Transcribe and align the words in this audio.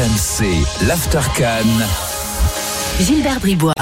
RMC, 0.00 0.86
l'After 0.86 1.20
Gilbert 3.00 3.38
Bribois. 3.40 3.74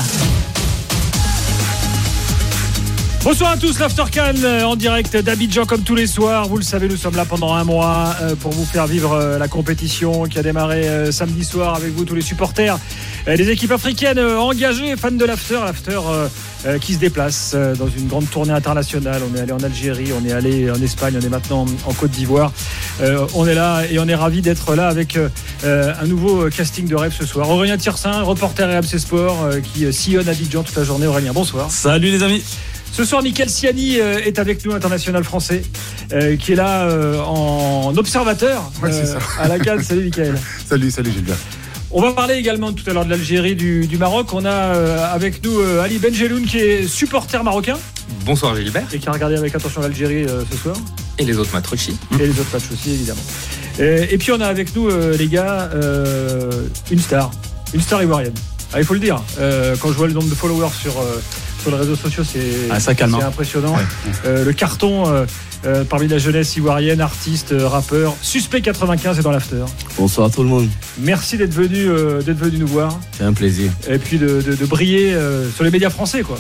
Bonsoir 3.23 3.51
à 3.51 3.57
tous, 3.57 3.79
l'Aftercan 3.79 4.35
euh, 4.43 4.63
en 4.65 4.75
direct 4.75 5.17
d'Abidjan 5.17 5.65
comme 5.65 5.83
tous 5.83 5.95
les 5.95 6.07
soirs. 6.07 6.49
Vous 6.49 6.57
le 6.57 6.63
savez, 6.63 6.89
nous 6.89 6.97
sommes 6.97 7.15
là 7.15 7.25
pendant 7.25 7.55
un 7.55 7.63
mois 7.63 8.17
euh, 8.23 8.35
pour 8.35 8.53
vous 8.53 8.65
faire 8.65 8.87
vivre 8.87 9.13
euh, 9.13 9.39
la 9.39 9.49
compétition 9.49 10.25
qui 10.25 10.39
a 10.39 10.43
démarré 10.43 11.13
samedi 11.13 11.45
soir 11.45 11.75
avec 11.75 11.93
vous 11.93 12.05
tous 12.05 12.15
les 12.15 12.23
supporters 12.23 12.79
des 13.37 13.51
équipes 13.51 13.73
africaines 13.73 14.19
engagées, 14.19 14.97
fans 14.97 15.11
de 15.11 15.25
l'After. 15.25 15.61
L'After 15.65 16.01
qui 16.81 16.95
se 16.95 16.99
déplace 16.99 17.55
dans 17.79 17.89
une 17.89 18.09
grande 18.09 18.29
tournée 18.31 18.53
internationale. 18.53 19.23
On 19.31 19.37
est 19.37 19.41
allé 19.41 19.53
en 19.53 19.63
Algérie, 19.63 20.13
on 20.19 20.27
est 20.27 20.33
allé 20.33 20.71
en 20.71 20.81
Espagne, 20.83 21.15
on 21.19 21.25
est 21.25 21.29
maintenant 21.29 21.67
en 21.87 21.93
Côte 21.93 22.11
d'Ivoire. 22.11 22.53
On 23.35 23.47
est 23.47 23.55
là 23.55 23.83
et 23.91 23.99
on 23.99 24.09
est 24.09 24.15
ravis 24.15 24.41
d'être 24.43 24.75
là 24.75 24.89
avec 24.89 25.19
un 25.65 26.07
nouveau 26.07 26.49
casting 26.49 26.89
de 26.89 26.97
rêve 26.97 27.15
ce 27.17 27.27
soir. 27.27 27.51
Aurélien 27.51 27.77
Tirsin, 27.77 28.23
reporter 28.23 28.69
RMC 28.69 28.99
Sport 28.99 29.49
qui 29.63 29.93
sillonne 29.93 30.29
Abidjan 30.29 30.63
toute 30.63 30.77
la 30.77 30.85
journée. 30.85 31.07
Aurélien, 31.07 31.33
bonsoir. 31.33 31.71
Salut 31.71 32.11
les 32.11 32.23
amis. 32.23 32.43
Ce 32.93 33.05
soir, 33.05 33.23
Michael 33.23 33.49
Siani 33.49 34.01
euh, 34.01 34.19
est 34.25 34.39
avec 34.39 34.65
nous, 34.65 34.73
international 34.73 35.23
français, 35.23 35.63
euh, 36.13 36.37
qui 36.37 36.53
est 36.53 36.57
là 36.57 36.89
euh, 36.89 37.21
en 37.21 37.97
observateur 37.97 38.73
à 39.39 39.49
la 39.49 39.59
Cannes. 39.59 39.83
Salut 39.83 40.05
Michael. 40.05 40.39
salut, 40.69 40.91
salut 40.91 41.13
Gilbert. 41.13 41.37
On 41.91 42.03
va 42.03 42.13
parler 42.13 42.35
également 42.35 42.73
tout 42.73 42.89
à 42.89 42.93
l'heure 42.93 43.05
de 43.05 43.11
l'Algérie, 43.11 43.55
du, 43.55 43.89
Maroc. 43.99 44.33
On 44.35 44.45
a 44.45 44.53
avec 45.11 45.43
nous 45.45 45.61
Ali 45.83 45.99
Benjeloun 45.99 46.45
qui 46.45 46.59
est 46.59 46.87
supporter 46.87 47.43
marocain. 47.43 47.77
Bonsoir 48.25 48.57
Gilbert. 48.57 48.87
Et 48.93 48.99
qui 48.99 49.09
a 49.09 49.13
regardé 49.13 49.37
avec 49.37 49.55
attention 49.55 49.81
l'Algérie 49.81 50.27
ce 50.51 50.57
soir. 50.57 50.77
Et 51.19 51.25
les 51.25 51.39
autres 51.39 51.53
matchs 51.53 51.73
aussi. 51.73 51.97
Et 52.21 52.27
les 52.27 52.39
autres 52.39 52.53
matchs 52.53 52.71
aussi, 52.73 52.91
évidemment. 52.91 53.23
Et, 53.79 54.19
puis 54.19 54.33
on 54.33 54.41
a 54.41 54.47
avec 54.47 54.75
nous, 54.77 54.89
les 54.91 55.29
gars, 55.29 55.71
une 56.91 57.01
star. 57.01 57.31
Une 57.73 57.81
star 57.81 58.03
ivoirienne. 58.03 58.35
Ah, 58.73 58.81
il 58.81 58.85
faut 58.85 58.95
le 58.95 59.01
dire. 59.01 59.23
quand 59.81 59.89
je 59.89 59.97
vois 59.97 60.09
le 60.09 60.13
nombre 60.13 60.29
de 60.29 60.35
followers 60.35 60.75
sur 60.79 60.95
sur 61.61 61.71
les 61.71 61.77
réseaux 61.77 61.97
sociaux, 61.97 62.25
c'est 62.25 62.69
ah, 62.71 62.77
impressionnant. 63.27 63.77
Euh, 64.25 64.45
le 64.45 64.53
carton 64.53 65.05
euh, 65.65 65.79
euh, 65.79 65.85
parmi 65.85 66.09
la 66.09 66.19
jeunesse 66.19 66.57
ivoirienne, 66.57 67.01
artiste, 67.01 67.55
rappeur, 67.57 68.15
suspect 68.23 68.61
95 68.61 69.19
est 69.19 69.23
dans 69.23 69.31
l'after. 69.31 69.65
Bonsoir 69.97 70.31
tout 70.31 70.43
le 70.43 70.49
monde. 70.49 70.69
Merci 70.99 71.37
d'être 71.37 71.53
venu, 71.53 71.87
d'être 72.25 72.39
venu 72.39 72.59
nous 72.59 72.67
voir. 72.67 72.99
C'est 73.13 73.25
un 73.25 73.33
plaisir. 73.33 73.71
Et 73.89 73.99
puis 73.99 74.19
de, 74.19 74.43
briller 74.67 75.17
sur 75.55 75.65
les 75.65 75.71
médias 75.71 75.91
français, 75.91 76.23
quoi. 76.23 76.39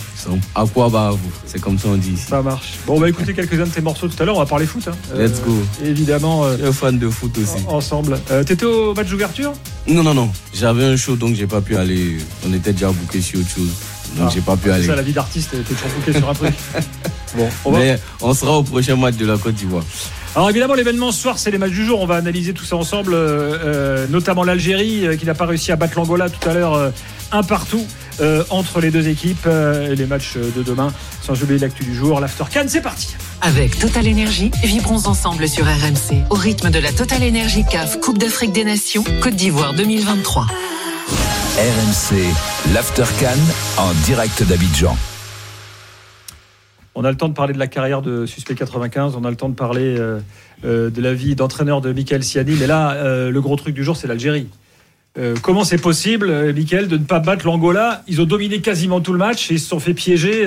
À 0.54 0.64
quoi 0.66 0.88
bah 0.88 1.10
vous 1.12 1.30
C'est 1.46 1.60
comme 1.60 1.78
ça 1.78 1.88
on 1.88 1.96
dit 1.96 2.12
ici. 2.12 2.24
Ça 2.28 2.42
marche. 2.42 2.74
Bon, 2.86 2.96
on 2.96 3.00
va 3.00 3.08
écouter 3.08 3.34
quelques-uns 3.34 3.64
de 3.64 3.70
tes 3.70 3.80
morceaux 3.80 4.08
tout 4.08 4.20
à 4.22 4.26
l'heure. 4.26 4.36
On 4.36 4.40
va 4.40 4.46
parler 4.46 4.66
foot. 4.66 4.88
Hein. 4.88 5.16
Let's 5.16 5.40
go. 5.42 5.54
Évidemment. 5.84 6.44
un 6.44 6.72
fan 6.72 6.98
de 6.98 7.08
foot 7.08 7.36
aussi. 7.38 7.64
Ensemble. 7.68 8.18
T'étais 8.46 8.66
au 8.66 8.94
match 8.94 9.08
d'ouverture? 9.08 9.52
Non, 9.86 10.02
non, 10.02 10.14
non. 10.14 10.30
J'avais 10.54 10.84
un 10.84 10.96
show 10.96 11.16
donc 11.16 11.34
j'ai 11.34 11.46
pas 11.46 11.60
pu 11.60 11.76
aller. 11.76 12.18
On 12.48 12.52
était 12.52 12.72
déjà 12.72 12.90
booké 12.90 13.20
sur 13.20 13.40
autre 13.40 13.50
chose. 13.50 13.70
Donc 14.16 14.30
j'ai 14.32 14.40
pas 14.40 14.56
pu 14.56 14.70
aller. 14.70 14.82
C'est 14.82 14.90
ça 14.90 14.96
la 14.96 15.02
vie 15.02 15.12
d'artiste, 15.12 15.50
t'es 15.50 15.74
bouqué 15.96 16.18
sur 16.18 16.28
un 16.28 16.34
truc. 16.34 16.54
Bon, 17.36 17.46
on 17.66 17.72
Mais 17.72 17.98
on 18.22 18.32
sera 18.32 18.52
au 18.52 18.62
prochain 18.62 18.96
match 18.96 19.16
de 19.16 19.26
la 19.26 19.36
Côte 19.36 19.54
d'Ivoire. 19.54 19.84
Alors 20.34 20.50
évidemment 20.50 20.74
l'événement 20.74 21.10
ce 21.10 21.20
soir 21.20 21.38
c'est 21.38 21.50
les 21.50 21.58
matchs 21.58 21.72
du 21.72 21.84
jour, 21.84 22.00
on 22.00 22.06
va 22.06 22.16
analyser 22.16 22.52
tout 22.52 22.64
ça 22.64 22.76
ensemble, 22.76 23.14
euh, 23.14 23.58
euh, 23.64 24.06
notamment 24.08 24.44
l'Algérie 24.44 25.06
euh, 25.06 25.16
qui 25.16 25.26
n'a 25.26 25.34
pas 25.34 25.46
réussi 25.46 25.72
à 25.72 25.76
battre 25.76 25.96
l'Angola 25.96 26.28
tout 26.28 26.48
à 26.48 26.54
l'heure 26.54 26.92
un 27.32 27.42
partout 27.42 27.84
entre 28.50 28.80
les 28.80 28.90
deux 28.90 29.06
équipes, 29.06 29.46
les 29.46 30.06
matchs 30.06 30.36
de 30.36 30.62
demain, 30.62 30.92
sans 31.22 31.40
oublier 31.40 31.60
l'actu 31.60 31.84
du 31.84 31.94
jour, 31.94 32.18
l'After 32.18 32.44
Cannes, 32.50 32.68
c'est 32.68 32.80
parti 32.80 33.14
Avec 33.42 33.78
Total 33.78 34.08
Energy, 34.08 34.50
vibrons 34.64 35.06
ensemble 35.06 35.46
sur 35.46 35.64
RMC, 35.64 36.24
au 36.30 36.34
rythme 36.34 36.70
de 36.70 36.80
la 36.80 36.90
Total 36.90 37.22
Energy 37.22 37.64
CAF 37.70 38.00
Coupe 38.00 38.18
d'Afrique 38.18 38.52
des 38.52 38.64
Nations, 38.64 39.04
Côte 39.20 39.36
d'Ivoire 39.36 39.72
2023. 39.74 40.46
RMC, 41.58 42.72
l'After 42.72 43.02
en 43.78 43.92
direct 44.04 44.44
d'Abidjan. 44.44 44.96
On 46.94 47.02
a 47.02 47.10
le 47.10 47.16
temps 47.16 47.28
de 47.28 47.34
parler 47.34 47.52
de 47.52 47.58
la 47.58 47.66
carrière 47.66 48.00
de 48.00 48.26
Suspect 48.26 48.54
95, 48.54 49.16
on 49.16 49.24
a 49.24 49.30
le 49.30 49.34
temps 49.34 49.48
de 49.48 49.56
parler 49.56 49.96
euh, 49.98 50.20
euh, 50.64 50.88
de 50.88 51.02
la 51.02 51.14
vie 51.14 51.34
d'entraîneur 51.34 51.80
de 51.80 51.92
Michael 51.92 52.22
Siani, 52.22 52.54
mais 52.60 52.68
là, 52.68 52.92
euh, 52.92 53.32
le 53.32 53.40
gros 53.40 53.56
truc 53.56 53.74
du 53.74 53.82
jour, 53.82 53.96
c'est 53.96 54.06
l'Algérie. 54.06 54.46
comment 55.42 55.64
c'est 55.64 55.82
possible, 55.82 56.52
Michael, 56.52 56.86
de 56.86 56.96
ne 56.96 57.02
pas 57.02 57.18
battre 57.18 57.44
l'Angola? 57.44 58.04
Ils 58.06 58.20
ont 58.20 58.26
dominé 58.26 58.60
quasiment 58.60 59.00
tout 59.00 59.12
le 59.12 59.18
match 59.18 59.50
et 59.50 59.54
ils 59.54 59.60
se 59.60 59.68
sont 59.68 59.80
fait 59.80 59.94
piéger. 59.94 60.46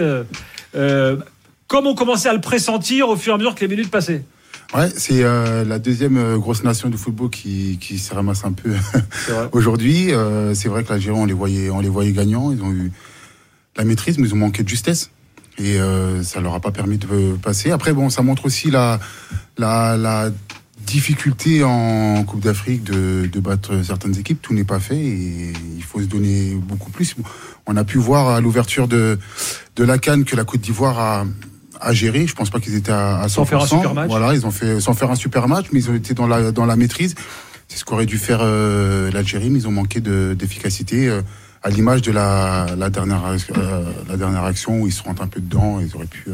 comme 1.68 1.88
on 1.88 1.94
commençait 1.94 2.30
à 2.30 2.34
le 2.34 2.40
pressentir 2.40 3.10
au 3.10 3.18
fur 3.18 3.34
et 3.34 3.36
à 3.36 3.38
mesure 3.38 3.54
que 3.54 3.60
les 3.60 3.68
minutes 3.68 3.92
passaient 3.92 4.24
Ouais, 4.74 4.90
c'est 4.96 5.24
euh, 5.24 5.66
la 5.66 5.80
deuxième 5.80 6.18
euh, 6.18 6.38
grosse 6.38 6.64
nation 6.64 6.88
du 6.88 6.98
football 6.98 7.30
qui, 7.30 7.78
qui 7.82 8.00
se 8.00 8.14
ramasse 8.14 8.46
un 8.46 8.54
peu 8.54 8.72
aujourd'hui. 9.52 10.14
Euh, 10.14 10.54
c'est 10.54 10.70
vrai 10.70 10.86
que 10.86 10.90
l'Algérie, 10.90 11.18
on 11.18 11.26
les 11.26 11.34
voyait, 11.34 11.70
on 11.70 11.82
les 11.82 11.90
voyait 11.90 12.14
gagnants. 12.14 12.54
Ils 12.54 12.64
ont 12.64 12.72
eu 12.72 12.90
la 13.76 13.84
maîtrise, 13.84 14.18
mais 14.18 14.30
ils 14.30 14.34
ont 14.34 14.38
manqué 14.38 14.64
de 14.64 14.70
justesse. 14.70 15.12
Et 15.58 15.78
ça 16.24 16.40
leur 16.42 16.56
a 16.56 16.60
pas 16.60 16.72
permis 16.72 16.98
de 16.98 17.36
passer. 17.36 17.70
Après, 17.70 17.94
bon, 17.94 18.10
ça 18.10 18.24
montre 18.24 18.46
aussi 18.46 18.72
la, 18.72 19.00
la, 19.58 19.96
la 19.96 20.32
difficulté 20.80 21.64
en 21.64 22.24
Coupe 22.24 22.40
d'Afrique 22.40 22.84
de, 22.84 23.30
de, 23.32 23.40
battre 23.40 23.84
certaines 23.84 24.18
équipes. 24.18 24.42
Tout 24.42 24.56
n'est 24.56 24.64
pas 24.64 24.80
fait 24.80 24.98
et 24.98 25.54
il 25.76 25.84
faut 25.84 26.00
se 26.00 26.06
donner 26.06 26.56
beaucoup 26.56 26.90
plus. 26.90 27.16
On 27.68 27.78
a 27.78 27.84
pu 27.84 28.00
voir 28.00 28.30
à 28.30 28.42
l'ouverture 28.42 28.88
de, 28.88 29.20
de 29.76 29.84
la 29.84 30.00
Cannes 30.00 30.24
que 30.24 30.36
la 30.36 30.46
Côte 30.46 30.62
d'Ivoire 30.62 31.00
a, 31.00 31.26
à 31.82 31.94
gérer. 31.94 32.28
Je 32.28 32.36
pense 32.36 32.50
pas 32.50 32.60
qu'ils 32.60 32.76
étaient 32.76 32.92
à, 32.92 33.26
100%. 33.26 33.30
Sans 33.30 33.46
faire 33.46 33.62
un 33.62 33.68
super 33.68 33.94
match. 33.94 34.10
Voilà, 34.10 34.34
ils 34.34 34.46
ont 34.46 34.52
fait 34.52 34.80
sans 34.80 34.94
faire 34.94 35.12
un 35.12 35.16
super 35.16 35.48
match, 35.48 35.68
mais 35.72 35.80
ils 35.80 35.90
ont 35.90 35.96
été 35.96 36.14
dans 36.14 36.28
la 36.28 36.52
dans 36.52 36.66
la 36.66 36.76
maîtrise. 36.76 37.16
C'est 37.68 37.78
ce 37.78 37.86
qu'aurait 37.86 38.06
dû 38.06 38.18
faire 38.18 38.40
euh, 38.42 39.10
l'Algérie, 39.12 39.50
mais 39.50 39.60
ils 39.60 39.68
ont 39.68 39.72
manqué 39.72 40.02
d'efficacité. 40.02 41.08
Euh, 41.08 41.22
à 41.64 41.70
l'image 41.70 42.02
de 42.02 42.12
la, 42.12 42.66
la 42.76 42.90
dernière 42.90 43.24
euh, 43.26 43.84
la 44.10 44.18
dernière 44.18 44.44
action 44.44 44.82
où 44.82 44.88
ils 44.88 44.92
se 44.92 45.04
rentrent 45.04 45.22
un 45.22 45.28
peu 45.28 45.40
dedans, 45.40 45.80
ils 45.80 45.96
auraient 45.96 46.08
pu 46.08 46.32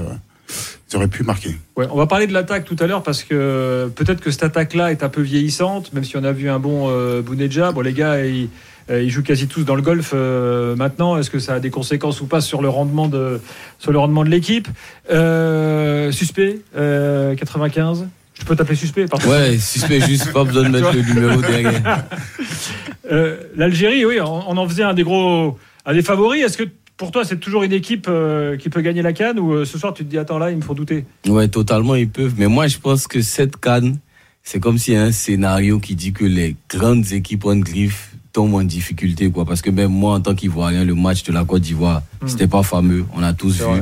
ils 0.90 0.96
auraient 0.96 1.08
pu 1.08 1.24
marquer. 1.24 1.58
Ouais, 1.76 1.88
on 1.92 1.98
va 1.98 2.08
parler 2.08 2.28
de 2.28 2.34
l'attaque 2.34 2.64
tout 2.64 2.78
à 2.80 2.88
l'heure 2.88 3.04
parce 3.04 3.24
que 3.24 3.92
peut-être 3.96 4.22
que 4.22 4.32
cette 4.32 4.44
attaque-là 4.44 4.92
est 4.92 5.04
un 5.04 5.10
peu 5.10 5.22
vieillissante, 5.22 5.94
même 5.94 6.04
si 6.04 6.16
on 6.18 6.24
a 6.24 6.32
vu 6.32 6.50
un 6.50 6.60
bon 6.60 6.88
euh, 6.90 7.22
Bounedja. 7.22 7.72
Bon, 7.72 7.82
les 7.82 7.94
gars, 7.94 8.24
ils, 8.24 8.46
euh, 8.46 8.48
ils 8.90 9.10
jouent 9.10 9.24
quasi 9.24 9.48
tous 9.48 9.64
dans 9.64 9.76
le 9.76 9.82
golf 9.82 10.12
euh, 10.14 10.76
maintenant. 10.76 11.18
Est-ce 11.18 11.30
que 11.30 11.40
ça 11.40 11.56
a 11.56 11.60
des 11.60 11.70
conséquences 11.70 12.22
ou 12.22 12.26
pas 12.26 12.42
sur 12.42 12.62
le 12.62 12.70
rendement 12.70 13.08
de, 13.08 13.42
sur 13.80 13.92
le 13.92 14.00
rendement 14.00 14.24
de 14.24 14.30
l'équipe 14.30 14.68
euh, 15.12 16.12
Suspect, 16.12 16.62
95. 16.74 18.08
Je 18.40 18.46
peux 18.46 18.56
t'appeler 18.56 18.76
suspect 18.76 19.08
pardon. 19.08 19.30
Ouais, 19.30 19.58
suspect, 19.58 20.00
juste 20.00 20.32
pas 20.32 20.44
besoin 20.44 20.64
de 20.64 20.70
mettre 20.70 20.94
le 20.94 21.02
numéro 21.02 21.42
derrière. 21.42 22.06
L'Algérie, 23.56 24.06
oui, 24.06 24.20
on, 24.22 24.58
en 24.58 24.70
faisait 24.70 24.84
un 24.84 24.94
des 24.94 25.04
gros, 25.04 25.58
un 25.86 25.94
des 25.94 26.04
favoris. 26.04 26.44
Est-ce 26.44 26.58
que 26.58 26.66
pour 26.98 27.12
toi, 27.12 27.26
c'est 27.26 27.38
toujours 27.38 27.64
une 27.64 27.74
équipe 27.74 28.10
qui 28.60 28.70
peut 28.70 28.82
gagner 28.82 29.02
la 29.02 29.14
canne 29.14 29.40
ou 29.40 29.66
ce 29.66 29.78
soir 29.78 29.94
tu 29.94 30.06
te 30.06 30.10
dis 30.10 30.18
attends 30.18 30.38
là, 30.38 30.52
il 30.52 30.58
me 30.58 30.62
faut 30.62 30.76
douter? 30.76 31.06
Ouais, 31.28 31.48
totalement, 31.48 31.96
ils 31.96 32.10
peuvent. 32.10 32.36
Mais 32.38 32.48
moi, 32.48 32.68
je 32.68 32.78
pense 32.78 33.08
que 33.08 33.22
cette 33.22 33.58
canne, 33.58 33.98
c'est 34.44 34.60
comme 34.60 34.78
s'il 34.78 34.94
y 34.94 34.98
a 34.98 35.04
un 35.04 35.12
scénario 35.12 35.80
qui 35.80 35.96
dit 35.96 36.14
que 36.14 36.24
les 36.24 36.56
grandes 36.70 37.12
équipes 37.12 37.46
ont 37.46 37.58
griffe 37.58 38.17
tombent 38.38 38.54
en 38.54 38.64
difficulté, 38.64 39.32
quoi. 39.32 39.46
Parce 39.46 39.64
que 39.64 39.72
même 39.72 39.92
moi, 39.92 40.14
en 40.14 40.22
tant 40.22 40.36
qu'Ivoirien, 40.36 40.86
le 40.86 40.94
match 40.94 41.24
de 41.24 41.32
la 41.32 41.44
Côte 41.44 41.64
d'Ivoire, 41.64 42.04
hmm. 42.22 42.28
c'était 42.28 42.48
pas 42.48 42.62
fameux. 42.62 43.04
On 43.16 43.24
a 43.24 43.34
tous 43.34 43.58
vu. 43.58 43.82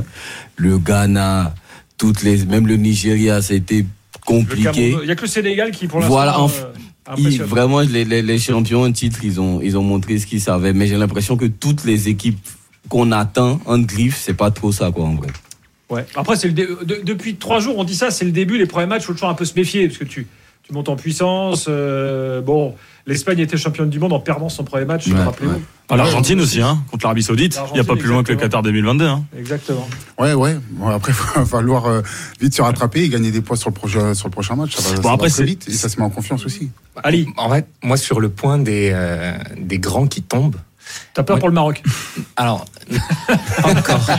Le 0.56 0.78
Ghana, 0.78 1.54
toutes 1.98 2.24
les, 2.24 2.46
même 2.46 2.66
le 2.66 2.78
Nigeria, 2.78 3.40
été 3.50 3.86
compliqué. 4.26 4.96
Il 5.04 5.10
y 5.10 5.12
a 5.12 5.16
que 5.16 5.24
le 5.24 5.28
Sénégal 5.28 5.72
qui, 5.72 5.88
pour 5.88 6.00
l'instant. 6.00 6.14
Voilà, 6.14 6.38
euh, 6.40 7.44
vraiment, 7.44 7.82
les, 7.82 8.06
les, 8.06 8.40
champions 8.40 8.84
en 8.84 8.92
titre, 8.94 9.20
ils 9.24 9.42
ont, 9.42 9.60
ils 9.62 9.78
ont 9.78 9.84
montré 9.84 10.18
ce 10.20 10.26
qu'ils 10.26 10.40
savaient. 10.40 10.72
Mais 10.72 10.88
j'ai 10.88 10.96
l'impression 10.96 11.36
que 11.36 11.46
toutes 11.46 11.84
les 11.84 12.08
équipes 12.08 12.40
qu'on 12.88 13.12
attend 13.12 13.60
en 13.66 13.80
griffe, 13.80 14.18
c'est 14.18 14.36
pas 14.36 14.52
trop 14.52 14.72
ça, 14.72 14.90
quoi, 14.90 15.04
en 15.04 15.16
vrai. 15.16 15.28
Ouais. 15.90 16.06
Après, 16.16 16.38
c'est 16.38 16.48
le 16.48 17.04
depuis 17.04 17.36
trois 17.36 17.60
jours, 17.60 17.78
on 17.78 17.84
dit 17.84 17.94
ça, 17.94 18.10
c'est 18.10 18.26
le 18.26 18.32
début. 18.32 18.58
Les 18.58 18.68
premiers 18.68 18.88
matchs, 18.88 19.04
il 19.04 19.08
faut 19.08 19.14
toujours 19.14 19.30
un 19.30 19.36
peu 19.36 19.44
se 19.44 19.56
méfier 19.56 19.88
parce 19.90 20.00
que 20.00 20.06
tu, 20.06 20.28
tu 20.66 20.74
montes 20.74 20.90
en 20.90 20.96
puissance. 20.96 21.68
Euh, 21.70 22.42
bon, 22.42 22.76
l'Espagne 23.06 23.40
était 23.40 23.58
championne 23.58 23.90
du 23.90 24.00
monde 24.00 24.14
en 24.14 24.20
perdant 24.20 24.50
son 24.50 24.64
premier 24.64 24.86
match, 24.86 25.08
rappelez-vous. 25.12 25.62
L'Argentine 25.96 26.42
aussi, 26.42 26.62
hein, 26.62 26.84
contre 26.90 27.06
l'Arabie 27.06 27.22
Saoudite. 27.22 27.60
Il 27.70 27.74
n'y 27.76 27.80
a 27.80 27.84
pas 27.84 27.96
plus 27.96 28.08
loin 28.08 28.24
que 28.24 28.32
le 28.32 28.40
Qatar 28.40 28.64
2022. 28.64 29.06
Hein. 29.06 29.24
Exactement. 29.38 29.88
Ouais, 30.18 30.34
ouais. 30.34 30.58
Bon, 30.72 30.88
après, 30.88 31.12
il 31.36 31.40
va 31.40 31.46
falloir 31.46 31.86
euh, 31.86 32.02
vite 32.42 32.56
se 32.56 32.64
rattraper 32.64 33.04
et 33.04 33.10
gagner 33.10 33.30
des 33.30 33.42
points 33.42 33.56
sur 33.56 33.70
le 33.70 33.76
prochain, 33.76 34.16
sur 34.16 34.28
le 34.28 34.32
prochain 34.32 34.56
match. 34.56 34.76
Ça 34.76 34.96
va, 34.96 35.02
bon, 35.02 35.10
après, 35.12 35.30
très 35.30 35.44
vite 35.44 35.68
et 35.68 35.74
ça 35.74 35.88
se 35.88 35.98
met 35.98 36.04
en 36.04 36.10
confiance 36.10 36.44
aussi. 36.46 36.72
Ali. 37.04 37.28
En 37.38 37.52
fait, 37.52 37.68
moi, 37.84 37.98
sur 37.98 38.20
le 38.20 38.30
point 38.30 38.58
des, 38.58 38.90
euh, 38.92 39.34
des 39.58 39.78
grands 39.78 40.08
qui 40.08 40.24
tombent, 40.24 40.58
T'as 41.14 41.24
peur 41.24 41.40
pour 41.40 41.48
le 41.48 41.54
Maroc? 41.54 41.82
Alors, 42.36 42.66
pas 43.62 43.70
encore. 43.70 44.10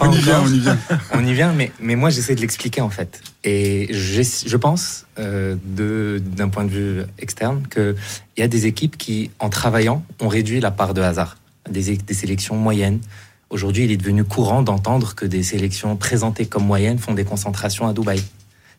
on 0.00 0.12
y 0.12 0.18
vient, 0.18 0.42
on 0.42 0.48
y 0.48 0.58
vient. 0.58 0.78
On 1.12 1.26
y 1.26 1.34
vient, 1.34 1.52
mais, 1.52 1.72
mais 1.80 1.96
moi 1.96 2.10
j'essaie 2.10 2.34
de 2.34 2.40
l'expliquer 2.40 2.80
en 2.80 2.90
fait. 2.90 3.22
Et 3.44 3.88
je 3.92 4.56
pense, 4.56 5.06
euh, 5.18 5.56
d'un 5.66 6.48
point 6.48 6.64
de 6.64 6.70
vue 6.70 7.02
externe, 7.18 7.62
qu'il 7.68 7.94
y 8.36 8.42
a 8.42 8.48
des 8.48 8.66
équipes 8.66 8.96
qui, 8.96 9.30
en 9.38 9.48
travaillant, 9.48 10.02
ont 10.20 10.28
réduit 10.28 10.60
la 10.60 10.70
part 10.70 10.94
de 10.94 11.02
hasard. 11.02 11.36
Des, 11.70 11.96
des 11.96 12.14
sélections 12.14 12.56
moyennes. 12.56 13.00
Aujourd'hui, 13.50 13.84
il 13.84 13.90
est 13.90 13.96
devenu 13.96 14.24
courant 14.24 14.62
d'entendre 14.62 15.14
que 15.14 15.26
des 15.26 15.42
sélections 15.42 15.96
présentées 15.96 16.46
comme 16.46 16.64
moyennes 16.64 16.98
font 16.98 17.14
des 17.14 17.24
concentrations 17.24 17.86
à 17.86 17.92
Dubaï. 17.92 18.22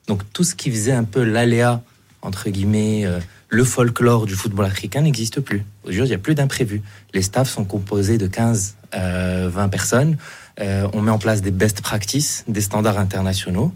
Donc 0.07 0.23
tout 0.33 0.43
ce 0.43 0.55
qui 0.55 0.71
faisait 0.71 0.91
un 0.91 1.03
peu 1.03 1.23
l'aléa, 1.23 1.83
entre 2.21 2.49
guillemets, 2.49 3.05
euh, 3.05 3.19
Le 3.51 3.63
folklore 3.63 4.27
du 4.27 4.35
football 4.35 4.65
africain 4.65 5.01
n'existe 5.01 5.39
plus. 5.39 5.65
Aujourd'hui, 5.83 6.05
il 6.05 6.09
n'y 6.09 6.13
a 6.13 6.19
plus 6.19 6.35
d'imprévus. 6.35 6.83
Les 7.15 7.23
staffs 7.23 7.49
sont 7.49 7.65
composés 7.65 8.19
de 8.19 8.27
15, 8.27 8.75
euh, 8.75 8.78
20 8.93 9.69
personnes. 9.69 10.17
Euh, 10.59 10.87
on 10.93 11.01
met 11.01 11.11
en 11.11 11.19
place 11.19 11.41
des 11.41 11.51
best 11.51 11.81
practices, 11.81 12.43
des 12.47 12.61
standards 12.61 12.97
internationaux, 12.97 13.73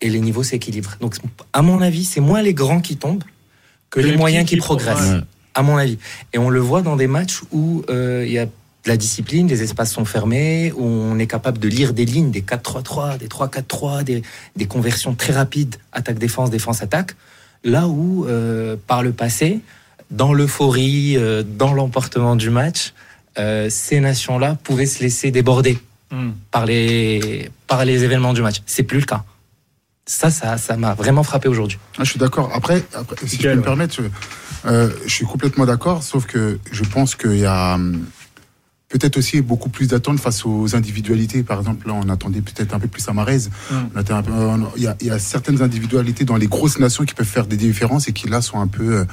et 0.00 0.08
les 0.08 0.20
niveaux 0.20 0.42
s'équilibrent. 0.42 0.96
Donc, 1.00 1.16
à 1.52 1.62
mon 1.62 1.80
avis, 1.80 2.04
c'est 2.04 2.20
moins 2.20 2.42
les 2.42 2.54
grands 2.54 2.80
qui 2.80 2.96
tombent 2.96 3.24
que 3.90 4.00
les, 4.00 4.12
les 4.12 4.16
moyens 4.16 4.44
qui 4.48 4.56
qui 4.56 4.60
progressent. 4.60 5.22
À 5.54 5.62
mon 5.62 5.76
avis. 5.76 5.98
Et 6.32 6.38
on 6.38 6.50
le 6.50 6.58
voit 6.58 6.82
dans 6.82 6.96
des 6.96 7.06
matchs 7.06 7.42
où 7.52 7.84
euh, 7.88 8.24
il 8.26 8.32
y 8.32 8.38
a 8.38 8.46
de 8.46 8.90
la 8.90 8.96
discipline, 8.96 9.46
les 9.46 9.62
espaces 9.62 9.92
sont 9.92 10.04
fermés, 10.04 10.72
où 10.76 10.84
on 10.84 11.18
est 11.18 11.28
capable 11.28 11.58
de 11.58 11.68
lire 11.68 11.94
des 11.94 12.04
lignes, 12.04 12.30
des 12.30 12.42
4-3-3, 12.42 13.18
des 13.18 13.28
3-4-3, 13.28 14.02
des, 14.02 14.22
des 14.56 14.66
conversions 14.66 15.14
très 15.14 15.32
rapides, 15.32 15.76
attaque-défense, 15.92 16.50
défense-attaque. 16.50 17.16
Là 17.62 17.86
où, 17.86 18.26
euh, 18.26 18.76
par 18.86 19.02
le 19.02 19.12
passé, 19.12 19.60
dans 20.10 20.34
l'euphorie, 20.34 21.16
euh, 21.16 21.42
dans 21.42 21.72
l'emportement 21.72 22.36
du 22.36 22.50
match, 22.50 22.92
euh, 23.38 23.68
ces 23.70 24.00
nations-là 24.00 24.56
pouvaient 24.62 24.86
se 24.86 25.02
laisser 25.02 25.30
déborder 25.30 25.78
Hmm. 26.10 26.32
par 26.52 26.64
les, 26.66 27.50
par 27.66 27.84
les 27.84 28.04
événements 28.04 28.34
du 28.34 28.42
match. 28.42 28.62
C'est 28.66 28.82
plus 28.84 29.00
le 29.00 29.06
cas. 29.06 29.24
Ça, 30.06 30.30
ça, 30.30 30.58
ça 30.58 30.76
m'a 30.76 30.94
vraiment 30.94 31.22
frappé 31.24 31.48
aujourd'hui. 31.48 31.78
Ah, 31.98 32.04
je 32.04 32.10
suis 32.10 32.20
d'accord. 32.20 32.50
Après, 32.54 32.84
après, 32.94 33.16
si 33.26 33.38
peux 33.38 33.54
me 33.54 33.62
permettre, 33.62 33.94
je, 33.96 34.02
euh, 34.68 34.90
je 35.06 35.10
suis 35.10 35.24
complètement 35.24 35.64
d'accord, 35.64 36.02
sauf 36.04 36.26
que 36.26 36.58
je 36.70 36.84
pense 36.84 37.16
qu'il 37.16 37.38
y 37.38 37.46
a 37.46 37.74
hum, 37.76 38.04
peut-être 38.90 39.16
aussi 39.16 39.40
beaucoup 39.40 39.70
plus 39.70 39.88
d'attentes 39.88 40.20
face 40.20 40.44
aux 40.44 40.76
individualités. 40.76 41.42
Par 41.42 41.58
exemple, 41.58 41.88
là, 41.88 41.94
on 41.94 42.08
attendait 42.10 42.42
peut-être 42.42 42.74
un 42.74 42.78
peu 42.78 42.86
plus 42.86 43.08
à 43.08 43.12
Marez. 43.14 43.48
Mm. 43.70 44.02
Peu- 44.04 44.32
on- 44.32 44.68
Il 44.76 44.82
y, 44.82 44.86
a, 44.86 44.96
il 45.00 45.06
y 45.08 45.10
a 45.10 45.18
certaines 45.18 45.62
individualités 45.62 46.24
dans 46.24 46.36
les 46.36 46.46
grosses 46.48 46.78
nations 46.78 47.04
qui 47.04 47.14
peuvent 47.14 47.26
faire 47.26 47.46
des 47.46 47.56
différences 47.56 48.06
et 48.08 48.12
qui 48.12 48.28
là 48.28 48.40
sont 48.42 48.60
un 48.60 48.68
peu 48.68 48.98
euh, 48.98 49.04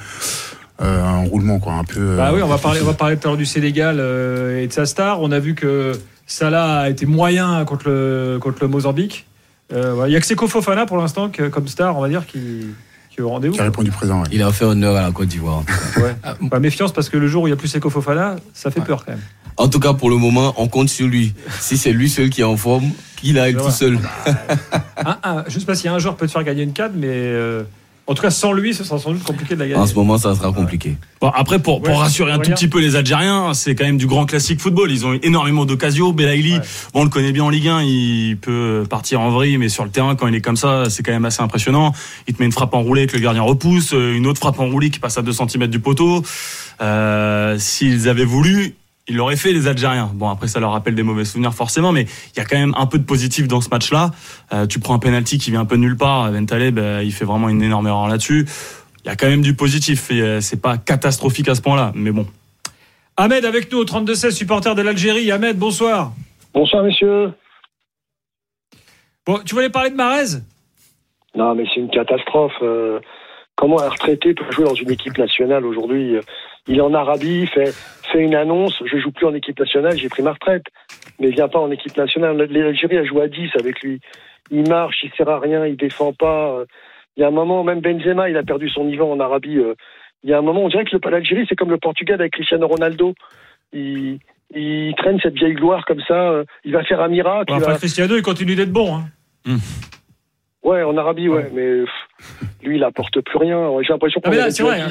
euh, 0.82 1.02
en 1.04 1.24
roulement, 1.24 1.58
quoi. 1.58 1.74
Un 1.74 1.84
peu. 1.84 2.16
Bah 2.16 2.30
oui, 2.34 2.40
on 2.42 2.48
va 2.48 2.58
parler, 2.58 2.80
on 2.82 2.86
va 2.86 2.94
parler 2.94 3.16
tout 3.16 3.28
à 3.28 3.30
l'heure 3.30 3.38
du 3.38 3.46
Sénégal 3.46 3.96
euh, 4.00 4.60
et 4.62 4.66
de 4.66 4.72
sa 4.72 4.86
star. 4.86 5.20
On 5.20 5.30
a 5.32 5.38
vu 5.38 5.54
que 5.54 5.92
Salah 6.26 6.80
a 6.80 6.88
été 6.90 7.06
moyen 7.06 7.64
contre 7.64 7.88
le, 7.88 8.38
contre 8.40 8.58
le 8.62 8.68
Mozambique. 8.68 9.26
Euh, 9.72 9.92
voilà. 9.94 10.10
Il 10.10 10.12
y 10.12 10.16
a 10.16 10.20
que 10.20 10.26
Seko 10.26 10.48
Fofana 10.48 10.86
pour 10.86 10.96
l'instant 10.98 11.30
comme 11.50 11.68
star, 11.68 11.96
on 11.96 12.00
va 12.00 12.08
dire, 12.08 12.26
qui, 12.26 12.66
qui 13.10 13.18
est 13.18 13.22
au 13.22 13.28
rendez-vous. 13.30 13.54
qui 13.54 13.60
a 13.60 13.64
répondu 13.64 13.90
présent. 13.90 14.20
ouais. 14.20 14.28
Il 14.32 14.42
a 14.42 14.50
fait 14.52 14.64
honneur 14.64 14.96
à 14.96 15.02
la 15.02 15.10
Côte 15.12 15.28
d'Ivoire. 15.28 15.58
en 15.58 15.62
tout 15.62 15.72
cas. 15.94 16.00
Ouais. 16.40 16.48
Pas 16.48 16.58
méfiance 16.60 16.92
parce 16.92 17.08
que 17.08 17.16
le 17.16 17.26
jour 17.28 17.44
où 17.44 17.46
il 17.46 17.50
n'y 17.50 17.54
a 17.54 17.56
plus 17.56 17.68
Seko 17.68 17.88
Fofana, 17.90 18.36
ça 18.52 18.70
fait 18.70 18.80
peur 18.80 19.04
quand 19.04 19.12
même. 19.12 19.20
En 19.58 19.68
tout 19.68 19.80
cas, 19.80 19.92
pour 19.92 20.08
le 20.10 20.16
moment, 20.16 20.54
on 20.56 20.66
compte 20.66 20.88
sur 20.88 21.06
lui. 21.06 21.34
Si 21.60 21.76
c'est 21.76 21.92
lui 21.92 22.08
seul 22.08 22.30
qui 22.30 22.40
est 22.40 22.44
en 22.44 22.56
forme, 22.56 22.90
qu'il 23.16 23.38
aille 23.38 23.52
Je 23.52 23.58
tout 23.58 23.70
seul. 23.70 23.98
Un- 25.04 25.18
un- 25.22 25.44
je 25.46 25.58
sais 25.58 25.66
pas 25.66 25.74
si 25.74 25.88
un 25.88 25.98
joueur 25.98 26.16
peut 26.16 26.26
te 26.26 26.32
faire 26.32 26.42
gagner 26.44 26.62
une 26.62 26.72
canne, 26.72 26.92
mais 26.96 27.08
euh, 27.10 27.62
en 28.12 28.14
tout 28.14 28.22
cas 28.22 28.30
sans 28.30 28.52
lui, 28.52 28.74
ce 28.74 28.84
sera 28.84 28.98
sans 28.98 29.12
doute 29.12 29.22
compliqué 29.24 29.54
de 29.54 29.60
la 29.60 29.66
gagner. 29.68 29.80
En 29.80 29.86
ce 29.86 29.94
moment, 29.94 30.18
ça 30.18 30.34
sera 30.34 30.52
compliqué. 30.52 30.96
Bon, 31.20 31.30
après, 31.34 31.58
pour, 31.60 31.82
pour 31.82 31.94
Ouais, 31.94 32.00
rassurer 32.00 32.30
un 32.32 32.38
tout 32.38 32.50
petit 32.50 32.68
peu 32.68 32.80
les 32.80 32.94
Algériens, 32.96 33.54
c'est 33.54 33.74
quand 33.74 33.84
même 33.84 33.96
du 33.96 34.06
grand 34.06 34.26
classique 34.26 34.60
football. 34.60 34.90
Ils 34.90 35.04
ont 35.06 35.14
eu 35.14 35.20
énormément 35.22 35.64
d'occasions. 35.64 36.12
Belaïli, 36.12 36.54
Ouais. 36.54 36.58
bon, 36.94 37.00
on 37.00 37.04
le 37.04 37.10
connaît 37.10 37.32
bien 37.32 37.44
en 37.44 37.48
Ligue 37.50 37.68
1, 37.68 37.82
il 37.82 38.36
peut 38.40 38.84
partir 38.88 39.20
en 39.20 39.30
vrille, 39.30 39.56
mais 39.58 39.68
sur 39.68 39.84
le 39.84 39.90
terrain, 39.90 40.14
quand 40.14 40.26
il 40.28 40.34
est 40.34 40.40
comme 40.40 40.56
ça, 40.56 40.90
c'est 40.90 41.02
quand 41.02 41.12
même 41.12 41.24
assez 41.24 41.42
impressionnant. 41.42 41.92
Il 42.28 42.34
te 42.34 42.40
met 42.42 42.46
une 42.46 42.52
frappe 42.52 42.74
enroulée 42.74 43.06
que 43.06 43.14
le 43.16 43.22
gardien 43.22 43.42
repousse, 43.42 43.92
euh, 43.94 44.14
une 44.16 44.26
autre 44.26 44.38
frappe 44.40 44.58
enroulée 44.60 44.90
qui 44.90 44.98
passe 44.98 45.16
à 45.18 45.22
2 45.22 45.32
cm 45.32 45.66
du 45.68 45.78
poteau. 45.80 46.22
Euh, 46.80 47.56
S'ils 47.58 48.08
avaient 48.08 48.24
voulu, 48.24 48.74
ils 49.08 49.16
l'auraient 49.16 49.36
fait, 49.36 49.52
les 49.52 49.66
Algériens. 49.66 50.10
Bon, 50.14 50.28
après, 50.28 50.46
ça 50.46 50.60
leur 50.60 50.72
rappelle 50.72 50.94
des 50.94 51.02
mauvais 51.02 51.24
souvenirs, 51.24 51.52
forcément, 51.54 51.92
mais 51.92 52.02
il 52.02 52.38
y 52.38 52.40
a 52.40 52.44
quand 52.44 52.58
même 52.58 52.74
un 52.76 52.86
peu 52.86 52.98
de 52.98 53.04
positif 53.04 53.48
dans 53.48 53.60
ce 53.60 53.68
match-là. 53.68 54.10
Euh, 54.52 54.66
tu 54.66 54.78
prends 54.78 54.94
un 54.94 54.98
penalty 54.98 55.38
qui 55.38 55.50
vient 55.50 55.60
un 55.60 55.64
peu 55.64 55.76
de 55.76 55.80
nulle 55.80 55.96
part. 55.96 56.30
Ben 56.30 56.46
Taleb, 56.46 56.78
euh, 56.78 57.02
il 57.02 57.12
fait 57.12 57.24
vraiment 57.24 57.48
une 57.48 57.62
énorme 57.62 57.86
erreur 57.88 58.08
là-dessus. 58.08 58.46
Il 59.04 59.08
y 59.08 59.10
a 59.10 59.16
quand 59.16 59.28
même 59.28 59.42
du 59.42 59.54
positif. 59.54 60.10
et, 60.10 60.20
euh, 60.20 60.40
C'est 60.40 60.60
pas 60.60 60.78
catastrophique 60.78 61.48
à 61.48 61.54
ce 61.54 61.62
point-là, 61.62 61.92
mais 61.94 62.12
bon. 62.12 62.26
Ahmed 63.16 63.44
avec 63.44 63.70
nous 63.72 63.78
au 63.78 63.84
32-16, 63.84 64.30
supporter 64.30 64.74
de 64.74 64.82
l'Algérie. 64.82 65.30
Ahmed, 65.32 65.58
bonsoir. 65.58 66.12
Bonsoir, 66.54 66.84
messieurs. 66.84 67.32
Bon, 69.26 69.38
tu 69.44 69.54
voulais 69.54 69.70
parler 69.70 69.90
de 69.90 69.96
Marez? 69.96 70.38
Non, 71.34 71.54
mais 71.54 71.64
c'est 71.72 71.80
une 71.80 71.90
catastrophe. 71.90 72.52
Euh, 72.62 73.00
comment 73.56 73.80
un 73.80 73.88
retraité 73.88 74.34
peut 74.34 74.50
jouer 74.52 74.64
dans 74.64 74.74
une 74.74 74.90
équipe 74.90 75.18
nationale 75.18 75.64
aujourd'hui? 75.64 76.16
Il 76.68 76.78
est 76.78 76.80
en 76.80 76.94
Arabie, 76.94 77.46
fait, 77.48 77.74
une 78.20 78.34
annonce 78.34 78.82
je 78.84 78.98
joue 78.98 79.10
plus 79.12 79.26
en 79.26 79.34
équipe 79.34 79.58
nationale, 79.58 79.96
j'ai 79.96 80.08
pris 80.08 80.22
ma 80.22 80.32
retraite. 80.32 80.64
Mais 81.20 81.28
il 81.28 81.34
vient 81.34 81.48
pas 81.48 81.58
en 81.60 81.70
équipe 81.70 81.96
nationale. 81.96 82.36
L'Algérie 82.50 82.98
a 82.98 83.04
joué 83.04 83.22
à 83.22 83.28
10 83.28 83.50
avec 83.58 83.80
lui. 83.82 84.00
Il 84.50 84.68
marche, 84.68 84.96
il 85.02 85.10
sert 85.16 85.28
à 85.28 85.38
rien, 85.38 85.66
il 85.66 85.76
défend 85.76 86.12
pas. 86.12 86.62
Il 87.16 87.20
y 87.20 87.24
a 87.24 87.28
un 87.28 87.32
moment, 87.32 87.62
même 87.64 87.80
Benzema, 87.80 88.28
il 88.30 88.36
a 88.36 88.42
perdu 88.42 88.68
son 88.70 88.84
niveau 88.84 89.04
en 89.10 89.20
Arabie. 89.20 89.58
Euh, 89.58 89.74
Il 90.24 90.30
y 90.30 90.32
a 90.32 90.38
un 90.38 90.42
moment, 90.42 90.62
on 90.64 90.68
dirait 90.68 90.84
que 90.84 90.96
l'Algérie, 91.08 91.46
c'est 91.48 91.56
comme 91.56 91.70
le 91.70 91.78
Portugal 91.78 92.20
avec 92.20 92.32
Cristiano 92.32 92.66
Ronaldo. 92.66 93.14
Il, 93.72 94.18
il 94.54 94.94
traîne 94.96 95.18
cette 95.20 95.34
vieille 95.34 95.54
gloire 95.54 95.84
comme 95.84 96.00
ça. 96.08 96.30
euh, 96.30 96.44
Il 96.64 96.72
va 96.72 96.82
faire 96.84 97.00
un 97.00 97.08
miracle. 97.08 97.46
Bon, 97.52 97.56
Enfin, 97.56 97.72
va- 97.72 97.78
Cristiano, 97.78 98.16
il 98.16 98.22
continue 98.22 98.54
d'être 98.54 98.72
bon. 98.72 98.96
hein. 98.96 99.56
Ouais, 100.62 100.82
en 100.84 100.96
Arabie, 100.96 101.28
ouais, 101.28 101.50
mais 101.52 101.80
pff, 101.84 102.38
lui, 102.62 102.76
il 102.76 102.84
apporte 102.84 103.20
plus 103.20 103.38
rien. 103.38 103.68
J'ai 103.82 103.92
l'impression 103.92 104.20
Ah, 104.24 104.30
qu'on 104.30 104.50
c'est 104.50 104.62
vrai. 104.62 104.80
hein, 104.80 104.88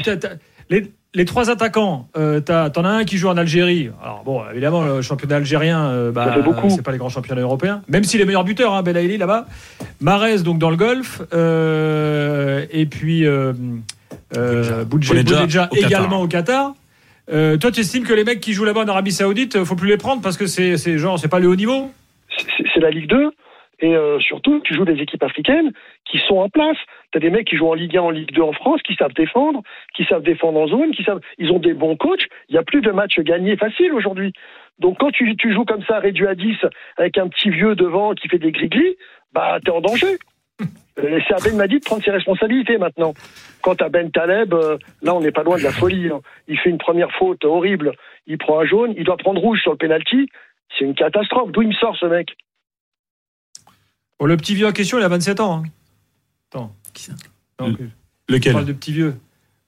les, 0.70 0.84
les 1.14 1.26
trois 1.26 1.50
attaquants, 1.50 2.08
euh, 2.18 2.40
t'en 2.40 2.86
as 2.86 2.90
un 2.90 3.04
qui 3.04 3.18
joue 3.18 3.28
en 3.28 3.36
Algérie. 3.38 3.90
Alors 4.02 4.24
bon, 4.24 4.42
évidemment, 4.52 4.84
le 4.84 5.02
championnat 5.02 5.36
algérien, 5.38 5.86
euh, 5.90 6.12
bah, 6.12 6.36
c'est 6.70 6.82
pas 6.84 6.92
les 6.94 6.98
grands 6.98 7.10
championnats 7.10 7.42
européens. 7.42 7.82
Même 7.90 8.04
s'il 8.06 8.22
est 8.22 8.26
meilleur 8.26 8.44
buteur, 8.46 8.74
hein, 8.74 8.82
Belaïli 8.82 9.18
là-bas. 9.18 9.46
Marez 10.00 10.40
donc 10.40 10.58
dans 10.58 10.70
le 10.70 10.78
Golfe, 10.78 11.22
euh, 11.34 12.66
et 12.72 12.86
puis 12.86 13.26
euh, 13.26 13.54
euh, 14.38 14.86
Qatar. 14.86 15.70
également 15.74 16.22
au 16.22 16.28
Qatar. 16.28 16.74
Euh, 17.32 17.58
toi, 17.58 17.72
tu 17.72 17.82
estimes 17.82 18.04
que 18.04 18.14
les 18.14 18.24
mecs 18.24 18.40
qui 18.42 18.54
jouent 18.54 18.66
là-bas 18.66 18.82
en 18.82 18.88
Arabie 18.88 19.12
Saoudite, 19.12 19.64
faut 19.64 19.76
plus 19.76 19.90
les 19.90 19.98
prendre 19.98 20.22
parce 20.22 20.38
que 20.38 20.48
c'est 20.48 20.78
genre, 20.98 21.20
c'est 21.20 21.28
pas 21.28 21.40
le 21.40 21.48
haut 21.48 21.56
niveau? 21.56 21.92
c'est- 22.38 22.64
c'est 22.74 22.80
la 22.80 22.90
Ligue 22.90 23.10
2. 23.10 23.32
Et 23.82 23.96
euh, 23.96 24.20
surtout, 24.20 24.60
tu 24.64 24.76
joues 24.76 24.86
des 24.86 25.02
équipes 25.02 25.24
africaines 25.24 25.72
qui 26.06 26.20
sont 26.20 26.38
en 26.38 26.50
place. 26.50 26.78
Tu 27.12 27.18
as 27.18 27.22
des 27.22 27.32
mecs 27.32 27.48
qui 27.48 27.58
jouent 27.58 27.70
en 27.70 27.74
Ligue 27.74 27.98
1, 27.98 28.02
en 28.02 28.10
Ligue 28.12 28.32
2 28.32 28.42
en 28.42 28.54
France, 28.54 28.82
qui 28.84 28.96
savent 28.96 29.14
défendre, 29.14 29.62
qui 29.96 30.06
savent 30.06 30.22
défendre 30.22 30.60
en 30.60 30.68
zone, 30.68 30.92
qui 30.92 31.04
savent. 31.04 31.20
Ils 31.40 31.52
ont 31.52 31.60
des 31.60 31.74
bons 31.74 31.96
coachs. 31.98 32.28
Il 32.50 32.54
n'y 32.54 32.60
a 32.60 32.64
plus 32.64 32.82
de 32.82 32.92
matchs 32.92 33.20
gagnés 33.20 33.58
faciles 33.58 33.92
aujourd'hui. 33.94 34.34
Donc 34.80 35.00
quand 35.00 35.12
tu, 35.12 35.36
tu 35.36 35.54
joues 35.54 35.66
comme 35.66 35.84
ça, 35.84 36.00
réduit 36.00 36.28
à 36.28 36.36
10, 36.36 36.58
avec 36.98 37.18
un 37.18 37.28
petit 37.28 37.50
vieux 37.50 37.76
devant 37.76 38.14
qui 38.14 38.28
fait 38.28 38.40
des 38.40 38.52
griglis, 38.52 38.96
bah 39.34 39.60
t'es 39.64 39.72
en 39.72 39.82
danger. 39.82 40.18
C'est 40.96 41.34
à 41.34 41.38
Ben 41.44 41.56
Madi 41.56 41.80
de 41.80 41.86
prendre 41.86 42.04
ses 42.04 42.12
responsabilités 42.12 42.78
maintenant. 42.78 43.14
Quant 43.64 43.74
à 43.76 43.90
Ben 43.90 44.12
Taleb, 44.12 44.54
euh, 44.54 44.78
là 45.02 45.16
on 45.16 45.22
n'est 45.22 45.32
pas 45.32 45.44
loin 45.44 45.58
de 45.58 45.64
la 45.64 45.72
folie. 45.72 46.10
hein. 46.10 46.22
Il 46.48 46.60
fait 46.60 46.70
une 46.70 46.78
première 46.78 47.12
faute 47.14 47.44
horrible, 47.46 47.94
il 48.28 48.38
prend 48.38 48.60
un 48.60 48.66
jaune, 48.66 48.94
il 48.98 49.04
doit 49.04 49.18
prendre 49.18 49.42
rouge 49.42 49.62
sur 49.62 49.72
le 49.72 49.78
penalty. 49.78 50.28
C'est 50.78 50.86
une 50.86 50.94
catastrophe. 50.94 51.52
D'où 51.52 51.64
il 51.64 51.70
me 51.70 51.74
sort 51.74 51.96
ce 51.98 52.06
mec? 52.06 52.30
Bon, 54.22 54.28
le 54.28 54.38
petit 54.38 54.54
vieux 54.54 54.68
en 54.68 54.72
question, 54.72 55.00
il 55.00 55.04
a 55.04 55.08
27 55.08 55.40
ans. 55.40 55.64
hein. 55.66 55.70
Attends. 56.52 56.76
Qui 56.94 57.04
ça 57.06 57.14
Non, 57.60 57.70
Le- 57.70 57.78
je 58.30 58.36
Lequel 58.36 58.54
parle 58.54 58.66
de 58.66 58.74
petit 58.74 58.92
vieux. 58.94 59.16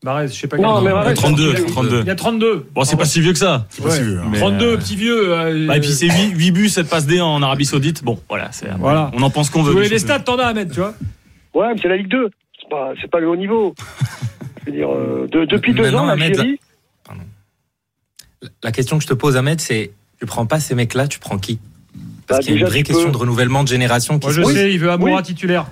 Marez, 0.04 0.28
je 0.28 0.34
sais 0.34 0.48
pas 0.48 0.58
Non, 0.58 0.80
mais 0.82 0.90
il 0.90 0.92
a- 0.92 0.94
Marez, 0.94 1.14
32, 1.16 1.50
il 1.50 1.58
a- 1.58 1.66
32. 1.66 2.02
Il 2.02 2.06
y 2.08 2.10
a 2.12 2.16
32. 2.16 2.68
Bon, 2.76 2.84
c'est 2.84 2.96
pas 2.96 3.06
si 3.06 3.20
vieux 3.20 3.32
que 3.34 3.40
ça. 3.40 3.66
C'est 3.70 3.82
pas 3.82 3.90
si 3.90 4.04
vieux, 4.04 4.20
hein. 4.20 4.28
Mais, 4.30 4.38
32, 4.38 4.74
euh, 4.74 4.78
petit 4.78 4.96
vieux. 4.96 5.34
euh, 5.34 5.66
Bah, 5.68 5.78
et 5.78 5.80
puis 5.80 5.90
c'est 5.92 6.08
8, 6.08 6.52
buts, 6.52 6.70
7 6.70 6.88
passes 6.88 7.08
D 7.08 7.20
en 7.20 7.42
Arabie 7.42 7.66
Saoudite. 7.66 8.04
Bon, 8.04 8.22
voilà, 8.30 8.52
Voilà. 8.78 9.10
on 9.16 9.24
en 9.24 9.32
pense 9.32 9.50
qu'on 9.50 9.64
veut. 9.64 9.72
voulais 9.72 9.88
du 9.88 9.94
les 9.94 9.98
stats, 10.00 10.20
t'en 10.20 10.38
as 10.38 10.46
à 10.46 10.54
mettre, 10.54 10.72
tu 10.72 10.82
vois. 10.82 10.94
Ouais, 11.56 11.74
mais 11.74 11.82
c'est 11.82 11.88
la 11.88 11.98
Ligue 11.98 12.10
2. 12.10 12.30
C'est 12.62 12.70
pas, 12.70 12.94
c'est 13.02 13.10
pas 13.10 13.20
le 13.22 13.30
haut 13.30 13.36
niveau. 13.36 13.74
Je 14.68 14.72
veux 14.72 14.78
dire, 14.78 14.94
euh, 14.94 15.28
de- 15.32 15.46
depuis 15.46 15.74
deux 15.74 15.96
ans, 15.96 16.08
Ahmed, 16.08 16.36
l'Algérie. 16.36 16.60
La 18.62 18.72
question 18.72 18.98
que 18.98 19.04
je 19.04 19.08
te 19.08 19.14
pose, 19.14 19.36
Ahmed, 19.38 19.60
c'est 19.62 19.92
tu 20.20 20.26
prends 20.26 20.46
pas 20.46 20.60
ces 20.60 20.76
mecs-là, 20.76 21.08
tu 21.08 21.18
prends 21.20 21.38
qui? 21.40 21.60
Parce 22.28 22.40
Bah, 22.40 22.44
qu'il 22.46 22.54
y 22.56 22.58
a 22.58 22.62
une 22.62 22.66
vraie 22.68 22.84
question 22.84 23.06
peux- 23.08 23.12
de 23.12 23.18
renouvellement 23.18 23.64
de 23.64 23.68
génération 23.68 24.20
qui 24.20 24.26
Moi, 24.28 24.34
se 24.34 24.38
je 24.40 24.44
pose. 24.44 24.54
sais, 24.56 24.72
il 24.72 24.80
veut 24.80 24.90
Amoura 24.92 25.18
Oui. 25.18 25.24
titulaire. 25.24 25.66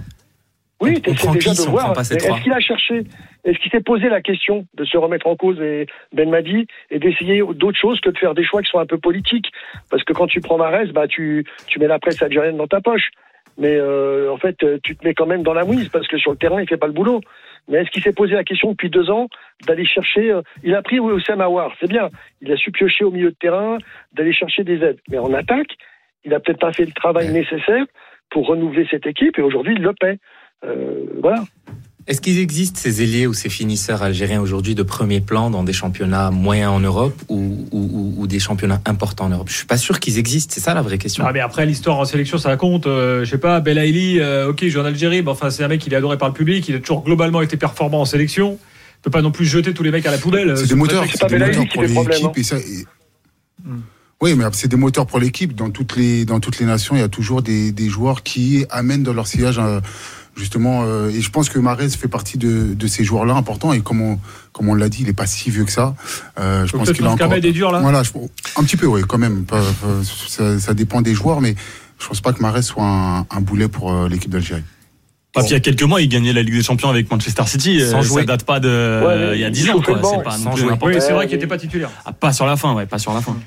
Oui, 0.81 0.93
On 1.07 1.11
c'est 1.11 1.15
prend 1.25 1.33
déjà 1.33 1.51
qui 1.51 1.57
de 1.57 1.61
si 1.61 1.67
on 1.67 1.71
voir. 1.71 1.85
prend 1.85 1.93
pas 1.93 2.03
ces 2.03 2.15
Mais 2.15 2.21
trois 2.21 2.35
Est-ce 2.37 2.43
qu'il 2.43 2.53
a 2.53 2.59
cherché 2.59 3.03
Est-ce 3.43 3.57
qu'il 3.59 3.71
s'est 3.71 3.81
posé 3.81 4.09
la 4.09 4.21
question 4.21 4.65
de 4.75 4.83
se 4.85 4.97
remettre 4.97 5.27
en 5.27 5.35
cause 5.35 5.59
et 5.61 5.85
Ben 6.13 6.29
Madi 6.29 6.65
et 6.89 6.97
d'essayer 6.99 7.41
d'autres 7.55 7.77
choses 7.79 7.99
que 8.01 8.09
de 8.09 8.17
faire 8.17 8.33
des 8.33 8.43
choix 8.43 8.61
qui 8.63 8.69
sont 8.71 8.79
un 8.79 8.85
peu 8.87 8.97
politiques? 8.97 9.51
Parce 9.91 10.03
que 10.03 10.13
quand 10.13 10.27
tu 10.27 10.41
prends 10.41 10.57
Marès, 10.57 10.89
bah 10.89 11.07
tu 11.07 11.45
tu 11.67 11.77
mets 11.79 11.87
la 11.87 11.99
presse 11.99 12.21
algérienne 12.21 12.57
dans 12.57 12.67
ta 12.67 12.81
poche. 12.81 13.09
Mais 13.59 13.75
euh, 13.75 14.31
en 14.31 14.37
fait, 14.37 14.57
tu 14.83 14.95
te 14.95 15.05
mets 15.05 15.13
quand 15.13 15.25
même 15.27 15.43
dans 15.43 15.53
la 15.53 15.65
mouise 15.65 15.89
parce 15.89 16.07
que 16.07 16.17
sur 16.17 16.31
le 16.31 16.37
terrain, 16.37 16.61
il 16.61 16.67
fait 16.67 16.77
pas 16.77 16.87
le 16.87 16.93
boulot. 16.93 17.21
Mais 17.67 17.79
est-ce 17.79 17.91
qu'il 17.91 18.01
s'est 18.01 18.13
posé 18.13 18.33
la 18.33 18.43
question 18.43 18.71
depuis 18.71 18.89
deux 18.89 19.09
ans 19.11 19.27
d'aller 19.67 19.85
chercher 19.85 20.31
euh, 20.31 20.41
Il 20.63 20.73
a 20.73 20.81
pris 20.81 20.99
Oussam 20.99 21.41
Aouar, 21.41 21.73
c'est 21.79 21.89
bien. 21.89 22.09
Il 22.41 22.51
a 22.51 22.57
su 22.57 22.71
piocher 22.71 23.03
au 23.03 23.11
milieu 23.11 23.29
de 23.29 23.35
terrain, 23.39 23.77
d'aller 24.13 24.33
chercher 24.33 24.63
des 24.63 24.81
aides. 24.83 24.99
Mais 25.09 25.19
en 25.19 25.31
attaque, 25.33 25.75
il 26.25 26.33
a 26.33 26.39
peut-être 26.39 26.59
pas 26.59 26.73
fait 26.73 26.85
le 26.85 26.91
travail 26.93 27.27
Ouais. 27.27 27.33
nécessaire 27.33 27.85
pour 28.29 28.47
renouveler 28.47 28.87
cette 28.89 29.05
équipe 29.07 29.37
et 29.37 29.41
aujourd'hui, 29.41 29.73
il 29.75 29.81
le 29.81 29.93
paie. 29.99 30.17
Euh, 30.65 31.05
voilà. 31.21 31.43
Est-ce 32.07 32.19
qu'il 32.19 32.39
existe 32.39 32.77
ces 32.77 33.03
ailiers 33.03 33.27
ou 33.27 33.33
ces 33.33 33.49
finisseurs 33.49 34.01
algériens 34.01 34.41
aujourd'hui 34.41 34.73
de 34.73 34.81
premier 34.83 35.21
plan 35.21 35.51
dans 35.51 35.63
des 35.63 35.73
championnats 35.73 36.31
moyens 36.31 36.71
en 36.71 36.79
Europe 36.79 37.13
ou, 37.29 37.67
ou- 37.71 37.89
ou- 37.93 38.13
ou 38.17 38.27
des 38.27 38.39
championnats 38.39 38.81
importants 38.85 39.25
en 39.25 39.29
Europe? 39.29 39.49
Je 39.49 39.55
suis 39.57 39.67
pas 39.67 39.77
sûr 39.77 39.99
qu'ils 39.99 40.17
existent. 40.17 40.51
C'est 40.53 40.61
ça 40.61 40.73
la 40.73 40.81
vraie 40.81 40.97
question. 40.97 41.23
Ah, 41.27 41.31
mais 41.31 41.41
après, 41.41 41.65
l'histoire 41.67 41.99
en 41.99 42.05
sélection, 42.05 42.37
ça 42.39 42.55
compte. 42.57 42.87
Euh, 42.87 43.23
je 43.23 43.29
sais 43.29 43.37
pas, 43.37 43.59
Belaïli, 43.59 44.19
euh, 44.19 44.49
ok, 44.49 44.63
il 44.63 44.69
joue 44.69 44.79
en 44.79 44.85
Algérie, 44.85 45.21
mais 45.21 45.29
enfin, 45.29 45.51
c'est 45.51 45.63
un 45.63 45.67
mec 45.67 45.79
qui 45.81 45.89
est 45.91 45.95
adoré 45.95 46.17
par 46.17 46.27
le 46.27 46.33
public. 46.33 46.67
Il 46.69 46.75
a 46.75 46.79
toujours 46.79 47.03
globalement 47.03 47.41
été 47.41 47.55
performant 47.57 48.01
en 48.01 48.05
sélection. 48.05 48.57
peut 49.03 49.09
pas 49.11 49.21
non 49.23 49.31
plus 49.31 49.45
jeter 49.45 49.73
tous 49.73 49.81
les 49.81 49.89
mecs 49.89 50.05
à 50.05 50.11
la 50.11 50.19
poubelle. 50.19 50.55
C'est 50.55 50.63
sous 50.65 50.69
des 50.69 50.75
moteurs, 50.75 51.03
c'est 51.11 51.27
des 51.27 51.37
moteurs 51.39 51.49
qui 51.65 51.77
pour 51.77 51.83
problème, 51.83 52.07
l'équipe. 52.21 52.37
et 52.37 52.43
ça- 52.43 52.57
et- 52.59 52.85
Oui, 54.21 54.35
mais 54.35 54.45
c'est 54.53 54.67
des 54.67 54.75
moteurs 54.77 55.05
pour 55.07 55.19
l'équipe. 55.19 55.55
Dans 55.55 55.69
toutes 55.71 55.95
les 55.95 56.25
dans 56.25 56.39
toutes 56.39 56.59
les 56.59 56.65
nations, 56.65 56.95
il 56.95 56.99
y 56.99 57.03
a 57.03 57.09
toujours 57.09 57.41
des, 57.41 57.71
des 57.71 57.89
joueurs 57.89 58.23
qui 58.23 58.65
amènent 58.69 59.03
dans 59.03 59.13
leur 59.13 59.25
sillage 59.27 59.57
euh, 59.59 59.79
justement. 60.35 60.83
euh, 60.83 61.09
et 61.09 61.21
je 61.21 61.29
pense 61.31 61.49
que 61.49 61.57
Marez 61.59 61.89
fait 61.89 62.07
partie 62.07 62.37
de, 62.37 62.73
de 62.75 62.87
ces 62.87 63.03
joueurs-là 63.03 63.33
importants. 63.33 63.73
Et 63.73 63.81
comme 63.81 64.01
on 64.01 64.19
comme 64.53 64.69
on 64.69 64.75
l'a 64.75 64.89
dit, 64.89 64.99
il 65.01 65.09
est 65.09 65.13
pas 65.13 65.25
si 65.25 65.49
vieux 65.49 65.65
que 65.65 65.71
ça. 65.71 65.95
Euh, 66.39 66.65
je 66.67 66.71
Donc 66.73 66.85
pense 66.85 66.95
qu'il 66.95 67.05
a 67.05 67.09
encore. 67.11 67.33
Est 67.33 67.41
dur 67.51 67.71
là. 67.71 67.79
Voilà, 67.79 68.03
je- 68.03 68.11
un 68.57 68.63
petit 68.63 68.77
peu, 68.77 68.85
oui, 68.85 69.01
quand 69.07 69.17
même. 69.17 69.45
Ça, 70.27 70.59
ça 70.59 70.73
dépend 70.75 71.01
des 71.01 71.15
joueurs, 71.15 71.41
mais 71.41 71.55
je 71.99 72.07
pense 72.07 72.21
pas 72.21 72.31
que 72.33 72.41
Marez 72.41 72.61
soit 72.61 72.83
un, 72.85 73.25
un 73.29 73.41
boulet 73.41 73.67
pour 73.69 73.91
euh, 73.91 74.07
l'équipe 74.07 74.29
d'Algérie. 74.29 74.63
Ah, 75.33 75.39
puis 75.39 75.49
il 75.49 75.53
y 75.53 75.55
a 75.55 75.61
quelques 75.61 75.83
mois, 75.83 76.01
il 76.01 76.09
gagnait 76.09 76.33
la 76.33 76.43
Ligue 76.43 76.55
des 76.55 76.61
Champions 76.63 76.89
avec 76.89 77.09
Manchester 77.09 77.43
City. 77.47 77.79
Sans 77.89 78.01
jouer. 78.01 78.23
Ça 78.23 78.27
date 78.27 78.43
pas 78.43 78.59
de 78.59 78.67
Ouais, 79.05 79.35
il 79.37 79.39
y 79.41 79.45
a 79.45 79.47
il 79.47 79.51
10 79.51 79.69
ans, 79.69 79.81
quoi. 79.81 80.01
C'est 80.03 80.23
pas 80.23 80.31
sans 80.31 80.43
non 80.43 80.51
plus 80.51 80.59
jouer. 80.61 80.69
n'importe 80.71 80.93
Oui, 80.93 80.99
c'est 81.01 81.13
vrai 81.13 81.25
qu'il 81.25 81.37
n'était 81.37 81.47
pas 81.47 81.57
titulaire. 81.57 81.89
Ah, 82.05 82.11
pas 82.11 82.33
sur 82.33 82.45
la 82.45 82.57
fin, 82.57 82.73
ouais, 82.73 82.85
pas 82.85 82.99
sur 82.99 83.13
la 83.13 83.21
fin. 83.21 83.37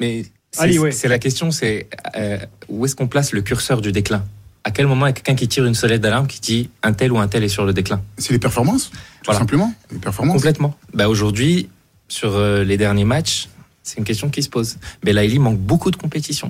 Mais 0.00 0.24
c'est 0.52 0.78
ouais. 0.78 0.90
la 1.08 1.18
question, 1.18 1.50
c'est 1.50 1.88
euh, 2.16 2.38
où 2.68 2.84
est-ce 2.84 2.96
qu'on 2.96 3.06
place 3.06 3.32
le 3.32 3.42
curseur 3.42 3.80
du 3.80 3.92
déclin? 3.92 4.24
À 4.64 4.70
quel 4.72 4.86
moment 4.86 5.06
il 5.06 5.10
y 5.10 5.12
a 5.12 5.12
quelqu'un 5.14 5.34
qui 5.36 5.48
tire 5.48 5.64
une 5.64 5.74
sonnette 5.74 6.00
d'alarme 6.00 6.26
qui 6.26 6.40
dit 6.40 6.70
un 6.82 6.92
tel 6.92 7.12
ou 7.12 7.18
un 7.18 7.28
tel 7.28 7.44
est 7.44 7.48
sur 7.48 7.64
le 7.64 7.72
déclin? 7.72 8.02
C'est 8.18 8.32
les 8.32 8.38
performances, 8.38 8.90
tout 8.90 8.98
Voilà. 9.26 9.38
simplement. 9.40 9.72
Les 9.92 9.98
performances. 9.98 10.34
Complètement. 10.36 10.76
Bah 10.92 11.08
aujourd'hui, 11.08 11.68
sur 12.08 12.34
euh, 12.36 12.64
les 12.64 12.76
derniers 12.76 13.04
matchs, 13.04 13.48
c'est 13.82 13.98
une 13.98 14.04
question 14.04 14.28
qui 14.28 14.42
se 14.42 14.48
pose. 14.50 14.76
Belaïli 15.02 15.38
manque 15.38 15.58
beaucoup 15.58 15.90
de 15.90 15.96
compétition. 15.96 16.48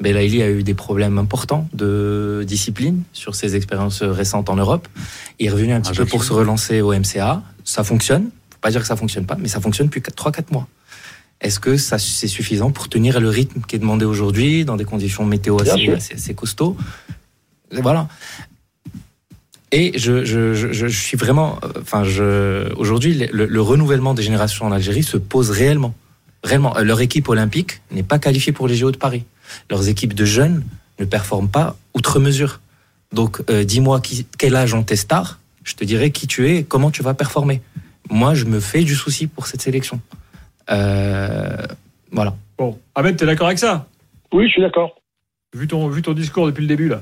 Belaïli 0.00 0.42
a 0.42 0.50
eu 0.50 0.62
des 0.62 0.74
problèmes 0.74 1.16
importants 1.16 1.66
de 1.72 2.44
discipline 2.46 3.02
sur 3.14 3.34
ses 3.34 3.56
expériences 3.56 4.02
récentes 4.02 4.50
en 4.50 4.56
Europe. 4.56 4.86
Il 5.38 5.46
est 5.46 5.50
revenu 5.50 5.72
un 5.72 5.80
petit 5.80 5.92
peu 5.92 6.02
Ajaccio. 6.02 6.10
pour 6.18 6.24
se 6.24 6.34
relancer 6.34 6.82
au 6.82 6.92
MCA. 6.92 7.42
Ça 7.64 7.82
fonctionne. 7.84 8.24
Faut 8.50 8.58
pas 8.60 8.70
dire 8.70 8.82
que 8.82 8.86
ça 8.86 8.96
fonctionne 8.96 9.24
pas, 9.24 9.36
mais 9.40 9.48
ça 9.48 9.60
fonctionne 9.60 9.86
depuis 9.86 10.02
3-4 10.02 10.52
mois. 10.52 10.68
Est-ce 11.40 11.60
que 11.60 11.76
ça 11.76 11.98
c'est 11.98 12.28
suffisant 12.28 12.70
pour 12.70 12.88
tenir 12.88 13.20
le 13.20 13.28
rythme 13.28 13.60
qui 13.66 13.76
est 13.76 13.78
demandé 13.78 14.04
aujourd'hui 14.04 14.64
dans 14.64 14.76
des 14.76 14.84
conditions 14.84 15.24
météo 15.24 15.60
assez, 15.60 15.84
sûr. 15.84 15.96
assez, 15.96 16.14
assez 16.14 16.34
costauds 16.34 16.76
Et 17.72 17.80
Voilà. 17.80 18.08
Et 19.72 19.98
je, 19.98 20.24
je, 20.24 20.54
je, 20.54 20.72
je 20.72 20.86
suis 20.86 21.16
vraiment, 21.16 21.58
euh, 21.62 21.80
enfin, 21.82 22.02
aujourd'hui, 22.76 23.28
le, 23.32 23.46
le 23.46 23.60
renouvellement 23.60 24.14
des 24.14 24.22
générations 24.22 24.64
en 24.64 24.72
Algérie 24.72 25.02
se 25.02 25.16
pose 25.16 25.50
réellement. 25.50 25.94
Réellement, 26.44 26.76
Euh, 26.76 26.82
leur 26.82 27.00
équipe 27.00 27.28
olympique 27.28 27.82
n'est 27.90 28.04
pas 28.04 28.18
qualifiée 28.18 28.52
pour 28.52 28.68
les 28.68 28.76
JO 28.76 28.92
de 28.92 28.96
Paris. 28.96 29.24
Leurs 29.68 29.88
équipes 29.88 30.14
de 30.14 30.24
jeunes 30.24 30.64
ne 30.98 31.04
performent 31.04 31.48
pas 31.48 31.76
outre 31.94 32.20
mesure. 32.20 32.60
Donc, 33.12 33.42
euh, 33.50 33.64
dis-moi 33.64 34.00
quel 34.38 34.54
âge 34.56 34.72
ont 34.72 34.82
tes 34.82 34.96
stars, 34.96 35.38
je 35.64 35.74
te 35.74 35.84
dirai 35.84 36.10
qui 36.10 36.26
tu 36.26 36.48
es 36.48 36.58
et 36.58 36.64
comment 36.64 36.90
tu 36.90 37.02
vas 37.02 37.14
performer. 37.14 37.60
Moi, 38.08 38.34
je 38.34 38.44
me 38.44 38.60
fais 38.60 38.84
du 38.84 38.94
souci 38.94 39.26
pour 39.26 39.46
cette 39.48 39.62
sélection. 39.62 40.00
Euh, 40.70 41.56
voilà. 42.10 42.34
Bon, 42.58 42.78
Ahmed, 42.94 43.16
t'es 43.16 43.26
d'accord 43.26 43.46
avec 43.46 43.58
ça? 43.58 43.86
Oui, 44.32 44.46
je 44.46 44.52
suis 44.52 44.62
d'accord. 44.62 44.96
vu 45.54 45.66
ton, 45.68 45.88
vu 45.88 46.02
ton 46.02 46.12
discours 46.12 46.46
depuis 46.46 46.62
le 46.62 46.68
début 46.68 46.88
là. 46.88 47.00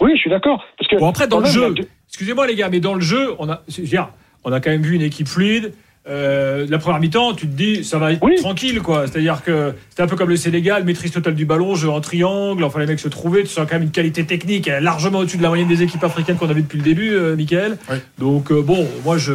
Oui, 0.00 0.12
je 0.14 0.20
suis 0.20 0.30
d'accord. 0.30 0.64
Parce 0.78 0.88
que 0.90 0.96
Bon, 0.96 1.08
après, 1.08 1.26
dans 1.26 1.38
le 1.38 1.44
même, 1.44 1.52
jeu, 1.52 1.64
a 1.64 1.70
excusez-moi 2.08 2.46
les 2.46 2.54
gars, 2.54 2.68
mais 2.68 2.80
dans 2.80 2.94
le 2.94 3.00
jeu, 3.00 3.34
on 3.38 3.48
a, 3.50 3.62
je 3.68 3.80
veux 3.82 3.86
dire, 3.88 4.08
on 4.44 4.52
a 4.52 4.60
quand 4.60 4.70
même 4.70 4.82
vu 4.82 4.94
une 4.94 5.02
équipe 5.02 5.26
fluide. 5.28 5.72
Euh, 6.08 6.66
la 6.70 6.78
première 6.78 7.00
mi-temps, 7.00 7.34
tu 7.34 7.46
te 7.46 7.52
dis, 7.54 7.84
ça 7.84 7.98
va 7.98 8.12
être 8.12 8.22
Oui. 8.22 8.36
tranquille, 8.36 8.80
quoi. 8.80 9.06
C'est-à-dire 9.06 9.42
que 9.42 9.74
c'était 9.90 10.02
un 10.02 10.06
peu 10.06 10.16
comme 10.16 10.30
le 10.30 10.36
Sénégal, 10.36 10.84
maîtrise 10.84 11.10
totale 11.10 11.34
du 11.34 11.44
ballon, 11.44 11.74
jeu 11.74 11.90
en 11.90 12.00
triangle, 12.00 12.64
enfin 12.64 12.78
les 12.80 12.86
mecs 12.86 13.00
se 13.00 13.08
trouvaient, 13.08 13.42
tu 13.42 13.48
sens 13.48 13.66
quand 13.68 13.74
même 13.74 13.82
une 13.82 13.90
qualité 13.90 14.24
technique 14.24 14.70
largement 14.80 15.18
au-dessus 15.18 15.36
de 15.36 15.42
la 15.42 15.48
moyenne 15.48 15.68
des 15.68 15.82
équipes 15.82 16.02
africaines 16.04 16.36
qu'on 16.36 16.48
a 16.48 16.54
vu 16.54 16.62
depuis 16.62 16.78
le 16.78 16.84
début, 16.84 17.10
euh, 17.12 17.36
Michael. 17.36 17.76
Donc, 18.18 18.50
euh, 18.52 18.62
bon, 18.62 18.88
moi 19.04 19.18
je. 19.18 19.34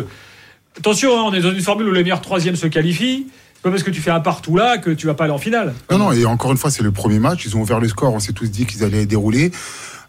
Attention, 0.76 1.12
hein, 1.20 1.24
on 1.28 1.34
est 1.34 1.42
dans 1.42 1.52
une 1.52 1.62
formule 1.62 1.88
où 1.90 1.92
les 1.92 2.02
meilleurs 2.02 2.22
troisièmes 2.22 2.56
se 2.56 2.66
qualifient. 2.66 3.28
Pas 3.64 3.70
parce 3.70 3.84
que 3.84 3.92
tu 3.92 4.02
fais 4.02 4.12
un 4.12 4.20
partout 4.20 4.58
là 4.58 4.78
que 4.78 4.90
tu 4.90 5.08
vas 5.08 5.14
pas 5.14 5.24
aller 5.24 5.34
en 5.34 5.38
finale. 5.38 5.74
Non, 5.90 5.98
non, 5.98 6.12
et 6.12 6.26
encore 6.26 6.52
une 6.52 6.58
fois, 6.58 6.70
c'est 6.70 6.84
le 6.84 6.92
premier 6.92 7.20
match. 7.20 7.46
Ils 7.46 7.56
ont 7.56 7.62
ouvert 7.62 7.80
le 7.80 7.88
score. 7.88 8.14
On 8.14 8.20
s'est 8.20 8.34
tous 8.34 8.52
dit 8.52 8.66
qu'ils 8.66 8.84
allaient 8.84 9.06
dérouler. 9.06 9.52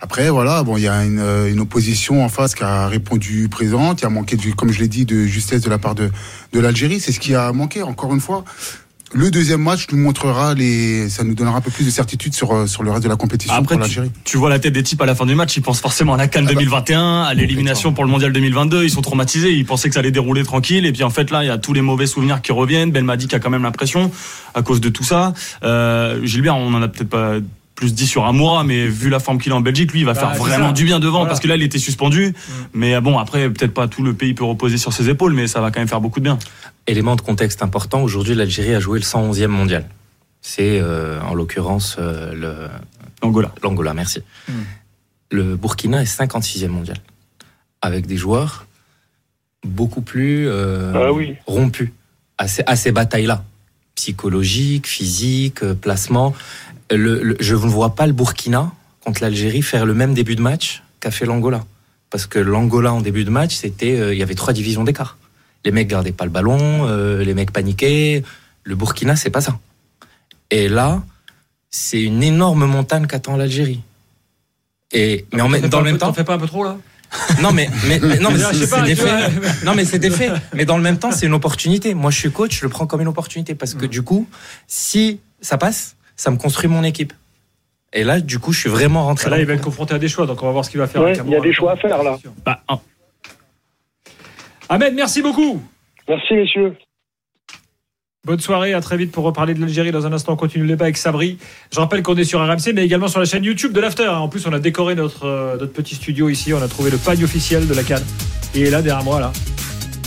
Après, 0.00 0.28
voilà, 0.28 0.64
bon, 0.64 0.76
il 0.76 0.82
y 0.82 0.88
a 0.88 1.04
une, 1.04 1.20
euh, 1.20 1.60
opposition 1.60 2.24
en 2.24 2.28
face 2.28 2.56
qui 2.56 2.64
a 2.64 2.88
répondu 2.88 3.48
présente. 3.48 4.00
Il 4.00 4.04
y 4.04 4.06
a 4.06 4.10
manqué, 4.10 4.36
comme 4.56 4.72
je 4.72 4.80
l'ai 4.80 4.88
dit, 4.88 5.06
de 5.06 5.24
justesse 5.24 5.62
de 5.62 5.70
la 5.70 5.78
part 5.78 5.94
de, 5.94 6.10
de 6.52 6.60
l'Algérie. 6.60 6.98
C'est 6.98 7.12
ce 7.12 7.20
qui 7.20 7.36
a 7.36 7.52
manqué, 7.52 7.82
encore 7.84 8.12
une 8.12 8.20
fois. 8.20 8.44
Le 9.16 9.30
deuxième 9.30 9.62
match 9.62 9.86
nous 9.92 9.98
montrera 9.98 10.54
les, 10.54 11.08
ça 11.08 11.22
nous 11.22 11.34
donnera 11.34 11.56
un 11.56 11.60
peu 11.60 11.70
plus 11.70 11.84
de 11.84 11.90
certitude 11.90 12.34
sur, 12.34 12.52
euh, 12.52 12.66
sur 12.66 12.82
le 12.82 12.90
reste 12.90 13.04
de 13.04 13.08
la 13.08 13.14
compétition 13.14 13.54
Après, 13.54 13.76
pour 13.76 13.86
tu, 13.86 13.94
l'Algérie. 13.98 14.10
tu 14.24 14.36
vois 14.36 14.50
la 14.50 14.58
tête 14.58 14.72
des 14.72 14.82
types 14.82 15.00
à 15.00 15.06
la 15.06 15.14
fin 15.14 15.24
du 15.24 15.36
match, 15.36 15.56
ils 15.56 15.62
pensent 15.62 15.80
forcément 15.80 16.14
à 16.14 16.16
la 16.16 16.26
Cannes 16.26 16.46
Ah 16.48 16.52
bah. 16.52 16.58
2021, 16.58 17.22
à 17.22 17.32
l'élimination 17.32 17.92
pour 17.92 18.02
le 18.04 18.10
Mondial 18.10 18.32
2022. 18.32 18.82
Ils 18.82 18.90
sont 18.90 19.02
traumatisés, 19.02 19.52
ils 19.52 19.64
pensaient 19.64 19.88
que 19.88 19.94
ça 19.94 20.00
allait 20.00 20.10
dérouler 20.10 20.42
tranquille. 20.42 20.84
Et 20.84 20.92
puis 20.92 21.04
en 21.04 21.10
fait, 21.10 21.30
là, 21.30 21.44
il 21.44 21.46
y 21.46 21.50
a 21.50 21.58
tous 21.58 21.72
les 21.72 21.80
mauvais 21.80 22.08
souvenirs 22.08 22.42
qui 22.42 22.50
reviennent. 22.50 22.90
Belmadi 22.90 23.28
qui 23.28 23.36
a 23.36 23.38
quand 23.38 23.50
même 23.50 23.62
l'impression 23.62 24.10
à 24.52 24.62
cause 24.62 24.80
de 24.80 24.88
tout 24.88 25.04
ça. 25.04 25.32
Euh, 25.62 26.18
Gilbert, 26.24 26.56
on 26.56 26.74
en 26.74 26.82
a 26.82 26.88
peut-être 26.88 27.08
pas 27.08 27.34
plus 27.74 27.92
dit 27.94 28.06
sur 28.06 28.24
Amoura, 28.24 28.62
mais 28.64 28.86
vu 28.86 29.08
la 29.10 29.18
forme 29.18 29.38
qu'il 29.40 29.50
a 29.52 29.56
en 29.56 29.60
Belgique, 29.60 29.92
lui, 29.92 30.00
il 30.00 30.06
va 30.06 30.12
Bah, 30.12 30.20
faire 30.20 30.34
vraiment 30.34 30.68
ça. 30.68 30.72
du 30.72 30.84
bien 30.84 31.00
devant 31.00 31.18
Voilà. 31.18 31.28
parce 31.28 31.40
que 31.40 31.48
là, 31.48 31.56
il 31.56 31.62
était 31.62 31.78
suspendu. 31.78 32.32
Mais 32.72 32.94
euh, 32.94 33.00
bon, 33.00 33.18
après, 33.18 33.50
peut-être 33.50 33.74
pas 33.74 33.88
tout 33.88 34.02
le 34.02 34.14
pays 34.14 34.32
peut 34.34 34.44
reposer 34.44 34.78
sur 34.78 34.92
ses 34.92 35.08
épaules, 35.08 35.32
mais 35.34 35.46
ça 35.48 35.60
va 35.60 35.70
quand 35.72 35.80
même 35.80 35.88
faire 35.88 36.00
beaucoup 36.00 36.20
de 36.20 36.24
bien. 36.24 36.38
Élément 36.86 37.16
de 37.16 37.20
contexte 37.20 37.62
important, 37.62 38.02
aujourd'hui 38.02 38.34
l'Algérie 38.34 38.74
a 38.74 38.80
joué 38.80 38.98
le 39.00 39.04
111e 39.04 39.48
mondial. 39.48 39.88
C'est 40.40 40.78
euh, 40.80 41.20
en 41.22 41.34
l'occurrence 41.34 41.96
euh, 41.98 42.32
le- 42.34 42.68
Angola. 43.22 43.52
l'Angola, 43.62 43.94
merci. 43.94 44.20
Hmm. 44.48 44.52
Le 45.30 45.56
Burkina 45.56 46.02
est 46.02 46.04
56e 46.20 46.68
mondial, 46.68 46.98
avec 47.82 48.06
des 48.06 48.16
joueurs 48.18 48.66
beaucoup 49.66 50.02
plus 50.02 50.46
euh, 50.46 50.92
Ah 50.94 51.12
oui. 51.12 51.34
rompus 51.46 51.88
à 52.38 52.46
ces, 52.46 52.62
à 52.66 52.76
ces 52.76 52.92
batailles-là. 52.92 53.42
Psychologique, 53.94 54.86
physique, 54.86 55.62
euh, 55.62 55.72
placement. 55.74 56.34
Le- 56.90 57.22
le- 57.22 57.36
je 57.40 57.54
ne 57.54 57.60
vois 57.60 57.94
pas 57.94 58.06
le 58.06 58.12
Burkina 58.12 58.70
contre 59.00 59.22
l'Algérie 59.22 59.62
faire 59.62 59.86
le 59.86 59.94
même 59.94 60.14
début 60.14 60.36
de 60.36 60.42
match 60.42 60.82
qu'a 61.00 61.10
fait 61.10 61.24
l'Angola. 61.26 61.64
Parce 62.10 62.26
que 62.26 62.38
l'Angola 62.38 62.92
en 62.92 63.00
début 63.00 63.24
de 63.24 63.30
match, 63.30 63.54
c'était, 63.54 63.98
euh, 63.98 64.12
il 64.14 64.18
y 64.18 64.22
avait 64.22 64.34
trois 64.34 64.52
divisions 64.52 64.84
d'écart. 64.84 65.16
Les 65.64 65.72
mecs 65.72 65.88
gardaient 65.88 66.12
pas 66.12 66.24
le 66.24 66.30
ballon, 66.30 66.86
euh, 66.86 67.24
les 67.24 67.34
mecs 67.34 67.50
paniquaient. 67.52 68.22
Le 68.64 68.74
Burkina, 68.76 69.16
c'est 69.16 69.30
pas 69.30 69.40
ça. 69.40 69.58
Et 70.50 70.68
là, 70.68 71.02
c'est 71.70 72.00
une 72.02 72.22
énorme 72.22 72.66
montagne 72.66 73.06
qu'attend 73.06 73.36
l'Algérie. 73.36 73.80
Et 74.92 75.26
mais 75.32 75.40
en 75.42 75.48
dans 75.48 75.78
le 75.80 75.84
même 75.84 75.94
peu- 75.94 75.98
temps, 75.98 76.12
fais 76.12 76.22
pas 76.24 76.34
un 76.34 76.38
peu 76.38 76.46
trop 76.46 76.64
là? 76.64 76.76
Non 77.42 77.52
mais, 77.52 77.68
mais, 77.88 77.98
mais- 78.00 78.18
non 78.18 78.30
mais 78.30 78.38
c'est 78.52 78.82
des 78.84 78.94
faits. 78.96 79.64
Non 79.64 79.74
mais 79.74 79.84
c'est 79.84 79.98
des 79.98 80.10
faits. 80.10 80.32
Mais 80.54 80.64
dans 80.64 80.76
le 80.76 80.82
même 80.82 80.98
temps, 80.98 81.10
c'est 81.12 81.26
une 81.26 81.34
opportunité. 81.34 81.94
Moi, 81.94 82.10
je 82.10 82.18
suis 82.18 82.30
coach, 82.30 82.58
je 82.58 82.62
le 82.64 82.68
prends 82.68 82.86
comme 82.86 83.00
une 83.00 83.08
opportunité 83.08 83.54
parce 83.54 83.74
Mm. 83.74 83.78
que 83.78 83.86
du 83.86 84.02
coup, 84.02 84.28
si 84.68 85.20
ça 85.40 85.58
passe, 85.58 85.96
ça 86.16 86.30
me 86.30 86.36
construit 86.36 86.68
mon 86.68 86.82
équipe. 86.84 87.12
Et 87.92 88.02
là, 88.04 88.20
du 88.20 88.38
coup, 88.40 88.52
je 88.52 88.58
suis 88.60 88.70
vraiment 88.70 89.04
rentré. 89.04 89.30
Là, 89.30 89.38
il 89.38 89.46
va 89.46 89.52
être 89.54 89.62
confronté 89.62 89.94
à 89.94 89.98
des 89.98 90.08
choix, 90.08 90.26
donc 90.26 90.42
on 90.42 90.46
va 90.46 90.52
voir 90.52 90.64
ce 90.64 90.70
qu'il 90.70 90.80
va 90.80 90.86
faire. 90.88 91.02
Ouais, 91.02 91.12
il 91.24 91.30
y 91.30 91.36
a 91.36 91.40
des 91.40 91.52
choix 91.52 91.72
à 91.72 91.76
faire, 91.76 92.02
là. 92.02 92.16
Bah, 92.44 92.60
un- 92.68 92.80
Ahmed, 94.68 94.94
merci 94.94 95.22
beaucoup. 95.22 95.62
Merci, 96.08 96.34
messieurs. 96.34 96.76
Bonne 98.26 98.40
soirée, 98.40 98.72
à 98.72 98.80
très 98.80 98.96
vite 98.96 99.12
pour 99.12 99.22
reparler 99.24 99.52
de 99.52 99.60
l'Algérie. 99.60 99.92
Dans 99.92 100.06
un 100.06 100.12
instant, 100.12 100.32
on 100.32 100.36
continue 100.36 100.64
le 100.64 100.70
débat 100.70 100.86
avec 100.86 100.96
Sabri. 100.96 101.38
Je 101.72 101.78
rappelle 101.78 102.02
qu'on 102.02 102.16
est 102.16 102.24
sur 102.24 102.40
RMC, 102.40 102.72
mais 102.74 102.82
également 102.84 103.06
sur 103.08 103.20
la 103.20 103.26
chaîne 103.26 103.44
YouTube 103.44 103.72
de 103.72 103.80
l'After. 103.80 104.08
En 104.08 104.28
plus, 104.28 104.46
on 104.46 104.52
a 104.54 104.58
décoré 104.58 104.94
notre, 104.94 105.26
euh, 105.26 105.58
notre 105.58 105.72
petit 105.74 105.94
studio 105.94 106.30
ici. 106.30 106.54
On 106.54 106.62
a 106.62 106.68
trouvé 106.68 106.90
le 106.90 106.96
pagne 106.96 107.22
officiel 107.22 107.68
de 107.68 107.74
la 107.74 107.82
Cannes. 107.82 108.04
Et 108.54 108.60
il 108.60 108.66
est 108.66 108.70
là, 108.70 108.80
derrière 108.80 109.04
moi, 109.04 109.20
là. 109.20 109.30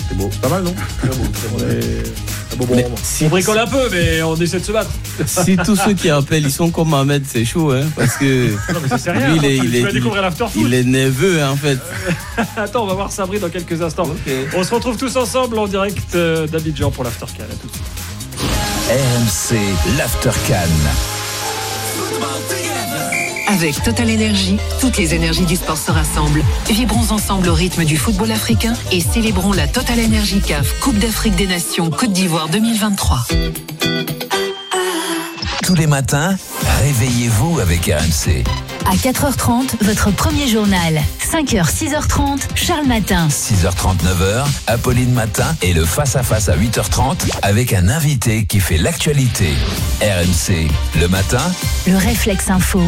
C'est 0.09 0.17
beau. 0.17 0.29
Pas 0.41 0.49
mal, 0.49 0.63
non 0.63 0.73
beau. 1.03 1.63
Est- 1.65 2.55
bon, 2.57 2.65
bon, 2.65 2.75
Mais 2.75 2.83
bon. 2.83 2.95
si- 3.03 3.25
On 3.25 3.29
bricole 3.29 3.59
un 3.59 3.67
peu, 3.67 3.89
mais 3.91 4.21
on 4.23 4.35
essaie 4.35 4.59
de 4.59 4.65
se 4.65 4.71
battre. 4.71 4.89
Si 5.25 5.57
tous 5.57 5.75
ceux 5.75 5.93
qui 5.93 6.09
appellent, 6.09 6.45
ils 6.45 6.51
sont 6.51 6.69
comme 6.71 6.93
Ahmed, 6.93 7.23
c'est 7.27 7.45
chaud, 7.45 7.71
hein, 7.71 7.83
parce 7.95 8.15
que 8.17 8.51
Non, 8.73 8.79
mais 8.81 8.87
ça, 8.89 8.97
c'est 8.97 9.11
rien. 9.11 9.29
Lui, 9.29 9.37
il 9.37 9.45
est- 9.45 9.57
il 9.57 9.75
est- 9.75 9.91
il 10.55 10.73
est 10.73 10.83
nerveux, 10.83 11.41
hein, 11.41 11.51
en 11.51 11.55
fait. 11.57 11.77
Attends, 12.57 12.83
on 12.83 12.87
va 12.87 12.93
voir 12.93 13.11
Sabri 13.11 13.39
dans 13.39 13.49
quelques 13.49 13.81
instants. 13.81 14.09
On 14.55 14.63
se 14.63 14.73
retrouve 14.73 14.97
tous 14.97 15.15
ensemble 15.17 15.57
en 15.59 15.67
direct 15.67 16.15
euh, 16.15 16.47
d'Abidjan 16.47 16.91
pour 16.91 17.03
l'After. 17.03 17.25
À 17.25 17.27
tout 17.27 17.67
de 17.67 17.73
suite. 17.73 17.83
RMC, 18.89 19.59
l'After. 19.97 20.29
Avec 23.57 23.81
Total 23.81 24.07
Energy, 24.07 24.57
toutes 24.79 24.97
les 24.97 25.15
énergies 25.15 25.47
du 25.47 25.55
sport 25.55 25.79
se 25.79 25.89
rassemblent. 25.89 26.43
Vibrons 26.69 27.11
ensemble 27.11 27.49
au 27.49 27.55
rythme 27.55 27.85
du 27.85 27.97
football 27.97 28.31
africain 28.31 28.73
et 28.91 29.01
célébrons 29.01 29.51
la 29.51 29.67
Total 29.67 29.99
Energy 29.99 30.41
CAF 30.41 30.79
Coupe 30.79 30.99
d'Afrique 30.99 31.35
des 31.35 31.47
Nations 31.47 31.89
Côte 31.89 32.11
d'Ivoire 32.11 32.49
2023. 32.49 33.17
Tous 35.67 35.75
les 35.75 35.85
matins, 35.85 36.37
réveillez-vous 36.81 37.59
avec 37.59 37.87
RMC. 37.87 38.45
À 38.85 38.95
4h30, 38.95 39.83
votre 39.83 40.11
premier 40.11 40.47
journal. 40.47 41.01
5h, 41.19 41.65
6h30, 41.65 42.39
Charles 42.55 42.85
Matin. 42.85 43.27
6h30, 43.27 43.97
9h, 43.97 44.45
Apolline 44.67 45.11
Matin 45.11 45.53
et 45.61 45.73
le 45.73 45.83
face-à-face 45.83 46.47
à 46.47 46.55
8h30 46.55 47.29
avec 47.41 47.73
un 47.73 47.89
invité 47.89 48.45
qui 48.45 48.61
fait 48.61 48.77
l'actualité. 48.77 49.49
RMC, 49.99 50.69
le 51.01 51.09
matin, 51.09 51.43
Le 51.85 51.97
réflexe 51.97 52.49
info. 52.49 52.81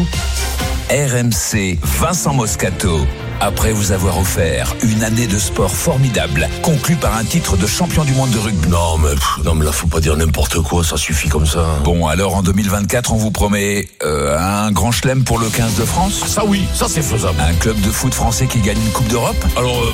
RMC, 0.88 1.78
Vincent 1.82 2.32
Moscato. 2.32 3.06
Après 3.40 3.72
vous 3.72 3.92
avoir 3.92 4.18
offert 4.18 4.74
une 4.82 5.02
année 5.02 5.26
de 5.26 5.38
sport 5.38 5.70
formidable, 5.70 6.48
conclue 6.62 6.96
par 6.96 7.16
un 7.16 7.24
titre 7.24 7.56
de 7.56 7.66
champion 7.66 8.04
du 8.04 8.12
monde 8.12 8.30
de 8.30 8.38
rugby. 8.38 8.68
Non 8.68 8.98
mais, 8.98 9.10
pff, 9.14 9.38
non 9.44 9.54
mais 9.54 9.64
là 9.64 9.72
faut 9.72 9.86
pas 9.86 10.00
dire 10.00 10.16
n'importe 10.16 10.60
quoi, 10.60 10.84
ça 10.84 10.96
suffit 10.96 11.28
comme 11.28 11.46
ça. 11.46 11.64
Bon, 11.84 12.06
alors 12.06 12.36
en 12.36 12.42
2024, 12.42 13.12
on 13.12 13.16
vous 13.16 13.30
promet 13.30 13.88
euh, 14.02 14.36
un 14.38 14.70
grand 14.72 14.92
chelem 14.92 15.24
pour 15.24 15.38
le 15.38 15.48
15 15.48 15.74
de 15.76 15.84
France? 15.84 16.22
Ça 16.26 16.44
oui, 16.44 16.64
ça 16.74 16.86
c'est 16.88 17.02
faisable. 17.02 17.38
Un 17.40 17.54
club 17.54 17.80
de 17.80 17.90
foot 17.90 18.12
français 18.14 18.46
qui 18.46 18.60
gagne 18.60 18.78
une 18.80 18.92
Coupe 18.92 19.08
d'Europe? 19.08 19.42
Alors 19.56 19.78
euh, 19.78 19.92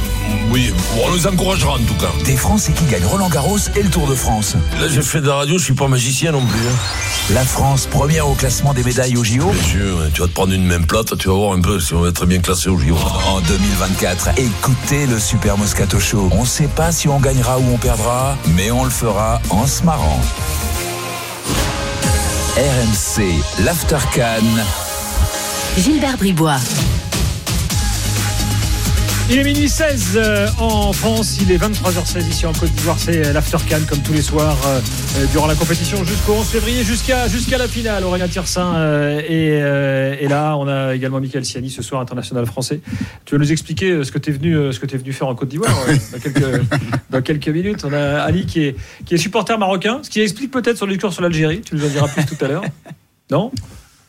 oui, 0.50 0.72
on 1.04 1.14
les 1.14 1.26
encouragera 1.26 1.74
en 1.74 1.78
tout 1.78 1.94
cas. 2.00 2.10
Des 2.24 2.36
Français 2.36 2.72
qui 2.72 2.84
gagnent 2.86 3.06
Roland 3.06 3.28
Garros 3.28 3.58
et 3.76 3.82
le 3.82 3.90
Tour 3.90 4.06
de 4.08 4.14
France. 4.14 4.54
Là 4.80 4.88
j'ai 4.88 5.02
fait 5.02 5.20
de 5.20 5.28
la 5.28 5.36
radio, 5.36 5.58
je 5.58 5.64
suis 5.64 5.74
pas 5.74 5.88
magicien 5.88 6.32
non 6.32 6.44
plus. 6.44 6.60
hein. 6.60 7.32
La 7.34 7.44
France, 7.44 7.86
première 7.90 8.28
au 8.28 8.34
classement 8.34 8.72
des 8.74 8.82
médailles 8.84 9.16
au 9.16 9.24
JO. 9.24 9.50
Bien 9.50 9.62
sûr, 9.62 10.00
hein, 10.00 10.08
tu 10.12 10.20
vas 10.20 10.28
te 10.28 10.32
prendre 10.32 10.52
une 10.52 10.64
même 10.64 10.86
plate, 10.86 11.16
tu 11.18 11.28
vas 11.28 11.34
voir 11.34 11.52
un 11.52 11.60
peu 11.60 11.80
si 11.80 11.94
on 11.94 12.00
va 12.00 12.08
être 12.08 12.26
bien 12.26 12.38
classé 12.38 12.68
au 12.68 12.78
JO. 12.78 12.96
En 13.36 13.42
2024, 13.42 14.30
écoutez 14.38 15.06
le 15.06 15.18
Super 15.18 15.58
Moscato 15.58 16.00
Show. 16.00 16.30
On 16.32 16.40
ne 16.40 16.46
sait 16.46 16.68
pas 16.68 16.90
si 16.90 17.06
on 17.06 17.20
gagnera 17.20 17.58
ou 17.58 17.64
on 17.74 17.76
perdra, 17.76 18.34
mais 18.54 18.70
on 18.70 18.82
le 18.82 18.88
fera 18.88 19.42
en 19.50 19.66
se 19.66 19.82
marrant. 19.82 20.18
RMC, 22.56 23.42
l'After. 23.62 23.98
Gilbert 25.76 26.16
Bribois. 26.16 26.60
Il 29.28 29.38
est 29.38 29.44
minuit 29.44 29.68
16 29.68 30.12
euh, 30.14 30.46
en 30.58 30.92
France, 30.92 31.38
il 31.40 31.50
est 31.50 31.58
23h16 31.58 32.28
ici 32.28 32.46
en 32.46 32.52
Côte 32.52 32.70
d'Ivoire, 32.70 32.96
c'est 32.96 33.32
l'After 33.32 33.56
Cannes 33.68 33.84
comme 33.88 33.98
tous 33.98 34.12
les 34.12 34.22
soirs 34.22 34.56
euh, 34.66 34.80
euh, 35.18 35.26
durant 35.32 35.48
la 35.48 35.56
compétition 35.56 36.04
jusqu'au 36.04 36.34
11 36.34 36.46
février, 36.46 36.84
jusqu'à 36.84 37.26
jusqu'à 37.26 37.58
la 37.58 37.66
finale. 37.66 38.04
Aurélien 38.04 38.28
Tirsin 38.28 38.76
euh, 38.76 39.18
et, 39.18 39.60
euh, 39.60 40.14
et 40.20 40.28
là, 40.28 40.56
on 40.56 40.68
a 40.68 40.94
également 40.94 41.18
Michael 41.18 41.44
Siani 41.44 41.70
ce 41.70 41.82
soir, 41.82 42.00
international 42.00 42.46
français. 42.46 42.80
Tu 43.24 43.34
veux 43.34 43.40
nous 43.40 43.50
expliquer 43.50 43.90
euh, 43.90 44.04
ce 44.04 44.12
que 44.12 44.18
tu 44.18 44.30
es 44.30 44.32
venu 44.32 44.56
euh, 44.56 44.70
ce 44.70 44.78
que 44.78 44.86
es 44.86 44.96
venu 44.96 45.12
faire 45.12 45.26
en 45.26 45.34
Côte 45.34 45.48
d'Ivoire 45.48 45.76
euh, 45.88 45.96
dans, 46.12 46.18
quelques, 46.20 46.62
dans 47.10 47.22
quelques 47.22 47.48
minutes. 47.48 47.84
On 47.84 47.92
a 47.92 48.20
Ali 48.20 48.46
qui 48.46 48.62
est 48.62 48.76
qui 49.06 49.14
est 49.14 49.18
supporter 49.18 49.58
marocain, 49.58 49.98
ce 50.04 50.10
qui 50.10 50.20
explique 50.20 50.52
peut-être 50.52 50.78
son 50.78 50.86
discours 50.86 51.12
sur 51.12 51.22
l'Algérie. 51.22 51.62
Tu 51.62 51.74
nous 51.74 51.84
en 51.84 51.88
diras 51.88 52.06
plus 52.06 52.24
tout 52.26 52.44
à 52.44 52.46
l'heure. 52.46 52.62
Non? 53.32 53.50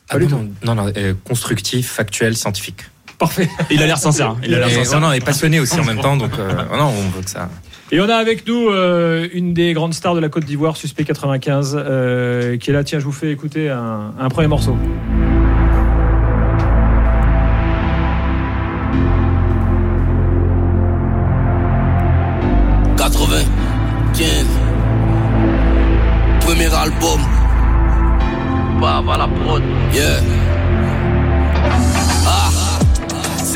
Ah 0.09 0.19
non, 0.19 0.47
non, 0.63 0.75
non, 0.75 0.91
euh, 0.95 1.13
constructif, 1.25 1.91
factuel, 1.91 2.38
scientifique. 2.38 2.83
Parfait. 3.19 3.50
Il 3.71 3.81
a 3.81 3.88
l'air 3.88 3.97
sincère. 3.97 4.29
hein. 4.31 4.38
Il 4.43 4.53
a 4.53 4.59
l'air 4.59 4.69
sincère. 4.69 5.00
non, 5.00 5.07
non, 5.07 5.13
et 5.13 5.19
passionné 5.19 5.59
aussi 5.59 5.79
en 5.79 5.83
même 5.83 6.00
temps, 6.00 6.17
donc 6.17 6.31
euh, 6.38 6.50
oh 6.74 6.77
non, 6.77 6.86
on 6.95 7.09
veut 7.17 7.24
que 7.24 7.29
ça. 7.29 7.50
Et 7.91 8.00
on 8.01 8.09
a 8.09 8.15
avec 8.15 8.45
nous 8.45 8.67
euh, 8.69 9.27
une 9.33 9.53
des 9.53 9.74
grandes 9.74 9.93
stars 9.93 10.13
de 10.13 10.19
la 10.19 10.29
Côte 10.29 10.43
d'Ivoire, 10.45 10.75
Suspect 10.77 11.05
95, 11.05 11.75
euh, 11.79 12.57
qui 12.57 12.69
est 12.69 12.74
là. 12.74 12.83
Tiens, 12.83 13.00
je 13.00 13.05
vous 13.05 13.12
fais 13.13 13.31
écouter 13.31 13.69
un, 13.69 14.13
un 14.19 14.29
premier 14.29 14.47
morceau. 14.47 14.75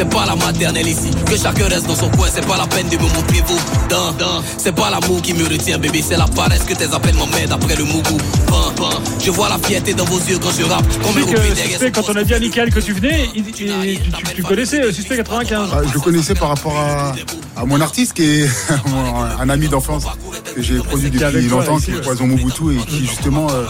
C'est 0.02 0.10
pas 0.10 0.26
la 0.26 0.36
maternelle 0.62 0.88
ici, 0.88 1.10
que 1.26 1.36
chacun 1.38 1.66
reste 1.68 1.88
dans 1.88 1.96
son 1.96 2.10
coin, 2.10 2.28
c'est 2.32 2.46
pas 2.46 2.56
la 2.58 2.68
peine 2.68 2.88
de 2.88 2.96
me 2.96 3.02
montrer 3.02 3.42
vous 3.48 3.60
d'un, 3.90 4.12
d'un. 4.20 4.44
C'est 4.58 4.74
pas 4.76 4.90
l'amour 4.92 5.22
qui 5.22 5.34
me 5.34 5.44
retient 5.48 5.80
bébé, 5.80 6.04
c'est 6.08 6.18
la 6.18 6.28
paresse 6.28 6.64
que 6.64 6.74
tes 6.76 6.94
appels 6.94 7.16
m'emmènent 7.16 7.52
après 7.52 7.76
le 7.76 7.84
mougou 7.84 8.18
Pan, 8.48 8.72
pan. 8.76 8.90
Je 9.24 9.32
vois 9.32 9.50
la 9.50 9.58
fierté 9.58 9.94
dans 9.96 10.06
vos 10.06 10.20
yeux 10.20 10.38
quand 10.40 10.52
je 10.52 10.64
rappe, 10.64 10.86
Suspect, 11.56 11.92
quand 11.92 12.10
on 12.10 12.16
a 12.16 12.24
dit 12.24 12.34
à 12.36 12.40
Michael 12.40 12.72
que 12.72 12.80
tu 12.80 12.94
venais, 12.94 13.30
il- 13.36 13.44
il- 13.48 13.54
tu, 13.54 13.66
tu- 14.12 14.36
tu 14.36 14.44
connaissais 14.44 14.92
Suspect 14.94 15.18
95. 15.18 15.70
Ah, 15.74 15.78
je 15.88 15.94
le 15.94 16.00
connaissais 16.00 16.36
par 16.36 16.50
rapport 16.50 16.78
à, 16.78 17.16
à 17.60 17.66
mon 17.66 17.82
artiste 17.82 18.14
qui 18.14 18.24
est 18.24 18.50
un 19.42 19.50
ami 19.50 19.68
d'enfance 19.68 20.04
que 20.56 20.62
j'ai 20.62 20.78
produit 20.78 21.10
depuis 21.10 21.48
longtemps, 21.48 21.78
qui 21.80 21.92
est. 21.92 22.02
Poison 22.02 22.28
Mobutu 22.28 22.64
et 22.74 22.86
qui 22.86 23.06
justement 23.08 23.48
euh, 23.52 23.66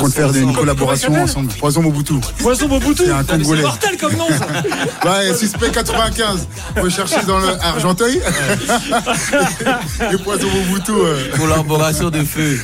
compte 0.00 0.12
faire 0.14 0.34
une 0.34 0.52
collaboration 0.54 1.12
ensemble. 1.14 1.52
Poison 1.58 1.82
Mobutu. 1.82 2.14
Poisson 2.38 2.68
Mobutu, 2.68 3.02
C'est 3.04 3.10
un 3.10 3.24
Congolais. 3.24 3.60
c'est 3.60 3.62
mortel 3.62 3.96
comme 3.98 4.16
nom 4.16 4.28
ça. 4.28 4.46
Ouais, 5.10 5.34
suspect 5.34 5.70
95. 5.70 6.21
Faut 6.76 6.90
chercher 6.90 7.22
dans 7.26 7.38
le 7.38 7.48
Argenteuil. 7.62 8.20
et 10.12 10.16
Poison 10.18 10.48
Mobutu. 10.48 10.92
euh, 10.92 11.36
Collaboration 11.36 12.10
de 12.10 12.22
feu. 12.24 12.58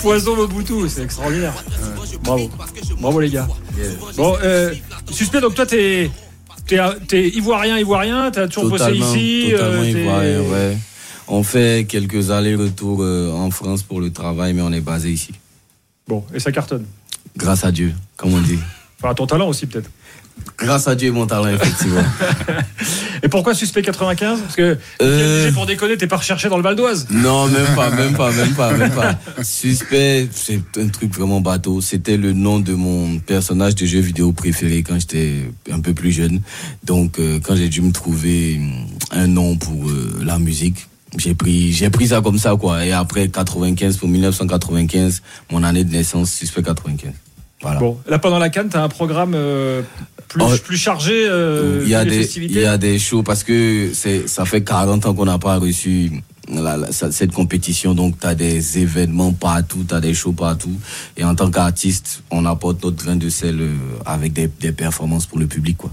Poison 0.00 0.36
Mobutu, 0.36 0.88
c'est 0.88 1.02
extraordinaire. 1.02 1.52
Bravo, 2.22 2.50
bravo 3.00 3.20
les 3.20 3.30
gars. 3.30 3.48
Bon, 4.16 4.36
euh, 4.42 4.74
Suspect, 5.10 5.40
donc 5.40 5.54
toi 5.54 5.66
t'es 5.66 6.10
t'es 7.08 7.28
ivoirien, 7.30 7.78
ivoirien, 7.78 8.30
t'as 8.30 8.46
toujours 8.48 8.70
bossé 8.70 8.84
Totalement, 8.84 9.14
ici. 9.14 9.48
totalement 9.50 9.80
euh, 9.82 9.92
t'es- 9.92 10.00
ivoirien, 10.00 10.40
ouais. 10.40 10.78
On 11.28 11.42
fait 11.42 11.86
quelques 11.88 12.30
allers-retours 12.30 13.00
en 13.34 13.50
France 13.50 13.82
pour 13.82 14.00
le 14.00 14.10
travail, 14.12 14.52
mais 14.52 14.62
on 14.62 14.72
est 14.72 14.80
basé 14.80 15.10
ici. 15.10 15.32
Bon, 16.06 16.24
et 16.34 16.40
ça 16.40 16.52
cartonne. 16.52 16.84
Grâce 17.36 17.64
à 17.64 17.72
Dieu, 17.72 17.92
comme 18.16 18.34
on 18.34 18.40
dit. 18.40 18.58
Enfin, 19.02 19.14
ton 19.14 19.26
talent 19.26 19.48
aussi 19.48 19.66
peut-être. 19.66 19.90
Grâce 20.58 20.88
à 20.88 20.94
Dieu 20.94 21.08
et 21.08 21.10
mon 21.10 21.26
talent, 21.26 21.48
effectivement. 21.48 22.02
Et 23.24 23.28
pourquoi 23.28 23.54
Suspect 23.54 23.82
95 23.82 24.40
Parce 24.40 24.56
que 24.56 24.76
Euh, 25.00 25.52
pour 25.52 25.66
déconner, 25.66 25.96
t'es 25.96 26.08
pas 26.08 26.16
recherché 26.16 26.48
dans 26.48 26.56
le 26.56 26.62
Val 26.62 26.74
d'Oise. 26.74 27.06
Non, 27.10 27.46
même 27.46 27.74
pas, 27.76 27.90
même 27.96 28.14
pas, 28.14 28.32
même 28.32 28.52
pas, 28.54 28.72
même 28.72 28.92
pas. 28.92 29.16
Suspect, 29.42 30.28
c'est 30.32 30.60
un 30.78 30.88
truc 30.88 31.14
vraiment 31.14 31.40
bateau. 31.40 31.80
C'était 31.80 32.16
le 32.16 32.32
nom 32.32 32.58
de 32.58 32.74
mon 32.74 33.18
personnage 33.20 33.76
de 33.76 33.86
jeu 33.86 34.00
vidéo 34.00 34.32
préféré 34.32 34.82
quand 34.82 34.98
j'étais 34.98 35.50
un 35.70 35.80
peu 35.80 35.94
plus 35.94 36.10
jeune. 36.10 36.40
Donc, 36.84 37.18
euh, 37.18 37.38
quand 37.42 37.54
j'ai 37.54 37.68
dû 37.68 37.80
me 37.80 37.92
trouver 37.92 38.56
hum, 38.58 38.86
un 39.12 39.26
nom 39.28 39.56
pour 39.56 39.88
euh, 39.88 40.20
la 40.24 40.38
musique, 40.38 40.88
j'ai 41.16 41.34
pris, 41.34 41.72
j'ai 41.72 41.90
pris 41.90 42.08
ça 42.08 42.20
comme 42.22 42.38
ça, 42.38 42.56
quoi. 42.56 42.84
Et 42.84 42.92
après 42.92 43.28
95, 43.28 43.98
pour 43.98 44.08
1995, 44.08 45.22
mon 45.50 45.62
année 45.62 45.84
de 45.84 45.92
naissance, 45.92 46.32
Suspect 46.32 46.62
95. 46.62 47.12
Voilà. 47.62 47.78
Bon, 47.80 47.98
là 48.08 48.18
pendant 48.18 48.38
la 48.38 48.48
canne, 48.50 48.68
t'as 48.68 48.82
un 48.82 48.88
programme 48.88 49.32
euh, 49.34 49.82
plus, 50.28 50.42
Oh. 50.44 50.48
plus 50.64 50.76
chargé. 50.76 51.26
euh, 51.28 51.80
il 51.84 51.88
y 51.88 51.94
a 51.94 52.04
des 52.04 52.38
il 52.38 52.52
y 52.52 52.64
a 52.64 52.76
des 52.78 52.98
shows 52.98 53.22
parce 53.22 53.44
que 53.44 53.90
c'est 53.94 54.28
ça 54.28 54.44
fait 54.44 54.62
40 54.64 55.06
ans 55.06 55.14
qu'on 55.14 55.26
n'a 55.26 55.38
pas 55.38 55.58
reçu 55.58 56.10
la- 56.52 56.76
la- 56.76 56.90
ça- 56.92 57.12
cette 57.12 57.32
compétition 57.32 57.94
donc 57.94 58.18
tu 58.18 58.26
as 58.26 58.34
des 58.34 58.78
événements 58.78 59.32
partout 59.32 59.84
tu 59.88 59.94
as 59.94 60.00
des 60.00 60.12
shows 60.14 60.32
partout 60.32 60.74
et 61.16 61.22
en 61.24 61.34
tant 61.36 61.50
qu'artiste 61.50 62.22
on 62.30 62.44
apporte 62.46 62.82
notre 62.82 62.96
grain 63.04 63.16
de 63.16 63.28
sel 63.28 63.60
euh, 63.60 63.74
avec 64.06 64.32
des, 64.32 64.48
des 64.60 64.72
performances 64.72 65.26
pour 65.26 65.38
le 65.38 65.46
public 65.46 65.76
quoi 65.76 65.90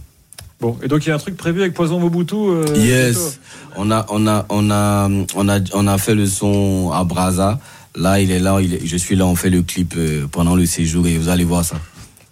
Bon, 0.61 0.77
et 0.83 0.89
donc 0.89 1.05
il 1.05 1.09
y 1.09 1.11
a 1.13 1.15
un 1.15 1.19
truc 1.19 1.37
prévu 1.37 1.61
avec 1.61 1.73
Poison 1.73 1.99
Mobutu. 1.99 2.35
euh, 2.35 2.65
yes 2.75 3.39
on 3.77 3.91
a 3.91 4.05
on 4.09 4.25
a 4.27 4.45
on 4.49 4.69
a 4.71 5.07
on 5.35 5.47
a 5.49 5.59
on 5.73 5.87
a 5.87 5.97
fait 5.97 6.15
le 6.15 6.25
son 6.25 6.91
à 6.93 7.03
Braza 7.05 7.59
là 7.95 8.19
il 8.19 8.31
est 8.31 8.39
là 8.39 8.59
il 8.61 8.73
est- 8.75 8.85
je 8.85 8.97
suis 8.97 9.15
là 9.15 9.25
on 9.25 9.35
fait 9.35 9.49
le 9.49 9.61
clip 9.61 9.93
euh, 9.97 10.27
pendant 10.31 10.55
le 10.55 10.65
séjour 10.65 11.07
et 11.07 11.17
vous 11.17 11.29
allez 11.29 11.43
voir 11.43 11.63
ça 11.65 11.77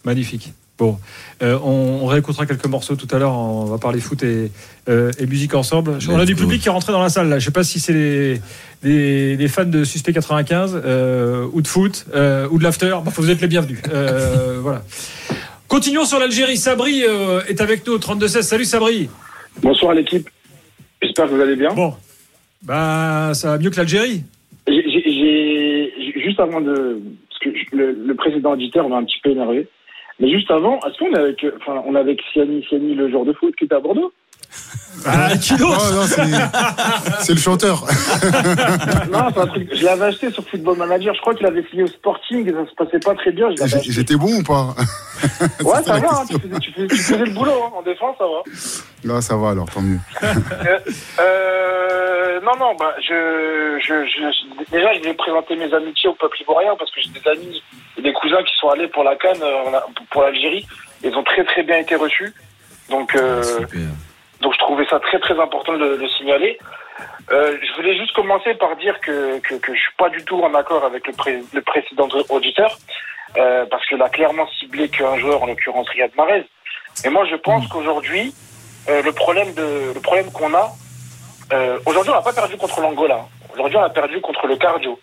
Magnifique. 0.06 0.54
Bon, 0.78 1.00
euh, 1.42 1.58
on, 1.64 2.02
on 2.04 2.06
réécoutera 2.06 2.46
quelques 2.46 2.68
morceaux 2.68 2.96
tout 2.96 3.08
à 3.14 3.18
l'heure. 3.18 3.34
On 3.34 3.66
va 3.66 3.80
parler 3.80 4.00
foot 4.00 4.22
et, 4.22 4.52
euh, 4.90 5.12
et 5.18 5.26
musique 5.26 5.56
ensemble. 5.56 5.98
On 6.08 6.20
a 6.20 6.26
du 6.26 6.36
go. 6.36 6.42
public 6.42 6.62
qui 6.62 6.68
est 6.68 6.72
rentré 6.72 6.94
dans 6.94 7.02
la 7.02 7.10
salle 7.10 7.30
là. 7.30 7.40
Je 7.40 7.46
sais 7.46 7.52
pas 7.52 7.64
si 7.64 7.80
c'est 7.80 7.94
les, 7.94 8.42
les, 8.84 9.36
les 9.36 9.48
fans 9.48 9.66
de 9.66 9.84
Suspect 9.84 10.14
95 10.14 10.80
euh, 10.86 11.48
ou 11.52 11.64
de 11.64 11.68
foot 11.68 12.06
euh, 12.14 12.48
ou 12.52 12.60
de 12.60 12.64
l'after. 12.64 12.96
Bah, 13.04 13.12
vous 13.16 13.30
êtes 13.32 13.42
les 13.42 13.48
bienvenus. 13.48 13.80
Euh, 13.92 14.60
voilà. 14.62 14.84
Continuons 15.68 16.06
sur 16.06 16.20
l'Algérie. 16.20 16.58
Sabri 16.58 17.04
euh, 17.04 17.42
est 17.48 17.60
avec 17.60 17.86
nous 17.88 17.94
au 17.94 18.00
32-16. 18.00 18.44
Salut 18.44 18.66
Sabri. 18.66 19.10
Bonsoir 19.64 19.94
l'équipe. 19.96 20.30
J'espère 21.02 21.26
que 21.28 21.34
vous 21.34 21.42
allez 21.42 21.56
bien. 21.56 21.74
Bon, 21.74 21.96
bah 22.62 23.32
ça 23.34 23.50
va 23.50 23.58
mieux 23.58 23.72
que 23.72 23.78
l'Algérie. 23.78 24.24
Juste 26.28 26.42
avant 26.42 26.60
de. 26.60 27.00
Parce 27.30 27.40
que 27.40 27.76
le, 27.76 27.92
le 27.94 28.16
président 28.16 28.52
auditeur 28.52 28.90
m'a 28.90 28.98
un 28.98 29.06
petit 29.06 29.22
peu 29.24 29.30
énervé. 29.30 29.66
Mais 30.20 30.30
juste 30.30 30.52
avant, 30.52 30.78
est-ce 30.80 30.98
qu'on 30.98 31.14
est 31.14 31.20
avec. 31.20 31.46
Enfin, 31.56 31.82
on 31.86 31.96
est 31.96 32.00
avec 32.00 32.22
Siani, 32.34 32.66
Siani, 32.68 32.96
le 32.96 33.10
joueur 33.10 33.24
de 33.24 33.32
foot 33.32 33.56
qui 33.56 33.64
était 33.64 33.76
à 33.76 33.80
Bordeaux? 33.80 34.12
Ah, 35.06 35.30
Oh, 35.52 35.64
non, 35.94 36.04
c'est- 36.08 36.22
c'est 37.22 37.34
le 37.34 37.40
chanteur. 37.40 37.86
Non, 39.12 39.28
c'est 39.34 39.40
un 39.42 39.48
truc. 39.48 39.70
Je 39.74 39.86
l'avais 39.86 40.06
acheté 40.06 40.32
sur 40.32 40.44
Football 40.50 40.78
Manager. 40.78 41.14
Je 41.14 41.22
crois 41.22 41.34
qu'il 41.36 41.46
avait 41.46 41.64
signé 41.70 41.84
au 41.84 41.88
Sporting 41.88 42.48
et 42.50 42.52
ça 42.52 42.66
se 42.70 42.76
passait 42.76 43.00
pas 43.00 43.14
très 43.16 43.32
bien. 43.32 43.50
Je 43.52 43.58
l'avais 43.58 43.70
J'ai- 43.70 43.78
acheté. 43.78 43.92
J'étais 43.92 44.16
bon 44.16 44.40
ou 44.40 44.44
pas 44.44 44.74
Ouais, 45.64 45.84
ça 45.86 45.98
va. 46.00 46.08
hein, 46.22 46.26
tu, 46.30 46.40
faisais, 46.40 46.60
tu 46.60 46.72
faisais- 46.74 46.88
tu 46.88 46.98
faisais 46.98 47.26
le 47.26 47.32
boulot. 47.32 47.52
hein, 47.66 47.72
En 47.78 47.82
défense, 47.84 48.16
ça 48.18 48.26
va. 48.26 49.14
Là, 49.14 49.22
ça 49.22 49.36
va 49.38 49.52
alors, 49.52 49.70
tant 49.70 49.82
mieux. 49.82 50.00
Euh, 50.24 50.80
euh, 51.20 52.40
non, 52.42 52.54
non, 52.60 52.76
bah, 52.80 52.94
je, 53.02 53.78
je, 53.80 54.06
je- 54.06 54.72
déjà, 54.72 54.94
je 54.96 55.04
vais 55.04 55.14
présenter 55.14 55.56
mes 55.56 55.74
amitiés 55.74 56.10
au 56.10 56.14
peuple 56.16 56.38
ivoirien 56.42 56.72
parce 56.78 56.92
que 56.92 57.02
j'ai 57.02 57.10
des 57.10 57.28
amis 57.30 57.62
et 57.98 58.02
des 58.02 58.14
cousins 58.14 58.44
qui 58.44 58.54
sont 58.60 58.70
allés 58.70 58.88
pour 58.88 59.04
la 59.04 59.16
Cannes, 59.16 59.42
euh, 59.42 59.78
en 59.78 60.06
pour 60.12 60.22
l'Algérie. 60.24 60.66
Ils 61.04 61.14
ont 61.16 61.24
très, 61.24 61.44
très 61.46 61.64
bien 61.64 61.78
été 61.78 61.96
reçus. 61.96 62.34
Donc, 62.90 63.16
euh, 63.16 63.44
super 63.44 63.80
donc 64.42 64.54
je 64.54 64.60
trouvais 64.60 64.86
ça 64.88 65.00
très, 65.00 65.20
très 65.20 65.40
important 65.40 65.74
de 65.78 65.96
le 65.96 66.08
signaler. 66.10 66.58
Euh, 67.32 67.58
je 67.62 67.74
voulais 67.76 67.98
juste 67.98 68.14
commencer 68.14 68.54
par 68.56 68.76
dire 68.78 69.00
que, 69.02 69.40
que, 69.40 69.56
que 69.56 69.74
je 69.74 69.80
suis 69.80 69.94
pas 69.98 70.10
du 70.10 70.24
tout 70.24 70.42
en 70.42 70.54
accord 70.54 70.84
avec 70.86 71.06
le, 71.08 71.14
pré- 71.14 71.44
le 71.54 71.62
précédent 71.62 72.08
auditeur, 72.30 72.78
euh, 73.38 73.66
parce 73.70 73.86
qu'il 73.88 74.02
a 74.02 74.10
clairement 74.10 74.48
ciblé 74.60 74.88
qu'un 74.90 75.18
joueur, 75.18 75.44
en 75.44 75.48
l'occurrence 75.48 75.90
Riyad 75.90 76.12
Mahrez. 76.16 76.46
Et 77.06 77.10
moi, 77.10 77.26
je 77.26 77.36
pense 77.36 77.68
qu'aujourd'hui, 77.68 78.34
euh, 78.90 79.02
le 79.02 79.12
problème 79.12 79.54
de 79.54 79.92
le 79.94 80.00
problème 80.00 80.32
qu'on 80.32 80.54
a. 80.54 80.72
Euh, 81.54 81.80
Aujourd'hui, 81.86 82.12
on 82.12 82.16
n'a 82.16 82.22
pas 82.22 82.34
perdu 82.34 82.58
contre 82.58 82.80
l'Angola. 82.82 83.26
Aujourd'hui, 83.54 83.78
on 83.78 83.84
a 83.84 83.90
perdu 83.90 84.20
contre 84.22 84.48
le 84.48 84.56
cardio, 84.56 85.00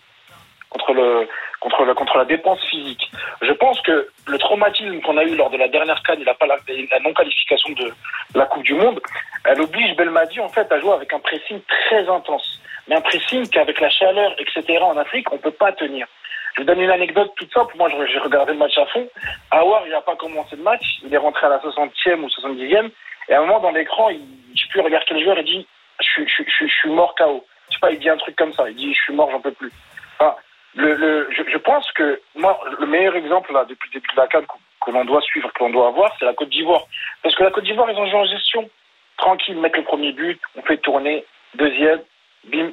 contre 0.75 0.93
le 0.93 1.27
contre 1.61 1.85
la 1.85 1.93
contre 1.93 2.17
la 2.17 2.25
dépense 2.25 2.63
physique. 2.65 3.09
Je 3.41 3.51
pense 3.53 3.79
que 3.81 4.09
le 4.27 4.37
traumatisme 4.37 4.99
qu'on 5.01 5.17
a 5.17 5.23
eu 5.23 5.35
lors 5.35 5.49
de 5.49 5.57
la 5.57 5.69
dernière 5.69 6.01
canne, 6.03 6.23
pas 6.23 6.45
la, 6.45 6.57
la 6.91 6.99
non 6.99 7.13
qualification 7.13 7.71
de 7.73 7.93
la 8.35 8.45
Coupe 8.45 8.63
du 8.63 8.73
Monde, 8.73 8.99
elle 9.45 9.61
oblige 9.61 9.95
Belmadi 9.95 10.39
en 10.41 10.49
fait 10.49 10.69
à 10.71 10.79
jouer 10.79 10.93
avec 10.93 11.13
un 11.13 11.19
pressing 11.19 11.61
très 11.67 12.07
intense, 12.09 12.59
mais 12.87 12.95
un 12.95 13.01
pressing 13.01 13.47
qu'avec 13.49 13.79
la 13.79 13.89
chaleur 13.89 14.35
etc 14.37 14.79
en 14.81 14.97
Afrique 14.97 15.31
on 15.31 15.37
peut 15.37 15.51
pas 15.51 15.71
tenir. 15.71 16.07
Je 16.55 16.61
vous 16.61 16.67
donne 16.67 16.79
une 16.79 16.91
anecdote 16.91 17.33
toute 17.35 17.51
simple. 17.53 17.75
Moi, 17.77 17.89
j'ai 18.09 18.19
regardé 18.19 18.53
le 18.53 18.59
match 18.59 18.77
à 18.77 18.85
fond. 18.85 19.09
Awar, 19.51 19.81
il 19.85 19.91
n'a 19.91 19.99
pas 19.99 20.15
commencé 20.15 20.55
le 20.55 20.63
match. 20.63 20.85
Il 21.03 21.13
est 21.13 21.17
rentré 21.17 21.47
à 21.47 21.49
la 21.49 21.57
60e 21.59 22.21
ou 22.21 22.27
70e. 22.27 22.91
Et 23.27 23.33
à 23.33 23.41
un 23.41 23.45
moment, 23.45 23.59
dans 23.59 23.71
l'écran, 23.71 24.07
il, 24.09 24.21
je 24.55 24.65
plus, 24.69 24.79
il 24.79 24.83
regarde 24.83 25.03
quel 25.05 25.21
joueur, 25.21 25.37
il 25.37 25.43
dit, 25.43 25.67
je 25.99 26.65
suis 26.65 26.89
mort 26.89 27.13
KO. 27.15 27.45
Je 27.67 27.73
sais 27.73 27.79
pas, 27.81 27.91
il 27.91 27.99
dit 27.99 28.09
un 28.09 28.15
truc 28.15 28.37
comme 28.37 28.53
ça. 28.53 28.69
Il 28.69 28.75
dit, 28.77 28.93
je 28.93 29.01
suis 29.01 29.13
mort, 29.13 29.29
j'en 29.31 29.41
peux 29.41 29.51
plus. 29.51 29.69
Enfin, 30.17 30.35
je, 30.75 31.57
pense 31.57 31.91
que, 31.93 32.21
moi, 32.35 32.59
le 32.79 32.85
meilleur 32.85 33.15
exemple, 33.15 33.53
là, 33.53 33.65
depuis 33.65 33.89
le 33.93 33.99
début 33.99 34.13
de 34.13 34.17
la 34.17 34.27
que, 34.27 34.91
l'on 34.91 35.05
doit 35.05 35.21
suivre, 35.21 35.51
que 35.53 35.63
l'on 35.63 35.69
doit 35.69 35.87
avoir, 35.87 36.15
c'est 36.19 36.25
la 36.25 36.33
Côte 36.33 36.49
d'Ivoire. 36.49 36.83
Parce 37.23 37.35
que 37.35 37.43
la 37.43 37.51
Côte 37.51 37.63
d'Ivoire, 37.63 37.89
ils 37.89 37.97
ont 37.97 38.05
joué 38.07 38.19
en 38.19 38.25
gestion. 38.25 38.69
Tranquille, 39.17 39.57
mettre 39.57 39.77
le 39.77 39.85
premier 39.85 40.11
but, 40.11 40.39
on 40.57 40.61
fait 40.63 40.77
tourner, 40.77 41.25
deuxième, 41.55 42.01
bim. 42.45 42.71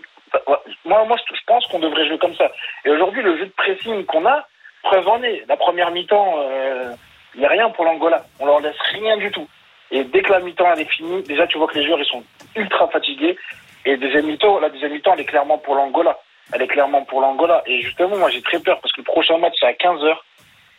Moi, 0.84 1.04
moi, 1.04 1.16
je 1.28 1.44
pense 1.46 1.66
qu'on 1.66 1.78
devrait 1.78 2.06
jouer 2.08 2.18
comme 2.18 2.34
ça. 2.34 2.50
Et 2.84 2.90
aujourd'hui, 2.90 3.22
le 3.22 3.38
jeu 3.38 3.46
de 3.46 3.52
pressing 3.52 4.04
qu'on 4.06 4.26
a, 4.26 4.46
preuve 4.82 5.08
en 5.08 5.22
est. 5.22 5.44
La 5.48 5.56
première 5.56 5.90
mi-temps, 5.90 6.34
euh, 6.38 6.94
il 7.34 7.40
n'y 7.40 7.46
a 7.46 7.50
rien 7.50 7.70
pour 7.70 7.84
l'Angola. 7.84 8.24
On 8.40 8.46
leur 8.46 8.60
laisse 8.60 8.78
rien 8.92 9.16
du 9.16 9.30
tout. 9.30 9.48
Et 9.90 10.04
dès 10.04 10.22
que 10.22 10.32
la 10.32 10.40
mi-temps 10.40 10.72
elle 10.72 10.80
est 10.80 10.90
finie, 10.90 11.22
déjà 11.22 11.46
tu 11.46 11.58
vois 11.58 11.66
que 11.68 11.78
les 11.78 11.84
joueurs 11.84 12.00
ils 12.00 12.06
sont 12.06 12.24
ultra 12.56 12.88
fatigués. 12.88 13.36
Et 13.84 13.96
deuxième 13.96 14.26
mi-temps, 14.26 14.58
la 14.60 14.70
deuxième 14.70 14.92
mi-temps, 14.92 15.12
elle 15.14 15.20
est 15.20 15.26
clairement 15.26 15.58
pour 15.58 15.74
l'Angola. 15.74 16.18
Elle 16.52 16.62
est 16.62 16.66
clairement 16.68 17.04
pour 17.04 17.20
l'Angola. 17.20 17.62
Et 17.66 17.80
justement, 17.82 18.16
moi 18.18 18.30
j'ai 18.30 18.42
très 18.42 18.58
peur 18.60 18.78
parce 18.82 18.92
que 18.92 19.00
le 19.00 19.04
prochain 19.04 19.38
match 19.38 19.54
c'est 19.60 19.66
à 19.66 19.72
15h. 19.72 20.14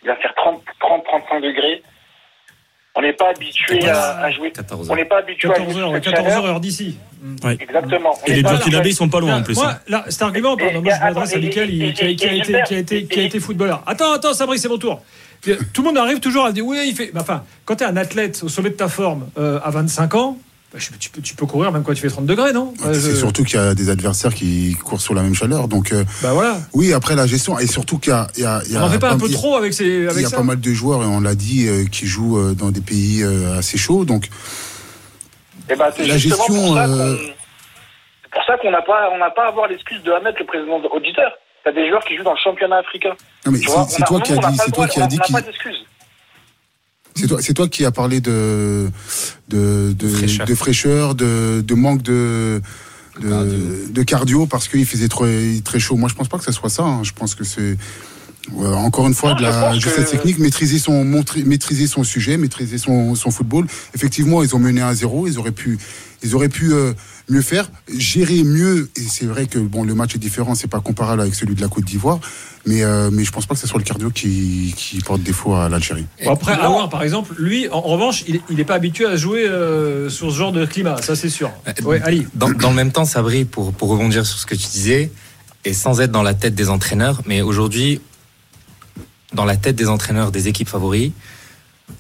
Il 0.04 0.08
va 0.10 0.16
faire 0.18 0.34
30, 0.36 0.62
30, 0.80 1.04
35 1.06 1.40
degrés. 1.42 1.82
On 2.96 3.02
n'est 3.02 3.14
pas 3.14 3.30
habitué 3.30 3.90
à, 3.90 4.20
à 4.20 4.30
jouer. 4.32 4.54
On 4.88 4.96
n'est 4.96 5.06
pas 5.06 5.18
habitué 5.18 5.50
à 5.50 5.56
jouer 5.56 5.66
14h, 5.66 5.72
sous 5.74 5.80
ouais, 5.94 6.02
cette 6.04 6.14
14 6.14 6.28
chaleur. 6.30 6.46
heure 6.46 6.60
d'ici. 6.60 6.98
Exactement. 7.60 8.14
On 8.22 8.26
Et 8.28 8.36
les 8.36 8.44
Burkinabés, 8.44 8.90
ils 8.90 8.94
sont 8.94 9.10
pas 9.10 9.20
loin 9.20 9.38
en 9.38 9.42
plus. 9.44 9.56
Moi, 9.56 9.72
hein. 9.72 9.80
là, 9.88 10.04
cet 10.10 10.22
argument, 10.22 10.56
pardon, 10.56 10.82
moi 10.84 10.94
je 10.94 11.00
m'adresse 11.00 11.34
à 11.34 11.38
il- 11.40 11.50
qui 11.50 11.60
a, 11.60 11.66
qui 11.66 11.84
a 11.84 12.34
été, 12.34 12.62
qui, 12.68 12.76
a 12.76 12.78
été, 12.78 13.06
qui 13.08 13.20
a 13.20 13.24
été 13.24 13.40
footballeur. 13.40 13.82
Attends, 13.88 14.14
attends, 14.14 14.34
Sabri, 14.34 14.60
c'est 14.60 14.68
mon 14.70 14.78
tour. 14.78 15.02
Tout 15.74 15.82
le 15.82 15.88
monde 15.88 15.98
arrive 15.98 16.20
toujours 16.20 16.46
à 16.46 16.52
dire 16.52 16.66
oui, 16.66 16.78
il 16.86 16.96
fait. 16.96 17.10
mais 17.14 17.20
Enfin, 17.22 17.44
quand 17.66 17.78
tu 17.78 17.84
es 17.84 17.88
un 17.88 17.98
athlète 17.98 18.42
au 18.44 18.48
sommet 18.50 18.70
de 18.70 18.76
ta 18.76 18.88
forme 18.88 19.28
euh, 19.40 19.60
à 19.64 19.72
25 19.72 20.14
ans, 20.16 20.38
bah, 20.74 20.80
je- 20.80 20.90
tu, 21.00 21.10
peux, 21.12 21.22
tu 21.22 21.36
peux 21.36 21.46
courir 21.46 21.72
même 21.72 21.84
quand 21.84 21.94
tu 21.94 22.02
fais 22.02 22.10
30 22.10 22.26
degrés, 22.26 22.52
non? 22.52 22.74
C'est 22.82 22.94
je- 22.96 23.16
surtout 23.16 23.44
qu'il 23.44 23.56
y 23.56 23.60
a 23.60 23.76
des 23.76 23.90
adversaires 23.90 24.34
qui 24.34 24.76
courent 24.84 25.00
sur 25.02 25.14
la 25.14 25.22
même 25.22 25.36
chaleur. 25.36 25.68
Donc, 25.68 25.92
euh, 25.94 26.04
Bah 26.24 26.34
voilà. 26.34 26.58
oui, 26.74 26.94
après 26.94 27.16
la 27.16 27.28
gestion, 27.28 27.60
et 27.60 27.68
surtout 27.68 28.00
qu'il 28.00 28.12
y 28.12 28.16
a. 28.16 28.28
y 28.38 28.44
a- 28.44 28.62
y 28.68 28.76
a 28.76 28.82
On 28.82 28.86
en 28.86 28.90
fait 28.90 28.98
pas 29.00 29.12
un 29.12 29.18
peu 29.20 29.28
il 29.28 29.32
y 29.32 29.36
a- 29.36 29.38
trop 29.38 29.56
avec, 29.56 29.74
ces, 29.74 29.86
Il 29.86 30.04
y 30.22 30.26
a 30.26 30.30
ça 30.30 30.38
pas 30.38 30.44
mal 30.44 30.60
de 30.60 30.74
joueurs, 30.74 31.04
et 31.04 31.06
on 31.06 31.20
l'a 31.22 31.36
dit, 31.36 31.68
euh, 31.68 31.86
qui 31.86 32.08
jouent 32.08 32.40
euh, 32.40 32.54
dans 32.56 32.72
des 32.72 32.82
pays 32.82 33.22
euh, 33.24 33.58
assez 33.60 33.78
chauds. 33.78 34.04
Donc, 34.04 34.30
Eh 35.70 35.76
ben, 35.76 35.90
c'est 35.96 36.06
La 36.06 36.18
justement 36.18 36.46
gestion, 36.48 36.66
pour 36.68 36.76
ça 36.76 36.84
euh, 36.86 37.16
qu'on- 37.16 37.24
c'est 38.24 38.32
pour 38.34 38.44
ça 38.48 38.58
qu'on 38.58 38.72
n'a 38.72 38.82
pas, 38.82 39.10
on 39.14 39.18
n'a 39.20 39.30
pas 39.30 39.46
à 39.46 39.48
avoir 39.50 39.68
l'excuse 39.68 40.02
de 40.04 40.12
Ahmed, 40.12 40.36
le 40.40 40.46
président 40.46 40.82
auditeur. 40.92 41.32
T'as 41.64 41.72
des 41.72 41.88
joueurs 41.88 42.04
qui 42.04 42.18
jouent 42.18 42.24
dans 42.26 42.34
le 42.34 42.44
championnat 42.44 42.78
africain. 42.78 43.14
Non, 43.46 43.52
mais 43.54 43.60
c'est- 43.60 43.72
a- 43.72 44.06
toi 44.06 44.20
qui 44.20 44.34
as 44.34 44.38
dit- 44.38 44.58
c'est 44.66 44.72
toi 44.72 44.88
qui 44.88 45.00
as 45.00 45.04
on 45.06 45.08
dit 45.08 45.18
n'a 45.18 45.24
qu'il- 45.24 45.36
pas 45.36 45.42
d'excuse. 45.42 45.78
C'est 47.16 47.28
toi, 47.28 47.40
c'est 47.42 47.54
toi 47.54 47.68
qui 47.68 47.86
as 47.86 47.92
parlé 47.92 48.22
de 48.22 48.90
de, 49.50 49.94
de, 49.98 50.08
Fraîcheur. 50.08 50.48
de 50.48 50.56
fraîcheur, 50.56 51.16
de, 51.16 51.62
de 51.62 51.74
manque 51.76 52.02
de 52.02 52.62
de, 53.22 53.92
de 53.92 54.04
cardio 54.04 54.48
parce 54.48 54.68
qu'il 54.68 54.86
faisait 54.88 55.08
très, 55.08 55.60
très 55.64 55.80
chaud. 55.80 55.96
Moi, 55.98 56.10
je 56.10 56.16
pense 56.16 56.28
pas 56.28 56.40
que 56.40 56.44
ça 56.44 56.52
soit 56.52 56.70
ça. 56.70 56.84
hein. 56.84 57.04
Je 57.04 57.12
pense 57.12 57.36
que 57.36 57.44
c'est 57.44 57.78
euh, 58.60 58.74
encore 58.74 59.08
une 59.08 59.14
fois 59.14 59.32
Non, 59.32 59.36
de 59.38 59.42
la 59.44 59.74
que- 59.78 60.10
technique, 60.10 60.40
maîtriser 60.40 60.80
son 60.80 61.06
montrer- 61.06 61.44
maîtriser 61.44 61.86
son 61.88 62.04
sujet, 62.04 62.38
maîtriser 62.38 62.78
son, 62.80 63.14
son 63.16 63.30
football. 63.30 63.68
Effectivement, 63.94 64.42
ils 64.44 64.56
ont 64.56 64.60
mené 64.60 64.82
à 64.82 64.94
zéro. 64.96 65.28
Ils 65.28 65.38
auraient 65.38 65.52
pu 65.52 65.78
ils 66.24 66.34
auraient 66.36 66.50
pu 66.50 66.74
euh, 66.74 66.94
mieux 67.30 67.42
faire, 67.42 67.70
gérer 67.96 68.44
mieux. 68.44 68.90
Et 68.96 69.02
c'est 69.02 69.26
vrai 69.26 69.46
que 69.48 69.60
bon, 69.60 69.84
le 69.84 69.96
match 69.96 70.16
est 70.16 70.20
différent, 70.20 70.56
c'est 70.56 70.68
pas 70.68 70.80
comparable 70.82 71.22
avec 71.22 71.36
celui 71.36 71.56
de 71.56 71.62
la 71.62 71.68
Côte 71.68 71.86
d'Ivoire. 71.86 72.20
Mais, 72.66 72.84
euh, 72.84 73.10
mais 73.12 73.26
je 73.26 73.32
pense 73.32 73.46
pas 73.46 73.56
que 73.56 73.60
ce 73.60 73.68
soit 73.68 73.78
le 73.80 73.84
cardio 73.84 74.10
qui, 74.10 74.74
qui 74.78 75.00
porte 75.00 75.22
défaut 75.22 75.54
à 75.56 75.68
l'Algérie. 75.68 76.06
Après, 76.26 76.54
Aouar, 76.54 76.90
par 76.90 77.04
exemple, 77.04 77.34
lui, 77.38 77.68
en, 77.70 77.76
en 77.76 77.82
revanche, 77.82 78.24
il 78.28 78.56
n'est 78.56 78.64
pas 78.64 78.76
habitué 78.76 79.06
à 79.06 79.18
jouer 79.18 79.46
euh, 79.46 80.10
sur 80.10 80.32
ce 80.32 80.38
genre 80.38 80.54
de 80.54 80.66
climat, 80.66 81.02
ça 81.02 81.16
c'est 81.16 81.30
sûr. 81.30 81.52
Ouais, 81.84 82.02
Ali. 82.04 82.26
Dans, 82.36 82.50
dans 82.50 82.70
le 82.70 82.76
même 82.76 82.92
temps, 82.92 83.06
Sabri, 83.06 83.44
pour, 83.44 83.74
pour 83.74 83.90
rebondir 83.90 84.26
sur 84.26 84.40
ce 84.40 84.46
que 84.46 84.56
tu 84.56 84.68
disais, 84.68 85.12
et 85.66 85.74
sans 85.74 86.00
être 86.00 86.12
dans 86.12 86.24
la 86.24 86.34
tête 86.34 86.56
des 86.56 86.70
entraîneurs, 86.70 87.22
mais 87.26 87.42
aujourd'hui, 87.42 88.00
dans 89.34 89.46
la 89.46 89.58
tête 89.58 89.76
des 89.76 89.90
entraîneurs 89.90 90.32
des 90.32 90.48
équipes 90.48 90.70
favoris, 90.70 91.12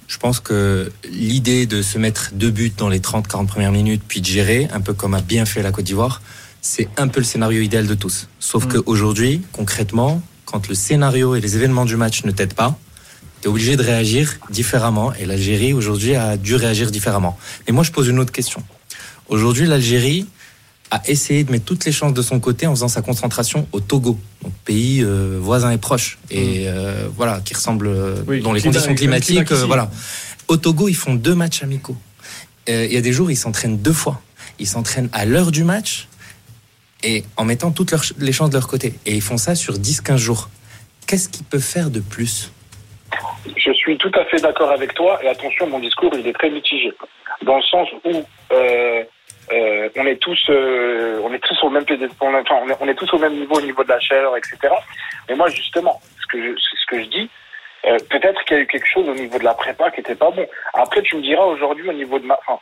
je 0.08 0.18
pense 0.18 0.40
que 0.40 0.92
l'idée 1.10 1.66
de 1.66 1.82
se 1.82 1.98
mettre 1.98 2.32
deux 2.34 2.52
buts 2.52 2.74
dans 2.78 2.90
les 2.90 3.00
30-40 3.00 3.48
premières 3.48 3.72
minutes, 3.72 4.02
puis 4.08 4.22
de 4.22 4.26
gérer, 4.26 4.68
un 4.74 4.82
peu 4.82 4.94
comme 4.94 5.14
a 5.14 5.22
bien 5.22 5.46
fait 5.46 5.62
la 5.62 5.72
Côte 5.72 5.86
d'Ivoire, 5.86 6.22
c'est 6.62 6.88
un 6.98 7.08
peu 7.08 7.20
le 7.20 7.26
scénario 7.26 7.62
idéal 7.62 7.88
de 7.88 7.96
tous. 7.96 8.28
Sauf 8.40 8.66
Mm. 8.66 8.70
qu'aujourd'hui, 8.70 9.42
concrètement, 9.52 10.22
quand 10.46 10.68
le 10.70 10.76
scénario 10.76 11.36
et 11.36 11.42
les 11.42 11.56
événements 11.56 11.86
du 11.86 11.98
match 11.98 12.24
ne 12.24 12.32
t'aident 12.32 12.54
pas, 12.54 12.78
tu 13.42 13.48
es 13.48 13.52
obligé 13.52 13.76
de 13.76 13.84
réagir 13.84 14.38
différemment. 14.50 15.14
Et 15.16 15.26
l'Algérie, 15.26 15.74
aujourd'hui, 15.74 16.16
a 16.16 16.38
dû 16.38 16.56
réagir 16.56 16.92
différemment. 16.92 17.38
Mais 17.68 17.74
moi, 17.74 17.84
je 17.84 17.92
pose 17.92 18.08
une 18.08 18.20
autre 18.20 18.32
question. 18.32 18.64
Aujourd'hui, 19.28 19.66
l'Algérie 19.66 20.26
a 20.96 21.02
essayé 21.08 21.44
de 21.44 21.52
mettre 21.52 21.66
toutes 21.66 21.86
les 21.86 21.92
chances 21.92 22.14
de 22.14 22.22
son 22.22 22.40
côté 22.40 22.68
en 22.68 22.72
faisant 22.76 22.88
sa 22.88 23.02
concentration 23.02 23.68
au 23.72 23.80
Togo, 23.80 24.20
donc 24.44 24.54
pays 24.64 25.02
euh, 25.02 25.38
voisin 25.42 25.72
et 25.72 25.78
proche, 25.80 26.20
et 26.30 26.66
euh, 26.68 27.08
voilà, 27.16 27.42
qui 27.44 27.54
ressemble, 27.56 27.88
euh, 27.88 28.16
Oui, 28.28 28.42
dont 28.42 28.54
les 28.54 28.60
climat- 28.62 28.74
conditions 28.74 28.94
climat 28.96 29.20
climatiques, 29.20 29.52
euh, 29.54 29.66
voilà. 29.66 29.90
Au 30.50 30.58
Togo, 30.58 30.88
ils 30.90 30.96
font 30.96 31.16
deux 31.16 31.34
matchs 31.34 31.64
amicaux. 31.64 31.96
Euh, 32.70 32.86
Il 32.86 32.94
y 32.94 32.98
a 32.98 33.02
des 33.02 33.12
jours, 33.12 33.32
ils 33.32 33.36
s'entraînent 33.38 33.78
deux 33.78 33.94
fois. 33.94 34.22
Ils 34.60 34.68
s'entraînent 34.68 35.10
à 35.14 35.26
l'heure 35.26 35.52
du 35.52 35.64
match 35.64 36.08
et 37.02 37.24
en 37.38 37.44
mettant 37.46 37.72
toutes 37.72 37.90
leurs 37.92 38.04
les 38.20 38.32
chances 38.32 38.50
de 38.52 38.56
leur 38.56 38.68
côté. 38.68 38.94
Et 39.08 39.16
ils 39.16 39.22
font 39.22 39.38
ça 39.38 39.56
sur 39.56 39.74
10-15 39.80 40.18
jours. 40.18 40.50
Qu'est-ce 41.08 41.28
qu'ils 41.28 41.44
peuvent 41.46 41.60
faire 41.78 41.90
de 41.90 42.02
plus? 42.02 42.52
Je 43.58 43.72
suis 43.74 43.98
tout 43.98 44.12
à 44.14 44.26
fait 44.26 44.40
d'accord 44.42 44.70
avec 44.72 44.94
toi 44.94 45.20
et 45.24 45.28
attention, 45.28 45.68
mon 45.70 45.80
discours 45.80 46.12
il 46.18 46.26
est 46.28 46.34
très 46.34 46.50
mitigé 46.50 46.92
dans 47.46 47.58
le 47.58 47.64
sens 47.64 47.88
où 48.06 48.24
euh, 48.54 49.04
euh, 49.52 49.90
on 49.96 50.06
est 50.06 50.22
tous 50.22 50.40
euh, 50.50 51.20
on 51.24 51.34
est 51.34 51.40
tous 51.40 51.62
au 51.64 51.70
même 51.70 53.34
niveau 53.34 53.56
au 53.56 53.62
niveau 53.62 53.84
de 53.84 53.90
la 53.90 54.00
chaleur, 54.00 54.38
etc. 54.38 54.58
Mais 55.28 55.36
moi 55.36 55.50
justement, 55.50 56.00
ce 56.22 56.28
que 56.28 56.42
je, 56.42 56.56
ce 56.58 56.86
que 56.88 57.02
je 57.02 57.08
dis, 57.10 57.30
euh, 57.86 57.98
peut-être 58.10 58.44
qu'il 58.46 58.58
y 58.58 58.60
a 58.60 58.64
eu 58.64 58.68
quelque 58.68 58.88
chose 58.88 59.08
au 59.10 59.16
niveau 59.16 59.38
de 59.38 59.44
la 59.44 59.54
prépa 59.54 59.92
qui 59.92 60.00
était 60.00 60.16
pas 60.16 60.32
bon. 60.32 60.48
Après, 60.74 61.02
tu 61.02 61.18
me 61.18 61.22
diras 61.22 61.44
aujourd'hui 61.44 61.90
au 61.90 61.94
niveau 61.94 62.18
de 62.20 62.26
ma, 62.26 62.40
enfin, 62.48 62.60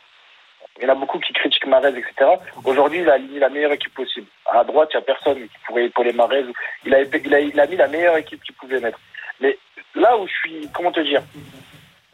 il 0.78 0.84
y 0.84 0.86
en 0.86 0.92
a 0.92 0.94
beaucoup 0.94 1.18
qui 1.20 1.32
critiquent 1.32 1.66
Marez, 1.66 1.90
etc. 1.90 2.30
Aujourd'hui, 2.64 3.00
il 3.00 3.10
a 3.10 3.14
aligné 3.14 3.38
la 3.38 3.48
meilleure 3.48 3.72
équipe 3.72 3.94
possible. 3.94 4.26
À 4.50 4.64
droite, 4.64 4.90
il 4.92 4.96
n'y 4.96 5.02
a 5.02 5.06
personne 5.06 5.40
qui 5.42 5.58
pourrait 5.66 5.86
épauler 5.86 6.12
Marez. 6.12 6.44
Il 6.84 6.94
a, 6.94 7.02
il, 7.02 7.34
a, 7.34 7.40
il 7.40 7.60
a 7.60 7.66
mis 7.66 7.76
la 7.76 7.88
meilleure 7.88 8.16
équipe 8.16 8.42
qu'il 8.42 8.54
pouvait 8.54 8.80
mettre. 8.80 8.98
Mais 9.40 9.56
là 9.94 10.16
où 10.18 10.26
je 10.26 10.32
suis, 10.32 10.68
comment 10.74 10.90
te 10.90 11.00
dire, 11.00 11.22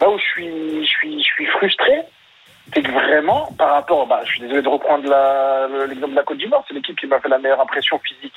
là 0.01 0.11
où 0.11 0.19
je 0.19 0.25
suis, 0.25 0.85
je 0.85 0.91
suis, 0.91 1.19
je 1.23 1.29
suis 1.29 1.47
frustré, 1.47 2.03
c'est 2.75 2.83
que 2.83 2.91
vraiment, 2.91 3.49
par 3.59 3.71
rapport, 3.71 4.07
bah, 4.07 4.21
je 4.25 4.31
suis 4.33 4.41
désolé 4.41 4.63
de 4.63 4.69
reprendre 4.69 5.05
l'exemple 5.87 6.11
de 6.11 6.17
la 6.17 6.23
Côte 6.23 6.39
d'Ivoire, 6.39 6.65
c'est 6.69 6.75
l'équipe 6.75 6.99
qui 6.99 7.07
m'a 7.07 7.21
fait 7.21 7.29
la 7.29 7.39
meilleure 7.39 7.61
impression 7.61 7.99
physique. 7.99 8.35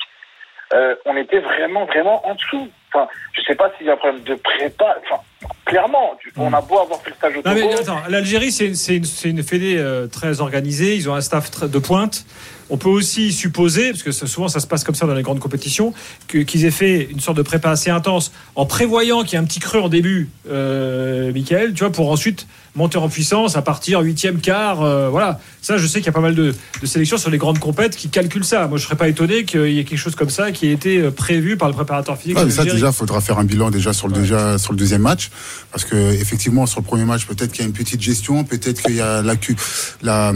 Euh, 0.74 0.94
on 1.04 1.16
était 1.16 1.40
vraiment, 1.40 1.84
vraiment 1.84 2.26
en 2.26 2.34
dessous. 2.34 2.68
Enfin, 2.94 3.06
je 3.32 3.42
sais 3.42 3.54
pas 3.54 3.70
s'il 3.76 3.86
y 3.86 3.90
a 3.90 3.92
un 3.92 3.96
problème 3.96 4.22
de 4.22 4.34
prépa. 4.36 4.96
Enfin, 5.04 5.22
clairement, 5.66 6.18
on 6.36 6.52
a 6.52 6.60
beau 6.62 6.78
avoir 6.78 7.00
fait 7.02 7.10
le 7.10 7.16
stage 7.16 7.36
au 7.36 7.42
Togo. 7.42 7.92
l'Algérie, 8.08 8.50
c'est 8.52 8.96
une, 8.96 9.04
une 9.24 9.42
fédé 9.42 9.76
euh, 9.76 10.06
très 10.06 10.40
organisée. 10.40 10.94
Ils 10.94 11.10
ont 11.10 11.14
un 11.14 11.20
staff 11.20 11.68
de 11.68 11.78
pointe. 11.78 12.24
On 12.70 12.78
peut 12.78 12.88
aussi 12.88 13.32
supposer, 13.32 13.90
parce 13.90 14.02
que 14.02 14.12
souvent 14.12 14.48
ça 14.48 14.58
se 14.58 14.66
passe 14.66 14.82
comme 14.82 14.94
ça 14.94 15.06
dans 15.06 15.12
les 15.12 15.22
grandes 15.22 15.40
compétitions, 15.40 15.92
qu'ils 16.26 16.64
aient 16.64 16.70
fait 16.70 17.02
une 17.10 17.20
sorte 17.20 17.36
de 17.36 17.42
prépa 17.42 17.68
assez 17.68 17.90
intense 17.90 18.32
en 18.54 18.64
prévoyant 18.64 19.24
qu'il 19.24 19.34
y 19.34 19.36
a 19.36 19.40
un 19.40 19.44
petit 19.44 19.60
creux 19.60 19.80
en 19.80 19.90
début, 19.90 20.30
euh, 20.48 21.32
Michael, 21.34 21.74
tu 21.74 21.80
vois, 21.80 21.92
pour 21.92 22.10
ensuite 22.10 22.46
monter 22.74 22.96
en 22.98 23.08
puissance 23.08 23.56
à 23.56 23.62
partir 23.62 24.00
huitième 24.00 24.40
quart. 24.40 24.82
euh, 24.82 25.08
voilà. 25.10 25.40
Ça, 25.60 25.76
je 25.78 25.86
sais 25.86 25.98
qu'il 26.00 26.06
y 26.06 26.08
a 26.08 26.12
pas 26.12 26.20
mal 26.20 26.34
de, 26.34 26.54
de 26.80 26.86
sélections 26.86 27.18
sur 27.18 27.30
les 27.30 27.38
grandes 27.38 27.58
compètes 27.58 27.94
qui 27.96 28.08
calculent 28.08 28.44
ça. 28.44 28.66
Moi, 28.66 28.78
je 28.78 28.84
serais 28.84 28.96
pas 28.96 29.08
étonné 29.08 29.44
qu'il 29.44 29.68
y 29.70 29.78
ait 29.78 29.84
quelque 29.84 29.98
chose 29.98 30.14
comme 30.14 30.30
ça 30.30 30.50
qui 30.52 30.66
ait 30.68 30.72
été 30.72 30.98
euh, 30.98 31.10
prévu 31.10 31.56
par 31.56 31.68
le 31.68 31.74
préparateur 31.74 32.16
physique. 32.16 32.36
Ouais, 32.36 32.42
de 32.44 32.48
mais 32.48 32.54
ça 32.54 32.64
déjà, 32.64 32.90
faudra 32.92 33.20
faire 33.20 33.38
un 33.38 33.44
bilan 33.44 33.70
déjà 33.70 33.92
sur 33.92 34.08
le 34.08 34.14
déjà 34.14 34.58
sur 34.58 34.72
le 34.72 34.78
deuxième 34.78 35.02
match, 35.02 35.30
parce 35.70 35.84
que 35.84 35.94
effectivement 36.14 36.66
sur 36.66 36.80
le 36.80 36.86
premier 36.86 37.04
match, 37.04 37.26
peut-être 37.26 37.52
qu'il 37.52 37.60
y 37.60 37.64
a 37.64 37.66
une 37.66 37.74
petite 37.74 38.00
gestion, 38.00 38.44
peut-être 38.44 38.82
qu'il 38.82 38.94
y 38.96 39.00
a 39.00 39.22
la 39.22 39.36
cu- 39.36 39.56
la 40.02 40.32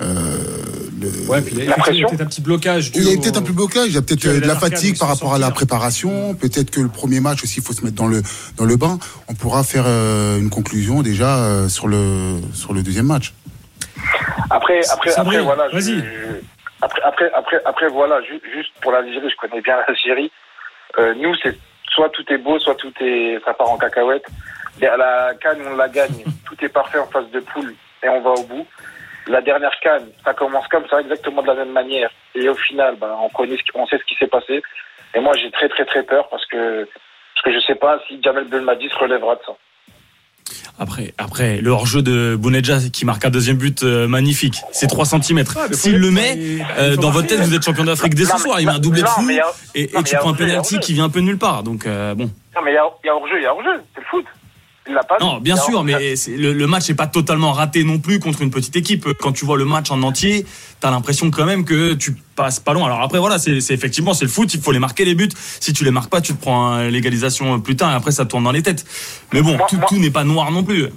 euh, 0.00 0.38
le- 1.00 1.28
Ouais, 1.30 1.40
puis 1.42 1.54
il 1.56 1.64
y 1.64 1.68
a 1.68 1.76
il 1.92 1.98
y 2.00 2.04
a 2.04 2.08
peut-être 2.08 2.20
un 2.20 2.26
petit 2.26 2.40
blocage. 2.40 2.90
il 2.94 3.02
y 3.04 3.12
a 3.12 3.16
peut-être 3.16 3.36
au- 3.36 3.40
un 3.40 3.42
peu 3.42 3.52
de 3.52 3.56
blocage, 3.56 3.88
il 3.88 3.94
y 3.94 3.98
a 3.98 4.02
peut-être 4.02 4.24
de 4.26 4.46
la 4.46 4.56
fatigue 4.56 4.98
par 4.98 5.08
rapport 5.08 5.34
à 5.34 5.38
la 5.38 5.50
préparation. 5.50 6.34
Peut-être 6.34 6.70
que 6.70 6.80
le 6.80 6.88
premier 6.88 7.20
match 7.20 7.42
aussi, 7.44 7.58
il 7.58 7.62
faut 7.62 7.72
se 7.72 7.82
mettre 7.82 7.96
dans 7.96 8.06
le 8.06 8.22
dans 8.56 8.64
le 8.64 8.76
bain. 8.76 8.98
On 9.28 9.34
pourra 9.34 9.62
faire 9.64 9.84
euh, 9.86 10.38
une 10.38 10.50
conclusion 10.50 11.02
déjà 11.02 11.36
euh, 11.54 11.68
sur 11.68 11.86
le 11.88 12.40
sur 12.52 12.72
le 12.74 12.82
deuxième 12.82 13.06
match. 13.06 13.32
Après, 14.50 14.80
après, 14.92 15.12
après, 15.16 15.40
voilà. 15.40 15.68
je- 15.70 15.74
vas-y. 15.76 15.98
je- 15.98 16.40
après, 16.82 17.02
après, 17.02 17.30
après, 17.32 17.60
après, 17.64 17.88
voilà, 17.88 18.20
ju- 18.22 18.42
juste 18.54 18.72
pour 18.80 18.92
l'Algérie, 18.92 19.30
je 19.30 19.36
connais 19.36 19.60
bien 19.62 19.76
l'Algérie. 19.88 20.30
Euh, 20.98 21.14
nous, 21.16 21.34
c'est 21.42 21.56
soit 21.90 22.10
tout 22.10 22.24
est 22.32 22.38
beau, 22.38 22.58
soit 22.58 22.74
tout 22.74 22.92
est, 23.00 23.40
ça 23.44 23.54
part 23.54 23.70
en 23.70 23.78
cacahuète. 23.78 24.26
Mais 24.80 24.88
à 24.88 24.96
la 24.96 25.32
Cannes, 25.40 25.62
on 25.66 25.76
la 25.76 25.88
gagne. 25.88 26.24
tout 26.46 26.56
est 26.64 26.68
parfait 26.68 26.98
en 26.98 27.06
phase 27.06 27.30
de 27.30 27.40
poule 27.40 27.74
et 28.02 28.08
on 28.08 28.20
va 28.20 28.30
au 28.30 28.42
bout. 28.44 28.66
La 29.26 29.40
dernière 29.40 29.72
Cannes, 29.80 30.08
ça 30.24 30.34
commence 30.34 30.68
comme 30.68 30.86
ça, 30.88 31.00
exactement 31.00 31.40
de 31.42 31.46
la 31.46 31.54
même 31.54 31.72
manière. 31.72 32.10
Et 32.34 32.46
au 32.48 32.54
final, 32.54 32.96
ben, 33.00 33.16
on 33.22 33.28
connaît, 33.30 33.56
ce 33.56 33.62
on 33.74 33.86
sait 33.86 33.98
ce 33.98 34.04
qui 34.04 34.16
s'est 34.16 34.26
passé. 34.26 34.62
Et 35.14 35.20
moi, 35.20 35.32
j'ai 35.36 35.50
très, 35.50 35.68
très, 35.68 35.84
très 35.86 36.02
peur 36.02 36.28
parce 36.28 36.44
que, 36.46 36.84
parce 37.34 37.44
que 37.44 37.52
je 37.52 37.60
sais 37.64 37.76
pas 37.76 37.98
si 38.06 38.20
Jamel 38.22 38.44
Belmadi 38.44 38.88
se 38.90 38.96
relèvera 38.98 39.36
de 39.36 39.40
ça. 39.46 39.52
Après, 40.78 41.14
après, 41.18 41.60
le 41.60 41.70
hors-jeu 41.70 42.02
de 42.02 42.36
Bounedja 42.36 42.78
qui 42.92 43.04
marque 43.04 43.24
un 43.24 43.30
deuxième 43.30 43.56
but 43.56 43.82
euh, 43.82 44.06
magnifique. 44.08 44.60
C'est 44.72 44.86
3 44.88 45.04
cm. 45.06 45.44
S'il 45.72 45.96
le 45.98 46.10
met, 46.10 46.38
euh, 46.78 46.96
dans 46.96 47.10
votre 47.10 47.28
tête, 47.28 47.40
vous 47.40 47.54
êtes 47.54 47.64
champion 47.64 47.84
d'Afrique 47.84 48.14
dès 48.14 48.24
ce 48.24 48.32
Non, 48.32 48.38
soir. 48.38 48.56
mais- 48.56 48.62
Il 48.62 48.66
met 48.66 48.72
un 48.72 48.78
doublé 48.78 49.02
de 49.02 49.06
fou 49.06 49.22
et, 49.74 49.88
tu 50.04 50.16
prends 50.16 50.30
un 50.30 50.34
penalty 50.34 50.78
qui 50.80 50.92
vient 50.94 51.04
un 51.04 51.08
peu 51.10 51.20
de 51.20 51.26
nulle 51.26 51.38
part. 51.38 51.62
Donc 51.62 51.86
euh, 51.86 52.14
bon. 52.14 52.24
Non, 52.54 52.60
mais 52.64 52.72
il 52.72 52.74
y 52.74 52.78
a, 52.78 52.84
il 53.02 53.06
y 53.06 53.10
a 53.10 53.14
hors-jeu, 53.14 53.36
il 53.38 53.42
y 53.42 53.46
a 53.46 53.52
hors-jeu. 53.54 53.80
C'est 53.94 54.00
le 54.00 54.06
foot. 54.10 54.24
Il 54.86 54.92
l'a 54.94 55.02
pas 55.02 55.16
Non, 55.18 55.38
bien 55.38 55.56
sûr, 55.56 55.82
mais 55.82 55.94
le, 56.28 56.52
le 56.52 56.66
match 56.66 56.88
n'est 56.90 56.94
pas 56.94 57.06
totalement 57.06 57.52
raté 57.52 57.84
non 57.84 57.98
plus 57.98 58.18
contre 58.20 58.42
une 58.42 58.50
petite 58.50 58.76
équipe. 58.76 59.06
Quand 59.20 59.32
tu 59.32 59.44
vois 59.46 59.56
le 59.56 59.64
match 59.64 59.90
en 59.90 60.02
entier, 60.02 60.44
t'as 60.80 60.90
l'impression 60.90 61.30
quand 61.30 61.46
même 61.46 61.64
que 61.64 61.94
tu 61.94 62.12
passes 62.36 62.60
pas 62.60 62.74
loin. 62.74 62.86
Alors 62.86 63.00
après, 63.00 63.18
voilà, 63.18 63.38
c'est 63.38 63.56
effectivement 63.70 64.12
c'est 64.12 64.26
le 64.26 64.30
foot. 64.30 64.52
Il 64.52 64.60
faut 64.60 64.72
les 64.72 64.78
marquer 64.78 65.04
les 65.06 65.14
buts. 65.14 65.30
Si 65.36 65.72
tu 65.72 65.84
les 65.84 65.90
marques 65.90 66.10
pas, 66.10 66.20
tu 66.20 66.34
te 66.34 66.40
prends 66.40 66.78
l'égalisation 66.82 67.60
plus 67.60 67.76
tard 67.76 67.92
et 67.92 67.94
après 67.94 68.10
ça 68.12 68.26
tourne 68.26 68.44
dans 68.44 68.52
les 68.52 68.62
têtes. 68.62 68.84
Mais 69.32 69.40
bon, 69.40 69.56
Moi- 69.56 69.66
tout, 69.88 69.96
n'est 69.98 70.10
pas 70.10 70.24
noir 70.24 70.50
non 70.50 70.62
plus. 70.62 70.88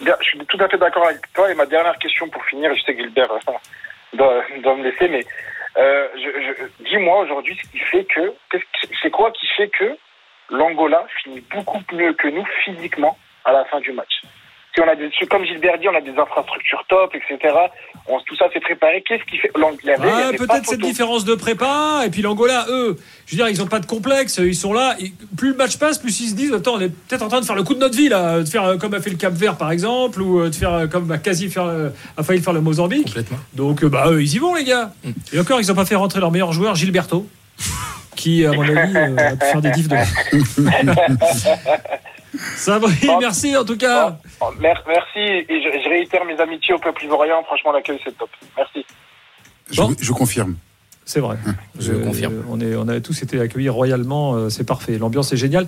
Je 0.00 0.10
suis 0.22 0.38
tout 0.48 0.58
à 0.60 0.68
fait 0.68 0.78
d'accord 0.78 1.04
avec 1.06 1.20
toi. 1.34 1.50
Et 1.50 1.54
ma 1.54 1.66
dernière 1.66 1.98
question 1.98 2.26
pour 2.30 2.42
finir, 2.46 2.70
je 2.74 2.82
sais 2.82 2.94
que 2.94 3.02
Gilbert 3.02 3.28
euh, 3.30 3.52
doit, 4.16 4.42
doit 4.62 4.76
me 4.76 4.84
laisser, 4.84 5.08
mais 5.08 5.26
euh, 5.76 6.06
je, 6.16 6.20
je- 6.80 6.84
dis-moi 6.88 7.20
aujourd'hui 7.20 7.58
ce 7.62 7.70
qui 7.70 7.78
fait 7.90 8.04
que- 8.06 8.32
c'est 9.02 9.10
quoi 9.10 9.30
qui 9.32 9.46
fait 9.54 9.68
que 9.68 9.96
l'Angola 10.50 11.04
finit 11.22 11.42
beaucoup 11.54 11.82
mieux 11.92 12.14
que 12.14 12.28
nous 12.28 12.44
physiquement 12.64 13.18
à 13.44 13.52
la 13.52 13.64
fin 13.66 13.80
du 13.80 13.92
match 13.92 14.22
Si 14.74 14.80
on 14.80 14.88
a 14.88 14.96
des, 14.96 15.10
comme 15.30 15.44
Gilbert 15.44 15.78
dit, 15.78 15.88
on 15.88 15.94
a 15.94 16.00
des 16.00 16.18
infrastructures 16.18 16.84
top, 16.88 17.14
etc. 17.14 17.54
On, 18.06 18.18
tout 18.20 18.36
ça 18.36 18.46
c'est 18.52 18.60
préparé. 18.60 19.02
Qu'est-ce 19.06 19.24
qui 19.24 19.38
fait 19.38 19.50
l'Angola 19.56 19.94
Ah, 20.02 20.30
peut-être 20.36 20.66
cette 20.66 20.80
différence 20.80 21.24
de 21.24 21.34
prépa. 21.34 22.02
Et 22.06 22.10
puis 22.10 22.22
l'Angola, 22.22 22.66
eux, 22.68 22.96
je 23.26 23.32
veux 23.32 23.36
dire, 23.36 23.48
ils 23.48 23.58
n'ont 23.58 23.66
pas 23.66 23.80
de 23.80 23.86
complexe. 23.86 24.38
Ils 24.38 24.54
sont 24.54 24.72
là. 24.72 24.96
Et 25.00 25.12
plus 25.36 25.50
le 25.50 25.56
match 25.56 25.78
passe, 25.78 25.98
plus 25.98 26.20
ils 26.20 26.30
se 26.30 26.34
disent 26.34 26.52
Attends, 26.52 26.74
on 26.74 26.80
est 26.80 26.88
peut-être 26.88 27.22
en 27.22 27.28
train 27.28 27.40
de 27.40 27.46
faire 27.46 27.56
le 27.56 27.62
coup 27.62 27.74
de 27.74 27.80
notre 27.80 27.96
vie, 27.96 28.08
là. 28.08 28.40
De 28.40 28.44
faire 28.44 28.64
euh, 28.64 28.76
comme 28.76 28.94
a 28.94 29.00
fait 29.00 29.10
le 29.10 29.16
Cap 29.16 29.32
Vert, 29.32 29.56
par 29.56 29.70
exemple, 29.70 30.20
ou 30.20 30.40
euh, 30.40 30.50
de 30.50 30.54
faire 30.54 30.72
euh, 30.72 30.86
comme 30.86 31.10
a 31.10 31.18
quasi 31.18 31.48
faire, 31.48 31.64
euh, 31.64 31.90
a 32.16 32.22
failli 32.22 32.42
faire 32.42 32.52
le 32.52 32.60
Mozambique. 32.60 33.14
Donc, 33.54 33.84
euh, 33.84 33.88
bah, 33.88 34.06
eux, 34.10 34.22
ils 34.22 34.34
y 34.34 34.38
vont, 34.38 34.54
les 34.54 34.64
gars. 34.64 34.92
Et 35.32 35.40
encore, 35.40 35.60
ils 35.60 35.68
n'ont 35.68 35.74
pas 35.74 35.86
fait 35.86 35.96
rentrer 35.96 36.20
leur 36.20 36.30
meilleur 36.30 36.52
joueur, 36.52 36.74
Gilberto, 36.74 37.26
qui, 38.16 38.44
à 38.44 38.52
mon 38.52 38.62
avis, 38.62 38.96
euh, 38.96 39.16
a 39.16 39.36
pu 39.36 39.46
faire 39.46 39.62
des 39.62 39.70
diffs 39.70 39.88
de. 39.88 39.96
Ça 42.56 42.78
va, 42.78 42.88
merci 43.20 43.56
en 43.56 43.64
tout 43.64 43.76
cas. 43.76 44.18
Oh, 44.40 44.46
mer- 44.60 44.82
Merci 44.86 45.18
et 45.18 45.46
je, 45.62 45.82
je 45.82 45.88
réitère 45.88 46.24
mes 46.24 46.38
amitiés 46.40 46.74
au 46.74 46.78
peuple 46.78 47.04
ivoirien. 47.04 47.36
Franchement, 47.46 47.72
l'accueil 47.72 47.98
c'est 48.04 48.16
top. 48.16 48.30
Merci. 48.56 48.84
Je, 49.70 49.82
je 50.00 50.12
confirme. 50.12 50.56
C'est 51.06 51.20
vrai. 51.20 51.36
Je 51.78 51.92
Euh, 51.92 52.04
confirme. 52.04 52.44
On, 52.48 52.60
est, 52.60 52.74
on 52.76 52.88
a 52.88 52.98
tous 53.00 53.22
été 53.22 53.38
accueillis 53.40 53.68
royalement, 53.68 54.34
euh, 54.34 54.48
c'est 54.48 54.64
parfait. 54.64 54.96
L'ambiance 54.98 55.32
est 55.32 55.36
géniale. 55.36 55.66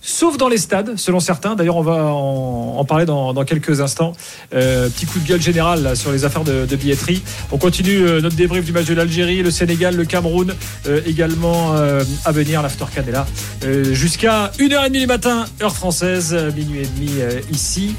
Sauf 0.00 0.36
dans 0.38 0.48
les 0.48 0.58
stades, 0.58 0.96
selon 0.96 1.20
certains. 1.20 1.54
D'ailleurs, 1.54 1.76
on 1.76 1.82
va 1.82 2.04
en, 2.04 2.76
en 2.78 2.84
parler 2.84 3.04
dans, 3.04 3.32
dans 3.34 3.44
quelques 3.44 3.80
instants. 3.80 4.12
Euh, 4.54 4.88
petit 4.88 5.06
coup 5.06 5.18
de 5.18 5.26
gueule 5.26 5.42
général 5.42 5.82
là, 5.82 5.94
sur 5.94 6.12
les 6.12 6.24
affaires 6.24 6.44
de, 6.44 6.66
de 6.66 6.76
billetterie. 6.76 7.22
On 7.52 7.58
continue 7.58 8.06
euh, 8.06 8.20
notre 8.20 8.36
débrief 8.36 8.64
du 8.64 8.72
match 8.72 8.86
de 8.86 8.94
l'Algérie, 8.94 9.42
le 9.42 9.50
Sénégal, 9.50 9.96
le 9.96 10.04
Cameroun, 10.04 10.54
euh, 10.86 11.00
également 11.06 11.74
euh, 11.74 12.04
à 12.24 12.32
venir. 12.32 12.62
L'After 12.62 12.84
Can 12.94 13.02
est 13.08 13.12
là. 13.12 13.26
Euh, 13.64 13.92
Jusqu'à 13.92 14.52
1h30 14.58 14.90
du 14.92 15.06
matin, 15.06 15.46
heure 15.62 15.74
française, 15.74 16.34
minuit 16.56 16.80
et 16.82 16.86
demi 16.86 17.10
euh, 17.20 17.40
ici. 17.52 17.94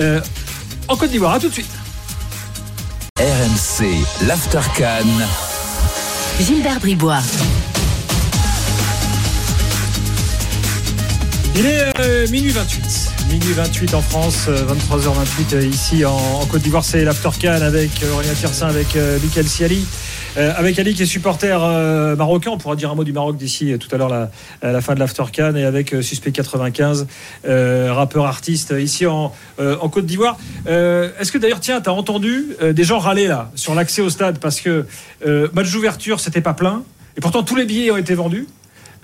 Euh, 0.00 0.20
en 0.88 0.96
Côte 0.96 1.10
d'Ivoire, 1.10 1.34
à 1.34 1.38
tout 1.38 1.48
de 1.48 1.52
suite. 1.52 1.70
RMC, 3.18 3.86
l'Aftercan. 4.26 5.04
Gilbert 6.40 6.80
Bribois. 6.80 7.20
Il 11.54 11.66
est 11.66 12.00
euh, 12.00 12.26
minuit 12.28 12.50
28. 12.50 13.12
Minuit 13.30 13.52
28 13.52 13.94
en 13.94 14.00
France, 14.00 14.46
euh, 14.48 14.64
23h28 14.64 15.54
euh, 15.54 15.66
ici 15.66 16.04
en, 16.04 16.14
en 16.16 16.46
Côte 16.46 16.62
d'Ivoire. 16.62 16.82
C'est 16.84 17.04
l'Aftercan 17.04 17.60
avec 17.60 17.90
euh, 18.02 18.12
Aurélien 18.14 18.32
Tiersin, 18.32 18.68
avec 18.68 18.96
euh, 18.96 19.18
Michael 19.22 19.46
Siali. 19.46 19.86
Euh, 20.38 20.50
avec 20.56 20.78
Ali 20.78 20.94
qui 20.94 21.02
est 21.02 21.06
supporter 21.06 21.62
euh, 21.62 22.16
marocain, 22.16 22.52
on 22.52 22.56
pourra 22.56 22.74
dire 22.74 22.90
un 22.90 22.94
mot 22.94 23.04
du 23.04 23.12
Maroc 23.12 23.36
d'ici 23.36 23.70
euh, 23.70 23.76
tout 23.76 23.88
à 23.94 23.98
l'heure 23.98 24.08
la, 24.08 24.30
la 24.62 24.80
fin 24.80 24.94
de 24.94 24.98
l'Aftercan 24.98 25.54
et 25.56 25.64
avec 25.64 25.92
euh, 25.92 26.00
Suspect 26.00 26.32
95, 26.32 27.06
euh, 27.44 27.92
rappeur 27.92 28.24
artiste 28.24 28.72
euh, 28.72 28.80
ici 28.80 29.04
en, 29.06 29.34
euh, 29.60 29.76
en 29.82 29.90
Côte 29.90 30.06
d'Ivoire. 30.06 30.38
Euh, 30.68 31.10
Est-ce 31.20 31.32
que 31.32 31.36
d'ailleurs, 31.36 31.60
tiens, 31.60 31.82
tu 31.82 31.90
as 31.90 31.92
entendu 31.92 32.46
euh, 32.62 32.72
des 32.72 32.84
gens 32.84 32.98
râler 32.98 33.26
là 33.26 33.50
sur 33.56 33.74
l'accès 33.74 34.00
au 34.00 34.08
stade? 34.08 34.38
Parce 34.38 34.62
que 34.62 34.86
euh, 35.26 35.48
match 35.52 35.70
d'ouverture, 35.70 36.18
c'était 36.18 36.40
pas 36.40 36.54
plein 36.54 36.82
et 37.18 37.20
pourtant 37.20 37.42
tous 37.42 37.56
les 37.56 37.66
billets 37.66 37.90
ont 37.90 37.98
été 37.98 38.14
vendus. 38.14 38.46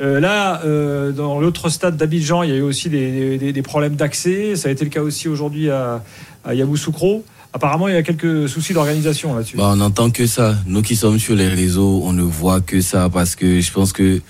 Euh, 0.00 0.20
là, 0.20 0.62
euh, 0.64 1.10
dans 1.12 1.40
l'autre 1.40 1.68
stade 1.68 1.96
d'Abidjan, 1.96 2.42
il 2.42 2.50
y 2.50 2.52
a 2.52 2.56
eu 2.56 2.62
aussi 2.62 2.88
des, 2.88 3.62
problèmes 3.62 3.96
d'accès. 3.96 4.56
Ça 4.56 4.68
a 4.68 4.72
été 4.72 4.84
le 4.84 4.90
cas 4.90 5.02
aussi 5.02 5.28
aujourd'hui 5.28 5.70
à, 5.70 6.02
à 6.44 6.54
Yamoussoukro. 6.54 7.24
Apparemment, 7.52 7.88
il 7.88 7.94
y 7.94 7.96
a 7.96 8.02
quelques 8.02 8.48
soucis 8.48 8.74
d'organisation 8.74 9.34
là-dessus. 9.34 9.56
Bah, 9.56 9.70
on 9.72 9.76
n'entend 9.76 10.10
que 10.10 10.26
ça. 10.26 10.54
Nous 10.66 10.82
qui 10.82 10.96
sommes 10.96 11.18
sur 11.18 11.34
les 11.34 11.48
réseaux, 11.48 12.02
on 12.04 12.12
ne 12.12 12.22
voit 12.22 12.60
que 12.60 12.80
ça 12.80 13.08
parce 13.08 13.34
que 13.34 13.60
je 13.60 13.72
pense 13.72 13.92
que 13.92 14.20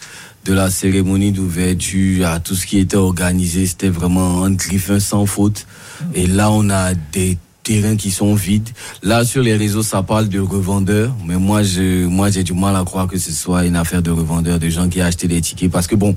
de 0.44 0.52
la 0.52 0.70
cérémonie 0.70 1.32
d'ouverture 1.32 2.26
à 2.26 2.40
tout 2.40 2.54
ce 2.54 2.66
qui 2.66 2.78
était 2.78 2.96
organisé, 2.96 3.66
c'était 3.66 3.88
vraiment 3.88 4.44
un 4.44 4.52
griffin 4.52 5.00
sans 5.00 5.26
faute. 5.26 5.66
Et 6.14 6.26
là, 6.26 6.50
on 6.50 6.70
a 6.70 6.94
des 6.94 7.36
terrains 7.68 7.96
qui 7.96 8.10
sont 8.10 8.34
vides. 8.34 8.70
Là, 9.02 9.26
sur 9.26 9.42
les 9.42 9.54
réseaux, 9.54 9.82
ça 9.82 10.02
parle 10.02 10.30
de 10.30 10.40
revendeurs. 10.40 11.14
Mais 11.26 11.36
moi, 11.36 11.62
je, 11.62 12.06
moi, 12.06 12.30
j'ai 12.30 12.42
du 12.42 12.54
mal 12.54 12.74
à 12.74 12.82
croire 12.82 13.06
que 13.06 13.18
ce 13.18 13.30
soit 13.30 13.66
une 13.66 13.76
affaire 13.76 14.00
de 14.00 14.10
revendeurs, 14.10 14.58
de 14.58 14.70
gens 14.70 14.88
qui 14.88 15.02
acheté 15.02 15.28
des 15.28 15.42
tickets. 15.42 15.70
Parce 15.70 15.86
que 15.86 15.94
bon, 15.94 16.16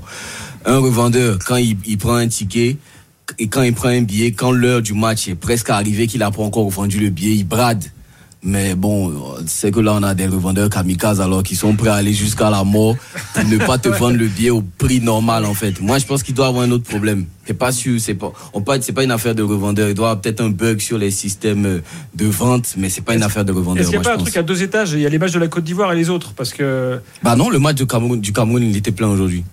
un 0.64 0.78
revendeur, 0.78 1.38
quand 1.46 1.56
il, 1.56 1.76
il 1.84 1.98
prend 1.98 2.14
un 2.14 2.28
ticket, 2.28 2.78
et 3.38 3.48
quand 3.48 3.62
il 3.62 3.74
prend 3.74 3.90
un 3.90 4.00
billet, 4.00 4.32
quand 4.32 4.50
l'heure 4.50 4.80
du 4.80 4.94
match 4.94 5.28
est 5.28 5.34
presque 5.34 5.68
arrivée, 5.68 6.06
qu'il 6.06 6.20
n'a 6.20 6.30
pas 6.30 6.42
encore 6.42 6.70
vendu 6.70 6.98
le 6.98 7.10
billet, 7.10 7.34
il 7.34 7.44
brade. 7.44 7.84
Mais 8.44 8.74
bon, 8.74 9.12
c'est 9.46 9.70
que 9.70 9.78
là, 9.78 9.94
on 9.94 10.02
a 10.02 10.14
des 10.14 10.26
revendeurs 10.26 10.68
kamikazes 10.68 11.20
alors 11.20 11.44
qui 11.44 11.54
sont 11.54 11.76
prêts 11.76 11.90
à 11.90 11.94
aller 11.94 12.12
jusqu'à 12.12 12.50
la 12.50 12.64
mort 12.64 12.96
pour 13.34 13.44
ne 13.44 13.56
pas 13.56 13.78
te 13.78 13.88
vendre 13.88 14.16
le 14.16 14.26
billet 14.26 14.50
au 14.50 14.62
prix 14.62 15.00
normal, 15.00 15.44
en 15.44 15.54
fait. 15.54 15.80
Moi, 15.80 15.98
je 15.98 16.06
pense 16.06 16.24
qu'il 16.24 16.34
doit 16.34 16.48
avoir 16.48 16.64
un 16.64 16.70
autre 16.72 16.82
problème. 16.82 17.26
C'est 17.46 17.54
pas 17.54 17.70
sûr, 17.70 18.00
c'est 18.00 18.14
pas, 18.14 18.32
on 18.52 18.64
c'est 18.80 18.92
pas 18.92 19.04
une 19.04 19.12
affaire 19.12 19.36
de 19.36 19.44
revendeur. 19.44 19.88
Il 19.88 19.94
doit 19.94 20.06
y 20.06 20.10
avoir 20.10 20.20
peut-être 20.20 20.40
un 20.40 20.50
bug 20.50 20.80
sur 20.80 20.98
les 20.98 21.12
systèmes 21.12 21.82
de 22.16 22.26
vente, 22.26 22.74
mais 22.76 22.88
c'est 22.88 23.02
pas 23.02 23.14
une 23.14 23.22
affaire 23.22 23.44
de 23.44 23.52
revendeur. 23.52 23.80
Est-ce 23.80 23.90
qu'il 23.90 24.00
n'y 24.00 24.04
a 24.04 24.08
pas 24.08 24.14
un 24.14 24.18
pense. 24.18 24.24
truc 24.24 24.36
à 24.36 24.42
deux 24.42 24.60
étages? 24.64 24.92
Il 24.92 25.00
y 25.00 25.06
a 25.06 25.08
les 25.08 25.18
matchs 25.18 25.32
de 25.32 25.38
la 25.38 25.46
Côte 25.46 25.62
d'Ivoire 25.62 25.92
et 25.92 25.96
les 25.96 26.10
autres 26.10 26.32
parce 26.34 26.52
que 26.52 26.98
Bah 27.22 27.36
non, 27.36 27.48
le 27.48 27.60
match 27.60 27.76
du 27.76 27.86
Cameroun, 27.86 28.20
du 28.20 28.32
Cameroun, 28.32 28.64
il 28.64 28.76
était 28.76 28.90
plein 28.92 29.08
aujourd'hui. 29.08 29.44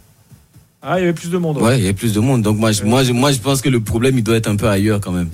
ah, 0.82 0.98
il 0.98 1.02
y 1.02 1.04
avait 1.04 1.14
plus 1.14 1.30
de 1.30 1.38
monde. 1.38 1.58
Ouais, 1.58 1.78
il 1.78 1.86
y 1.86 1.90
a 1.90 1.94
plus 1.94 2.14
de 2.14 2.20
monde. 2.20 2.42
Donc 2.42 2.58
moi, 2.58 2.72
je, 2.72 2.84
moi, 2.86 3.04
je, 3.04 3.14
moi, 3.14 3.32
je 3.32 3.38
pense 3.38 3.62
que 3.62 3.70
le 3.70 3.82
problème, 3.82 4.18
il 4.18 4.24
doit 4.24 4.36
être 4.38 4.48
un 4.50 4.56
peu 4.56 4.68
ailleurs 4.68 5.00
quand 5.00 5.12
même. 5.12 5.30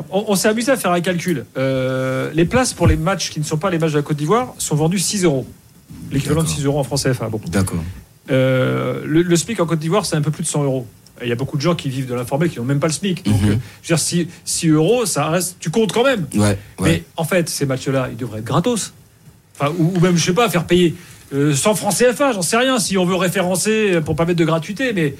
Ah, 0.00 0.04
On, 0.10 0.24
on 0.28 0.34
s'est 0.34 0.48
amusé 0.48 0.72
à 0.72 0.76
faire 0.76 0.92
un 0.92 1.00
calcul. 1.00 1.44
Euh, 1.56 2.30
les 2.34 2.44
places 2.44 2.72
pour 2.72 2.86
les 2.86 2.96
matchs 2.96 3.30
qui 3.30 3.40
ne 3.40 3.44
sont 3.44 3.56
pas 3.58 3.70
les 3.70 3.78
matchs 3.78 3.92
de 3.92 3.96
la 3.96 4.02
Côte 4.02 4.16
d'Ivoire 4.16 4.54
sont 4.58 4.76
vendues 4.76 4.98
6 4.98 5.24
euros. 5.24 5.46
L'équivalent 6.10 6.42
de 6.42 6.48
6 6.48 6.64
euros 6.64 6.78
en 6.80 6.84
francs 6.84 7.02
CFA. 7.02 7.28
Bon. 7.28 7.40
D'accord. 7.50 7.78
Euh, 8.30 9.02
le, 9.04 9.22
le 9.22 9.36
SMIC 9.36 9.60
en 9.60 9.66
Côte 9.66 9.78
d'Ivoire, 9.78 10.06
c'est 10.06 10.16
un 10.16 10.22
peu 10.22 10.30
plus 10.30 10.42
de 10.42 10.48
100 10.48 10.64
euros. 10.64 10.86
Il 11.22 11.28
y 11.28 11.32
a 11.32 11.36
beaucoup 11.36 11.56
de 11.56 11.62
gens 11.62 11.74
qui 11.74 11.90
vivent 11.90 12.06
de 12.06 12.14
l'informel 12.14 12.48
qui 12.48 12.58
n'ont 12.58 12.64
même 12.64 12.80
pas 12.80 12.86
le 12.86 12.92
SMIC. 12.92 13.24
Donc, 13.26 13.34
euh, 13.42 13.46
je 13.46 13.50
veux 13.50 13.58
dire, 13.88 13.98
6, 13.98 14.26
6 14.44 14.68
euros, 14.68 15.04
ça 15.04 15.28
reste, 15.28 15.56
tu 15.60 15.70
comptes 15.70 15.92
quand 15.92 16.04
même. 16.04 16.26
Ouais, 16.34 16.40
ouais. 16.40 16.56
Mais 16.80 17.04
en 17.16 17.24
fait, 17.24 17.48
ces 17.50 17.66
matchs-là, 17.66 18.08
ils 18.10 18.16
devraient 18.16 18.38
être 18.38 18.44
gratos. 18.44 18.94
Enfin, 19.58 19.72
ou, 19.78 19.92
ou 19.96 20.00
même, 20.00 20.16
je 20.16 20.24
sais 20.24 20.32
pas, 20.32 20.48
faire 20.48 20.64
payer 20.64 20.94
euh, 21.34 21.54
100 21.54 21.74
francs 21.74 21.94
CFA, 21.94 22.32
j'en 22.32 22.42
sais 22.42 22.56
rien, 22.56 22.78
si 22.78 22.96
on 22.96 23.04
veut 23.04 23.16
référencer 23.16 24.00
pour 24.04 24.16
pas 24.16 24.24
mettre 24.24 24.38
de 24.38 24.44
gratuité. 24.44 24.92
Mais 24.94 25.14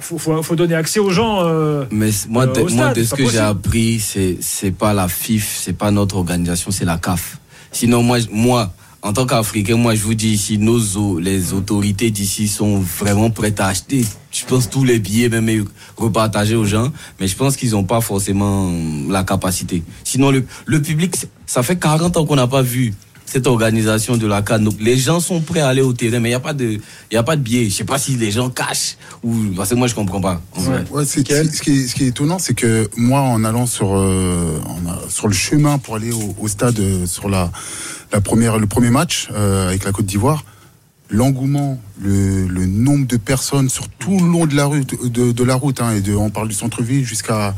faut, 0.00 0.18
faut, 0.18 0.42
faut 0.42 0.56
donner 0.56 0.74
accès 0.74 1.00
aux 1.00 1.10
gens. 1.10 1.40
euh, 1.44 1.84
Mais 1.90 2.10
moi, 2.28 2.44
euh, 2.46 2.52
de, 2.52 2.72
moi, 2.74 2.92
ce 2.94 3.14
que 3.14 3.28
j'ai 3.28 3.38
appris, 3.38 4.00
c'est 4.00 4.38
c'est 4.40 4.70
pas 4.72 4.92
la 4.92 5.08
FIF, 5.08 5.58
c'est 5.62 5.72
pas 5.76 5.90
notre 5.90 6.16
organisation, 6.16 6.70
c'est 6.70 6.84
la 6.84 6.98
CAF. 6.98 7.38
Sinon, 7.70 8.02
moi, 8.02 8.18
moi, 8.30 8.72
en 9.02 9.12
tant 9.12 9.26
qu'Africain, 9.26 9.76
moi, 9.76 9.94
je 9.94 10.02
vous 10.02 10.14
dis 10.14 10.28
ici, 10.30 10.58
nos 10.58 11.18
les 11.18 11.52
autorités 11.52 12.10
d'ici 12.10 12.46
sont 12.48 12.78
vraiment 12.78 13.30
prêtes 13.30 13.60
à 13.60 13.66
acheter. 13.66 14.04
Je 14.30 14.44
pense 14.44 14.70
tous 14.70 14.84
les 14.84 14.98
billets, 14.98 15.28
même 15.28 15.64
repartager 15.96 16.54
aux 16.54 16.64
gens, 16.64 16.92
mais 17.18 17.26
je 17.28 17.36
pense 17.36 17.56
qu'ils 17.56 17.72
n'ont 17.72 17.84
pas 17.84 18.00
forcément 18.00 18.70
la 19.08 19.24
capacité. 19.24 19.82
Sinon, 20.04 20.30
le, 20.30 20.44
le 20.66 20.80
public, 20.80 21.16
ça 21.46 21.62
fait 21.62 21.76
40 21.76 22.16
ans 22.16 22.24
qu'on 22.26 22.36
n'a 22.36 22.46
pas 22.46 22.62
vu 22.62 22.94
cette 23.32 23.46
organisation 23.46 24.16
de 24.18 24.26
la 24.26 24.42
CAN. 24.42 24.58
Donc 24.58 24.74
les 24.78 24.96
gens 24.98 25.18
sont 25.20 25.40
prêts 25.40 25.60
à 25.60 25.68
aller 25.68 25.80
au 25.80 25.94
terrain, 25.94 26.20
mais 26.20 26.28
il 26.28 26.32
n'y 26.32 26.36
a 26.36 26.40
pas 26.40 26.52
de, 26.52 26.66
il 27.10 27.14
y 27.14 27.16
a 27.16 27.22
pas 27.22 27.36
de 27.36 27.40
biais. 27.42 27.64
Je 27.70 27.74
sais 27.76 27.84
pas 27.84 27.98
si 27.98 28.16
les 28.16 28.30
gens 28.30 28.50
cachent 28.50 28.96
ou 29.22 29.34
parce 29.56 29.70
que 29.70 29.74
moi 29.74 29.86
je 29.86 29.94
comprends 29.94 30.20
pas. 30.20 30.42
en 30.54 30.60
vrai. 30.60 30.84
Ouais, 30.90 31.04
c'est- 31.06 31.20
ce, 31.20 31.62
qui 31.62 31.70
est, 31.70 31.86
ce 31.88 31.94
qui 31.94 32.04
est 32.04 32.08
étonnant, 32.08 32.38
c'est 32.38 32.52
que 32.54 32.90
moi, 32.96 33.20
en 33.20 33.42
allant 33.44 33.66
sur, 33.66 33.96
euh, 33.96 34.58
sur 35.08 35.28
le 35.28 35.32
chemin 35.34 35.78
pour 35.78 35.96
aller 35.96 36.12
au, 36.12 36.34
au 36.38 36.48
stade 36.48 36.78
euh, 36.78 37.06
sur 37.06 37.28
la, 37.30 37.50
la 38.12 38.20
première, 38.20 38.58
le 38.58 38.66
premier 38.66 38.90
match 38.90 39.28
euh, 39.32 39.68
avec 39.68 39.84
la 39.84 39.92
Côte 39.92 40.04
d'Ivoire, 40.06 40.44
l'engouement, 41.08 41.80
le, 42.02 42.46
le 42.46 42.66
nombre 42.66 43.06
de 43.06 43.16
personnes 43.16 43.68
sur 43.70 43.88
tout 43.88 44.18
le 44.18 44.26
long 44.26 44.46
de 44.46 44.54
la 44.54 44.64
route, 44.66 44.94
de, 45.10 45.32
de 45.32 45.44
la 45.44 45.54
route, 45.54 45.80
hein, 45.80 45.92
et 45.96 46.00
de, 46.00 46.14
on 46.14 46.28
parle 46.30 46.48
du 46.48 46.54
centre-ville 46.54 47.04
jusqu'à 47.06 47.54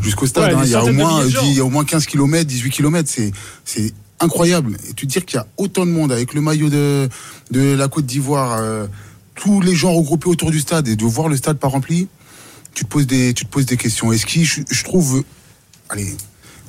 jusqu'au 0.00 0.26
stade. 0.26 0.52
Ouais, 0.52 0.58
hein, 0.58 0.62
il 0.64 0.70
y 0.70 0.74
a 0.74 0.84
au 0.84 0.92
moins, 0.92 1.22
il 1.44 1.52
y 1.56 1.60
a 1.60 1.64
au 1.64 1.70
moins 1.70 1.84
15 1.84 2.06
km, 2.06 2.44
18 2.46 2.70
km, 2.70 3.08
c'est 3.12 3.32
c'est 3.64 3.92
incroyable. 4.20 4.76
Et 4.88 4.92
tu 4.94 5.06
te 5.06 5.12
dire 5.12 5.24
qu'il 5.24 5.36
y 5.36 5.40
a 5.40 5.46
autant 5.56 5.84
de 5.86 5.90
monde 5.90 6.12
avec 6.12 6.34
le 6.34 6.40
maillot 6.40 6.68
de 6.70 7.08
de 7.50 7.74
la 7.74 7.88
Côte 7.88 8.06
d'Ivoire. 8.06 8.58
euh, 8.60 8.86
tous 9.34 9.60
les 9.60 9.74
gens 9.74 9.92
regroupés 9.92 10.30
autour 10.30 10.50
du 10.50 10.60
stade 10.60 10.88
et 10.88 10.96
de 10.96 11.04
voir 11.04 11.28
le 11.28 11.36
stade 11.36 11.58
pas 11.58 11.68
rempli, 11.68 12.08
tu 12.72 12.84
te 12.84 12.88
poses 12.88 13.06
des, 13.06 13.34
tu 13.34 13.44
te 13.44 13.50
poses 13.50 13.66
des 13.66 13.76
questions. 13.76 14.10
Et 14.10 14.16
ce 14.16 14.24
qui, 14.24 14.46
je, 14.46 14.62
je 14.70 14.82
trouve, 14.82 15.18
euh, 15.18 15.22
allez, 15.90 16.16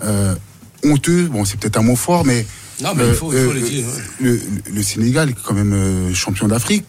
euh, 0.04 0.36
honteux, 0.84 1.28
bon, 1.30 1.46
c'est 1.46 1.58
peut-être 1.58 1.78
un 1.78 1.82
mot 1.84 1.96
fort, 1.96 2.26
mais. 2.26 2.46
Non, 2.84 2.90
mais 2.94 3.08
il 3.08 3.14
faut- 3.14 3.32
il 3.32 3.40
faut 3.46 3.54
le 3.54 3.62
dire, 3.62 3.86
ouais. 3.88 3.94
le, 4.20 4.42
le 4.74 4.84
Sénégal, 4.84 5.34
quand 5.46 5.54
même 5.54 5.72
euh, 5.72 6.14
champion 6.14 6.50
d'Afrique, 6.50 6.84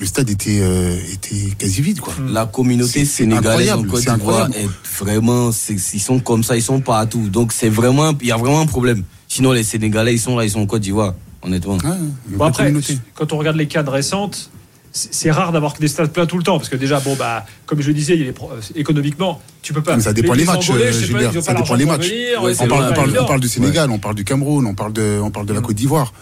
le 0.00 0.06
stade 0.06 0.30
était, 0.30 0.60
euh, 0.62 0.96
était 1.12 1.50
quasi 1.58 1.82
vide, 1.82 2.00
quoi. 2.00 2.14
La 2.26 2.46
communauté 2.46 3.04
sénégalaise 3.04 3.68
en 3.68 3.82
incroyable, 3.82 3.88
Côte 3.88 4.00
d'Ivoire 4.16 4.48
est 4.56 4.68
vraiment, 4.98 5.50
ils 5.68 6.00
sont 6.00 6.20
comme 6.20 6.42
ça, 6.42 6.56
ils 6.56 6.62
sont 6.62 6.80
partout. 6.80 7.28
Donc 7.28 7.52
c'est 7.52 7.68
vraiment, 7.68 8.14
il 8.22 8.28
y 8.28 8.32
a 8.32 8.38
vraiment 8.38 8.60
un 8.62 8.66
problème. 8.66 9.04
Sinon 9.30 9.52
les 9.52 9.62
Sénégalais, 9.62 10.12
ils 10.12 10.18
sont 10.18 10.36
là, 10.36 10.44
ils 10.44 10.50
sont 10.50 10.58
en 10.60 10.66
Côte 10.66 10.82
d'Ivoire, 10.82 11.14
honnêtement. 11.42 11.78
Bon, 12.26 12.44
après, 12.46 12.72
quand 13.14 13.32
on 13.32 13.38
regarde 13.38 13.56
les 13.56 13.68
cadres 13.68 13.92
récentes, 13.92 14.50
c'est 14.92 15.30
rare 15.30 15.52
d'avoir 15.52 15.74
des 15.74 15.86
stades 15.86 16.10
pleins 16.10 16.26
tout 16.26 16.36
le 16.36 16.42
temps 16.42 16.58
parce 16.58 16.68
que 16.68 16.74
déjà, 16.74 16.98
bon, 16.98 17.14
bah, 17.14 17.46
comme 17.64 17.80
je 17.80 17.86
le 17.86 17.94
disais, 17.94 18.14
il 18.16 18.24
les 18.24 18.30
euh, 18.30 18.60
économiquement, 18.74 19.40
tu 19.62 19.72
peux 19.72 19.82
pas. 19.82 19.94
Mais 19.94 20.02
ça 20.02 20.12
dépend 20.12 20.32
les, 20.32 20.44
matchs, 20.44 20.68
Angolais, 20.70 20.86
euh, 20.86 20.90
pas, 20.90 20.98
Gilbert, 21.06 21.42
ça 21.44 21.54
dépend 21.54 21.74
les 21.76 21.84
matchs. 21.84 22.08
venir, 22.08 22.40
on, 22.42 22.66
parle, 22.66 22.66
pas 22.66 22.90
on, 22.90 22.94
parle, 22.94 23.08
évident. 23.08 23.22
on 23.22 23.26
parle 23.28 23.40
du 23.40 23.48
Sénégal, 23.48 23.90
on 23.92 23.98
parle 24.00 24.14
du 24.16 24.24
Cameroun, 24.24 24.66
on 24.66 24.74
parle 24.74 24.92
de, 24.92 25.20
on 25.22 25.30
parle 25.30 25.46
de 25.46 25.52
la 25.54 25.60
Côte 25.60 25.76
d'Ivoire. 25.76 26.12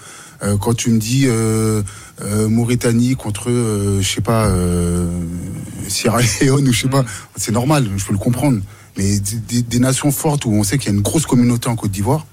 Euh, 0.42 0.59
quand 0.59 0.75
tu 0.75 0.90
me 0.90 0.99
dis 0.99 1.25
euh, 1.27 1.83
euh, 2.21 2.47
Mauritanie 2.49 3.16
contre, 3.16 3.49
euh, 3.51 4.03
je 4.03 4.07
sais 4.09 4.21
pas, 4.21 4.44
euh, 4.49 5.09
Sierra 5.88 6.21
Leone 6.42 6.68
ou 6.68 6.73
je 6.75 6.83
sais 6.83 6.88
pas, 6.88 7.07
c'est 7.37 7.53
normal, 7.53 7.88
je 7.97 8.05
peux 8.05 8.12
le 8.12 8.18
comprendre. 8.18 8.61
Mais 8.99 9.18
des, 9.18 9.37
des- 9.37 9.62
des 9.62 9.79
nations 9.79 10.12
fortes 10.12 10.44
où 10.44 10.51
on 10.53 10.62
sait 10.62 10.77
qu'il 10.77 10.90
y 10.90 10.94
a 10.94 10.94
une 10.94 11.03
grosse 11.03 11.25
communauté 11.25 11.68
en 11.71 11.75
Côte 11.77 11.90
d'Ivoire, 11.90 12.27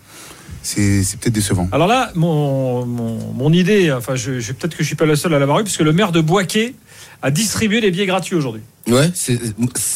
c'est 0.66 1.20
peut-être 1.20 1.34
décevant. 1.34 1.70
Alors 1.72 1.88
là, 1.88 2.12
mon, 2.16 2.86
mon, 2.86 3.18
mon 3.34 3.54
idée, 3.54 3.92
enfin, 3.92 4.16
je, 4.16 4.40
je- 4.40 4.52
peut-être 4.54 4.76
que 4.76 4.82
je 4.84 4.88
suis 4.88 4.96
pas 4.96 5.06
le 5.06 5.16
seul 5.16 5.34
à 5.34 5.40
l'avoir 5.40 5.60
eu, 5.60 5.64
puisque 5.64 5.82
le 5.82 5.94
maire 5.94 6.12
de 6.12 6.22
Boisquet 6.22 6.74
a 7.22 7.32
distribué 7.32 7.82
des 7.82 7.92
billets 7.92 8.06
gratuits 8.06 8.36
aujourd'hui. 8.36 8.62
Ouais, 8.88 9.10
c'est, 9.16 9.40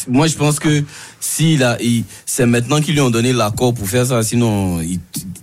moi 0.08 0.26
je 0.26 0.34
pense 0.34 0.58
que 0.58 0.82
s'il 1.20 1.62
a, 1.62 1.80
il- 1.80 2.02
c'est 2.26 2.44
maintenant 2.44 2.80
qu'ils 2.80 2.94
lui 2.94 3.00
ont 3.00 3.10
donné 3.10 3.32
l'accord 3.32 3.72
pour 3.72 3.88
faire 3.88 4.04
ça, 4.04 4.20
sinon 4.24 4.80
il- 4.80 4.98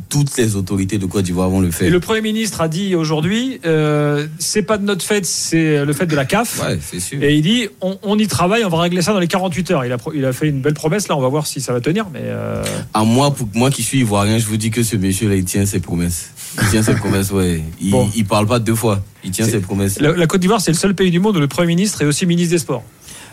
toutes 0.10 0.36
les 0.38 0.56
autorités 0.58 0.98
de 0.98 1.06
Côte 1.06 1.24
d'Ivoire 1.24 1.50
vont 1.50 1.60
le 1.62 1.72
faire. 1.72 1.88
Et 1.88 1.90
le 1.90 2.00
Premier 2.02 2.22
ministre 2.22 2.60
a 2.62 2.68
dit 2.68 2.94
aujourd'hui, 2.96 3.60
euh, 3.66 4.28
c'est 4.40 4.64
pas 4.64 4.78
de 4.78 4.84
notre 4.86 5.04
fête, 5.06 5.26
c'est 5.26 5.86
le 5.86 5.94
fait 5.94 6.06
de 6.06 6.16
la 6.16 6.26
CAF. 6.26 6.62
Ouais, 6.62 6.78
c'est 6.82 7.00
sûr. 7.00 7.22
Et 7.24 7.36
il 7.36 7.42
dit, 7.42 7.68
on, 7.82 7.98
on 8.04 8.18
y 8.18 8.28
travaille, 8.28 8.64
on 8.66 8.70
va 8.70 8.80
régler 8.82 9.02
ça 9.02 9.12
dans 9.14 9.20
les 9.20 9.28
48 9.28 9.72
heures. 9.72 9.86
Il 9.86 9.92
a, 9.92 9.98
pro- 9.98 10.14
il 10.14 10.24
a 10.26 10.32
fait 10.34 10.48
une 10.48 10.62
belle 10.62 10.74
promesse, 10.74 11.08
là, 11.10 11.16
on 11.18 11.22
va 11.22 11.28
voir 11.30 11.46
si 11.48 11.60
ça 11.62 11.72
va 11.74 11.82
tenir. 11.82 12.08
Mais 12.14 12.22
euh, 12.24 12.64
À 12.94 13.04
moi, 13.04 13.34
pour 13.34 13.48
moi 13.54 13.70
qui 13.70 13.84
suis 13.84 14.00
ivoirien, 14.00 14.38
je 14.40 14.46
vous 14.46 14.58
dis 14.58 14.72
que 14.72 14.82
ce 14.84 14.96
monsieur-là, 14.96 15.36
il 15.36 15.44
tient 15.46 15.66
ses 15.66 15.80
promesses. 15.82 16.32
Il 16.62 16.68
tient 16.70 16.84
ses 16.84 16.96
promesses, 16.96 17.32
ouais. 17.32 17.62
Il, 17.80 17.92
Bon. 17.92 18.10
il 18.16 18.26
parle 18.26 18.48
pas 18.48 18.60
deux 18.60 18.76
fois. 18.76 19.02
Il 19.24 19.32
tient 19.32 19.46
ses 19.46 19.60
promesses. 19.60 20.00
la, 20.00 20.12
la 20.14 20.28
Côte 20.28 20.42
d'Ivoire, 20.42 20.62
c'est 20.62 20.72
le 20.72 20.78
seul 20.78 20.96
pays 20.96 21.12
du 21.12 21.20
monde 21.20 21.38
où 21.38 21.40
le 21.40 21.48
Premier 21.48 21.68
ministre 21.68 22.02
est 22.02 22.06
aussi 22.06 22.26
ministre 22.26 22.52
des 22.52 22.58
Sports. 22.60 22.84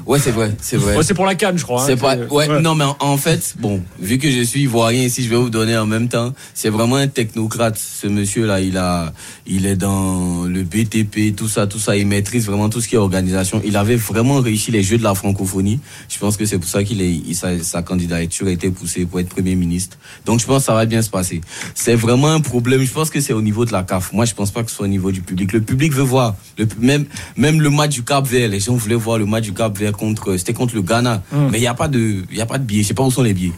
Ouais, 0.06 0.18
c'est 0.18 0.30
vrai, 0.30 0.52
c'est 0.60 0.76
vrai. 0.76 0.96
Ouais, 0.96 1.02
c'est 1.02 1.14
pour 1.14 1.24
la 1.26 1.34
Cannes, 1.34 1.56
je 1.58 1.62
crois. 1.64 1.82
hein. 1.82 1.86
C'est 1.86 1.96
pas, 1.96 2.16
ouais, 2.16 2.60
non, 2.60 2.74
mais 2.74 2.84
en, 2.84 2.96
en 3.00 3.16
fait, 3.16 3.54
bon, 3.58 3.82
vu 4.00 4.18
que 4.18 4.30
je 4.30 4.42
suis 4.42 4.62
ivoirien 4.62 5.02
ici, 5.02 5.22
je 5.24 5.30
vais 5.30 5.36
vous 5.36 5.50
donner 5.50 5.76
en 5.76 5.86
même 5.86 6.08
temps. 6.08 6.32
C'est 6.52 6.68
vraiment 6.68 6.96
un 6.96 7.06
technocrate, 7.08 7.78
ce 7.78 8.06
monsieur-là. 8.06 8.60
Il 8.60 8.76
a, 8.76 9.12
il 9.46 9.66
est 9.66 9.76
dans 9.76 10.44
le 10.44 10.62
BTP, 10.62 11.34
tout 11.36 11.48
ça, 11.48 11.66
tout 11.66 11.78
ça. 11.78 11.96
Il 11.96 12.06
maîtrise 12.06 12.46
vraiment 12.46 12.68
tout 12.68 12.80
ce 12.80 12.88
qui 12.88 12.94
est 12.96 12.98
organisation. 12.98 13.60
Il 13.64 13.76
avait 13.76 13.96
vraiment 13.96 14.40
réussi 14.40 14.70
les 14.70 14.82
Jeux 14.82 14.98
de 14.98 15.02
la 15.02 15.14
francophonie. 15.14 15.80
Je 16.08 16.18
pense 16.18 16.36
que 16.36 16.44
c'est 16.44 16.58
pour 16.58 16.68
ça 16.68 16.84
qu'il 16.84 17.00
est, 17.00 17.12
il- 17.12 17.34
sa, 17.34 17.58
sa 17.62 17.82
candidature 17.82 18.46
a 18.46 18.50
été 18.50 18.70
poussée 18.70 19.06
pour 19.06 19.20
être 19.20 19.28
premier 19.28 19.54
ministre. 19.54 19.96
Donc, 20.26 20.40
je 20.40 20.46
pense 20.46 20.58
que 20.62 20.66
ça 20.66 20.74
va 20.74 20.86
bien 20.86 21.02
se 21.02 21.10
passer. 21.10 21.40
C'est 21.74 21.94
vraiment 21.94 22.28
un 22.28 22.40
problème. 22.40 22.82
Je 22.82 22.92
pense 22.92 23.10
que 23.10 23.20
c'est 23.20 23.32
au 23.32 23.42
niveau 23.42 23.64
de 23.64 23.72
la 23.72 23.82
CAF. 23.82 24.12
Moi, 24.12 24.24
je 24.24 24.34
pense 24.34 24.50
pas 24.50 24.62
que 24.62 24.70
ce 24.70 24.76
soit 24.76 24.86
au 24.86 24.88
niveau 24.88 25.12
du 25.12 25.22
public. 25.22 25.52
Le 25.52 25.60
public 25.60 25.92
veut 25.92 26.02
voir. 26.02 26.36
Le, 26.58 26.66
même, 26.80 27.04
même 27.36 27.60
le 27.60 27.70
match 27.70 27.90
du 27.94 28.02
Cap 28.04 28.26
Vert. 28.26 28.48
Les 28.48 28.60
gens 28.60 28.74
voulaient 28.74 28.94
voir 28.94 29.18
le 29.18 29.26
match 29.26 29.44
du 29.44 29.52
Cap 29.52 29.76
Vert 29.78 29.83
contre, 29.92 30.36
c'était 30.36 30.52
contre 30.52 30.74
le 30.74 30.82
Ghana. 30.82 31.22
Hum. 31.32 31.48
Mais 31.50 31.58
il 31.58 31.62
n'y 31.62 31.66
a 31.66 31.74
pas 31.74 31.88
de, 31.88 32.22
il 32.30 32.36
y 32.36 32.40
a 32.40 32.46
pas 32.46 32.58
de 32.58 32.64
billets. 32.64 32.82
Je 32.82 32.88
sais 32.88 32.94
pas 32.94 33.02
où 33.02 33.10
sont 33.10 33.22
les 33.22 33.34
billets. 33.34 33.52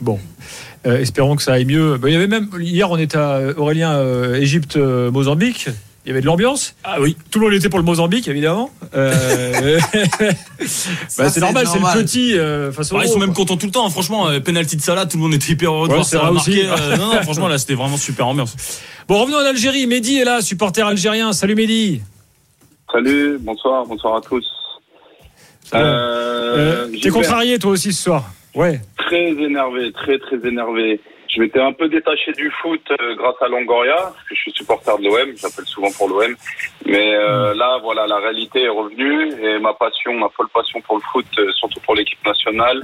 Bon. 0.00 0.18
Euh, 0.86 0.98
espérons 0.98 1.36
que 1.36 1.42
ça 1.42 1.52
aille 1.52 1.64
mieux. 1.64 1.96
Ben, 1.98 2.08
il 2.08 2.12
y 2.12 2.16
avait 2.16 2.26
même 2.26 2.48
hier, 2.58 2.90
on 2.90 2.98
était 2.98 3.16
à 3.18 3.40
Aurélien, 3.56 3.92
euh, 3.92 4.34
Égypte, 4.34 4.76
euh, 4.76 5.10
Mozambique. 5.10 5.68
Il 6.04 6.08
y 6.08 6.10
avait 6.10 6.20
de 6.20 6.26
l'ambiance. 6.26 6.74
Ah 6.82 6.96
oui. 7.00 7.16
Tout 7.30 7.38
le 7.38 7.44
monde 7.44 7.54
était 7.54 7.68
pour 7.68 7.78
le 7.78 7.84
Mozambique, 7.84 8.26
évidemment. 8.26 8.70
Euh, 8.96 9.78
bah, 11.16 11.30
c'est 11.30 11.38
normal, 11.38 11.66
c'est 11.68 11.78
le 11.78 12.02
petit 12.02 12.36
euh, 12.36 12.72
face 12.72 12.90
au 12.90 12.96
Ouais, 12.96 13.04
ils 13.06 13.08
sont 13.08 13.20
même 13.20 13.32
contents 13.32 13.56
tout 13.56 13.66
le 13.66 13.72
temps. 13.72 13.86
hein. 13.86 13.90
Franchement, 13.90 14.28
euh, 14.28 14.40
penalty 14.40 14.76
de 14.76 14.82
Salah, 14.82 15.06
tout 15.06 15.16
le 15.16 15.22
monde 15.22 15.34
était 15.34 15.52
hyper 15.52 15.72
heureux 15.72 15.86
de 15.86 15.92
Ouais, 15.92 15.98
voir 15.98 16.04
ça. 16.08 16.26
Euh, 16.26 16.96
non, 16.96 17.14
non, 17.14 17.22
franchement, 17.22 17.46
là, 17.46 17.56
c'était 17.58 17.74
vraiment 17.74 17.96
super 17.96 18.26
ambiance. 18.26 18.56
Bon, 19.06 19.20
revenons 19.20 19.36
en 19.36 19.46
Algérie. 19.46 19.86
Mehdi 19.86 20.18
est 20.18 20.24
là, 20.24 20.40
supporter 20.40 20.84
algérien. 20.84 21.32
Salut 21.32 21.54
Mehdi. 21.54 22.02
Salut, 22.90 23.38
bonsoir, 23.40 23.86
bonsoir 23.86 24.16
à 24.16 24.20
tous. 24.20 24.44
Euh, 25.74 25.78
Euh, 26.54 26.86
T'es 26.90 26.96
Gilbert, 26.98 27.12
contrarié 27.14 27.58
toi 27.58 27.70
aussi 27.72 27.92
ce 27.92 28.02
soir. 28.04 28.24
Ouais. 28.54 28.80
Très 28.98 29.28
énervé, 29.30 29.90
très 29.92 30.18
très 30.18 30.36
énervé. 30.46 31.00
Je 31.34 31.40
m'étais 31.40 31.60
un 31.60 31.72
peu 31.72 31.88
détaché 31.88 32.32
du 32.32 32.50
foot 32.60 32.82
euh, 33.00 33.14
grâce 33.16 33.40
à 33.40 33.48
Longoria, 33.48 33.96
parce 33.96 34.22
que 34.28 34.34
je 34.34 34.40
suis 34.42 34.52
supporter 34.52 34.98
de 34.98 35.04
l'OM, 35.04 35.32
j'appelle 35.34 35.64
souvent 35.64 35.90
pour 35.96 36.08
l'OM. 36.08 36.34
Mais 36.84 37.14
euh, 37.14 37.54
là, 37.54 37.78
voilà, 37.82 38.06
la 38.06 38.18
réalité 38.18 38.64
est 38.64 38.68
revenue 38.68 39.32
et 39.42 39.58
ma 39.58 39.72
passion, 39.72 40.12
ma 40.12 40.28
folle 40.36 40.48
passion 40.52 40.82
pour 40.82 40.96
le 40.96 41.02
foot, 41.10 41.24
euh, 41.38 41.50
surtout 41.54 41.80
pour 41.80 41.94
l'équipe 41.94 42.22
nationale. 42.26 42.82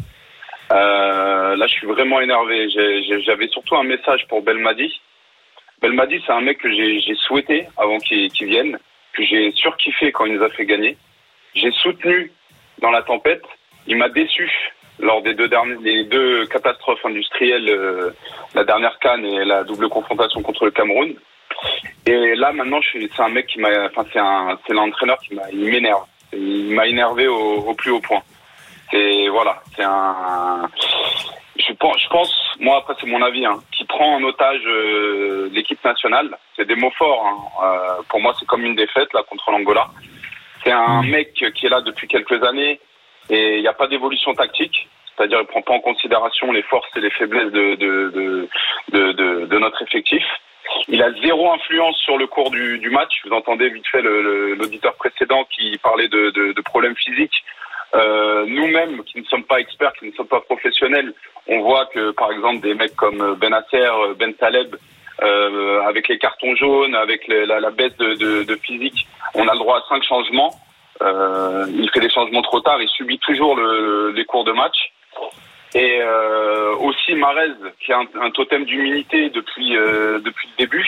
Euh, 0.73 1.57
là, 1.57 1.67
je 1.67 1.73
suis 1.75 1.87
vraiment 1.87 2.21
énervé. 2.23 2.71
J'ai- 2.71 3.03
j'ai- 3.03 3.23
J'avais 3.23 3.49
surtout 3.49 3.77
un 3.77 3.85
message 3.85 4.27
pour 4.29 4.41
Belmadi. 4.43 4.91
Belmadi, 5.83 6.23
c'est 6.27 6.33
un 6.33 6.41
mec 6.41 6.59
que 6.59 6.71
j'ai 6.75 7.01
j'ai 7.01 7.15
souhaité 7.17 7.67
avant 7.77 7.99
qu'il 7.99 8.31
qu'il 8.33 8.49
vienne, 8.49 8.79
que 9.13 9.23
j'ai 9.25 9.53
surkiffé 9.53 10.11
quand 10.13 10.25
il 10.25 10.35
nous 10.37 10.43
a 10.43 10.49
fait 10.51 10.65
gagner. 10.67 10.97
J'ai 11.55 11.71
soutenu 11.83 12.33
dans 12.81 12.91
la 12.91 13.03
tempête. 13.03 13.45
Il 13.87 13.97
m'a 13.97 14.09
déçu 14.09 14.51
lors 15.01 15.23
des 15.23 15.35
deux 15.35 15.49
dernières, 15.49 15.79
les 15.81 16.05
deux 16.05 16.47
catastrophes 16.47 17.05
industrielles, 17.05 17.69
euh, 17.69 18.11
la 18.55 18.65
dernière 18.65 18.99
canne 18.99 19.25
et 19.25 19.45
la 19.45 19.65
double 19.65 19.89
confrontation 19.89 20.43
contre 20.43 20.65
le 20.65 20.71
Cameroun. 20.71 21.15
Et 22.07 22.35
là, 22.37 22.53
maintenant, 22.53 22.81
c'est 22.93 23.21
un 23.21 23.29
mec 23.29 23.47
qui 23.47 23.61
m'a, 23.61 23.69
enfin, 23.95 24.57
c'est 24.67 24.73
l'entraîneur 24.73 25.19
qui 25.21 25.35
m'énerve. 25.55 26.05
Il 26.33 26.75
m'a 26.75 26.87
énervé 26.87 27.27
au, 27.27 27.75
plus 27.75 27.91
haut 27.91 28.01
point. 28.01 28.23
C'est 28.91 29.29
voilà, 29.29 29.61
c'est 29.77 29.85
un. 29.85 30.69
Je 31.57 31.73
pense, 31.75 32.01
je 32.01 32.09
pense, 32.09 32.33
moi 32.61 32.79
après 32.79 32.95
c'est 33.01 33.07
mon 33.07 33.21
avis, 33.21 33.45
hein, 33.45 33.59
qui 33.73 33.85
prend 33.85 34.15
en 34.15 34.23
otage 34.23 34.63
euh, 34.67 35.51
l'équipe 35.53 35.83
nationale. 35.85 36.39
C'est 36.57 36.67
des 36.67 36.77
mots 36.77 36.93
forts. 36.97 37.27
Hein. 37.27 37.65
Euh, 37.65 38.03
pour 38.09 38.21
moi, 38.21 38.35
c'est 38.39 38.47
comme 38.47 38.65
une 38.65 38.77
défaite 38.77 39.13
là 39.13 39.23
contre 39.29 39.51
l'Angola. 39.51 39.89
C'est 40.65 40.73
un 40.73 41.03
mec 41.03 41.33
qui 41.33 41.67
est 41.67 41.69
là 41.71 41.81
depuis 41.81 42.09
quelques 42.09 42.43
années 42.45 42.81
et 43.31 43.57
il 43.57 43.61
n'y 43.61 43.69
a 43.69 43.73
pas 43.73 43.87
d'évolution 43.87 44.35
tactique. 44.35 44.89
C'est-à-dire, 45.17 45.39
il 45.41 45.47
prend 45.47 45.63
pas 45.63 45.75
en 45.75 45.81
considération 45.81 46.53
les 46.53 46.63
forces 46.63 46.89
et 46.97 47.01
les 47.01 47.11
faiblesses 47.11 47.51
de 47.53 47.75
de 47.75 48.11
de, 48.11 48.49
de, 48.93 49.13
de- 49.13 49.47
de 49.47 49.59
notre 49.59 49.83
effectif. 49.83 50.23
Il 50.89 51.03
a 51.03 51.11
zéro 51.23 51.51
influence 51.53 51.97
sur 51.99 52.19
le 52.19 52.27
cours 52.27 52.51
du, 52.51 52.79
du 52.79 52.91
match. 52.91 53.13
Vous 53.25 53.33
entendez 53.33 53.69
vite 53.71 53.87
fait 53.89 54.03
l'auditeur 54.03 54.95
précédent 54.97 55.45
qui 55.51 55.79
parlait 55.79 56.09
de, 56.09 56.31
de, 56.31 56.53
de 56.53 56.61
problèmes 56.61 56.95
physiques. 56.97 57.43
Euh, 57.95 58.45
Nous-mêmes, 58.47 59.03
qui 59.05 59.19
ne 59.19 59.25
sommes 59.25 59.45
pas 59.45 59.61
experts, 59.61 59.95
qui 59.99 60.07
ne 60.07 60.13
sommes 60.13 60.29
pas 60.29 60.43
professionnels, 60.43 61.15
on 61.47 61.61
voit 61.63 61.87
que, 61.87 62.11
par 62.11 62.31
exemple, 62.33 62.61
des 62.61 62.75
mecs 62.75 62.95
comme 62.97 63.35
Benacer, 63.37 63.91
Ben 64.19 64.35
Taleb, 64.35 64.77
euh, 65.23 65.83
avec 65.83 66.09
les 66.09 66.19
cartons 66.19 66.55
jaunes, 66.57 66.95
avec 66.95 67.27
la, 67.29 67.61
la 67.61 67.71
baisse 67.71 67.97
de, 67.97 68.57
physique, 68.63 69.07
on 69.35 69.47
a 69.49 69.53
le 69.53 69.59
droit 69.59 69.79
à 69.79 69.83
cinq 69.89 70.03
changements. 70.05 70.55
Euh, 71.03 71.67
il 71.71 71.89
fait 71.91 72.01
des 72.01 72.11
changements 72.11 72.43
trop 72.43 72.61
tard, 72.61 72.81
il 72.83 72.89
subit 72.89 73.19
toujours 73.21 73.55
le- 73.57 74.11
les 74.15 74.25
cours 74.25 74.45
de 74.45 74.53
match. 74.53 74.93
Et 75.75 75.99
euh, 76.01 76.75
aussi 76.77 77.15
Marez, 77.15 77.53
qui 77.85 77.93
a 77.93 78.01
un, 78.21 78.31
totem 78.31 78.65
d'humilité 78.65 79.29
depuis 79.31 79.77
euh, 79.77 80.19
depuis 80.19 80.49
le 80.53 80.57
début, 80.65 80.87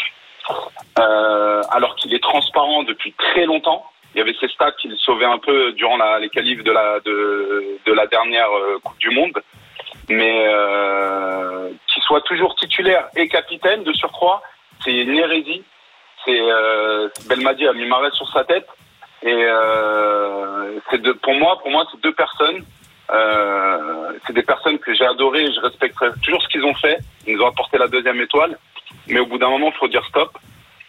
euh, 0.99 1.62
alors 1.70 1.95
qu'il 1.97 2.14
est 2.14 2.22
transparent 2.22 2.83
depuis 2.85 3.12
très 3.12 3.45
longtemps. 3.47 3.85
Il 4.14 4.18
y 4.18 4.22
avait 4.22 4.35
ces 4.41 4.49
stats 4.49 4.72
qu'il 4.72 4.97
sauvait 4.97 5.26
un 5.26 5.39
peu 5.39 5.72
durant 5.72 5.99
les 6.18 6.28
qualifs 6.31 6.64
de 6.64 6.72
la 6.72 6.99
de, 7.01 7.78
de 7.87 7.93
la 7.93 8.07
dernière 8.07 8.49
euh, 8.57 8.78
Coupe 8.83 8.99
du 8.99 9.11
Monde, 9.11 9.39
mais 10.11 10.44
euh, 10.48 11.70
qu'il 11.86 12.02
soit 12.02 12.20
toujours 12.22 12.54
titulaire 12.56 13.08
et 13.16 13.28
capitaine 13.28 13.84
de 13.84 13.92
surcroît, 13.92 14.42
c'est 14.84 14.92
une 14.92 15.16
hérésie. 15.16 15.62
C'est 16.24 16.38
euh, 16.38 17.08
Belmadi 17.28 17.66
a 17.66 17.72
mis 17.72 17.86
Marès 17.86 18.12
sur 18.12 18.28
sa 18.30 18.44
tête 18.44 18.66
et 19.22 19.32
euh, 19.32 20.78
c'est 20.90 21.00
de, 21.00 21.12
pour 21.12 21.34
moi, 21.34 21.58
pour 21.61 21.70
moi, 21.70 21.86
c'est 21.90 22.00
deux 22.02 22.12
personnes. 22.12 22.64
Euh, 23.12 24.12
c'est 24.26 24.32
des 24.32 24.42
personnes 24.42 24.78
que 24.78 24.94
j'ai 24.94 25.04
adorées 25.04 25.44
et 25.44 25.52
je 25.52 25.61
respecterai 25.61 26.11
toujours 26.22 26.42
ce 26.42 26.48
qu'ils 26.48 26.64
ont 26.64 26.74
fait. 26.74 26.98
Ils 27.26 27.36
nous 27.36 27.42
ont 27.42 27.48
apporté 27.48 27.78
la 27.78 27.88
deuxième 27.88 28.20
étoile, 28.20 28.56
mais 29.08 29.20
au 29.20 29.26
bout 29.26 29.38
d'un 29.38 29.48
moment, 29.48 29.70
il 29.74 29.78
faut 29.78 29.88
dire 29.88 30.04
stop. 30.06 30.36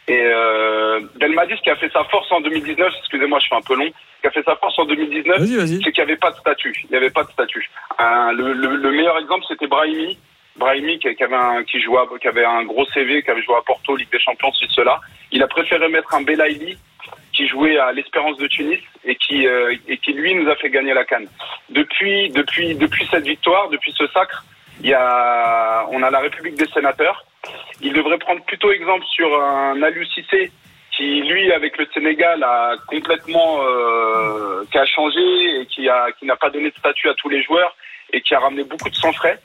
Et 0.08 0.20
euh, 0.20 1.00
Belmadi, 1.16 1.56
ce 1.58 1.62
qui 1.62 1.70
a 1.70 1.76
fait 1.76 1.92
sa 1.92 2.04
force 2.06 2.32
en 2.32 2.42
2019, 2.42 2.94
excusez-moi, 3.00 3.40
je 3.40 3.46
suis 3.46 3.56
un 3.56 3.62
peu 3.62 3.76
long, 3.76 3.90
qui 4.22 4.28
a 4.28 4.32
fait 4.32 4.44
sa 4.44 4.56
force 4.56 4.78
en 4.80 4.86
2019, 4.86 5.40
Vas-y, 5.40 5.56
vas-y. 5.56 5.82
c'est 5.84 5.92
qu'il 5.92 6.04
n'y 6.04 6.10
avait 6.12 6.18
pas 6.18 6.32
de 6.32 6.38
statut. 6.38 6.74
Il 6.86 6.92
n'y 6.92 6.98
avait 6.98 7.12
pas 7.12 7.24
de 7.24 7.32
statut. 7.32 7.70
Le, 8.00 8.54
le- 8.54 8.76
le 8.78 8.92
meilleur 8.92 9.18
exemple, 9.20 9.46
c'était 9.48 9.68
Brahimi. 9.68 10.18
Brahimi 10.58 11.00
qui, 11.00 11.16
qui 11.16 11.24
avait 11.24 11.36
un, 11.36 11.64
qui 11.64 11.80
jouait, 11.82 12.00
qui 12.20 12.28
avait 12.28 12.44
un 12.44 12.64
gros 12.66 12.86
CV, 12.88 13.24
qui 13.24 13.32
avait 13.32 13.42
joué 13.42 13.56
à 13.56 13.62
Porto, 13.62 13.96
Ligue 13.96 14.12
des 14.12 14.20
Champions, 14.20 14.52
ceci, 14.54 14.74
cela. 14.74 15.00
Il 15.32 15.42
a 15.44 15.48
préféré 15.48 15.88
mettre 15.88 16.14
un 16.14 16.24
Belaïli 16.24 16.78
qui 17.32 17.48
jouait 17.48 17.78
à 17.78 17.94
l'Espérance 17.94 18.38
de 18.38 18.48
Tunis 18.48 18.80
et 19.06 19.16
qui, 19.16 19.48
euh, 19.48 19.74
et 19.88 19.98
qui 19.98 20.12
lui 20.12 20.36
nous 20.36 20.50
a 20.50 20.56
fait 20.58 20.70
gagner 20.70 20.94
la 20.94 21.06
canne. 21.06 21.28
Depuis, 21.70 22.30
depuis, 22.32 22.76
depuis 22.76 23.08
cette 23.10 23.26
victoire, 23.26 23.70
depuis 23.70 23.94
ce 23.98 24.06
sacre, 24.08 24.44
il 24.84 24.90
y 24.90 24.94
a, 24.94 25.86
on 25.92 26.02
a 26.04 26.10
la 26.10 26.20
République 26.20 26.56
des 26.56 26.68
sénateurs. 26.68 27.24
Il 27.82 27.94
devrait 27.94 28.18
prendre 28.18 28.44
plutôt 28.46 28.72
exemple 28.72 29.06
sur 29.06 29.30
un 29.42 29.82
Aliou 29.82 30.06
Cissé 30.06 30.52
qui, 30.96 31.22
lui, 31.22 31.52
avec 31.54 31.78
le 31.78 31.88
Sénégal, 31.94 32.44
a 32.44 32.76
complètement, 32.88 33.60
euh, 33.64 34.64
qui 34.72 34.78
a 34.78 34.86
changé 34.86 35.62
et 35.62 35.66
qui 35.68 35.88
a, 35.90 36.12
qui 36.18 36.26
n'a 36.26 36.36
pas 36.36 36.50
donné 36.50 36.70
de 36.70 36.76
statut 36.78 37.10
à 37.10 37.14
tous 37.16 37.30
les 37.30 37.42
joueurs 37.42 37.76
et 38.12 38.22
qui 38.22 38.36
a 38.36 38.40
ramené 38.40 38.64
beaucoup 38.64 38.90
de 38.90 38.96
sang 38.96 39.14
frais. 39.14 39.40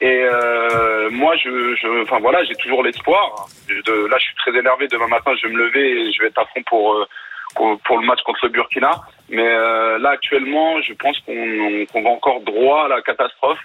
Et 0.00 0.20
euh, 0.30 1.08
moi, 1.10 1.36
je, 1.36 1.76
je, 1.76 2.02
enfin 2.02 2.18
voilà, 2.18 2.42
j'ai 2.44 2.56
toujours 2.56 2.82
l'espoir. 2.82 3.46
Là, 3.68 4.18
je 4.18 4.24
suis 4.24 4.34
très 4.36 4.58
énervé. 4.58 4.88
Demain 4.88 5.06
matin, 5.06 5.32
je 5.40 5.46
vais 5.46 5.54
me 5.54 5.58
lever 5.64 5.88
et 6.08 6.12
je 6.12 6.20
vais 6.20 6.28
être 6.28 6.38
à 6.38 6.44
fond 6.46 6.62
pour 6.66 6.94
euh, 6.94 7.06
pour, 7.54 7.98
le 7.98 8.04
match 8.04 8.20
contre 8.22 8.40
le 8.46 8.50
Burkina. 8.50 8.90
Mais 9.28 9.46
euh, 9.46 9.98
là, 9.98 10.10
actuellement, 10.10 10.82
je 10.82 10.92
pense 10.94 11.18
qu'on 11.20 11.32
on- 11.32 11.86
qu'on 11.86 12.02
va 12.02 12.10
encore 12.10 12.40
droit 12.40 12.86
à 12.86 12.88
la 12.88 13.00
catastrophe. 13.02 13.60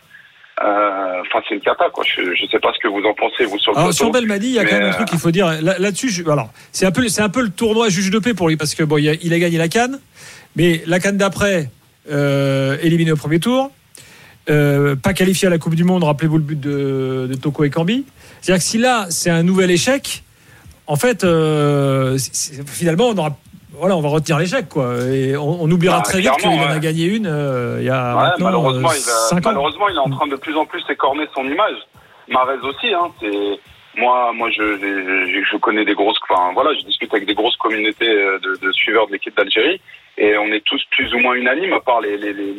Euh, 0.64 1.06
Enfin, 1.32 1.44
c'est 1.48 1.56
une 1.56 1.62
cata, 1.62 1.86
quoi. 1.94 2.04
Je, 2.06 2.22
je 2.34 2.46
sais 2.50 2.60
pas 2.60 2.72
ce 2.74 2.80
que 2.80 2.88
vous 2.88 3.06
en 3.08 3.14
pensez, 3.14 3.46
vous 3.46 3.60
sur 3.60 3.72
le 3.72 3.78
Alors 3.78 3.90
plateau. 3.90 4.04
sur 4.04 4.12
Belmadi, 4.12 4.48
il 4.48 4.54
y 4.54 4.60
a 4.60 4.66
quand 4.66 4.78
même 4.80 4.88
un 4.90 4.94
truc 4.94 5.08
qu'il 5.10 5.20
faut 5.20 5.32
dire 5.32 5.48
Là- 5.62 5.78
là-dessus. 5.78 6.24
alors 6.26 6.50
c'est 6.72 6.86
un 6.86 6.92
peu, 6.92 7.06
un 7.18 7.30
peu 7.30 7.42
le 7.42 7.50
tournoi 7.50 7.90
juge 7.90 8.10
de 8.10 8.18
paix 8.20 8.34
pour 8.34 8.50
lui 8.50 8.58
parce 8.58 8.74
que 8.74 8.84
bon, 8.84 8.98
il 8.98 9.10
a, 9.10 9.14
il 9.22 9.32
a 9.34 9.38
gagné 9.40 9.58
la 9.58 9.68
canne, 9.68 10.00
mais 10.56 10.82
la 10.88 11.00
canne 11.00 11.18
d'après 11.18 11.70
euh, 12.12 12.78
éliminé 12.82 13.12
au 13.12 13.16
premier 13.16 13.40
tour, 13.40 13.70
euh, 14.50 14.96
pas 14.96 15.14
qualifié 15.14 15.48
à 15.48 15.52
la 15.52 15.60
Coupe 15.60 15.76
du 15.76 15.84
Monde. 15.84 16.04
Rappelez-vous 16.04 16.38
le 16.38 16.44
but 16.44 16.60
de, 16.60 17.28
de 17.30 17.36
Toko 17.36 17.64
et 17.66 17.70
Cambi. 17.70 18.06
C'est-à-dire 18.42 18.64
que 18.64 18.68
si 18.70 18.78
là 18.80 19.06
c'est 19.10 19.30
un 19.30 19.44
nouvel 19.44 19.70
échec, 19.70 20.24
en 20.88 20.96
fait, 20.96 21.24
euh, 21.24 22.18
finalement 22.66 23.10
on 23.10 23.18
aura, 23.18 23.38
voilà, 23.80 23.96
on 23.98 24.02
va 24.02 24.10
retenir 24.10 24.38
l'échec 24.40 24.68
quoi, 24.70 24.96
et 25.12 25.36
on, 25.38 25.64
on 25.64 25.72
oubliera 25.72 25.98
Bah, 25.98 26.04
très 26.04 26.20
vite 26.20 26.32
qu'il 26.38 26.50
en 26.50 26.68
a 26.70 26.80
gagné 26.80 27.06
une 27.06 27.26
euh, 27.28 27.78
il 27.80 27.86
y 27.86 27.90
a 27.90 28.16
Ouais, 28.16 28.30
malheureusement, 28.40 28.90
il 28.92 28.98
a, 28.98 29.30
cinq 29.30 29.46
ans. 29.46 29.50
malheureusement, 29.50 29.90
il 29.90 29.96
est 29.96 30.00
en 30.00 30.10
train 30.10 30.28
de 30.28 30.36
plus 30.36 30.56
en 30.56 30.66
plus 30.66 30.84
écorner 30.90 31.26
son 31.36 31.44
image. 31.46 31.78
Marez 32.28 32.60
aussi, 32.64 32.94
hein. 32.94 33.08
C'est 33.20 33.60
moi, 33.98 34.32
moi, 34.34 34.50
je, 34.52 34.78
je, 34.78 35.44
je 35.52 35.58
connais 35.58 35.84
des 35.84 35.96
grosses, 35.96 36.20
enfin 36.30 36.52
voilà, 36.54 36.74
je 36.80 36.86
discute 36.86 37.12
avec 37.14 37.26
des 37.26 37.34
grosses 37.34 37.58
communautés 37.58 38.08
euh, 38.08 38.38
de, 38.40 38.56
de 38.66 38.72
suiveurs 38.72 39.08
de 39.08 39.14
l'équipe 39.14 39.36
d'Algérie 39.36 39.82
et 40.18 40.38
on 40.38 40.48
est 40.54 40.64
tous 40.66 40.82
plus 40.92 41.14
ou 41.14 41.20
moins 41.20 41.34
unanimes, 41.34 41.74
à 41.74 41.80
part 41.80 42.02
les, 42.02 42.18
les, 42.18 42.34
les- 42.34 42.54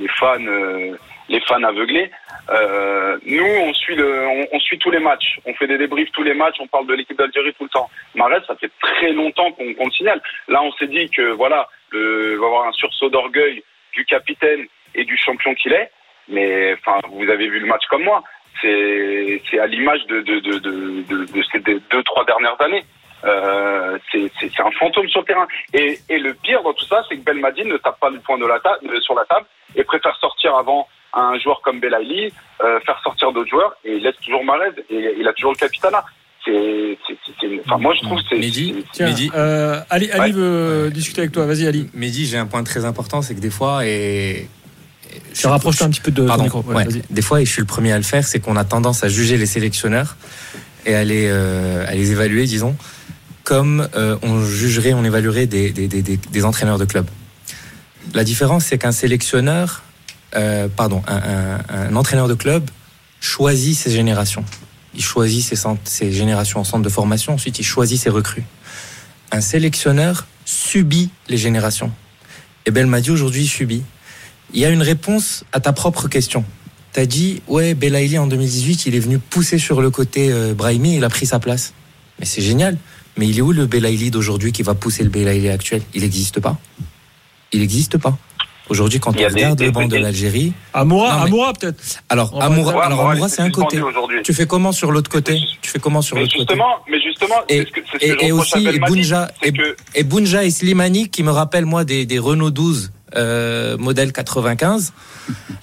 les 0.00 0.08
fans, 0.18 0.36
euh, 0.40 0.96
les 1.28 1.40
fans 1.40 1.62
aveuglés. 1.62 2.10
Euh, 2.50 3.18
nous, 3.24 3.44
on 3.46 3.72
suit 3.72 3.94
le, 3.94 4.26
on, 4.26 4.46
on 4.52 4.60
suit 4.60 4.78
tous 4.78 4.90
les 4.90 4.98
matchs, 4.98 5.38
on 5.46 5.54
fait 5.54 5.66
des 5.68 5.78
débriefs 5.78 6.10
tous 6.12 6.24
les 6.24 6.34
matchs, 6.34 6.56
on 6.60 6.66
parle 6.66 6.86
de 6.86 6.94
l'équipe 6.94 7.16
d'Algérie 7.16 7.54
tout 7.54 7.64
le 7.64 7.70
temps. 7.70 7.88
Marez, 8.14 8.40
ça 8.46 8.56
fait 8.56 8.70
très 8.80 9.12
longtemps 9.12 9.52
qu'on 9.52 9.72
qu'on 9.74 9.86
le 9.86 9.92
signale. 9.92 10.20
Là, 10.48 10.62
on 10.62 10.72
s'est 10.72 10.88
dit 10.88 11.08
que 11.10 11.30
voilà, 11.32 11.68
il 11.92 11.98
va 12.00 12.32
y 12.32 12.34
avoir 12.34 12.66
un 12.66 12.72
sursaut 12.72 13.10
d'orgueil 13.10 13.62
du 13.92 14.04
capitaine 14.04 14.66
et 14.94 15.04
du 15.04 15.16
champion 15.16 15.54
qu'il 15.54 15.72
est. 15.72 15.90
Mais 16.28 16.74
enfin, 16.74 17.00
vous 17.10 17.28
avez 17.30 17.48
vu 17.48 17.60
le 17.60 17.66
match 17.66 17.84
comme 17.90 18.04
moi. 18.04 18.22
C'est 18.60 19.40
à 19.58 19.66
l'image 19.66 20.04
de 20.06 20.20
de, 20.20 20.40
de, 20.40 20.58
de, 20.58 21.42
ces 21.52 21.58
deux 21.60 22.02
trois 22.02 22.24
dernières 22.24 22.60
années. 22.60 22.84
Euh, 23.24 23.98
c'est 24.10 24.60
un 24.60 24.70
fantôme 24.72 25.08
sur 25.08 25.20
le 25.20 25.26
terrain. 25.26 25.46
Et, 25.72 25.96
et 26.08 26.18
le 26.18 26.34
pire 26.34 26.62
dans 26.62 26.72
tout 26.72 26.84
ça, 26.86 27.04
c'est 27.08 27.16
que 27.16 27.22
Belmadi 27.22 27.64
ne 27.64 27.76
tape 27.76 28.00
pas 28.00 28.10
le 28.10 28.18
point 28.18 28.36
de 28.36 28.46
la 28.46 28.58
ta- 28.58 28.78
euh, 28.84 29.00
sur 29.00 29.14
la 29.14 29.24
table 29.26 29.46
et 29.76 29.84
préfère 29.84 30.16
sortir 30.16 30.56
avant 30.56 30.88
un 31.14 31.38
joueur 31.38 31.60
comme 31.62 31.80
Belaïli, 31.80 32.32
euh, 32.64 32.80
faire 32.86 32.98
sortir 33.04 33.32
d'autres 33.32 33.50
joueurs 33.50 33.74
et 33.84 33.96
il 33.96 34.02
laisse 34.02 34.16
toujours 34.24 34.44
Marez 34.44 34.70
et 34.90 35.14
il 35.18 35.26
a 35.28 35.32
toujours 35.32 35.52
le 35.52 35.58
capitana. 35.58 36.04
C'est 36.44 36.98
c'est- 37.06 37.16
c'est- 37.24 37.32
c'est- 37.40 37.60
enfin 37.64 37.78
moi 37.78 37.94
je 37.94 38.00
trouve 38.04 38.18
que 38.18 38.24
c'est 38.30 38.38
Mehdi, 38.38 38.84
Tiens, 38.92 39.06
Mehdi. 39.08 39.30
euh, 39.34 39.80
Ali, 39.90 40.10
Ali 40.10 40.32
veut 40.32 40.90
discuter 40.92 41.20
avec 41.20 41.32
toi. 41.32 41.46
Vas-y, 41.46 41.66
Ali. 41.66 41.88
Mehdi, 41.94 42.26
j'ai 42.26 42.38
un 42.38 42.46
point 42.46 42.64
très 42.64 42.84
important, 42.84 43.22
c'est 43.22 43.34
que 43.34 43.40
des 43.40 43.50
fois, 43.50 43.86
et. 43.86 44.48
Je 45.34 45.46
rapproche 45.46 45.82
un 45.82 45.90
petit 45.90 46.00
peu 46.00 46.10
de 46.10 46.26
Pardon, 46.26 46.44
micro. 46.44 46.62
Ouais, 46.62 46.74
ouais. 46.74 46.84
vas-y. 46.84 47.02
Des 47.10 47.20
fois, 47.22 47.42
et 47.42 47.44
je 47.44 47.50
suis 47.52 47.60
le 47.60 47.66
premier 47.66 47.92
à 47.92 47.98
le 47.98 48.02
faire, 48.02 48.24
c'est 48.24 48.40
qu'on 48.40 48.56
a 48.56 48.64
tendance 48.64 49.04
à 49.04 49.08
juger 49.08 49.36
les 49.36 49.44
sélectionneurs 49.46 50.16
et 50.86 50.94
à 50.94 51.04
les, 51.04 51.28
euh, 51.28 51.86
à 51.86 51.92
les 51.94 52.12
évaluer, 52.12 52.44
disons, 52.46 52.74
comme 53.44 53.86
euh, 53.94 54.16
on 54.22 54.40
jugerait, 54.42 54.94
on 54.94 55.04
évaluerait 55.04 55.46
des, 55.46 55.70
des, 55.70 55.86
des, 55.86 56.00
des- 56.00 56.16
des 56.16 56.44
entraîneurs 56.46 56.78
de 56.78 56.86
club. 56.86 57.06
La 58.14 58.24
différence, 58.24 58.64
c'est 58.64 58.78
qu'un 58.78 58.90
sélectionneur, 58.92 59.82
euh, 60.34 60.68
pardon, 60.68 61.02
un, 61.06 61.94
entraîneur 61.94 62.28
de 62.28 62.34
club 62.34 62.68
choisit 63.20 63.76
ses 63.76 63.90
générations. 63.90 64.44
Il 64.94 65.02
choisit 65.02 65.54
ses 65.84 66.12
générations 66.12 66.60
en 66.60 66.64
centre 66.64 66.82
de 66.82 66.88
formation, 66.88 67.34
ensuite 67.34 67.58
il 67.58 67.64
choisit 67.64 68.00
ses 68.00 68.10
recrues. 68.10 68.44
Un 69.30 69.40
sélectionneur 69.40 70.26
subit 70.44 71.10
les 71.28 71.38
générations. 71.38 71.92
Et 72.66 72.70
Belmadi 72.70 73.10
aujourd'hui 73.10 73.46
subit. 73.46 73.82
Il 74.52 74.60
y 74.60 74.64
a 74.64 74.70
une 74.70 74.82
réponse 74.82 75.44
à 75.52 75.60
ta 75.60 75.72
propre 75.72 76.08
question. 76.08 76.44
Tu 76.92 77.00
as 77.00 77.06
dit, 77.06 77.42
ouais, 77.48 77.72
Belaïli 77.74 78.18
en 78.18 78.26
2018, 78.26 78.86
il 78.86 78.94
est 78.94 79.00
venu 79.00 79.18
pousser 79.18 79.58
sur 79.58 79.80
le 79.80 79.90
côté 79.90 80.30
euh, 80.30 80.52
Brahimi, 80.52 80.96
il 80.96 81.04
a 81.04 81.08
pris 81.08 81.24
sa 81.24 81.38
place. 81.38 81.72
Mais 82.18 82.26
c'est 82.26 82.42
génial. 82.42 82.76
Mais 83.16 83.26
il 83.28 83.38
est 83.38 83.42
où 83.42 83.52
le 83.52 83.66
Belaïli 83.66 84.10
d'aujourd'hui 84.10 84.52
qui 84.52 84.62
va 84.62 84.74
pousser 84.74 85.02
le 85.02 85.10
Belaïli 85.10 85.48
actuel? 85.48 85.82
Il 85.94 86.02
n'existe 86.02 86.40
pas. 86.40 86.58
Il 87.52 87.60
n'existe 87.60 87.96
pas. 87.96 88.18
Aujourd'hui, 88.68 89.00
quand 89.00 89.12
Il 89.12 89.20
y 89.20 89.24
on 89.24 89.28
regarde 89.28 89.58
des 89.58 89.66
le 89.66 89.70
banc 89.72 89.86
de 89.86 89.96
l'Algérie. 89.96 90.52
Amoura, 90.72 91.16
mais- 91.16 91.22
Amoura 91.24 91.52
peut-être. 91.52 91.76
Alors, 92.08 92.42
Amoura, 92.42 92.74
Ouais, 92.76 92.82
alors, 92.84 93.10
Amoura, 93.10 93.28
c'est 93.28 93.42
un 93.42 93.50
côté. 93.50 93.80
Tu 94.24 94.32
fais 94.32 94.46
comment 94.46 94.72
sur 94.72 94.92
l'autre 94.92 95.10
côté 95.10 95.40
Tu 95.60 95.70
fais 95.70 95.78
comment 95.78 96.00
sur 96.00 96.16
l'autre 96.16 96.32
côté 96.32 96.38
justement, 96.54 96.76
mais 96.88 97.00
justement, 97.00 97.34
et, 97.48 97.58
c'est 97.58 97.66
ce 97.66 97.72
que, 97.72 97.80
c'est 97.92 98.06
ce 98.06 98.12
que 98.14 98.24
et, 98.24 98.26
et 98.28 98.32
aussi 98.32 98.58
et 98.66 98.80
c'est 99.42 99.48
et, 99.48 99.52
que- 99.52 99.76
et 99.94 100.04
Bunja 100.04 100.44
et 100.44 100.50
Slimani 100.50 101.08
qui 101.10 101.22
me 101.22 101.30
rappellent 101.30 101.66
moi 101.66 101.84
des, 101.84 102.06
des 102.06 102.18
Renault 102.18 102.50
12 102.50 102.92
euh, 103.14 103.76
modèle 103.76 104.12
95 104.12 104.92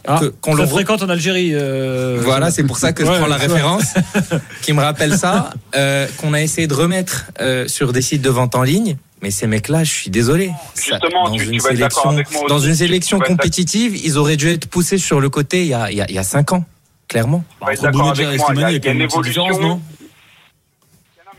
Ah, 0.08 0.20
que- 0.20 0.26
qu'on 0.28 0.54
le 0.54 0.66
fréquente 0.68 1.02
en 1.02 1.10
Algérie. 1.10 1.52
euh, 1.54 2.20
voilà, 2.24 2.52
c'est 2.52 2.64
pour 2.64 2.78
ça 2.78 2.94
que 2.94 3.04
je 3.06 3.10
Ouais, 3.10 3.18
prends 3.18 3.28
la 3.28 3.38
référence, 3.38 3.94
qui 4.62 4.74
me 4.74 4.82
rappelle 4.82 5.18
ça, 5.18 5.50
euh, 5.76 6.06
qu'on 6.18 6.34
a 6.34 6.42
essayé 6.42 6.68
de 6.68 6.74
remettre 6.74 7.26
euh, 7.42 7.68
sur 7.68 7.92
des 7.94 8.02
sites 8.02 8.22
de 8.22 8.30
vente 8.30 8.56
en 8.56 8.64
ligne. 8.64 8.98
Mais 9.22 9.32
ces 9.32 9.48
mecs-là, 9.48 9.84
je 9.84 9.92
suis 9.92 10.10
désolé. 10.10 10.52
Ça- 10.74 10.94
Justement, 10.98 11.26
dans 11.26 11.36
tu- 11.36 11.44
une 11.44 11.52
tu 11.52 11.60
sélection, 11.60 12.10
avec 12.12 12.32
moi 12.32 12.42
aussi. 12.44 12.50
dans 12.50 12.60
une 12.60 12.74
sélection 12.76 13.20
compétitive, 13.20 13.96
ils 13.98 14.18
auraient 14.18 14.38
dû 14.38 14.50
être 14.50 14.70
poussés 14.70 14.98
sur 14.98 15.20
le 15.20 15.30
côté 15.30 15.62
il 15.62 15.68
y 15.68 15.74
a, 15.74 15.92
il 15.92 15.98
y 15.98 16.02
a, 16.02 16.06
il 16.08 16.16
y 16.16 16.20
a 16.20 16.24
cinq 16.24 16.54
ans, 16.54 16.64
clairement. 17.08 17.44
Il 17.62 17.66
y 17.66 17.70
a- 17.72 18.72
il 18.72 18.86
y 18.86 18.88
a 18.88 18.92
une 18.92 19.02
évolution. 19.02 19.82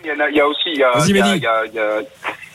Il 0.02 0.06
y, 0.06 0.10
a, 0.10 0.28
il 0.30 0.36
y 0.36 0.40
a 0.40 0.46
aussi, 0.46 0.68
il 0.72 0.78
y 0.78 0.82
a, 0.82 0.92
Vas-y, 0.92 1.10
il 1.10 1.16
y 1.16 1.20
a- 1.20 1.24
Mehdi. 1.24 1.36
il 1.38 1.42
y 1.42 1.46
a- 1.46 1.64
il 1.66 1.74
y 1.74 1.78
a- 1.78 2.00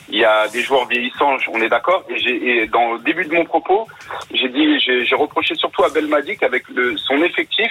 il 0.08 0.18
y 0.18 0.24
a 0.24 0.48
des 0.48 0.62
joueurs 0.62 0.86
vieillissants, 0.86 1.36
on 1.52 1.60
est 1.60 1.68
d'accord. 1.68 2.04
Et, 2.08 2.66
dans 2.68 2.94
le 2.94 2.98
début 3.00 3.24
de 3.24 3.32
mon 3.32 3.44
propos, 3.44 3.86
j'ai 4.32 4.48
dit, 4.48 4.78
j'ai 4.80 5.14
reproché 5.16 5.54
surtout 5.56 5.82
à 5.84 5.88
Belmadi 5.90 6.36
qu'avec 6.36 6.68
le- 6.68 6.96
son 6.96 7.16
effectif, 7.22 7.70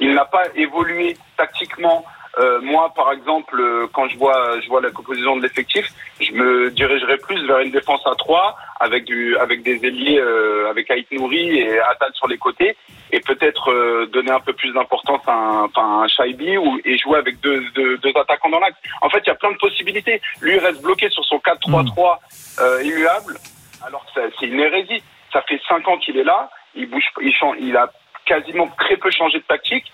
il 0.00 0.14
n'a 0.14 0.24
pas 0.24 0.44
évolué 0.56 1.16
tactiquement. 1.36 2.04
Euh, 2.38 2.60
moi, 2.60 2.92
par 2.94 3.12
exemple, 3.12 3.58
euh, 3.60 3.86
quand 3.92 4.08
je 4.08 4.18
vois, 4.18 4.60
je 4.60 4.68
vois 4.68 4.80
la 4.80 4.90
composition 4.90 5.36
de 5.36 5.42
l'effectif, 5.42 5.86
je 6.20 6.32
me 6.32 6.70
dirigerais 6.70 7.18
plus 7.18 7.46
vers 7.46 7.60
une 7.60 7.70
défense 7.70 8.00
à 8.06 8.14
3 8.16 8.56
avec 8.80 9.04
du, 9.04 9.36
avec 9.36 9.62
des 9.62 9.84
ailiers, 9.86 10.18
euh, 10.18 10.68
avec 10.68 10.90
Aït 10.90 11.10
Nouri 11.12 11.58
et 11.58 11.78
Attal 11.80 12.10
sur 12.14 12.26
les 12.26 12.38
côtés, 12.38 12.76
et 13.12 13.20
peut-être 13.20 13.70
euh, 13.70 14.06
donner 14.06 14.32
un 14.32 14.40
peu 14.40 14.52
plus 14.52 14.72
d'importance 14.72 15.22
à 15.26 15.32
un, 15.32 15.64
enfin, 15.64 16.02
un 16.02 16.08
Shaibi 16.08 16.56
ou, 16.56 16.80
et 16.84 16.98
jouer 16.98 17.18
avec 17.18 17.40
deux, 17.40 17.62
deux, 17.74 17.98
deux 17.98 18.12
attaquants 18.16 18.50
dans 18.50 18.58
l'axe. 18.58 18.78
En 19.00 19.08
fait, 19.08 19.20
il 19.24 19.28
y 19.28 19.32
a 19.32 19.36
plein 19.36 19.52
de 19.52 19.58
possibilités. 19.58 20.20
Lui 20.40 20.58
reste 20.58 20.82
bloqué 20.82 21.08
sur 21.10 21.24
son 21.24 21.36
4-3-3 21.36 22.18
euh, 22.60 22.82
immuable, 22.82 23.38
alors 23.86 24.04
que 24.06 24.20
c'est 24.38 24.46
une 24.46 24.60
hérésie. 24.60 25.02
Ça 25.32 25.42
fait 25.42 25.60
cinq 25.68 25.86
ans 25.88 25.98
qu'il 25.98 26.16
est 26.16 26.24
là, 26.24 26.50
il 26.74 26.88
bouge, 26.88 27.04
il 27.20 27.32
change, 27.34 27.56
il 27.60 27.76
a 27.76 27.90
quasiment 28.24 28.68
très 28.78 28.96
peu 28.96 29.10
changé 29.10 29.38
de 29.38 29.44
tactique. 29.44 29.90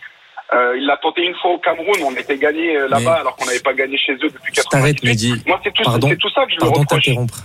Euh, 0.53 0.77
il 0.77 0.85
l'a 0.87 0.97
tenté 0.97 1.23
une 1.23 1.35
fois 1.41 1.53
au 1.53 1.59
Cameroun, 1.59 1.95
on 2.05 2.13
était 2.17 2.37
gagné 2.37 2.77
euh, 2.77 2.89
là-bas 2.89 2.99
Mais- 3.01 3.21
alors 3.21 3.37
qu'on 3.37 3.47
n'avait 3.47 3.61
pas 3.61 3.73
gagné 3.73 3.97
chez 3.97 4.13
eux 4.15 4.19
depuis 4.33 4.53
Je 4.53 4.63
t'arrête, 4.63 4.97
98. 5.01 5.09
Mehdi. 5.31 5.43
Moi, 5.47 5.61
c'est 5.63 5.73
tout, 5.73 5.83
Pardon, 5.85 6.09
c'est 6.11 6.17
tout 6.17 6.31
ça 6.31 6.43
que 6.45 6.49
je 6.51 6.55
lui 6.57 6.61
pardon 6.61 6.81
reproche. 6.81 7.05
t'interrompre. 7.05 7.39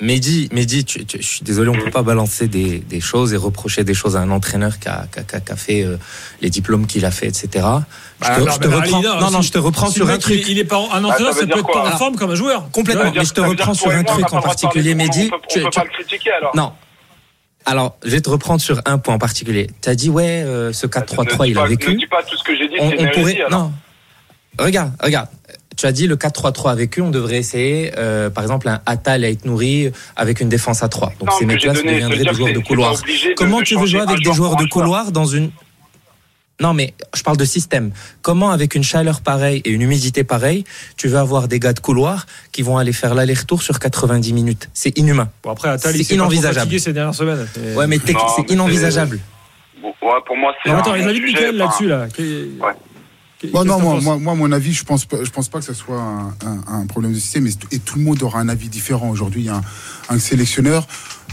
Mehdi, 0.00 0.48
Mehdi 0.50 0.84
tu- 0.84 1.04
tu- 1.06 1.22
je 1.22 1.26
suis 1.26 1.44
désolé, 1.44 1.68
on 1.68 1.74
peut 1.74 1.90
pas 1.90 2.02
balancer 2.02 2.48
des, 2.48 2.80
des 2.80 3.00
choses 3.00 3.32
et 3.32 3.36
reprocher 3.36 3.84
des 3.84 3.94
choses 3.94 4.16
à 4.16 4.20
un 4.20 4.30
entraîneur 4.32 4.80
qui 4.80 4.88
a, 4.88 5.04
qui 5.12 5.20
a- 5.20 5.22
qui 5.22 5.36
a- 5.36 5.40
qui 5.40 5.52
a 5.52 5.56
fait 5.56 5.82
euh, 5.84 5.96
les 6.40 6.50
diplômes 6.50 6.88
qu'il 6.88 7.04
a 7.04 7.12
fait, 7.12 7.28
etc. 7.28 7.48
Je 7.52 7.58
te, 7.58 7.60
Bah, 7.60 8.36
je 8.54 8.58
te 8.58 8.66
bah, 8.66 8.76
reprends. 8.80 9.00
non, 9.20 9.30
non, 9.30 9.42
je 9.42 9.52
te 9.52 9.58
reprends 9.58 9.86
si 9.86 9.94
sur 9.94 10.10
un 10.10 10.18
truc. 10.18 10.42
Il, 10.48 10.58
est 10.58 10.64
pas 10.64 10.78
un 10.78 11.04
entraîneur, 11.04 11.12
Ah, 11.30 11.32
ça 11.34 11.40
ça 11.42 11.46
peut 11.46 11.58
être 11.60 11.66
pas 11.72 11.86
en 11.94 11.96
forme 11.98 12.16
comme 12.16 12.32
un 12.32 12.34
joueur. 12.34 12.68
Complètement. 12.72 13.04
Dire- 13.12 13.20
mais 13.20 13.24
je 13.24 13.32
te 13.34 13.40
reprends 13.40 13.74
sur 13.74 13.92
un 13.92 14.02
truc 14.02 14.32
en 14.32 14.40
particulier, 14.42 14.96
Mehdi. 14.96 15.30
on 15.32 15.38
peut- 15.38 15.44
Tu- 15.48 15.60
On 15.60 15.64
peut 15.66 15.70
tu- 15.70 15.78
pas 15.78 15.84
le 15.84 15.90
critiquer 15.90 16.32
alors. 16.32 16.56
Non. 16.56 16.72
Alors, 17.66 17.96
je 18.04 18.10
vais 18.10 18.20
te 18.20 18.30
reprendre 18.30 18.60
sur 18.60 18.80
un 18.84 18.98
point 18.98 19.14
en 19.14 19.18
particulier. 19.18 19.68
Tu 19.82 19.88
as 19.88 19.94
dit, 19.94 20.10
ouais, 20.10 20.42
euh, 20.44 20.72
ce 20.72 20.86
4-3-3, 20.86 21.40
Ne 21.40 21.44
dis 21.44 21.50
il 21.50 21.58
a 21.58 21.66
vécu. 21.66 21.90
Ne 21.92 21.98
dis 21.98 22.06
pas 22.06 22.22
tout 22.22 22.36
ce 22.36 22.42
que 22.42 22.56
j'ai 22.56 22.68
dit, 22.68 22.76
on, 22.80 22.90
pourrait. 22.90 23.40
alors. 23.40 23.50
Non. 23.50 23.72
Regarde, 24.58 24.92
regarde. 25.00 25.28
Tu 25.76 25.86
as 25.86 25.92
dit 25.92 26.06
le 26.06 26.16
4-3-3 26.16 26.72
a 26.72 26.74
vécu, 26.74 27.00
on 27.00 27.10
devrait 27.10 27.38
essayer, 27.38 27.92
euh, 27.96 28.28
par 28.28 28.44
exemple, 28.44 28.68
un 28.68 28.82
Atal 28.84 29.24
à 29.24 29.30
être 29.30 29.46
nourri 29.46 29.90
avec 30.16 30.40
une 30.40 30.50
défense 30.50 30.82
à 30.82 30.88
3. 30.88 31.14
Donc 31.18 31.30
Non, 31.30 31.38
ces 31.38 31.46
mecs-là 31.46 31.72
deviendraient 31.72 32.24
des 32.24 32.34
joueurs 32.34 32.52
de 32.52 32.58
couloir. 32.58 32.94
Comment 33.36 33.60
de 33.60 33.64
tu 33.64 33.76
veux 33.76 33.86
jouer 33.86 34.00
avec 34.00 34.18
des 34.18 34.24
joueur 34.24 34.36
joueurs 34.36 34.56
de 34.56 34.66
couloir 34.66 35.12
dans 35.12 35.24
une. 35.24 35.50
Non, 36.60 36.74
mais 36.74 36.94
je 37.14 37.22
parle 37.22 37.36
de 37.38 37.44
système. 37.44 37.90
Comment, 38.20 38.50
avec 38.50 38.74
une 38.74 38.84
chaleur 38.84 39.20
pareille 39.20 39.62
et 39.64 39.70
une 39.70 39.82
humidité 39.82 40.22
pareille, 40.22 40.64
tu 40.96 41.08
veux 41.08 41.18
avoir 41.18 41.48
des 41.48 41.58
gars 41.58 41.72
de 41.72 41.80
couloir 41.80 42.26
qui 42.52 42.62
vont 42.62 42.76
aller 42.78 42.92
faire 42.92 43.14
l'aller-retour 43.14 43.62
sur 43.62 43.80
90 43.80 44.32
minutes? 44.32 44.68
C'est 44.72 44.96
inhumain. 44.98 45.28
Bon, 45.42 45.50
après, 45.50 45.70
Attal, 45.70 45.96
il 45.96 45.98
C'est 45.98 46.04
s'est 46.04 46.14
pas 46.16 46.22
trop 46.24 46.30
inenvisageable. 46.32 46.58
fatigué 46.60 46.78
ces 46.78 46.92
dernières 46.92 47.14
semaines. 47.14 47.46
Et- 47.56 47.74
Ouais, 47.76 47.86
mais 47.88 47.98
c'est 48.06 48.50
inenvisageable. 48.52 49.18
Bon, 49.80 49.88
ouais, 50.02 50.12
pour 50.26 50.36
moi, 50.36 50.52
c'est. 50.62 50.70
Attends, 50.70 50.94
il 50.94 51.02
bon 51.02 51.08
a 51.08 51.12
enfin, 51.12 51.52
là-dessus, 51.52 51.88
là. 51.88 52.06
Ouais. 52.18 52.72
Bon, 53.52 53.62
qu'est-ce 53.64 53.66
non, 53.66 53.80
moi, 53.80 54.00
moi, 54.00 54.16
moi, 54.18 54.34
mon 54.36 54.52
avis, 54.52 54.72
je 54.72 54.84
pense, 54.84 55.04
pas- 55.04 55.24
je 55.24 55.30
pense 55.30 55.48
pas 55.48 55.58
que 55.58 55.64
ce 55.64 55.74
soit 55.74 55.98
un, 56.00 56.28
un- 56.46 56.62
un 56.82 56.86
problème 56.86 57.12
de 57.12 57.18
système, 57.18 57.48
et, 57.48 57.74
et 57.74 57.78
tout 57.80 57.98
le 57.98 58.04
monde 58.04 58.22
aura 58.22 58.38
un 58.38 58.48
avis 58.48 58.68
différent. 58.68 59.10
Aujourd'hui, 59.10 59.40
il 59.40 59.46
y 59.46 59.48
a 59.48 59.56
un, 59.56 59.62
un 60.10 60.18
sélectionneur. 60.20 60.86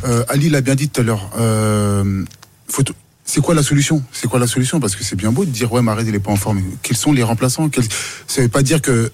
Euh, 0.06 0.24
Ali 0.28 0.50
l'a 0.50 0.62
bien 0.62 0.74
dit 0.74 0.90
tout 0.90 1.02
à 1.02 1.04
l'heure. 1.04 1.30
Euh, 1.38 2.24
faut 2.68 2.82
t- 2.82 2.94
c'est 3.32 3.42
quoi 3.42 3.54
la 3.54 3.62
solution? 3.64 4.02
C'est 4.12 4.28
quoi 4.28 4.40
la 4.40 4.48
solution? 4.48 4.80
Parce 4.80 4.96
que 4.96 5.04
c'est 5.04 5.16
bien 5.16 5.32
beau 5.32 5.46
de 5.46 5.52
dire 5.52 5.72
ouais, 5.72 5.82
Mahrez 5.84 6.04
il 6.08 6.16
est 6.16 6.20
pas 6.20 6.32
en 6.32 6.36
forme. 6.36 6.62
Quels 6.82 6.98
sont 6.98 7.14
les 7.14 7.22
remplaçants? 7.24 7.70
Quels- 7.70 7.86
Ça 8.28 8.42
veut 8.42 8.48
pas 8.48 8.64
dire 8.64 8.82
que 8.82 9.12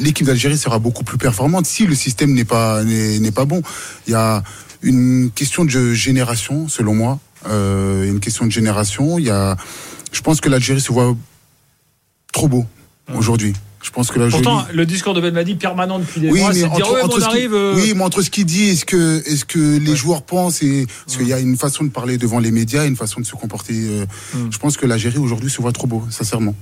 l'équipe 0.00 0.26
d'Algérie 0.26 0.58
sera 0.58 0.78
beaucoup 0.78 1.02
plus 1.04 1.16
performante 1.18 1.64
si 1.66 1.86
le 1.86 1.94
système 1.94 2.32
n'est 2.34 2.44
pas 2.44 2.84
n'est 2.84 3.30
pas 3.32 3.46
bon. 3.46 3.62
Il 4.06 4.10
y 4.12 4.14
a 4.16 4.42
une 4.82 5.30
question 5.34 5.64
de 5.64 5.94
génération, 5.94 6.68
selon 6.68 6.94
moi. 6.94 7.18
Euh, 7.48 8.04
une 8.10 8.20
question 8.20 8.44
de 8.46 8.50
génération. 8.52 9.18
Il 9.18 9.24
y 9.26 9.30
a, 9.30 9.56
je 10.12 10.20
pense 10.20 10.40
que 10.42 10.48
l'Algérie 10.50 10.80
se 10.82 10.92
voit 10.92 11.16
trop 12.32 12.48
beau 12.48 12.66
aujourd'hui. 13.14 13.54
Je 13.84 13.90
pense 13.90 14.10
que 14.10 14.18
l'Algérie. 14.18 14.42
Pourtant, 14.42 14.66
le 14.72 14.86
discours 14.86 15.12
de 15.12 15.20
Belmadi 15.20 15.56
permanent 15.56 15.98
depuis 15.98 16.18
des 16.20 16.30
Oui, 16.30 16.40
mois, 16.40 16.48
mais 16.48 16.54
c'est 16.60 16.68
de 16.70 16.74
dire 16.74 16.86
entre, 16.86 16.94
ouais, 16.94 17.02
on 17.04 17.30
qui- 17.32 17.46
euh, 17.52 17.74
oui, 17.76 17.92
mais 17.94 18.02
entre 18.02 18.22
ce 18.22 18.30
qu'il 18.30 18.46
dit 18.46 18.70
et 18.70 18.76
ce 18.76 18.86
que, 18.86 19.18
est 19.30 19.36
ce 19.36 19.44
que 19.44 19.78
les 19.78 19.94
joueurs 19.94 20.22
pensent, 20.22 20.62
et 20.62 20.86
parce 21.04 21.18
qu'il 21.18 21.28
y 21.28 21.34
a 21.34 21.38
une 21.38 21.58
façon 21.58 21.84
de 21.84 21.90
parler 21.90 22.16
devant 22.16 22.38
les 22.38 22.50
médias, 22.50 22.86
une 22.86 22.96
façon 22.96 23.20
de 23.20 23.26
se 23.26 23.34
comporter. 23.36 23.74
euh, 23.74 24.06
Mm. 24.34 24.48
Je 24.50 24.58
pense 24.58 24.78
que 24.78 24.86
l'Algérie 24.86 25.18
aujourd'hui 25.18 25.50
se 25.50 25.60
voit 25.60 25.72
trop 25.72 25.86
beau, 25.86 26.02
sincèrement. 26.10 26.54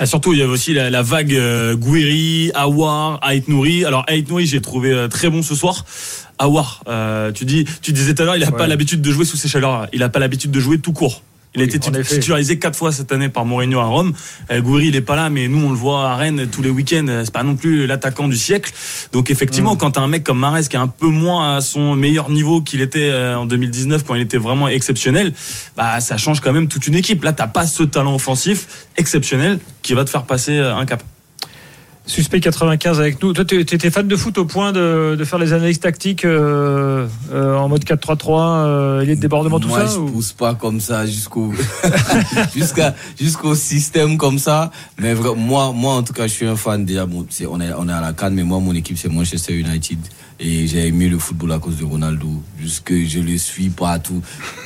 Et 0.00 0.06
surtout, 0.06 0.32
il 0.32 0.38
y 0.38 0.42
avait 0.42 0.50
aussi 0.50 0.72
la, 0.72 0.88
la 0.90 1.02
vague 1.02 1.34
euh, 1.34 1.76
Gouiri, 1.76 2.50
Awar, 2.54 3.20
Ait 3.30 3.42
Nouri. 3.48 3.84
Alors, 3.84 4.04
Ait 4.08 4.22
Nouri, 4.22 4.46
j'ai 4.46 4.60
trouvé 4.62 4.92
euh, 4.92 5.08
très 5.08 5.28
bon 5.30 5.42
ce 5.42 5.54
soir. 5.54 5.84
Awar, 6.38 6.82
euh, 6.88 7.32
tu 7.32 7.44
dis, 7.44 7.64
tu 7.82 7.92
disais 7.92 8.14
tout 8.14 8.22
à 8.22 8.24
l'heure, 8.26 8.36
il 8.36 8.44
n'a 8.44 8.50
pas 8.52 8.66
l'habitude 8.66 9.00
de 9.02 9.10
jouer 9.10 9.24
sous 9.24 9.36
ces 9.38 9.48
chaleurs. 9.48 9.88
Il 9.92 10.00
n'a 10.00 10.08
pas 10.08 10.18
l'habitude 10.18 10.50
de 10.50 10.60
jouer 10.60 10.78
tout 10.78 10.92
court. 10.92 11.22
Il 11.56 11.62
a 11.62 11.64
Oui, 11.64 11.74
été 11.74 12.04
titularisé 12.04 12.58
quatre 12.58 12.76
fois 12.76 12.92
cette 12.92 13.10
année 13.12 13.30
par 13.30 13.46
Mourinho 13.46 13.80
à 13.80 13.84
Rome. 13.86 14.12
Euh, 14.50 14.60
Gouiri, 14.60 14.88
il 14.88 14.96
est 14.96 15.00
pas 15.00 15.16
là, 15.16 15.30
mais 15.30 15.48
nous, 15.48 15.66
on 15.66 15.70
le 15.70 15.74
voit 15.76 16.10
à 16.10 16.16
Rennes 16.16 16.46
tous 16.52 16.60
les 16.60 16.68
week-ends. 16.70 17.06
Euh, 17.08 17.22
C'est 17.24 17.32
pas 17.32 17.42
non 17.42 17.56
plus 17.56 17.86
l'attaquant 17.86 18.28
du 18.28 18.36
siècle. 18.36 18.72
Donc, 19.12 19.30
effectivement, 19.30 19.74
Mm. 19.74 19.78
quand 19.78 19.90
t'as 19.92 20.02
un 20.02 20.08
mec 20.08 20.22
comme 20.22 20.38
Mares 20.38 20.68
qui 20.68 20.76
est 20.76 20.78
un 20.78 20.86
peu 20.86 21.08
moins 21.08 21.56
à 21.56 21.60
son 21.62 21.94
meilleur 21.96 22.28
niveau 22.30 22.60
qu'il 22.60 22.82
était 22.82 23.08
euh, 23.10 23.38
en 23.38 23.46
2019 23.46 24.04
quand 24.04 24.14
il 24.14 24.20
était 24.22 24.36
vraiment 24.36 24.68
exceptionnel, 24.68 25.32
bah, 25.76 26.00
ça 26.00 26.18
change 26.18 26.40
quand 26.40 26.52
même 26.52 26.68
toute 26.68 26.86
une 26.86 26.94
équipe. 26.94 27.24
Là, 27.24 27.32
t'as 27.32 27.46
pas 27.46 27.66
ce 27.66 27.82
talent 27.82 28.14
offensif 28.14 28.86
exceptionnel 28.98 29.58
qui 29.82 29.94
va 29.94 30.04
te 30.04 30.10
faire 30.10 30.24
passer 30.24 30.58
un 30.58 30.84
cap. 30.84 31.02
Suspect 32.06 32.38
95 32.40 33.00
avec 33.00 33.20
nous. 33.20 33.32
Toi, 33.32 33.44
tu 33.44 33.58
étais 33.60 33.90
fan 33.90 34.06
de 34.06 34.14
foot 34.16 34.38
au 34.38 34.44
point 34.44 34.70
de, 34.72 35.16
de 35.18 35.24
faire 35.24 35.40
les 35.40 35.52
analyses 35.52 35.80
tactiques 35.80 36.24
euh, 36.24 37.08
euh, 37.32 37.56
en 37.56 37.68
mode 37.68 37.82
4-3-3, 37.84 38.28
euh, 38.66 39.00
il 39.02 39.08
y 39.08 39.12
a 39.12 39.16
de 39.16 39.20
débordement, 39.20 39.58
tout 39.58 39.66
Moi, 39.66 39.86
ça 39.86 39.92
je 39.94 39.98
ou- 39.98 40.06
pousse 40.06 40.32
pas 40.32 40.54
comme 40.54 40.78
ça 40.80 41.04
jusqu'au 41.04 41.52
jusqu'à 42.54 42.94
jusqu'au 43.20 43.54
système 43.56 44.18
comme 44.18 44.38
ça. 44.38 44.70
Mais 45.00 45.14
moi, 45.14 45.72
moi, 45.74 45.94
en 45.94 46.02
tout 46.04 46.12
cas, 46.12 46.28
je 46.28 46.32
suis 46.32 46.46
un 46.46 46.56
fan 46.56 46.84
déjà. 46.84 47.06
Bon, 47.06 47.26
c'est- 47.28 47.46
on 47.46 47.60
est 47.60 47.72
on 47.76 47.88
est 47.88 47.92
à 47.92 48.00
la 48.00 48.12
canne, 48.12 48.34
mais 48.34 48.44
moi, 48.44 48.60
mon 48.60 48.74
équipe 48.74 48.96
c'est 48.98 49.08
Manchester 49.08 49.54
United 49.54 49.98
et 50.38 50.66
j'ai 50.66 50.86
aimé 50.88 51.08
le 51.08 51.18
football 51.18 51.52
à 51.52 51.58
cause 51.58 51.76
de 51.78 51.84
Ronaldo. 51.84 52.28
Jusque 52.60 52.92
je 53.06 53.20
le 53.20 53.38
suis 53.38 53.68
partout. 53.70 54.20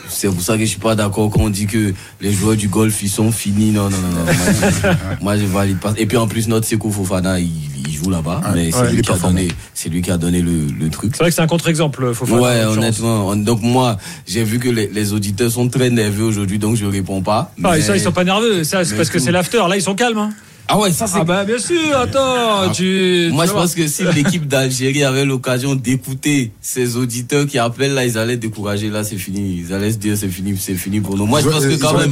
C'est 0.08 0.28
pour 0.28 0.40
ça 0.40 0.54
que 0.54 0.60
je 0.64 0.70
suis 0.70 0.80
pas 0.80 0.94
d'accord 0.96 1.30
quand 1.30 1.40
on 1.40 1.50
dit 1.50 1.66
que 1.66 1.94
les 2.20 2.32
joueurs 2.32 2.56
du 2.56 2.68
golf 2.68 3.02
ils 3.02 3.08
sont 3.08 3.30
finis. 3.30 3.70
Non, 3.70 3.88
non, 3.90 3.96
non, 3.98 4.08
non. 4.08 4.24
Moi, 4.24 4.34
je- 4.38 5.22
Moi, 5.24 5.36
je 5.38 5.44
valide 5.44 5.78
pas. 5.78 5.94
Et 5.96 6.06
puis 6.06 6.16
en 6.16 6.26
plus, 6.26 6.48
notre 6.48 6.66
Seko 6.66 6.90
Fofana, 6.90 7.38
il, 7.38 7.48
il 7.86 7.92
joue 7.94 8.10
là-bas, 8.10 8.40
Ah, 8.44 8.52
mais 8.54 8.70
c'est 8.72 8.80
ouais, 8.80 8.92
lui 8.92 9.02
qui 9.02 9.12
a 9.12 9.16
donné, 9.18 9.48
c'est 9.74 9.88
lui 9.88 10.02
qui 10.02 10.10
a 10.10 10.16
donné 10.18 10.40
le, 10.42 10.66
le 10.78 10.88
truc. 10.90 11.12
C'est 11.14 11.22
vrai 11.22 11.30
que 11.30 11.34
c'est 11.36 11.42
un 11.42 11.46
contre-exemple, 11.46 12.12
faut 12.14 12.26
faire 12.26 12.40
Ouais, 12.40 12.64
honnêtement. 12.64 13.28
On- 13.28 13.36
Donc 13.36 13.62
moi, 13.62 13.98
j'ai 14.26 14.42
vu 14.42 14.58
que 14.58 14.68
les, 14.68 14.88
les 14.88 15.12
auditeurs 15.12 15.50
sont 15.52 15.68
très 15.68 15.90
nerveux 15.90 16.24
aujourd'hui, 16.24 16.58
donc 16.58 16.76
je 16.76 16.86
réponds 16.86 17.22
pas. 17.22 17.52
Ah, 17.62 17.72
Mais- 17.74 17.80
ça, 17.82 17.96
ils 17.96 18.00
sont 18.00 18.10
pas 18.12 18.24
nerveux. 18.24 18.64
Ça, 18.64 18.84
c'est 18.84 18.96
parce 18.96 19.10
que 19.10 19.18
c'est 19.20 19.32
l'after. 19.32 19.62
Là, 19.68 19.76
ils 19.76 19.82
sont 19.82 19.94
calmes. 19.94 20.18
hein. 20.18 20.30
Ah 20.72 20.78
ouais, 20.78 20.92
ça 20.92 21.06
c'est. 21.06 21.18
Ah 21.20 21.24
bah 21.24 21.44
bien 21.44 21.58
sûr. 21.58 21.96
Attends, 21.96 22.70
tu. 22.72 23.30
moi, 23.32 23.44
tu 23.44 23.50
je 23.50 23.54
pense 23.54 23.74
que 23.74 23.86
si 23.88 24.04
l'équipe 24.14 24.46
d'Algérie 24.46 25.02
avait 25.04 25.24
l'occasion 25.24 25.74
d'écouter 25.74 26.52
ces 26.60 26.96
auditeurs 26.96 27.46
qui 27.46 27.58
appellent 27.58 27.94
là, 27.94 28.04
ils 28.04 28.16
allaient 28.16 28.36
décourager. 28.36 28.88
Là, 28.88 29.02
c'est 29.02 29.16
fini. 29.16 29.64
Ils 29.66 29.74
allaient 29.74 29.90
se 29.92 29.96
dire 29.98 30.16
c'est 30.16 30.28
fini, 30.28 30.56
c'est 30.58 30.74
fini 30.74 31.00
pour 31.00 31.16
nous. 31.16 31.26
Moi, 31.26 31.40
je 31.40 31.48
pense 31.48 31.64
que 31.64 31.80
quand 31.80 31.92
même. 31.98 32.10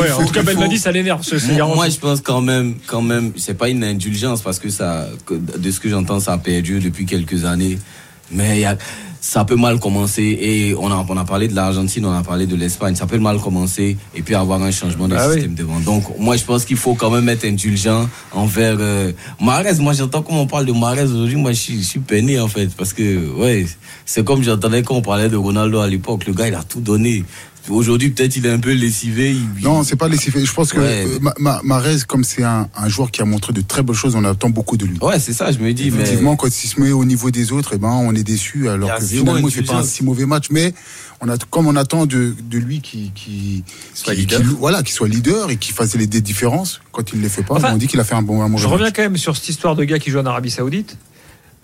Ouais, 0.00 0.06
il 0.08 0.12
en 0.12 0.26
tout 0.26 0.32
cas, 0.32 0.40
faut- 0.40 0.46
Belmadi, 0.46 0.78
ça 0.78 0.90
l'énerve. 0.92 1.22
ce- 1.22 1.36
Moi, 1.68 1.76
moi, 1.76 1.88
je 1.88 1.98
pense 1.98 2.20
quand 2.20 2.40
même, 2.40 2.74
quand 2.86 3.02
même, 3.02 3.32
c'est 3.36 3.54
pas 3.54 3.68
une 3.68 3.84
indulgence 3.84 4.42
parce 4.42 4.58
que 4.58 4.68
ça, 4.68 5.08
de 5.30 5.70
ce 5.70 5.78
que 5.80 5.88
j'entends, 5.88 6.18
ça 6.20 6.32
a 6.32 6.38
perdu 6.38 6.80
depuis 6.80 7.06
quelques 7.06 7.44
années. 7.44 7.78
Mais 8.30 8.56
il 8.58 8.60
y 8.62 8.64
a, 8.64 8.76
ça 9.24 9.44
peut 9.44 9.54
mal 9.54 9.78
commencer 9.78 10.36
et 10.40 10.74
on 10.74 10.90
a, 10.90 11.06
on 11.08 11.16
a 11.16 11.24
parlé 11.24 11.46
de 11.46 11.54
l'Argentine, 11.54 12.04
on 12.04 12.12
a 12.12 12.24
parlé 12.24 12.44
de 12.46 12.56
l'Espagne. 12.56 12.96
Ça 12.96 13.06
peut 13.06 13.20
mal 13.20 13.38
commencer 13.38 13.96
et 14.16 14.22
puis 14.22 14.34
avoir 14.34 14.60
un 14.60 14.72
changement 14.72 15.06
de 15.06 15.14
Ah 15.14 15.28
oui. 15.28 15.34
système 15.34 15.54
devant. 15.54 15.78
Donc, 15.78 16.02
moi, 16.18 16.36
je 16.36 16.42
pense 16.42 16.64
qu'il 16.64 16.76
faut 16.76 16.94
quand 16.96 17.08
même 17.08 17.28
être 17.28 17.44
indulgent 17.44 18.08
envers 18.32 18.76
euh. 18.80 19.12
Moi, 19.40 19.62
j'entends 19.92 20.22
comment 20.22 20.42
on 20.42 20.46
parle 20.48 20.66
de 20.66 20.72
Mahrez 20.72 21.04
aujourd'hui. 21.04 21.36
Moi, 21.36 21.52
je 21.52 21.60
suis, 21.60 21.78
je 21.78 21.86
suis 21.86 22.00
peiné 22.00 22.40
en 22.40 22.48
fait 22.48 22.74
parce 22.76 22.92
que, 22.92 23.30
ouais, 23.36 23.64
c'est 24.04 24.24
comme 24.24 24.42
j'entendais 24.42 24.82
quand 24.82 24.96
on 24.96 25.02
parlait 25.02 25.28
de 25.28 25.36
Ronaldo 25.36 25.78
à 25.78 25.86
l'époque. 25.86 26.26
Le 26.26 26.32
gars, 26.32 26.48
il 26.48 26.54
a 26.56 26.64
tout 26.64 26.80
donné. 26.80 27.24
Aujourd'hui, 27.68 28.10
peut-être 28.10 28.36
il 28.36 28.44
est 28.46 28.50
un 28.50 28.58
peu 28.58 28.72
lessivé. 28.72 29.30
il- 29.30 29.62
Non, 29.62 29.84
c'est 29.84 29.94
pas 29.96 30.08
laissé 30.08 30.30
faire. 30.32 30.44
Je 30.44 30.52
pense 30.52 30.72
que 30.72 30.80
Ouais. 30.80 31.04
euh, 31.06 31.18
Ma- 31.20 31.34
Ma- 31.38 31.60
Mahrez, 31.62 31.98
comme 32.08 32.24
c'est 32.24 32.42
un, 32.42 32.68
un 32.76 32.88
joueur 32.88 33.10
qui 33.12 33.22
a 33.22 33.24
montré 33.24 33.52
de 33.52 33.60
très 33.60 33.82
bonnes 33.82 33.94
choses, 33.96 34.16
on 34.16 34.24
attend 34.24 34.50
beaucoup 34.50 34.76
de 34.76 34.84
lui. 34.84 34.98
Ouais, 35.00 35.20
c'est 35.20 35.32
ça, 35.32 35.52
je 35.52 35.58
me 35.58 35.72
dis. 35.72 35.90
mais- 35.90 35.98
Effectivement, 36.02 36.34
quand 36.36 36.48
il 36.48 36.66
se 36.68 36.80
met 36.80 36.90
au 36.90 37.04
niveau 37.04 37.30
des 37.30 37.52
autres, 37.52 37.72
eh 37.74 37.78
ben, 37.78 37.88
on 37.88 38.14
est 38.14 38.24
déçu, 38.24 38.68
alors 38.68 38.98
que 38.98 39.04
finalement, 39.04 39.48
fait 39.48 39.62
pas 39.62 39.76
un 39.76 39.82
si 39.84 40.02
mauvais 40.02 40.26
match. 40.26 40.46
Mais 40.50 40.74
on 41.20 41.28
a, 41.28 41.36
comme 41.50 41.68
on 41.68 41.76
attend 41.76 42.04
de, 42.06 42.34
de 42.50 42.58
lui 42.58 42.80
qui, 42.80 43.12
qui, 43.14 43.62
Soit 43.94 44.14
qui- 44.14 44.22
leader. 44.22 44.40
qui- 44.40 44.46
voilà, 44.58 44.82
qui 44.82 44.92
soit 44.92 45.06
leader 45.08 45.50
et 45.50 45.56
qui 45.56 45.70
fasse 45.72 45.94
les, 45.94 46.08
des 46.08 46.20
différences 46.20 46.80
quand 46.90 47.12
il 47.12 47.18
ne 47.18 47.22
les 47.22 47.28
fait 47.28 47.44
pas, 47.44 47.54
Enfin, 47.54 47.70
on 47.74 47.76
dit 47.76 47.86
qu'il 47.86 48.00
a 48.00 48.04
fait 48.04 48.14
un 48.16 48.22
bon 48.22 48.42
un 48.42 48.48
mauvais 48.48 48.62
Je 48.62 48.66
reviens 48.68 48.90
quand 48.90 49.02
même 49.02 49.16
sur 49.16 49.36
cette 49.36 49.48
histoire 49.48 49.76
de 49.76 49.84
gars 49.84 50.00
qui 50.00 50.10
joue 50.10 50.18
en 50.18 50.26
Arabie 50.26 50.50
Saoudite. 50.50 50.96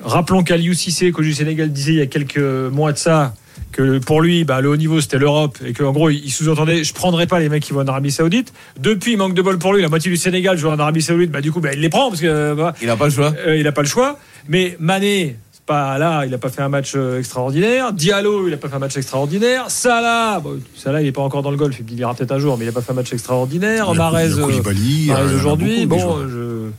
Rappelons 0.00 0.44
qu'Aliou 0.44 0.74
Cissé, 0.74 1.10
coach 1.10 1.24
du 1.24 1.34
Sénégal, 1.34 1.72
disait 1.72 1.92
il 1.92 1.98
y 1.98 2.02
a 2.02 2.06
quelques 2.06 2.38
mois 2.38 2.92
de 2.92 2.98
ça 2.98 3.34
que 3.72 3.98
pour 3.98 4.20
lui, 4.22 4.44
bah, 4.44 4.60
le 4.60 4.68
haut 4.70 4.76
niveau 4.76 5.00
c'était 5.00 5.18
l'Europe 5.18 5.58
et 5.64 5.72
qu'en 5.72 5.92
gros 5.92 6.10
il 6.10 6.30
sous-entendait 6.30 6.84
je 6.84 6.92
prendrai 6.94 7.26
pas 7.26 7.38
les 7.40 7.48
mecs 7.48 7.62
qui 7.62 7.72
vont 7.72 7.80
en 7.80 7.86
Arabie 7.86 8.10
Saoudite. 8.10 8.52
Depuis, 8.80 9.16
manque 9.16 9.34
de 9.34 9.42
bol 9.42 9.58
pour 9.58 9.72
lui, 9.74 9.82
la 9.82 9.88
moitié 9.88 10.10
du 10.10 10.16
Sénégal 10.16 10.56
joue 10.58 10.68
en 10.68 10.78
Arabie 10.78 11.02
Saoudite, 11.02 11.30
bah, 11.30 11.40
du 11.40 11.52
coup 11.52 11.60
bah, 11.60 11.70
il 11.72 11.80
les 11.80 11.88
prend 11.88 12.08
parce 12.08 12.20
que 12.20 12.54
bah, 12.54 12.74
Il 12.82 12.90
a 12.90 12.96
pas 12.96 13.04
le 13.06 13.10
choix. 13.10 13.32
euh, 13.46 13.56
il 13.56 13.64
n'a 13.64 13.72
pas 13.72 13.82
le 13.82 13.88
choix. 13.88 14.18
Mais 14.48 14.76
Mané, 14.80 15.36
c'est 15.52 15.64
pas 15.66 15.98
là, 15.98 16.24
il 16.24 16.30
n'a 16.30 16.38
pas 16.38 16.48
fait 16.48 16.62
un 16.62 16.68
match 16.70 16.92
euh, 16.96 17.18
extraordinaire. 17.18 17.92
Diallo, 17.92 18.48
il 18.48 18.50
n'a 18.52 18.56
pas 18.56 18.68
fait 18.68 18.76
un 18.76 18.78
match 18.78 18.96
extraordinaire. 18.96 19.64
Salah, 19.68 20.40
bon, 20.40 20.58
Salah, 20.74 21.02
il 21.02 21.04
n'est 21.04 21.12
pas 21.12 21.20
encore 21.22 21.42
dans 21.42 21.50
le 21.50 21.56
golf, 21.58 21.78
il 21.86 21.98
ira 21.98 22.14
peut-être 22.14 22.32
un 22.32 22.38
jour, 22.38 22.56
mais 22.56 22.64
il 22.64 22.68
n'a 22.68 22.72
pas 22.72 22.80
fait 22.82 22.92
un 22.92 22.94
match 22.94 23.12
extraordinaire. 23.12 23.86
Il 23.92 23.96
il 23.96 25.12
a 25.12 25.18
euh, 25.18 25.24
euh, 25.24 25.28
il 25.30 25.36
aujourd'hui, 25.36 25.86
bon, 25.86 26.26
je- 26.28 26.70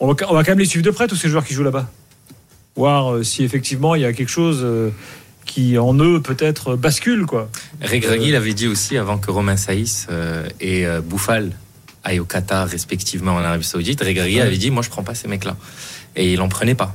on, 0.00 0.06
va, 0.06 0.14
on 0.30 0.34
va 0.34 0.44
quand 0.44 0.52
même 0.52 0.60
les 0.60 0.64
suivre 0.64 0.84
de 0.84 0.90
près 0.92 1.08
tous 1.08 1.16
ces 1.16 1.28
joueurs 1.28 1.44
qui 1.44 1.54
jouent 1.54 1.64
là-bas. 1.64 1.90
Voir 2.76 3.12
euh, 3.12 3.22
si 3.24 3.42
effectivement 3.42 3.96
il 3.96 4.02
y 4.02 4.04
a 4.04 4.12
quelque 4.12 4.28
chose 4.28 4.60
euh, 4.62 4.90
qui 5.48 5.76
en 5.78 5.94
eux 5.98 6.20
peut-être 6.22 6.74
euh, 6.74 6.76
bascule 6.76 7.26
quoi. 7.26 7.50
Regragui 7.82 8.30
l'avait 8.30 8.54
dit 8.54 8.68
aussi 8.68 8.96
avant 8.96 9.18
que 9.18 9.30
Romain 9.32 9.56
Saïs 9.56 10.06
euh, 10.10 10.46
et 10.60 10.86
euh, 10.86 11.00
Bouffal 11.00 11.50
aillent 12.04 12.20
au 12.20 12.24
Qatar 12.24 12.68
respectivement 12.68 13.34
en 13.34 13.38
Arabie 13.42 13.64
Saoudite. 13.64 14.00
Regragui 14.00 14.36
Ouais. 14.36 14.42
avait 14.42 14.56
dit 14.58 14.70
moi 14.70 14.82
je 14.84 14.90
prends 14.90 15.02
pas 15.02 15.14
ces 15.16 15.26
mecs-là 15.26 15.56
et 16.14 16.32
il 16.32 16.40
en 16.40 16.48
prenait 16.48 16.76
pas 16.76 16.94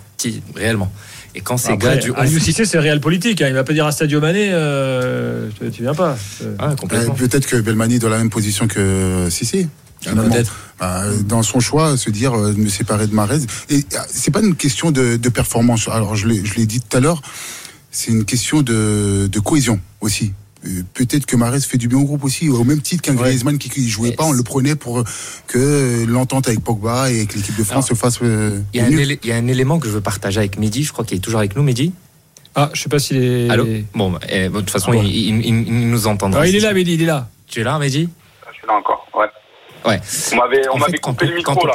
réellement. 0.56 0.90
Et 1.36 1.42
quand 1.42 1.58
ces 1.58 1.72
Après, 1.74 1.96
gars 1.96 2.02
du 2.02 2.14
Aliou 2.14 2.40
Cissé 2.40 2.64
c'est 2.64 2.80
réel 2.80 3.02
politique, 3.02 3.42
hein. 3.42 3.48
il 3.50 3.56
va 3.56 3.64
pas 3.64 3.74
dire 3.74 3.86
à 3.88 3.92
Stadio 3.92 4.22
Mané 4.22 4.50
euh, 4.54 5.50
tu, 5.60 5.70
tu 5.72 5.82
viens 5.82 5.96
pas. 5.96 6.16
Euh, 6.44 6.56
Ah. 6.60 6.76
Euh, 6.94 7.10
Peut-être 7.18 7.48
que 7.48 7.58
Belmani 7.58 7.96
est 7.96 8.00
dans 8.00 8.10
la 8.10 8.20
même 8.20 8.30
position 8.30 8.68
que 8.68 9.28
Sissé. 9.32 9.68
finalement. 10.00 10.30
peut-être. 10.30 10.56
Bah, 10.80 11.06
dans 11.26 11.44
son 11.44 11.60
choix, 11.60 11.98
se 11.98 12.10
dire 12.12 12.34
euh, 12.34 12.54
de 12.54 12.60
me 12.60 12.70
séparer 12.70 13.08
de 13.08 13.14
Mahrez. 13.16 13.40
Et 13.70 13.84
c'est 14.10 14.32
pas 14.32 14.42
une 14.42 14.56
question 14.56 14.92
de, 14.92 15.18
de 15.18 15.30
performance. 15.30 15.88
Alors 15.88 16.16
je 16.16 16.28
l'ai 16.28 16.46
je 16.46 16.54
l'ai 16.56 16.66
dit 16.68 16.80
tout 16.82 16.98
à 16.98 17.00
l'heure. 17.00 17.22
C'est 17.94 18.12
une 18.12 18.26
question 18.26 18.62
de, 18.62 19.28
de 19.32 19.40
cohésion 19.40 19.80
aussi. 20.02 20.34
Euh, 20.66 20.82
Peut-être 20.94 21.26
que 21.26 21.36
Marès 21.36 21.66
fait 21.66 21.78
du 21.78 21.88
bien 21.88 22.00
au 22.00 22.04
groupe 22.06 22.24
aussi, 22.24 22.50
au 22.50 22.64
même 22.64 22.82
titre 22.82 23.02
qu'un 23.02 23.14
Griezmann 23.16 23.58
qui 23.58 23.70
ne 23.82 23.88
jouait 23.88 24.12
pas, 24.14 24.24
on 24.24 24.32
le 24.32 24.44
prenait 24.44 24.76
pour 24.76 25.04
que 25.48 26.06
l'entente 26.08 26.48
avec 26.48 26.62
Pogba 26.62 27.12
et 27.12 27.18
avec 27.18 27.36
l'équipe 27.36 27.56
de 27.58 27.64
France 27.64 27.88
se 27.90 27.94
fasse. 27.94 28.20
euh, 28.22 28.60
Il 28.74 28.80
y, 29.24 29.32
a 29.32 29.36
un 29.36 29.48
élément 29.48 29.80
que 29.80 29.88
je 29.88 29.92
veux 29.94 30.02
partager 30.02 30.40
avec 30.40 30.58
Mehdi. 30.58 30.84
Je 30.84 30.92
crois 30.94 31.06
qu'il 31.06 31.18
est 31.18 31.22
toujours 31.22 31.40
avec 31.40 31.56
nous, 31.56 31.64
Mehdi. 31.64 31.94
Ah, 32.56 32.70
je 32.74 32.82
sais 32.82 32.90
pas 32.90 33.00
s'il 33.00 33.18
est. 33.24 33.50
Allô? 33.50 33.66
Bon, 33.96 34.12
bah, 34.12 34.20
eh, 34.30 34.48
bon, 34.48 34.56
de 34.60 34.62
toute 34.62 34.70
façon, 34.70 34.92
Ah 34.92 34.96
bon. 34.96 35.04
il, 35.04 35.16
il- 35.16 35.46
il- 35.46 35.68
il 35.68 35.90
nous 35.90 36.08
entendra. 36.08 36.42
Ah, 36.42 36.48
il 36.48 36.56
est 36.56 36.60
là, 36.60 36.74
Mehdi, 36.74 36.94
il 36.94 37.02
est 37.02 37.08
là. 37.08 37.28
Tu 37.48 37.60
es 37.62 37.64
là, 37.64 37.78
Mehdi? 37.80 38.08
Je 38.52 38.54
suis 38.58 38.68
là 38.68 38.74
encore, 38.76 39.06
ouais. 39.16 39.26
Ouais. 39.86 40.00
On 40.32 40.78
m'avait, 40.78 40.98
quand 41.00 41.12
coupé 41.12 41.26
le 41.28 41.36
micro 41.36 41.56
quand 41.56 41.64
on- 41.64 41.68
là. 41.68 41.74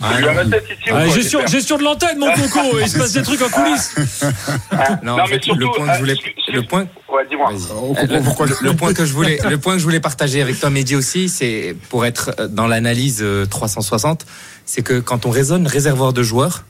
Ah, 0.00 0.20
non. 0.20 0.42
Ici 0.42 0.90
ou 0.90 0.94
Ah, 0.94 1.04
quoi, 1.04 1.14
gestion, 1.14 1.38
j'espère 1.40 1.46
gestion 1.48 1.78
de 1.78 1.82
l'antenne, 1.84 2.18
mon 2.18 2.26
coco. 2.32 2.78
Il 2.80 2.88
se 2.88 2.98
passe 2.98 3.12
des 3.12 3.22
trucs 3.22 3.42
en 3.42 3.48
coulisses. 3.48 3.94
Non, 4.22 4.78
Non, 5.02 5.12
en 5.12 5.16
mais 5.26 5.34
fait, 5.34 5.44
surtout, 5.44 5.60
le 5.60 5.66
point 5.66 5.86
que 5.86 5.94
je 5.94 5.98
voulais, 5.98 6.12
euh, 6.14 6.52
le 6.52 6.62
point, 6.62 6.86
Ouais, 7.10 7.22
dis-moi. 7.28 7.50
Euh, 7.52 8.06
le, 8.06 8.68
le 8.68 8.76
point 8.76 8.92
que 8.94 9.04
je 9.06 9.12
voulais, 9.12 9.38
le 9.48 9.58
point 9.58 9.72
que 9.74 9.78
je 9.78 9.84
voulais 9.84 10.00
partager 10.00 10.42
avec 10.42 10.60
toi, 10.60 10.70
Mehdi 10.70 10.94
aussi, 10.94 11.28
c'est 11.28 11.74
pour 11.88 12.04
être 12.06 12.32
euh, 12.38 12.48
dans 12.48 12.66
l'analyse 12.66 13.20
euh, 13.22 13.46
360, 13.46 14.26
c'est 14.66 14.82
que 14.82 15.00
quand 15.00 15.24
on 15.26 15.30
raisonne 15.30 15.66
réservoir 15.66 16.12
de 16.12 16.22
joueurs, 16.22 16.64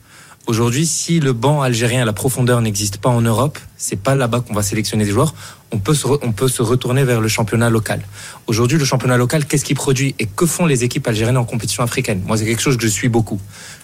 aujourd'hui, 0.49 0.87
si 0.87 1.21
le 1.21 1.33
banc 1.33 1.63
algérien, 1.63 2.05
la 2.05 2.13
profondeur 2.13 2.61
n'existe 2.61 2.97
pas 2.97 3.11
en 3.11 3.21
Europe, 3.21 3.59
c'est 3.77 4.01
pas 4.01 4.15
là-bas 4.15 4.41
qu'on 4.41 4.55
va 4.55 4.63
sélectionner 4.63 5.05
des 5.05 5.11
joueurs. 5.11 5.35
On 5.71 5.79
peut 5.79 5.95
se, 5.95 6.07
on 6.07 6.33
peut 6.33 6.49
se 6.49 6.63
retourner 6.63 7.05
vers 7.05 7.21
le 7.21 7.29
championnat 7.29 7.69
local. 7.71 8.01
Aujourd'hui, 8.47 8.79
le 8.79 8.85
championnat 8.85 9.19
local, 9.19 9.45
qu'est-ce 9.45 9.65
qu'il 9.65 9.77
produit 9.77 10.15
et 10.19 10.27
que 10.27 10.47
font 10.47 10.67
les 10.67 10.83
équipes 10.83 11.07
algériennes 11.07 11.37
en 11.37 11.45
compétition 11.45 11.83
africaine? 11.83 12.23
Moi, 12.27 12.39
c'est 12.39 12.47
quelque 12.47 12.63
chose 12.63 12.79
que 12.79 12.83
je 12.83 12.89
suis 12.89 13.09
beaucoup. 13.09 13.41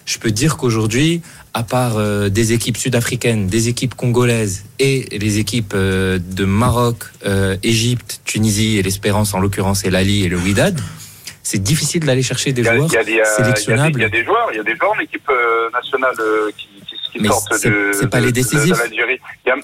Je 0.06 0.18
peux 0.18 0.30
dire 0.30 0.56
qu'aujourd'hui, 0.56 1.20
à 1.52 1.62
part 1.62 1.98
euh, 1.98 2.30
des 2.30 2.52
équipes 2.52 2.78
sud-africaines, 2.78 3.46
des 3.46 3.68
équipes 3.68 3.94
congolaises 3.94 4.64
et 4.78 5.06
les 5.16 5.38
équipes 5.38 5.74
euh, 5.74 6.18
de 6.18 6.44
Maroc, 6.44 7.04
euh, 7.26 7.56
Égypte, 7.62 8.20
Tunisie 8.24 8.78
et 8.78 8.82
l'Espérance 8.82 9.34
en 9.34 9.38
l'occurrence 9.38 9.84
et 9.84 9.90
l'Ali 9.90 10.24
et 10.24 10.28
le 10.28 10.38
Wydad, 10.38 10.80
c'est 11.44 11.62
difficile 11.62 12.04
d'aller 12.04 12.22
chercher 12.22 12.52
des 12.52 12.64
joueurs 12.64 12.88
euh, 12.92 13.24
sélectionnables. 13.36 14.00
Il 14.00 14.02
y 14.02 14.06
a 14.06 14.08
des 14.08 14.24
joueurs, 14.24 14.48
il 14.50 14.56
y 14.56 14.60
a 14.60 14.64
des 14.64 14.74
joueurs 14.76 14.92
en 14.96 14.98
équipe 15.00 15.28
euh, 15.30 15.70
nationale 15.70 16.14
euh, 16.18 16.50
qui, 16.56 16.66
qui, 16.88 17.18
qui 17.20 17.24
sortent 17.26 17.62
de, 17.64 17.90
c'est 17.92 18.10
pas 18.10 18.18
les 18.20 18.32
décisifs. 18.32 18.76
l'Algérie. 18.76 19.20
Il 19.44 19.48
y 19.50 19.52
a, 19.52 19.56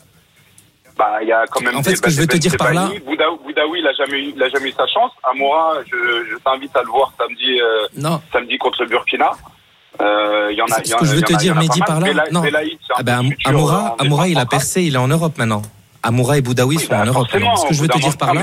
bah, 0.98 1.18
il 1.22 1.28
y 1.28 1.32
a 1.32 1.46
quand 1.50 1.62
même. 1.62 1.74
En 1.76 1.82
fait, 1.82 1.90
des- 1.90 1.96
ce 1.96 2.02
que 2.02 2.10
je 2.10 2.16
bah, 2.16 2.20
veux 2.22 2.28
te 2.28 2.36
dire 2.36 2.56
par 2.58 2.72
là-. 2.74 2.90
Boudaoui, 3.06 3.38
Boudaoui, 3.44 3.78
il 3.80 3.86
a 3.86 3.94
jamais 3.94 4.18
eu, 4.20 4.32
il 4.36 4.42
a 4.42 4.48
jamais 4.50 4.68
eu 4.68 4.72
sa 4.76 4.86
chance. 4.86 5.10
Amoura, 5.24 5.72
je, 5.90 5.96
je 6.30 6.36
t'invite 6.44 6.76
à 6.76 6.82
le 6.82 6.88
voir 6.90 7.12
samedi, 7.18 7.58
euh, 7.60 7.86
Non. 7.96 8.20
samedi 8.32 8.58
contre 8.58 8.82
le 8.82 8.88
Burkina. 8.88 9.30
Euh, 10.00 10.52
y 10.52 10.60
en 10.62 10.66
a. 10.66 10.80
Y 10.80 10.86
ce 10.88 10.94
en- 10.94 10.98
que 10.98 11.06
je 11.06 11.14
veux 11.14 11.22
te 11.22 11.32
dire, 11.34 11.54
Mehdi, 11.56 11.80
par 11.80 12.00
là. 12.00 12.06
Belaï- 12.08 12.30
Non. 12.32 12.42
Ah 12.96 13.02
ben, 13.02 13.24
futur, 13.30 13.50
Amoura, 13.50 13.96
en 13.98 14.04
Amoura, 14.04 14.28
il 14.28 14.38
a 14.38 14.46
percé, 14.46 14.82
il 14.82 14.94
est 14.94 14.98
en 14.98 15.08
Europe 15.08 15.36
maintenant. 15.38 15.62
Amoura 16.02 16.38
et 16.38 16.40
Boudaoui 16.42 16.78
sont 16.78 16.92
en 16.94 17.04
Europe. 17.06 17.28
Forcément, 17.30 17.48
maintenant. 17.48 17.62
Ce 17.64 17.68
que 17.68 17.74
je 17.74 17.80
veux 17.82 17.88
te 17.88 17.98
dire 17.98 18.16
par 18.16 18.32
là, 18.34 18.42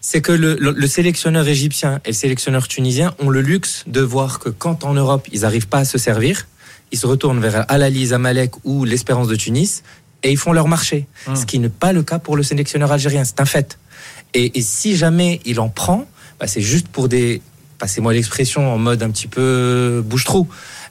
c'est 0.00 0.20
que 0.20 0.32
le, 0.32 0.56
le- 0.60 0.72
le 0.72 0.86
sélectionneur 0.86 1.46
égyptien 1.48 2.00
et 2.04 2.08
le 2.08 2.14
sélectionneur 2.14 2.68
tunisien 2.68 3.14
ont 3.18 3.30
le 3.30 3.40
luxe 3.40 3.84
de 3.86 4.00
voir 4.00 4.38
que 4.38 4.48
quand 4.48 4.84
en 4.84 4.94
Europe, 4.94 5.26
ils 5.32 5.40
n'arrivent 5.40 5.68
pas 5.68 5.78
à 5.80 5.84
se 5.84 5.98
servir, 5.98 6.46
ils 6.92 6.98
se 6.98 7.06
retournent 7.06 7.40
vers 7.40 7.64
Al-Ali, 7.68 8.06
Zamalek 8.06 8.52
ou 8.64 8.84
l'Espérance 8.84 9.28
de 9.28 9.36
Tunis 9.36 9.82
et 10.22 10.30
ils 10.30 10.36
font 10.38 10.52
leur 10.52 10.68
marché. 10.68 11.06
Ce 11.34 11.44
qui 11.46 11.58
n'est 11.58 11.68
pas 11.68 11.92
le 11.92 12.02
cas 12.02 12.18
pour 12.18 12.36
le 12.36 12.42
sélectionneur 12.42 12.90
algérien, 12.92 13.24
c'est 13.24 13.40
un 13.40 13.44
fait. 13.44 13.78
Et, 14.34 14.58
et 14.58 14.62
si 14.62 14.96
jamais 14.96 15.40
il 15.44 15.60
en 15.60 15.68
prend, 15.68 16.06
bah, 16.40 16.46
c'est 16.46 16.60
juste 16.60 16.88
pour 16.88 17.08
des, 17.08 17.40
passez-moi 17.78 18.12
l'expression 18.12 18.72
en 18.72 18.78
mode 18.78 19.02
un 19.02 19.10
petit 19.10 19.26
peu 19.28 20.02
bouche-trou, 20.04 20.48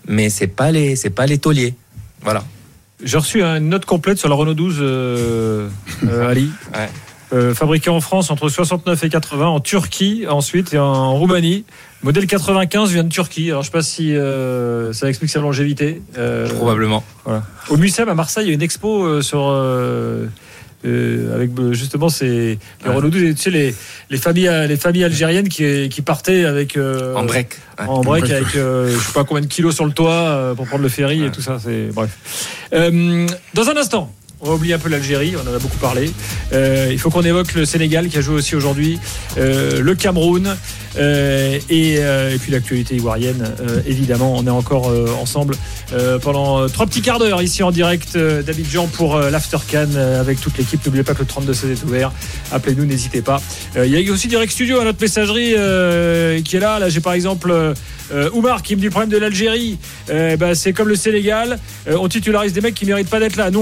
mais 0.08 0.30
c'est 0.30 0.48
pas 0.48 0.72
les, 0.72 0.96
c'est 0.96 1.10
pas 1.10 1.26
les 1.26 1.38
tauliers. 1.38 1.74
Voilà. 2.22 2.44
J'ai 3.04 3.18
reçu 3.18 3.42
une 3.44 3.70
note 3.70 3.86
complète 3.86 4.18
sur 4.18 4.28
la 4.30 4.36
Renault 4.36 4.54
12, 4.56 4.78
euh, 4.80 5.70
euh, 6.08 6.30
Ali. 6.32 6.50
Euh, 7.34 7.54
fabriqué 7.54 7.90
en 7.90 8.00
France 8.00 8.32
entre 8.32 8.48
69 8.48 9.04
et 9.04 9.10
80, 9.10 9.48
en 9.48 9.60
Turquie 9.60 10.26
ensuite 10.30 10.74
et 10.74 10.78
en 10.80 11.14
Roumanie. 11.18 11.66
Modèle 12.02 12.26
95 12.26 12.92
vient 12.94 13.04
de 13.04 13.10
Turquie. 13.10 13.50
Alors 13.50 13.64
je 13.64 13.68
sais 13.68 13.72
pas 13.72 13.82
si 13.82 14.16
euh, 14.16 14.94
ça 14.94 15.10
explique 15.10 15.30
sa 15.30 15.42
longévité. 15.42 16.02
Euh, 16.18 16.48
Probablement. 16.48 17.04
Voilà. 17.26 17.44
Au 17.70 17.76
Mucem 17.76 18.08
à 18.08 18.14
Marseille, 18.14 18.46
il 18.46 18.48
y 18.48 18.52
a 18.52 18.54
une 18.54 18.62
expo 18.62 19.04
euh, 19.04 19.22
sur 19.22 19.50
euh, 19.50 20.26
euh, 20.86 21.36
avec 21.36 21.52
justement 21.74 22.08
ces 22.08 22.60
les 22.86 22.90
Renault 22.92 23.10
12 23.10 23.24
et 23.24 23.34
tu 23.34 23.42
sais 23.42 23.50
les 23.50 23.76
les 24.10 24.18
familles 24.18 24.50
les 24.70 24.78
familles 24.78 25.04
algériennes 25.04 25.50
qui 25.50 25.90
qui 25.90 26.02
partaient 26.02 26.46
avec 26.46 26.78
euh, 26.78 27.14
En 27.16 27.26
break. 27.26 27.58
Ouais. 27.80 27.86
en 27.88 28.02
break 28.04 28.24
En 28.24 28.28
break. 28.28 28.32
avec 28.32 28.56
euh, 28.56 28.90
je 28.94 28.98
sais 29.06 29.12
pas 29.14 29.26
combien 29.26 29.42
de 29.42 29.48
kilos 29.48 29.76
sur 29.76 29.86
le 29.86 29.92
toit 29.92 30.12
euh, 30.14 30.54
pour 30.54 30.66
prendre 30.66 30.84
le 30.84 30.90
ferry 30.90 31.26
et 31.26 31.32
tout 31.32 31.42
ça. 31.42 31.58
C'est 31.62 31.90
bref. 31.94 32.12
Euh, 32.72 33.28
dans 33.54 33.70
un 33.70 33.76
instant. 33.76 34.14
On 34.40 34.50
va 34.50 34.54
oublier 34.54 34.76
un 34.76 34.80
peu 34.80 34.90
l'Algérie, 34.90 35.34
on 35.36 35.50
en 35.50 35.56
a 35.56 35.60
beaucoup 35.60 35.78
parlé. 35.78 36.12
Euh, 36.54 36.90
il 36.92 37.00
faut 37.00 37.10
qu'on 37.10 37.24
évoque 37.24 37.56
le 37.56 37.66
Sénégal 37.66 38.08
qui 38.08 38.18
a 38.20 38.22
joué 38.22 38.36
aussi 38.36 38.56
aujourd'hui, 38.56 39.00
euh, 39.38 39.82
le 39.82 39.96
Cameroun 39.96 40.56
euh, 40.98 41.60
et, 41.70 42.38
puis 42.40 42.52
l'actualité 42.52 42.96
ivoirienne. 42.96 43.44
évidemment, 43.88 44.36
on 44.38 44.46
est 44.46 44.52
encore 44.52 44.92
ensemble 45.20 45.56
pendant 46.22 46.68
trois 46.70 46.86
petits 46.86 47.02
quarts 47.02 47.20
d'heure 47.20 47.42
ici 47.42 47.64
en 47.64 47.72
direct 47.72 48.18
d'Abidjan 48.18 48.88
pour 48.88 49.18
l'After 49.18 49.58
Can 49.70 49.88
euh, 49.96 50.22
avec 50.22 50.40
toute 50.40 50.58
l'équipe. 50.58 50.84
N'oubliez 50.86 51.04
pas 51.04 51.14
que 51.14 51.20
le 51.20 51.26
32 51.26 51.54
16 51.54 51.72
est 51.72 51.84
ouvert. 51.84 52.12
Appelez-nous, 52.52 52.86
n'hésitez 52.86 53.22
pas. 53.22 53.42
Il 53.76 53.88
y 53.88 54.10
a 54.10 54.12
aussi 54.12 54.28
Direct 54.28 54.52
Studio 54.52 54.80
à 54.80 54.84
notre 54.84 55.02
messagerie 55.02 55.54
qui 56.44 56.56
est 56.56 56.60
là. 56.60 56.80
Là, 56.80 56.90
j'ai 56.90 57.02
par 57.02 57.14
exemple 57.14 57.74
Oumar 58.34 58.62
qui 58.62 58.76
me 58.76 58.82
dit 58.82 58.90
problème 58.90 59.10
de 59.10 59.18
l'Algérie, 59.18 59.78
bah, 60.08 60.56
c'est 60.56 60.74
comme 60.74 60.88
le 60.90 60.96
Sénégal. 60.96 61.60
On 61.88 62.08
titularise 62.08 62.54
des 62.54 62.62
mecs 62.62 62.76
qui 62.76 62.86
méritent 62.86 63.10
pas 63.10 63.20
d'être 63.20 63.36
là. 63.36 63.52
Nous, 63.52 63.62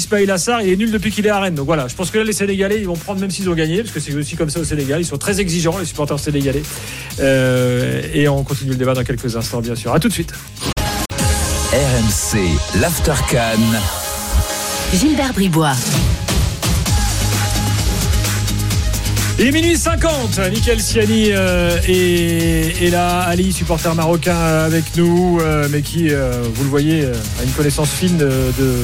Ismail 0.00 0.30
Assar, 0.30 0.62
il 0.62 0.70
est 0.72 0.76
nul 0.76 0.90
depuis 0.90 1.10
qu'il 1.10 1.26
est 1.26 1.30
à 1.30 1.38
Rennes. 1.40 1.54
Donc 1.54 1.66
voilà, 1.66 1.86
je 1.86 1.94
pense 1.94 2.10
que 2.10 2.16
là, 2.16 2.24
les 2.24 2.32
Sénégalais, 2.32 2.78
ils 2.80 2.86
vont 2.86 2.96
prendre 2.96 3.20
même 3.20 3.30
s'ils 3.30 3.48
ont 3.50 3.54
gagné, 3.54 3.82
parce 3.82 3.92
que 3.92 4.00
c'est 4.00 4.14
aussi 4.14 4.34
comme 4.34 4.48
ça 4.48 4.58
au 4.60 4.64
Sénégal. 4.64 4.98
Ils 5.00 5.04
sont 5.04 5.18
très 5.18 5.40
exigeants, 5.40 5.76
les 5.78 5.84
supporters 5.84 6.18
sénégalais. 6.18 6.62
Euh, 7.20 8.00
et 8.14 8.26
on 8.28 8.42
continue 8.42 8.70
le 8.70 8.76
débat 8.76 8.94
dans 8.94 9.04
quelques 9.04 9.36
instants, 9.36 9.60
bien 9.60 9.74
sûr. 9.74 9.92
À 9.92 10.00
tout 10.00 10.08
de 10.08 10.12
suite. 10.14 10.32
RMC, 11.72 12.38
l'After 12.80 13.12
Cannes. 13.30 13.78
Gilbert 14.94 15.34
Bribois. 15.34 15.74
Il 19.38 19.46
est 19.46 19.52
minuit 19.52 19.76
50. 19.76 20.38
Michael 20.50 20.80
Siani 20.80 21.28
euh, 21.32 21.78
est, 21.86 22.82
est 22.86 22.90
là. 22.90 23.20
Ali, 23.20 23.52
supporter 23.52 23.94
marocain 23.94 24.36
euh, 24.36 24.66
avec 24.66 24.84
nous, 24.96 25.38
euh, 25.40 25.68
mais 25.70 25.82
qui, 25.82 26.08
euh, 26.10 26.42
vous 26.54 26.64
le 26.64 26.70
voyez, 26.70 27.04
a 27.04 27.44
une 27.44 27.50
connaissance 27.56 27.88
fine 27.90 28.16
de, 28.18 28.26
de- 28.26 28.74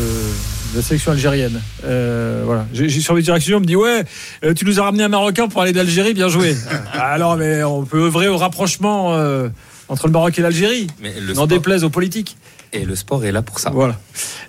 de 0.72 0.76
la 0.78 0.82
sélection 0.82 1.12
algérienne. 1.12 1.60
Euh, 1.84 2.42
voilà. 2.44 2.66
J'ai 2.72 2.88
sur 2.88 3.14
mes 3.14 3.22
directions, 3.22 3.58
on 3.58 3.60
me 3.60 3.64
dit 3.66 3.76
Ouais, 3.76 4.04
euh, 4.44 4.54
tu 4.54 4.64
nous 4.64 4.78
as 4.80 4.82
ramené 4.84 5.02
un 5.04 5.08
Marocain 5.08 5.48
pour 5.48 5.62
aller 5.62 5.72
d'Algérie, 5.72 6.14
bien 6.14 6.28
joué. 6.28 6.56
Ah, 6.92 7.12
Alors, 7.12 7.36
mais 7.36 7.62
on 7.64 7.84
peut 7.84 8.04
œuvrer 8.06 8.28
au 8.28 8.36
rapprochement 8.36 9.14
euh, 9.14 9.48
entre 9.88 10.06
le 10.06 10.12
Maroc 10.12 10.38
et 10.38 10.42
l'Algérie. 10.42 10.86
N'en 11.28 11.32
sport- 11.34 11.46
déplaise 11.46 11.84
aux 11.84 11.90
politiques. 11.90 12.36
Et 12.72 12.84
le 12.84 12.96
sport 12.96 13.24
est 13.24 13.32
là 13.32 13.42
pour 13.42 13.58
ça. 13.60 13.70
Voilà. 13.70 13.96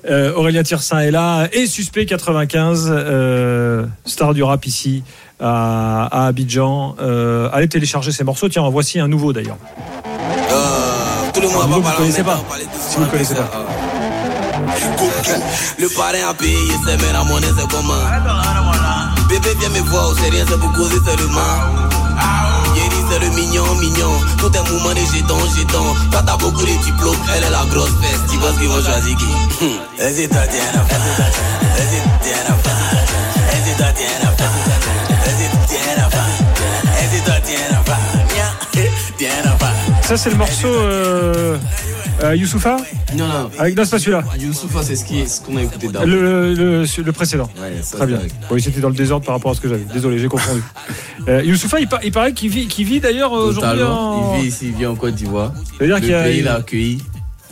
Euh, 0.09 0.33
Aurélien 0.33 0.63
Tirsin 0.63 0.99
est 0.99 1.11
là 1.11 1.47
et 1.53 1.67
Suspect 1.67 2.05
95, 2.05 2.87
euh, 2.91 3.85
star 4.05 4.33
du 4.33 4.43
rap 4.43 4.65
ici 4.65 5.03
à, 5.39 6.05
à 6.11 6.27
Abidjan. 6.27 6.95
Euh, 6.99 7.47
allez 7.53 7.67
télécharger 7.67 8.11
ces 8.11 8.23
morceaux. 8.23 8.49
Tiens, 8.49 8.63
en 8.63 8.71
voici 8.71 8.99
un 8.99 9.07
nouveau 9.07 9.33
d'ailleurs. 9.33 9.57
Tout 11.33 11.41
le 11.41 11.47
monde 11.49 11.57
Un 11.57 11.59
va 11.59 11.67
nouveau 11.67 11.81
pas 11.81 11.91
que 11.91 11.97
vous 11.97 11.97
parler 11.97 11.97
connaissez 11.97 12.23
pas. 12.23 12.43
Si 12.89 12.97
vous 12.97 13.05
ne 13.05 13.09
connaissez 13.09 13.35
pas. 13.35 13.67
Le 15.79 15.87
parrain 15.89 16.29
a 16.29 16.33
payé 16.33 16.55
ses 16.85 16.97
mains, 16.97 17.13
la 17.13 17.23
monnaie 17.23 17.47
c'est 17.57 17.67
comment? 17.69 17.93
Bébé 19.29 19.49
viens 19.59 19.69
me 19.69 19.79
voir, 19.89 20.13
c'est 20.17 20.29
rien, 20.29 20.45
c'est 20.47 20.59
pour 20.59 20.71
causer 20.73 20.99
seulement 21.05 21.41
Yeri 22.75 23.03
c'est 23.09 23.19
le 23.19 23.29
mignon, 23.31 23.65
mignon. 23.75 24.11
Tout 24.37 24.51
un 24.57 24.63
mouvement 24.71 24.91
de 24.93 24.99
jetons, 24.99 25.39
jetons 25.57 25.93
Toi 26.11 26.21
t'as 26.25 26.37
beaucoup 26.37 26.61
de 26.61 26.83
diplômes, 26.83 27.15
elle 27.35 27.43
est 27.43 27.49
la 27.49 27.65
grosse 27.71 27.91
fesse. 28.01 28.21
Tu 28.31 28.37
vois 28.37 28.51
ce 28.53 28.59
qu'ils 28.59 28.69
vont 28.69 28.81
choisir 28.81 29.17
qui? 29.17 29.79
Hésite 30.01 30.35
à 30.35 30.47
dire 30.47 30.61
la 30.73 30.81
face 30.81 31.39
Hésite 31.77 32.03
à 32.07 32.23
dire 32.23 32.37
la 32.47 32.55
face 32.55 33.11
Hésite 33.53 33.81
à 33.81 33.91
dire 33.91 34.07
la 34.23 34.31
face 34.31 35.27
Hésite 35.27 35.55
à 35.55 35.67
dire 35.67 35.97
la 35.97 36.09
face 36.09 37.03
Hésite 37.03 37.29
à 37.29 37.39
dire 37.39 37.59
la 37.71 37.83
face 37.83 38.17
Tiens 39.17 39.29
la 39.43 39.51
face 39.57 40.07
Ça, 40.07 40.17
c'est 40.17 40.29
le 40.29 40.35
morceau 40.35 40.67
euh, 40.67 41.57
euh, 42.23 42.35
Youssoufa 42.35 42.77
Non, 43.15 43.27
non. 43.27 43.49
Avec 43.59 43.75
non, 43.77 43.83
c'est 43.85 43.91
pas 43.91 43.99
celui-là. 43.99 44.23
Youssoufa, 44.39 44.81
c'est 44.83 44.95
ce 44.95 45.41
qu'on 45.41 45.57
a 45.57 45.63
écouté 45.63 45.87
d'avant. 45.87 46.05
Le, 46.05 46.53
le, 46.53 46.83
le 47.03 47.11
précédent. 47.11 47.49
Ouais, 47.61 47.73
ça, 47.81 47.97
Très 47.97 48.07
bien. 48.07 48.19
Oui, 48.51 48.61
c'était 48.61 48.79
dans 48.79 48.89
le 48.89 48.95
désordre 48.95 49.25
par 49.25 49.35
rapport 49.35 49.51
à 49.51 49.55
ce 49.55 49.61
que 49.61 49.69
j'avais. 49.69 49.85
Désolé, 49.93 50.19
j'ai 50.19 50.27
confondu. 50.27 50.61
Euh, 51.27 51.43
Youssoufa, 51.43 51.81
il, 51.81 51.89
par- 51.89 51.99
il 52.05 52.11
paraît 52.13 52.31
qu'il 52.31 52.49
vit, 52.49 52.67
qu'il 52.67 52.85
vit 52.85 53.01
d'ailleurs 53.01 53.33
aujourd'hui 53.33 53.83
en. 53.83 54.35
Il 54.35 54.43
vit 54.43 54.47
ici, 54.47 54.67
il 54.67 54.71
vit 54.75 54.85
en 54.85 54.95
Côte 54.95 55.13
d'Ivoire. 55.15 55.51
C'est-à-dire 55.77 55.99
qu'il 55.99 56.11
y 56.11 56.13
a- 56.13 56.23
pays 56.23 56.41
l'a 56.41 56.55
accueilli. 56.55 57.01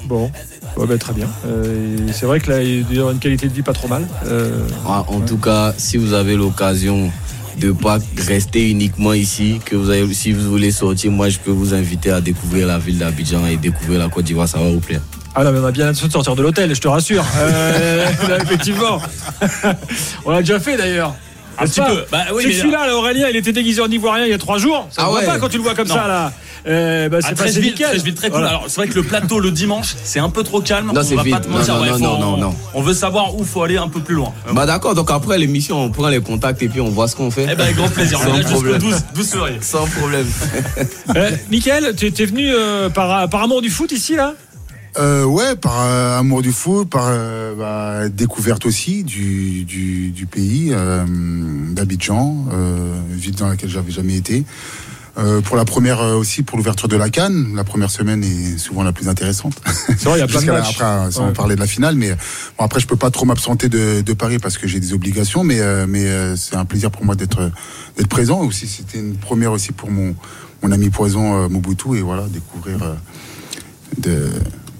Bon, 0.05 0.31
Ouais, 0.77 0.85
bah, 0.87 0.97
très 0.97 1.11
bien. 1.13 1.27
Euh, 1.45 1.97
c'est 2.13 2.25
vrai 2.25 2.39
que 2.39 2.49
là, 2.51 2.61
il 2.63 2.85
doit 2.85 2.97
avoir 2.99 3.11
une 3.11 3.19
qualité 3.19 3.49
de 3.49 3.53
vie 3.53 3.63
pas 3.63 3.73
trop 3.73 3.89
mal. 3.89 4.07
Euh, 4.27 4.65
En, 4.85 4.99
en 5.13 5.19
tout 5.19 5.37
cas, 5.37 5.73
si 5.77 5.97
vous 5.97 6.13
avez 6.13 6.37
l'occasion 6.37 7.11
de 7.57 7.71
pas 7.71 7.99
rester 8.17 8.69
uniquement 8.69 9.13
ici, 9.13 9.59
que 9.63 9.75
vous 9.75 9.89
avez, 9.89 10.13
si 10.13 10.31
vous 10.31 10.49
voulez 10.49 10.71
sortir, 10.71 11.11
moi 11.11 11.29
je 11.29 11.39
peux 11.39 11.51
vous 11.51 11.73
inviter 11.73 12.11
à 12.11 12.21
découvrir 12.21 12.67
la 12.67 12.77
ville 12.77 12.97
d'Abidjan 12.97 13.45
et 13.45 13.57
découvrir 13.57 13.99
la 13.99 14.09
Côte 14.09 14.25
d'Ivoire, 14.25 14.47
ça 14.47 14.57
va 14.57 14.69
vous 14.69 14.79
plaire. 14.79 15.01
Ah 15.33 15.43
non, 15.43 15.51
mais 15.51 15.59
on 15.59 15.65
a 15.65 15.71
bien 15.71 15.93
sortir 15.93 16.35
de 16.35 16.41
l'hôtel, 16.41 16.73
je 16.73 16.79
te 16.79 16.87
rassure. 16.87 17.25
Euh, 17.37 18.07
effectivement. 18.41 19.01
on 20.25 20.31
l'a 20.31 20.39
déjà 20.39 20.59
fait 20.59 20.77
d'ailleurs. 20.77 21.13
Un 21.57 21.63
N'est-ce 21.63 21.81
petit 21.81 21.89
peu. 21.89 22.03
Bah 22.11 22.23
oui, 22.33 22.53
celui-là, 22.53 22.87
là, 22.87 22.95
Aurélien, 22.97 23.27
il 23.29 23.35
était 23.35 23.51
déguisé 23.53 23.81
en 23.81 23.87
ivoirien 23.87 24.25
il 24.25 24.31
y 24.31 24.33
a 24.33 24.37
trois 24.37 24.57
jours. 24.57 24.87
Ça 24.91 25.03
Ah 25.05 25.09
voit 25.09 25.19
ouais. 25.19 25.25
pas 25.25 25.37
quand 25.39 25.49
tu 25.49 25.57
le 25.57 25.63
vois 25.63 25.73
comme 25.75 25.87
Non. 25.87 25.95
ça, 25.95 26.07
là. 26.07 26.31
Euh, 26.67 27.09
bah, 27.09 27.17
À 27.17 27.21
c'est 27.21 27.29
passé 27.35 27.43
13 27.51 27.57
villes, 27.59 27.71
nickel. 27.73 27.87
13 27.89 28.03
villes 28.03 28.15
très 28.15 28.29
cool. 28.29 28.39
Voilà. 28.39 28.49
Alors, 28.49 28.63
c'est 28.67 28.75
vrai 28.77 28.87
que 28.87 28.95
le 28.95 29.03
plateau 29.03 29.39
le 29.39 29.51
dimanche, 29.51 29.95
c'est 30.03 30.19
un 30.19 30.29
peu 30.29 30.43
trop 30.43 30.61
calme. 30.61 30.91
Non, 30.93 30.99
on 30.99 31.03
c'est 31.03 31.15
va 31.15 31.21
vide. 31.23 31.35
pas 31.35 31.41
te 31.41 31.47
Non, 31.47 31.57
mentir. 31.59 31.75
non, 31.75 31.81
ouais, 31.83 32.41
faut-. 32.41 32.55
On 32.73 32.81
veut 32.81 32.93
savoir 32.95 33.35
où 33.35 33.43
faut 33.45 33.61
aller 33.61 33.77
un 33.77 33.87
peu 33.87 33.99
plus 33.99 34.15
loin. 34.15 34.33
Bah 34.51 34.65
d'accord, 34.65 34.95
donc 34.95 35.11
après 35.11 35.37
l'émission, 35.37 35.79
on 35.83 35.91
prend 35.91 36.07
les 36.09 36.21
contacts 36.21 36.61
et 36.63 36.67
puis 36.67 36.81
on 36.81 36.89
voit 36.89 37.07
ce 37.07 37.15
qu'on 37.15 37.29
fait. 37.29 37.43
Eh 37.51 37.55
ben, 37.55 37.65
avec 37.65 37.75
grand 37.75 37.87
plaisir. 37.89 38.19
Sans 38.19 38.25
problème. 38.51 38.79
12, 38.79 38.95
12 39.13 39.27
février. 39.29 39.57
Sans 39.61 39.85
problème. 39.85 40.25
Euh, 41.15 41.31
Mickaël, 41.51 41.93
tu 41.95 42.07
es 42.07 42.25
venu 42.25 42.49
euh, 42.51 42.89
par, 42.89 43.29
par 43.29 43.43
amour 43.43 43.61
du 43.61 43.69
foot 43.69 43.91
ici, 43.91 44.15
là? 44.15 44.33
Euh, 44.97 45.25
ouais, 45.25 45.55
par 45.57 45.81
euh, 45.81 46.19
amour 46.19 46.41
du 46.41 46.51
foot, 46.53 46.89
par 46.89 47.05
euh, 47.07 47.53
bah, 47.55 48.07
découverte 48.09 48.65
aussi 48.65 49.03
du, 49.03 49.65
du, 49.65 50.11
du 50.11 50.25
pays, 50.25 50.69
euh, 50.71 51.03
d'Abidjan, 51.71 52.45
euh, 52.53 52.93
ville 53.11 53.35
dans 53.35 53.49
laquelle 53.49 53.69
j'avais 53.69 53.91
jamais 53.91 54.15
été. 54.15 54.45
Euh, 55.17 55.39
pour 55.41 55.55
la 55.55 55.63
première 55.65 56.01
euh, 56.01 56.15
aussi, 56.15 56.43
pour 56.43 56.57
l'ouverture 56.57 56.87
de 56.87 56.95
la 56.97 57.09
Cannes, 57.09 57.53
la 57.55 57.63
première 57.63 57.89
semaine 57.89 58.23
est 58.23 58.57
souvent 58.57 58.83
la 58.83 58.91
plus 58.93 59.07
intéressante. 59.09 59.53
C'est 59.87 60.03
vrai, 60.05 60.17
il 60.17 60.19
y 60.19 60.23
a 60.23 60.27
plein 60.27 60.41
de 60.41 60.51
matchs. 60.51 60.79
Après, 60.79 61.11
sans 61.11 61.27
Ouais. 61.27 61.33
parler 61.33 61.55
de 61.55 61.61
la 61.61 61.67
finale, 61.67 61.95
mais 61.95 62.09
bon, 62.57 62.63
après 62.65 62.79
je 62.81 62.87
peux 62.87 62.97
pas 62.97 63.11
trop 63.11 63.25
m'absenter 63.25 63.67
de, 63.69 64.01
de 64.01 64.13
Paris 64.13 64.39
parce 64.39 64.57
que 64.57 64.67
j'ai 64.67 64.79
des 64.81 64.93
obligations, 64.93 65.43
mais 65.45 65.59
euh, 65.61 65.85
mais 65.87 66.05
euh, 66.05 66.35
c'est 66.35 66.55
un 66.55 66.65
plaisir 66.65 66.91
pour 66.91 67.05
moi 67.05 67.15
d'être 67.15 67.49
d'être 67.97 68.09
présent 68.09 68.41
aussi. 68.41 68.67
C'était 68.67 68.99
une 68.99 69.15
première 69.15 69.51
aussi 69.53 69.71
pour 69.71 69.89
mon 69.89 70.15
mon 70.63 70.71
ami 70.71 70.89
Poison 70.89 71.47
Mobutu 71.49 71.95
et 71.97 72.01
voilà 72.01 72.23
découvrir 72.27 72.83
euh, 72.83 72.93
de, 73.97 74.29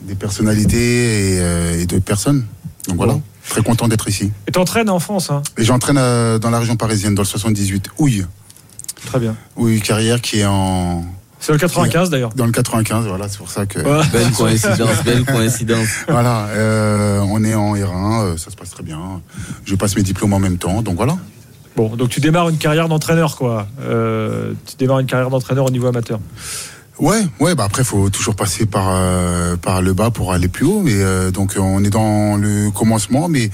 des 0.06 0.16
personnalités 0.16 1.36
et, 1.36 1.40
euh, 1.40 1.82
et 1.82 1.86
de 1.86 2.00
personnes. 2.00 2.46
Donc 2.88 2.98
voilà, 2.98 3.18
très 3.50 3.62
content 3.62 3.88
d'être 3.88 4.08
ici. 4.08 4.32
Et 4.48 4.52
t'entraînes 4.52 4.90
en 4.90 5.00
France, 5.00 5.30
hein 5.30 5.42
Et 5.58 5.64
j'entraîne 5.64 5.98
euh, 5.98 6.40
dans 6.40 6.50
la 6.50 6.60
région 6.60 6.76
parisienne, 6.76 7.16
dans 7.16 7.24
le 7.24 7.28
78, 7.28 7.90
Houille. 7.98 8.26
Très 9.06 9.20
bien. 9.20 9.36
Houille 9.56 9.82
carrière 9.82 10.22
qui 10.22 10.40
est 10.40 10.46
en. 10.46 11.04
C'est 11.40 11.52
le 11.52 11.58
95 11.60 12.10
d'ailleurs. 12.10 12.32
Dans 12.34 12.46
le 12.46 12.52
95, 12.52 13.06
voilà, 13.08 13.30
c'est 13.30 13.38
pour 13.38 13.52
ça 13.52 13.66
que. 13.66 13.80
Ouais. 13.80 14.06
Belle 14.12 14.32
coïncidence, 14.38 15.04
belle 15.04 15.26
coïncidence. 15.26 15.88
Voilà, 16.08 16.48
euh, 16.48 17.20
on 17.20 17.44
est 17.44 17.54
en 17.54 17.76
R1, 17.76 18.24
euh, 18.24 18.38
ça 18.38 18.50
se 18.50 18.56
passe 18.56 18.72
très 18.72 18.84
bien. 18.84 19.22
Je 19.64 19.76
passe 19.76 19.96
mes 19.96 20.04
diplômes 20.04 20.34
en 20.34 20.40
même 20.40 20.58
temps, 20.58 20.82
donc 20.82 20.96
voilà. 20.96 21.18
Bon, 21.76 21.96
donc 21.96 22.10
tu 22.10 22.22
démarres 22.22 22.50
une 22.50 22.58
carrière 22.58 22.88
d'entraîneur, 22.88 23.36
quoi. 23.36 23.68
Euh, 23.82 24.54
tu 24.66 24.78
démarres 24.78 25.00
une 25.00 25.08
carrière 25.08 25.30
d'entraîneur 25.30 25.66
au 25.66 25.72
niveau 25.72 25.88
amateur. 25.88 26.20
Ouais, 27.00 27.22
ouais, 27.40 27.56
bah 27.56 27.66
après, 27.66 27.84
faut 27.84 28.10
toujours 28.10 28.36
passer 28.36 28.66
par, 28.66 28.86
euh, 28.90 29.58
par 29.58 29.82
le 29.82 29.94
bas 29.94 30.12
pour 30.12 30.32
aller 30.32 30.48
plus 30.48 30.66
haut. 30.66 30.82
Mais 30.82 30.94
euh, 30.96 31.30
donc, 31.32 31.56
on 31.60 31.84
est 31.84 31.90
dans 31.90 32.38
le 32.38 32.72
commencement, 32.72 33.28
mais 33.28 33.50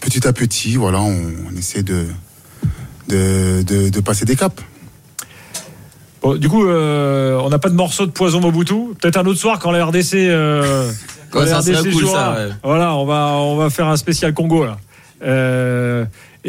petit 0.00 0.26
à 0.26 0.32
petit, 0.32 0.76
voilà, 0.76 1.00
on, 1.00 1.14
on 1.52 1.56
essaie 1.58 1.82
de, 1.82 2.06
de, 3.08 3.62
de, 3.62 3.88
de 3.90 4.00
passer 4.00 4.24
des 4.24 4.36
caps. 4.36 4.62
Bon, 6.22 6.34
du 6.36 6.48
coup, 6.48 6.66
euh, 6.66 7.38
on 7.42 7.50
n'a 7.50 7.58
pas 7.58 7.68
de 7.68 7.74
morceau 7.74 8.06
de 8.06 8.10
poison 8.10 8.40
Mobutu. 8.40 8.94
Peut-être 9.00 9.18
un 9.18 9.26
autre 9.26 9.38
soir 9.38 9.58
quand 9.58 9.70
la 9.70 9.84
RDC. 9.84 10.14
Euh, 10.14 10.90
Ouais, 11.34 11.46
ça 11.46 11.60
serait 11.60 11.82
cool, 11.82 11.92
jouera. 11.92 12.14
ça, 12.36 12.40
ouais. 12.46 12.52
Voilà, 12.64 12.94
on 12.94 13.04
va, 13.04 13.32
on 13.34 13.56
va 13.58 13.68
faire 13.68 13.86
un 13.86 13.98
spécial 13.98 14.32
Congo 14.32 14.64
là. 14.64 14.78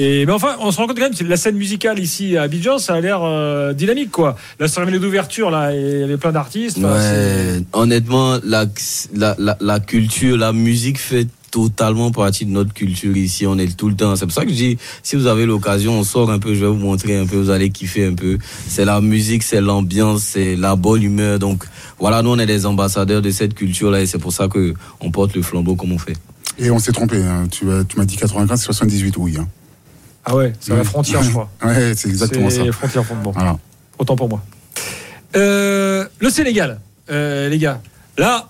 Et 0.01 0.25
mais 0.25 0.31
enfin, 0.31 0.55
on 0.61 0.71
se 0.71 0.77
rend 0.77 0.87
compte 0.87 0.95
quand 0.97 1.03
même 1.03 1.13
que 1.15 1.25
la 1.25 1.35
scène 1.35 1.57
musicale 1.57 1.99
ici 1.99 2.37
à 2.37 2.43
Abidjan, 2.43 2.77
ça 2.77 2.93
a 2.93 3.01
l'air 3.01 3.19
euh, 3.21 3.73
dynamique 3.73 4.11
quoi. 4.11 4.37
La 4.57 4.69
cérémonie 4.69 4.97
d'ouverture 4.97 5.51
là, 5.51 5.75
il 5.75 5.99
y 5.99 6.03
avait 6.03 6.15
plein 6.15 6.31
d'artistes. 6.31 6.77
Ouais, 6.77 7.61
honnêtement, 7.73 8.37
la, 8.45 8.65
la, 9.13 9.35
la, 9.37 9.57
la 9.59 9.79
culture, 9.81 10.37
la 10.37 10.53
musique 10.53 10.97
fait 10.99 11.27
totalement 11.51 12.11
partie 12.11 12.45
de 12.45 12.51
notre 12.51 12.73
culture 12.73 13.17
ici. 13.17 13.45
On 13.45 13.57
est 13.57 13.75
tout 13.75 13.89
le 13.89 13.95
temps. 13.95 14.15
C'est 14.15 14.25
pour 14.25 14.33
ça 14.33 14.43
que 14.45 14.51
je 14.51 14.55
dis, 14.55 14.77
si 15.03 15.17
vous 15.17 15.27
avez 15.27 15.45
l'occasion, 15.45 15.99
on 15.99 16.03
sort 16.03 16.31
un 16.31 16.39
peu, 16.39 16.53
je 16.55 16.61
vais 16.61 16.67
vous 16.71 16.75
montrer 16.77 17.17
un 17.17 17.25
peu, 17.25 17.35
vous 17.35 17.49
allez 17.49 17.69
kiffer 17.69 18.05
un 18.05 18.13
peu. 18.13 18.37
C'est 18.67 18.85
la 18.85 19.01
musique, 19.01 19.43
c'est 19.43 19.59
l'ambiance, 19.59 20.21
c'est 20.21 20.55
la 20.55 20.77
bonne 20.77 21.03
humeur. 21.03 21.39
Donc 21.39 21.65
voilà, 21.99 22.21
nous 22.21 22.29
on 22.29 22.39
est 22.39 22.45
des 22.45 22.65
ambassadeurs 22.65 23.21
de 23.21 23.31
cette 23.31 23.53
culture-là 23.53 23.99
et 23.99 24.05
c'est 24.05 24.19
pour 24.19 24.31
ça 24.31 24.47
que 24.47 24.73
on 25.01 25.11
porte 25.11 25.35
le 25.35 25.41
flambeau 25.41 25.75
comme 25.75 25.91
on 25.91 25.97
fait. 25.97 26.15
Et 26.57 26.71
on 26.71 26.79
s'est 26.79 26.91
trompé. 26.93 27.17
hein. 27.17 27.47
Tu 27.51 27.65
m'as 27.65 28.05
dit 28.05 28.15
95, 28.15 28.61
78, 28.61 29.15
oui. 29.17 29.35
hein. 29.39 29.47
Ah 30.31 30.35
ouais, 30.35 30.53
c'est 30.59 30.73
à 30.73 30.75
la 30.75 30.83
frontière, 30.83 31.23
je 31.23 31.31
crois. 31.31 31.49
Ouais, 31.65 31.93
c'est 31.95 32.07
exactement 32.07 32.51
ça. 32.51 32.61
C'est 32.63 32.71
frontière, 32.71 33.03
bon. 33.23 33.31
Voilà. 33.31 33.57
Autant 33.97 34.15
pour 34.15 34.29
moi. 34.29 34.41
Euh, 35.35 36.05
le 36.19 36.29
Sénégal, 36.29 36.79
euh, 37.09 37.49
les 37.49 37.57
gars. 37.57 37.81
Là, 38.15 38.47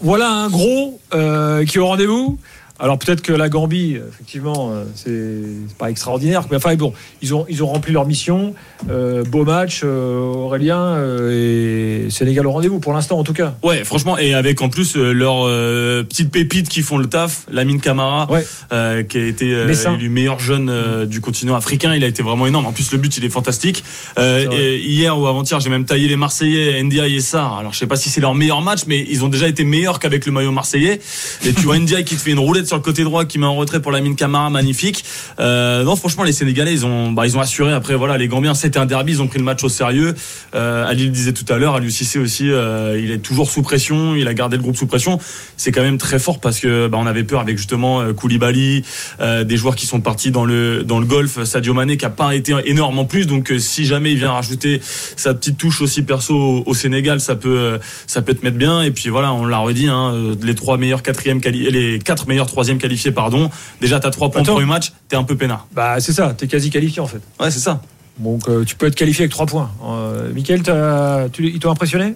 voilà 0.00 0.30
un 0.30 0.48
gros 0.48 0.98
euh, 1.12 1.66
qui 1.66 1.76
est 1.76 1.80
au 1.80 1.86
rendez-vous. 1.86 2.38
Alors 2.78 2.98
peut-être 2.98 3.22
que 3.22 3.32
la 3.32 3.48
Gambie, 3.48 3.98
effectivement, 4.08 4.70
euh, 4.72 4.84
c'est 4.94 5.76
pas 5.78 5.90
extraordinaire. 5.90 6.44
Mais 6.50 6.56
enfin 6.56 6.74
bon, 6.74 6.92
ils 7.22 7.34
ont 7.34 7.46
ils 7.48 7.62
ont 7.62 7.66
rempli 7.66 7.92
leur 7.92 8.06
mission. 8.06 8.54
Euh, 8.90 9.24
beau 9.24 9.44
match, 9.44 9.80
euh, 9.84 10.18
Aurélien 10.18 10.78
euh, 10.78 12.04
et 12.06 12.10
Sénégal 12.10 12.46
au 12.46 12.52
rendez-vous 12.52 12.78
pour 12.78 12.92
l'instant 12.92 13.18
en 13.18 13.24
tout 13.24 13.32
cas. 13.32 13.54
Ouais, 13.62 13.84
franchement, 13.84 14.18
et 14.18 14.34
avec 14.34 14.60
en 14.60 14.68
plus 14.68 14.96
euh, 14.96 15.12
leurs 15.12 15.46
euh, 15.46 16.02
petites 16.02 16.30
pépites 16.30 16.68
qui 16.68 16.82
font 16.82 16.98
le 16.98 17.06
taf, 17.06 17.46
Lamine 17.50 17.80
Camara, 17.80 18.28
euh, 18.72 19.02
qui 19.02 19.18
a 19.18 19.26
été 19.26 19.52
euh, 19.52 19.94
élu 19.94 20.08
meilleur 20.08 20.38
jeune 20.38 20.68
euh, 20.68 21.06
du 21.06 21.20
continent 21.20 21.54
africain, 21.56 21.94
il 21.94 22.04
a 22.04 22.06
été 22.06 22.22
vraiment 22.22 22.46
énorme. 22.46 22.66
En 22.66 22.72
plus, 22.72 22.92
le 22.92 22.98
but, 22.98 23.16
il 23.16 23.24
est 23.24 23.30
fantastique. 23.30 23.82
Euh, 24.18 24.46
et 24.52 24.78
hier 24.78 25.18
ou 25.18 25.26
avant-hier, 25.26 25.60
j'ai 25.60 25.70
même 25.70 25.84
taillé 25.84 26.08
les 26.08 26.16
Marseillais, 26.16 26.82
Ndiaye 26.82 27.16
et 27.16 27.20
Sarr. 27.20 27.58
Alors, 27.58 27.72
je 27.72 27.78
sais 27.78 27.86
pas 27.86 27.96
si 27.96 28.10
c'est 28.10 28.20
leur 28.20 28.34
meilleur 28.34 28.60
match, 28.60 28.80
mais 28.86 29.04
ils 29.08 29.24
ont 29.24 29.28
déjà 29.28 29.48
été 29.48 29.64
meilleurs 29.64 29.98
qu'avec 29.98 30.26
le 30.26 30.32
maillot 30.32 30.52
marseillais. 30.52 31.00
Et 31.44 31.52
tu 31.52 31.62
vois 31.62 31.78
Ndiaye 31.78 32.04
qui 32.04 32.16
te 32.16 32.20
fait 32.20 32.32
une 32.32 32.38
roulette 32.38 32.65
sur 32.66 32.76
le 32.76 32.82
côté 32.82 33.04
droit, 33.04 33.24
qui 33.24 33.38
met 33.38 33.46
en 33.46 33.54
retrait 33.54 33.80
pour 33.80 33.92
Lamine 33.92 34.16
Camara, 34.16 34.50
magnifique. 34.50 35.04
Euh, 35.40 35.84
non, 35.84 35.96
franchement, 35.96 36.24
les 36.24 36.32
Sénégalais, 36.32 36.72
ils 36.72 36.86
ont, 36.86 37.12
bah, 37.12 37.26
ils 37.26 37.36
ont 37.36 37.40
assuré. 37.40 37.72
Après, 37.72 37.94
voilà, 37.94 38.18
les 38.18 38.28
Gambiens, 38.28 38.54
c'était 38.54 38.78
un 38.78 38.86
derby, 38.86 39.12
ils 39.12 39.22
ont 39.22 39.28
pris 39.28 39.38
le 39.38 39.44
match 39.44 39.62
au 39.64 39.68
sérieux. 39.68 40.14
Euh, 40.54 40.86
Ali 40.86 41.04
le 41.04 41.10
disait 41.10 41.32
tout 41.32 41.50
à 41.52 41.58
l'heure, 41.58 41.74
Aliou 41.74 41.90
Cissé 41.90 42.18
aussi, 42.18 42.50
euh, 42.50 43.00
il 43.02 43.10
est 43.10 43.18
toujours 43.18 43.50
sous 43.50 43.62
pression, 43.62 44.14
il 44.14 44.28
a 44.28 44.34
gardé 44.34 44.56
le 44.56 44.62
groupe 44.62 44.76
sous 44.76 44.86
pression. 44.86 45.18
C'est 45.56 45.72
quand 45.72 45.82
même 45.82 45.98
très 45.98 46.18
fort 46.18 46.40
parce 46.40 46.60
que 46.60 46.88
bah, 46.88 46.98
on 47.00 47.06
avait 47.06 47.24
peur 47.24 47.40
avec 47.40 47.56
justement 47.56 48.12
Koulibaly, 48.12 48.84
des 49.20 49.56
joueurs 49.56 49.76
qui 49.76 49.86
sont 49.86 50.00
partis 50.00 50.30
dans 50.30 50.44
le 50.44 50.82
dans 50.84 50.98
le 50.98 51.06
golf, 51.06 51.42
Sadio 51.44 51.74
Mané 51.74 51.96
qui 51.96 52.04
a 52.04 52.10
pas 52.10 52.34
été 52.34 52.54
énorme 52.64 52.98
en 52.98 53.04
plus. 53.04 53.26
Donc 53.26 53.52
si 53.58 53.84
jamais 53.84 54.12
il 54.12 54.18
vient 54.18 54.32
rajouter 54.32 54.80
sa 55.16 55.34
petite 55.34 55.58
touche 55.58 55.80
aussi 55.80 56.02
perso 56.02 56.62
au, 56.66 56.74
Sénégal, 56.74 57.20
ça 57.20 57.36
peut 57.36 57.78
ça 58.06 58.22
peut 58.22 58.34
te 58.34 58.44
mettre 58.44 58.58
bien. 58.58 58.82
Et 58.82 58.90
puis 58.90 59.08
voilà, 59.08 59.32
on 59.32 59.46
l'a 59.46 59.58
redit, 59.58 59.88
hein, 59.88 60.34
les 60.42 60.54
trois 60.54 60.76
meilleurs 60.76 61.02
quatrièmes 61.02 61.40
les 61.50 61.98
quatre 61.98 62.26
meilleurs 62.28 62.46
troisième 62.56 62.78
qualifiés, 62.78 63.12
pardon. 63.12 63.50
Déjà 63.82 64.00
t'as 64.00 64.10
trois 64.10 64.30
points 64.30 64.40
Attends. 64.40 64.52
au 64.52 64.54
premier 64.56 64.66
match, 64.68 64.92
t'es 65.08 65.16
un 65.16 65.24
peu 65.24 65.36
peinard. 65.36 65.66
Bah 65.74 66.00
c'est 66.00 66.12
ça, 66.14 66.32
t'es 66.32 66.46
quasi 66.46 66.70
qualifié 66.70 67.00
en 67.02 67.06
fait. 67.06 67.20
Ouais, 67.38 67.50
c'est 67.50 67.60
ça. 67.60 67.82
Donc 68.18 68.48
euh, 68.48 68.64
tu 68.64 68.76
peux 68.76 68.86
être 68.86 68.94
qualifié 68.94 69.24
avec 69.24 69.30
3 69.32 69.44
points. 69.44 69.70
Euh, 69.84 70.32
Mickaël, 70.32 70.62
t'as- 70.62 71.28
tu, 71.30 71.46
ils 71.48 71.58
t'ont 71.58 71.70
impressionné? 71.70 72.14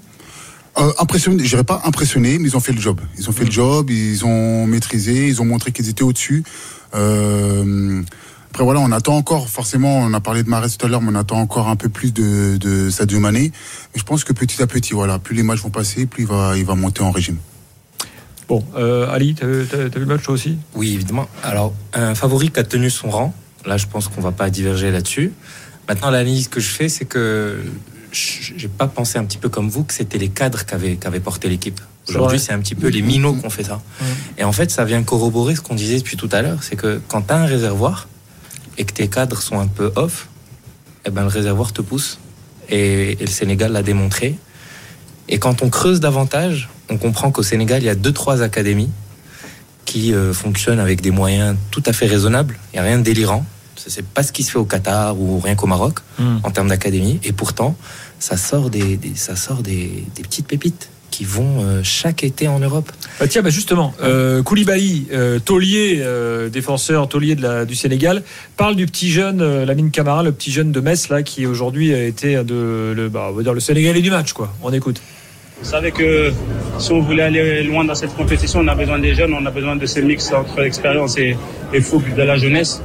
Euh, 0.79 0.91
impressionné, 0.99 1.45
je 1.45 1.49
dirais 1.51 1.65
pas 1.65 1.83
impressionné, 1.85 2.39
mais 2.39 2.49
ils 2.49 2.57
ont 2.57 2.61
fait 2.61 2.73
le 2.73 2.81
job. 2.81 2.99
Ils 3.19 3.29
ont 3.29 3.33
fait 3.33 3.45
le 3.45 3.51
job, 3.51 3.91
ils 3.91 4.25
ont 4.25 4.67
maîtrisé, 4.67 5.29
ils 5.29 5.43
ont 5.43 5.45
montré 5.45 5.73
qu'ils 5.73 5.91
étaient 5.91 6.03
au-dessus. 6.05 6.43
Euh, 6.95 8.03
après 8.51 8.65
voilà, 8.65 8.81
on 8.81 8.91
attend 8.93 9.17
encore, 9.17 9.49
forcément, 9.51 9.99
on 9.99 10.15
a 10.15 10.21
parlé 10.21 10.43
de 10.43 10.49
Marais 10.49 10.71
tout 10.71 10.87
à 10.87 10.89
l'heure, 10.89 11.03
mais 11.03 11.11
on 11.13 11.15
attend 11.17 11.39
encore 11.39 11.69
un 11.69 11.77
peu 11.77 11.91
plus 11.91 12.13
de, 12.15 12.57
de 12.57 12.89
Sadio 12.89 13.21
Mané. 13.21 13.53
Mais 13.95 13.99
je 14.01 14.05
pense 14.05 14.25
que 14.25 14.33
petit 14.33 14.63
à 14.63 14.67
petit, 14.67 14.95
voilà, 14.95 15.19
plus 15.19 15.37
les 15.37 15.43
matchs 15.43 15.61
vont 15.61 15.71
passer, 15.71 16.07
plus 16.07 16.23
il 16.23 16.27
va, 16.29 16.57
il 16.57 16.65
va 16.65 16.75
monter 16.77 17.03
en 17.03 17.11
régime. 17.11 17.37
Bon, 18.51 18.65
euh, 18.77 19.07
Ali, 19.09 19.37
t'as 19.37 19.47
t'as- 19.71 19.89
t'as 19.89 19.99
vu 20.01 20.01
le 20.01 20.07
match 20.07 20.25
toi 20.25 20.35
aussi? 20.35 20.59
Oui, 20.75 20.93
évidemment. 20.95 21.29
Alors, 21.45 21.73
un 21.95 22.17
favori 22.17 22.51
qui 22.51 22.59
a 22.59 22.65
tenu 22.65 22.91
son 22.91 23.09
rang, 23.09 23.33
là, 23.65 23.77
je 23.77 23.87
pense 23.87 24.09
qu'on 24.09 24.21
va 24.21 24.33
pas 24.33 24.51
diverger 24.51 24.91
là-dessus. 24.91 25.33
Maintenant, 25.89 26.11
l'analyse 26.11 26.49
que 26.49 26.59
je 26.59 26.69
fais, 26.69 26.89
c'est 26.89 27.05
que 27.05 27.63
je- 28.11 28.55
j'ai 28.57 28.67
pas 28.67 28.89
pensé 28.89 29.19
un 29.21 29.25
petit 29.25 29.39
peu 29.39 29.49
comme 29.49 29.69
vous 29.71 29.85
que 29.85 29.95
c'était 29.95 30.19
les 30.19 30.31
cadres 30.31 30.67
qui 30.67 30.75
avaient, 30.75 30.97
qui 30.97 31.07
avaient 31.07 31.21
porté 31.21 31.49
l'équipe. 31.49 31.81
Aujourd'hui, 32.09 32.41
c'est 32.41 32.53
un 32.53 32.59
petit 32.59 32.75
peu 32.75 32.89
les 32.89 33.03
minots 33.03 33.35
qui 33.35 33.47
ont 33.47 33.51
fait 33.51 33.63
ça. 33.63 33.81
Et 34.37 34.43
en 34.43 34.51
fait, 34.51 34.69
ça 34.73 34.85
vient 34.85 35.05
corroborer 35.05 35.55
ce 35.55 35.61
qu'on 35.61 35.77
disait 35.77 35.99
depuis 35.99 36.17
tout 36.17 36.29
à 36.33 36.43
l'heure, 36.43 36.65
c'est 36.65 36.75
que 36.75 37.01
quand 37.07 37.23
tu 37.23 37.33
as 37.33 37.37
un 37.37 37.47
réservoir 37.47 38.09
et 38.79 38.85
que 38.85 38.93
tes 38.93 39.07
cadres 39.07 39.41
sont 39.41 39.61
un 39.61 39.69
peu 39.69 39.93
off, 39.95 40.27
eh 41.07 41.11
ben, 41.11 41.23
le 41.23 41.29
réservoir 41.29 41.73
te 41.73 41.83
pousse. 41.83 42.19
Et, 42.69 43.13
et 43.13 43.25
le 43.25 43.31
Sénégal 43.31 43.71
l'a 43.71 43.85
démontré. 43.85 44.37
Et 45.29 45.39
quand 45.39 45.63
on 45.63 45.71
creuse 45.71 46.01
davantage, 46.01 46.69
on 46.91 46.97
comprend 46.97 47.31
qu'au 47.31 47.43
Sénégal, 47.43 47.83
il 47.83 47.87
y 47.87 47.91
a 47.91 47.95
deux, 47.95 48.13
trois 48.13 48.43
académies 48.43 48.91
qui 49.85 50.13
euh, 50.15 50.33
fonctionnent 50.33 50.81
avec 50.81 51.01
des 51.01 51.11
moyens 51.11 51.57
tout 51.71 51.83
à 51.87 51.93
fait 51.93 52.07
raisonnables. 52.07 52.59
Il 52.73 52.77
n'y 52.77 52.81
a 52.81 52.83
rien 52.85 52.99
de 52.99 53.03
délirant. 53.03 53.45
Ce 53.77 53.89
n'est 54.01 54.07
pas 54.07 54.23
ce 54.23 54.31
qui 54.33 54.43
se 54.43 54.51
fait 54.51 54.59
au 54.59 54.65
Qatar 54.65 55.19
ou 55.19 55.41
rien 55.41 55.55
qu'au 55.55 55.67
Maroc 55.67 56.01
Hmm. 56.19 56.37
en 56.43 56.51
termes 56.51 56.69
d'académie. 56.69 57.19
Et 57.25 57.33
pourtant, 57.33 57.77
ça 58.19 58.37
sort 58.37 58.69
des, 58.69 58.97
des- 58.99 59.15
ça 59.17 59.37
sort 59.37 59.63
des, 59.63 60.05
des 60.15 60.23
petites 60.23 60.47
pépites 60.47 60.91
qui 61.11 61.25
vont 61.25 61.65
euh, 61.65 61.81
chaque 61.83 62.23
été 62.23 62.47
en 62.47 62.59
Europe. 62.61 62.93
Bah 63.19 63.27
tiens, 63.27 63.43
bah 63.43 63.51
justement, 63.51 63.95
euh, 64.03 64.43
Koulibaly, 64.43 65.07
euh, 65.13 65.39
taulier, 65.41 65.97
euh, 66.01 66.49
défenseur 66.51 67.09
taulier 67.09 67.35
de 67.35 67.43
la, 67.43 67.65
du 67.65 67.75
Sénégal, 67.75 68.23
parle 68.57 68.77
du 68.77 68.87
petit 68.87 69.11
jeune 69.11 69.41
euh, 69.41 69.65
Lamine 69.65 69.91
Camara, 69.91 70.23
le 70.23 70.31
petit 70.31 70.53
jeune 70.53 70.71
de 70.73 70.81
Metz 70.81 71.09
là, 71.09 71.23
qui 71.23 71.47
aujourd'hui 71.47 71.93
a 71.95 72.05
été 72.05 72.35
de, 72.45 72.93
le, 72.95 73.09
bah, 73.09 73.29
on 73.31 73.33
va 73.35 73.43
dire 73.43 73.55
le 73.55 73.61
Sénégalais 73.61 74.03
du 74.03 74.11
match, 74.11 74.35
quoi. 74.35 74.55
On 74.63 74.73
écoute. 74.73 75.01
Vous 75.63 75.69
savez 75.69 75.93
que 75.93 76.33
si 76.79 76.93
on 76.93 77.01
voulait 77.01 77.23
aller 77.25 77.63
loin 77.63 77.85
dans 77.85 77.95
cette 77.95 78.17
compétition, 78.17 78.61
on 78.61 78.69
a 78.69 78.75
besoin 78.75 78.99
des 78.99 79.15
jeunes, 79.15 79.35
on 79.35 79.45
a 79.45 79.51
besoin 79.51 79.77
de 79.77 79.87
ce 79.87 80.01
mix 80.01 80.33
entre 80.33 80.63
expérience 80.65 81.19
et, 81.19 81.37
et 81.73 81.81
fougue 81.81 82.15
de 82.15 82.23
la 82.23 82.37
jeunesse. 82.37 82.83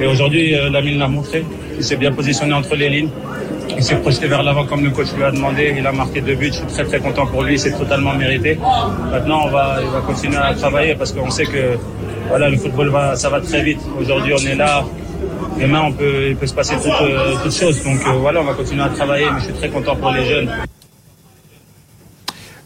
Et 0.00 0.06
aujourd'hui, 0.06 0.54
euh, 0.54 0.70
Lamine 0.70 0.98
l'a 0.98 1.08
montré. 1.08 1.44
Il 1.76 1.84
s'est 1.84 1.96
bien 1.96 2.12
positionné 2.12 2.54
entre 2.54 2.76
les 2.76 2.88
lignes. 2.88 3.10
Il 3.76 3.82
s'est 3.82 3.96
projeté 3.96 4.28
vers 4.28 4.42
l'avant 4.44 4.64
comme 4.64 4.84
le 4.84 4.90
coach 4.90 5.08
lui 5.16 5.24
a 5.24 5.32
demandé. 5.32 5.74
Il 5.76 5.86
a 5.86 5.92
marqué 5.92 6.20
deux 6.20 6.36
buts. 6.36 6.52
Je 6.52 6.58
suis 6.58 6.66
très 6.66 6.84
très 6.84 7.00
content 7.00 7.26
pour 7.26 7.42
lui. 7.42 7.58
C'est 7.58 7.76
totalement 7.76 8.14
mérité. 8.14 8.56
Maintenant, 9.10 9.46
on 9.46 9.50
va, 9.50 9.80
va 9.80 10.00
continuer 10.00 10.36
à 10.36 10.54
travailler 10.54 10.94
parce 10.94 11.12
qu'on 11.12 11.30
sait 11.30 11.46
que 11.46 11.76
voilà, 12.28 12.48
le 12.48 12.56
football 12.56 12.90
va, 12.90 13.16
ça 13.16 13.28
va 13.28 13.40
très 13.40 13.62
vite. 13.64 13.80
Aujourd'hui, 14.00 14.32
on 14.32 14.46
est 14.46 14.54
là. 14.54 14.84
Demain, 15.60 15.82
on 15.86 15.92
peut, 15.92 16.28
il 16.30 16.36
peut 16.36 16.46
se 16.46 16.54
passer 16.54 16.76
toutes, 16.76 16.92
euh, 17.02 17.34
toutes 17.42 17.54
choses. 17.54 17.82
Donc 17.82 18.00
euh, 18.06 18.12
voilà, 18.20 18.40
on 18.40 18.44
va 18.44 18.54
continuer 18.54 18.82
à 18.82 18.88
travailler. 18.88 19.26
Mais 19.32 19.40
je 19.40 19.44
suis 19.46 19.54
très 19.54 19.68
content 19.68 19.96
pour 19.96 20.12
les 20.12 20.24
jeunes. 20.24 20.48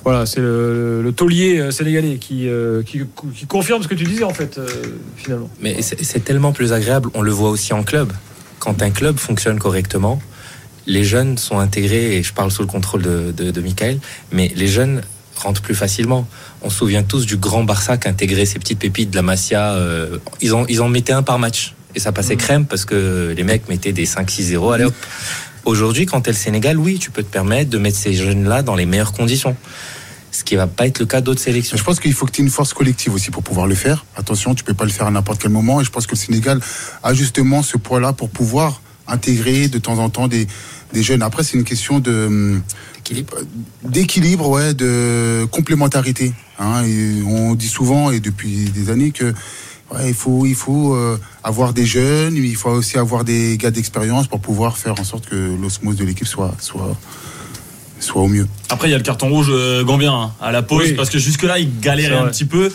Voilà, 0.09 0.25
c'est 0.25 0.41
le, 0.41 1.03
le 1.03 1.13
taulier 1.13 1.59
euh, 1.59 1.71
sénégalais 1.71 2.17
qui, 2.17 2.49
euh, 2.49 2.83
qui, 2.83 3.03
qui 3.35 3.45
confirme 3.45 3.83
ce 3.83 3.89
que 3.89 3.95
tu 3.95 4.05
disais 4.05 4.25
en 4.25 4.33
fait, 4.33 4.57
euh, 4.57 4.67
finalement. 5.19 5.51
Mais 5.61 5.83
c'est 5.83 6.25
tellement 6.25 6.53
plus 6.53 6.73
agréable. 6.73 7.11
On 7.13 7.21
le 7.21 7.31
voit 7.31 7.51
aussi 7.51 7.75
en 7.75 7.83
club. 7.83 8.11
Quand 8.59 8.81
un 8.81 8.89
club 8.89 9.19
fonctionne 9.19 9.59
correctement, 9.59 10.19
les 10.87 11.05
jeunes 11.05 11.37
sont 11.37 11.59
intégrés, 11.59 12.17
et 12.17 12.23
je 12.23 12.33
parle 12.33 12.51
sous 12.51 12.63
le 12.63 12.69
contrôle 12.69 13.03
de, 13.03 13.35
de, 13.37 13.51
de 13.51 13.61
Michael, 13.61 13.99
mais 14.33 14.51
les 14.57 14.67
jeunes 14.67 15.03
rentrent 15.37 15.61
plus 15.61 15.75
facilement. 15.75 16.27
On 16.63 16.71
se 16.71 16.79
souvient 16.79 17.03
tous 17.03 17.27
du 17.27 17.37
grand 17.37 17.65
Barça 17.65 17.99
qui 17.99 18.09
intégrait 18.09 18.47
ces 18.47 18.59
petites 18.59 18.79
pépites 18.79 19.11
de 19.11 19.17
la 19.17 19.21
Masia. 19.23 19.75
euh, 19.75 20.17
ils, 20.41 20.55
en, 20.55 20.65
ils 20.69 20.81
en 20.81 20.89
mettaient 20.89 21.13
un 21.13 21.23
par 21.23 21.39
match. 21.39 21.75
Et 21.95 22.01
ça 22.01 22.13
passait 22.13 22.37
crème 22.37 22.65
parce 22.65 22.87
que 22.87 23.35
les 23.37 23.45
mecs 23.45 23.69
mettaient 23.69 23.93
des 23.93 24.07
5-6-0. 24.07 24.73
Allez 24.73 24.85
hop. 24.85 24.95
Aujourd'hui, 25.67 26.07
quand 26.07 26.23
t'es 26.23 26.31
le 26.31 26.37
Sénégal, 26.37 26.79
oui, 26.79 26.99
tu 26.99 27.11
peux 27.11 27.23
te 27.23 27.31
permettre 27.31 27.69
de 27.69 27.77
mettre 27.77 27.99
ces 27.99 28.15
jeunes-là 28.15 28.63
dans 28.63 28.75
les 28.75 28.87
meilleures 28.87 29.13
conditions. 29.13 29.55
Ce 30.39 30.45
qui 30.45 30.55
va 30.55 30.69
pas 30.69 30.87
être 30.87 31.01
le 31.01 31.07
cas 31.07 31.21
d'autres 31.21 31.41
sélections. 31.41 31.77
Je 31.77 31.83
pense 31.83 31.99
qu'il 31.99 32.13
faut 32.13 32.25
que 32.25 32.31
tu 32.31 32.43
aies 32.43 32.45
une 32.45 32.51
force 32.51 32.73
collective 32.73 33.13
aussi 33.13 33.33
pour 33.33 33.43
pouvoir 33.43 33.67
le 33.67 33.75
faire. 33.75 34.05
Attention, 34.15 34.55
tu 34.55 34.63
peux 34.63 34.73
pas 34.73 34.85
le 34.85 34.91
faire 34.93 35.09
à 35.09 35.11
n'importe 35.11 35.43
quel 35.43 35.51
moment. 35.51 35.81
Et 35.81 35.85
je 35.85 35.91
pense 35.91 36.07
que 36.07 36.13
le 36.13 36.17
Sénégal 36.17 36.61
a 37.03 37.13
justement 37.13 37.61
ce 37.65 37.77
poids-là 37.77 38.13
pour 38.13 38.31
pouvoir 38.31 38.81
intégrer 39.09 39.67
de 39.67 39.79
temps 39.81 39.99
en 39.99 40.11
temps 40.11 40.29
des, 40.29 40.47
des 40.93 41.03
jeunes. 41.03 41.23
Après, 41.23 41.43
c'est 41.43 41.57
une 41.57 41.65
question 41.65 41.99
de 41.99 42.27
hum, 42.27 42.63
d'équilibre, 43.83 44.49
ouais, 44.49 44.75
de 44.75 45.45
complémentarité. 45.51 46.33
hein. 46.61 46.85
Et 46.85 47.21
on 47.27 47.57
dit 47.57 47.67
souvent 47.69 48.13
et 48.13 48.21
depuis 48.21 48.71
des 48.71 48.91
années 48.91 49.11
que 49.11 49.35
ouais, 49.93 50.09
il 50.09 50.15
faut, 50.15 50.47
il 50.47 50.55
faut 50.55 50.95
euh, 50.95 51.19
avoir 51.43 51.73
des 51.73 51.85
jeunes, 51.87 52.37
il 52.37 52.55
faut 52.55 52.71
aussi 52.71 52.97
avoir 52.97 53.25
des 53.25 53.57
gars 53.59 53.73
d'expérience 53.73 54.29
pour 54.29 54.39
pouvoir 54.39 54.79
faire 54.79 55.01
en 55.01 55.05
sorte 55.05 55.29
que 55.29 55.35
l'osmose 55.61 55.97
de 55.97 56.05
l'équipe 56.05 56.29
soit, 56.29 56.55
soit, 56.61 56.97
soit 58.01 58.23
au 58.23 58.29
mieux. 58.29 58.47
Après, 58.71 58.89
il 58.89 58.91
y 58.93 58.95
a 58.95 58.99
le 58.99 59.03
carton 59.05 59.29
rouge 59.29 59.49
euh, 59.51 59.85
gambien 59.85 60.13
hein, 60.13 60.31
à 60.41 60.53
la 60.53 60.63
pause 60.63 60.89
Oui. 60.89 60.93
parce 60.95 61.11
que 61.11 61.19
jusque-là, 61.19 61.59
il 61.59 61.81
galérait 61.81 62.17
un 62.17 62.27
petit 62.29 62.45
peu. 62.45 62.71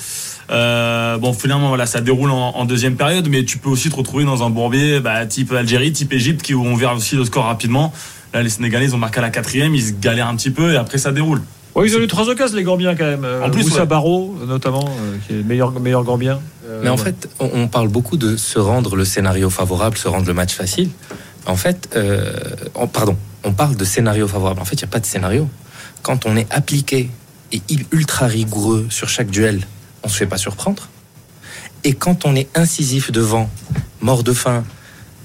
Euh, 0.52 1.18
bon, 1.18 1.34
finalement, 1.34 1.70
voilà, 1.70 1.86
ça 1.86 2.02
déroule 2.02 2.32
en, 2.32 2.50
en 2.56 2.66
deuxième 2.66 2.96
période, 2.96 3.28
mais 3.30 3.46
tu 3.46 3.58
peux 3.58 3.70
aussi 3.70 3.90
te 3.90 3.96
retrouver 3.96 4.26
dans 4.26 4.44
un 4.44 4.50
bourbier 4.50 5.00
bah, 5.00 5.26
type 5.26 5.52
Algérie, 5.54 5.92
type 5.94 6.12
Égypte, 6.14 6.42
qui 6.42 6.54
où 6.54 6.66
on 6.66 6.76
verra 6.76 6.96
aussi 6.96 7.16
le 7.16 7.24
score 7.26 7.46
rapidement. 7.46 7.94
Là, 8.34 8.44
les 8.44 8.50
Sénégalais, 8.50 8.86
ils 8.86 8.96
ont 8.96 9.00
marqué 9.00 9.20
à 9.20 9.22
la 9.22 9.30
quatrième, 9.30 9.74
ils 9.76 9.84
se 9.84 9.94
galèrent 9.94 10.28
un 10.28 10.36
petit 10.36 10.50
peu 10.52 10.74
et 10.74 10.78
après, 10.78 10.98
ça 10.98 11.12
déroule. 11.12 11.42
Ouais, 11.76 11.88
ils 11.88 11.96
ont 11.96 12.00
eu 12.02 12.08
trois 12.08 12.30
occasions, 12.30 12.56
les 12.58 12.64
Gambiens, 12.64 12.96
quand 12.96 13.06
même. 13.06 13.26
En 13.44 13.50
plus, 13.50 13.64
Moussa 13.64 13.80
ouais. 13.82 13.86
Barro, 13.88 14.36
notamment, 14.48 14.86
euh, 14.86 15.16
qui 15.26 15.34
est 15.34 15.38
le 15.38 15.44
meilleur, 15.44 15.72
meilleur 15.80 16.04
Gambien. 16.04 16.40
Euh, 16.68 16.82
Mais 16.84 16.90
en 16.90 16.98
ouais. 16.98 17.04
fait, 17.04 17.30
on, 17.40 17.50
on 17.54 17.68
parle 17.68 17.88
beaucoup 17.88 18.18
de 18.18 18.38
se 18.38 18.60
rendre 18.60 18.96
le 18.96 19.06
scénario 19.06 19.50
favorable, 19.50 19.98
se 19.98 20.08
rendre 20.08 20.28
le 20.28 20.34
match 20.34 20.54
facile. 20.54 20.90
En 21.48 21.56
fait, 21.56 21.90
euh, 21.96 22.32
on- 22.76 22.88
pardon, 22.88 23.18
on 23.44 23.54
parle 23.54 23.76
de 23.76 23.86
scénario 23.86 24.28
favorable. 24.28 24.62
En 24.62 24.66
fait, 24.66 24.76
il 24.76 24.86
n'y 24.86 24.90
a 24.90 24.92
pas 24.92 25.00
de 25.00 25.06
scénario. 25.06 25.50
Quand 26.02 26.26
on 26.26 26.36
est 26.36 26.52
appliqué 26.52 27.10
et 27.52 27.62
ultra 27.92 28.26
rigoureux 28.26 28.88
sur 28.90 29.10
chaque 29.10 29.30
duel, 29.30 29.66
on 30.04 30.10
se 30.10 30.18
fait 30.18 30.26
pas 30.26 30.38
surprendre. 30.38 30.90
Et 31.84 31.94
quand 31.94 32.26
on 32.26 32.36
est 32.36 32.50
incisif 32.58 33.12
devant, 33.12 33.50
mort 34.02 34.24
de 34.24 34.34
faim, 34.34 34.64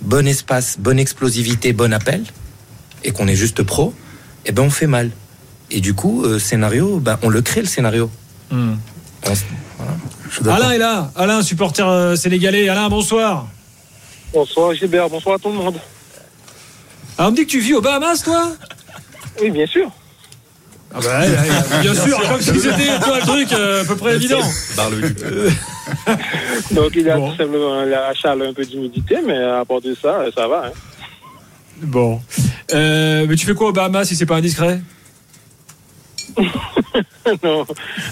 bon 0.03 0.27
espace, 0.27 0.77
bonne 0.79 0.99
explosivité, 0.99 1.73
bon 1.73 1.93
appel, 1.93 2.25
et 3.05 3.13
qu'on 3.13 3.29
est 3.29 3.37
juste 3.37 3.63
pro, 3.63 3.95
eh 4.45 4.53
ben 4.53 4.63
on 4.63 4.71
fait 4.71 4.87
mal. 4.87 5.11
Et 5.71 5.81
du 5.81 5.95
coup, 5.95 6.25
euh, 6.25 6.39
scénario, 6.39 6.99
ben, 6.99 7.19
on 7.23 7.29
le 7.29 7.43
crée 7.43 7.61
le 7.61 7.67
scénario. 7.67 8.11
Hmm. 8.51 8.75
On 9.27 10.49
Alain 10.49 10.71
est 10.71 10.79
là. 10.79 11.11
Alain, 11.17 11.43
supporter 11.43 11.87
euh, 11.87 12.17
sénégalais. 12.17 12.69
Alain, 12.69 12.89
bonsoir. 12.89 13.47
Bonsoir 14.33 14.75
Gilbert, 14.75 15.09
bonsoir 15.09 15.37
à 15.37 15.39
tout 15.39 15.49
le 15.49 15.55
monde. 15.55 15.79
Ah, 17.19 17.27
on 17.27 17.31
me 17.33 17.37
dit 17.37 17.47
que 17.47 17.51
tu 17.51 17.59
vis 17.61 17.75
aux 17.75 17.81
Bahamas, 17.81 18.23
toi 18.23 18.53
Oui, 19.41 19.51
bien 19.51 19.67
sûr. 19.67 19.91
Ah 20.95 21.01
bah, 21.03 21.21
ouais, 21.21 21.27
ouais, 21.29 21.81
bien 21.83 21.95
sûr, 21.95 22.19
comme 22.29 22.41
si 22.41 22.59
c'était 22.61 22.99
toi, 23.01 23.17
le 23.17 23.23
truc 23.27 23.53
euh, 23.53 23.83
à 23.83 23.85
peu 23.85 23.97
près 23.97 24.15
évident. 24.15 24.41
Donc 26.71 26.93
il 26.95 27.03
y 27.03 27.11
a 27.11 27.17
tout 27.17 27.37
simplement 27.37 27.85
la 27.85 28.15
chaleur, 28.15 28.49
un 28.49 28.55
peu 28.55 28.65
d'humidité, 28.65 29.17
mais 29.27 29.37
à 29.37 29.65
part 29.67 29.81
de 29.83 29.95
ça, 30.01 30.25
ça 30.35 30.49
va. 30.49 30.67
hein. 30.69 30.73
Bon. 31.83 32.21
Euh, 32.73 33.27
mais 33.29 33.37
tu 33.37 33.45
fais 33.47 33.55
quoi 33.55 33.69
aux 33.69 33.73
Bahamas 33.73 34.07
si 34.07 34.17
c'est 34.17 34.27
pas 34.27 34.37
indiscret 34.37 34.81
non, 37.43 37.67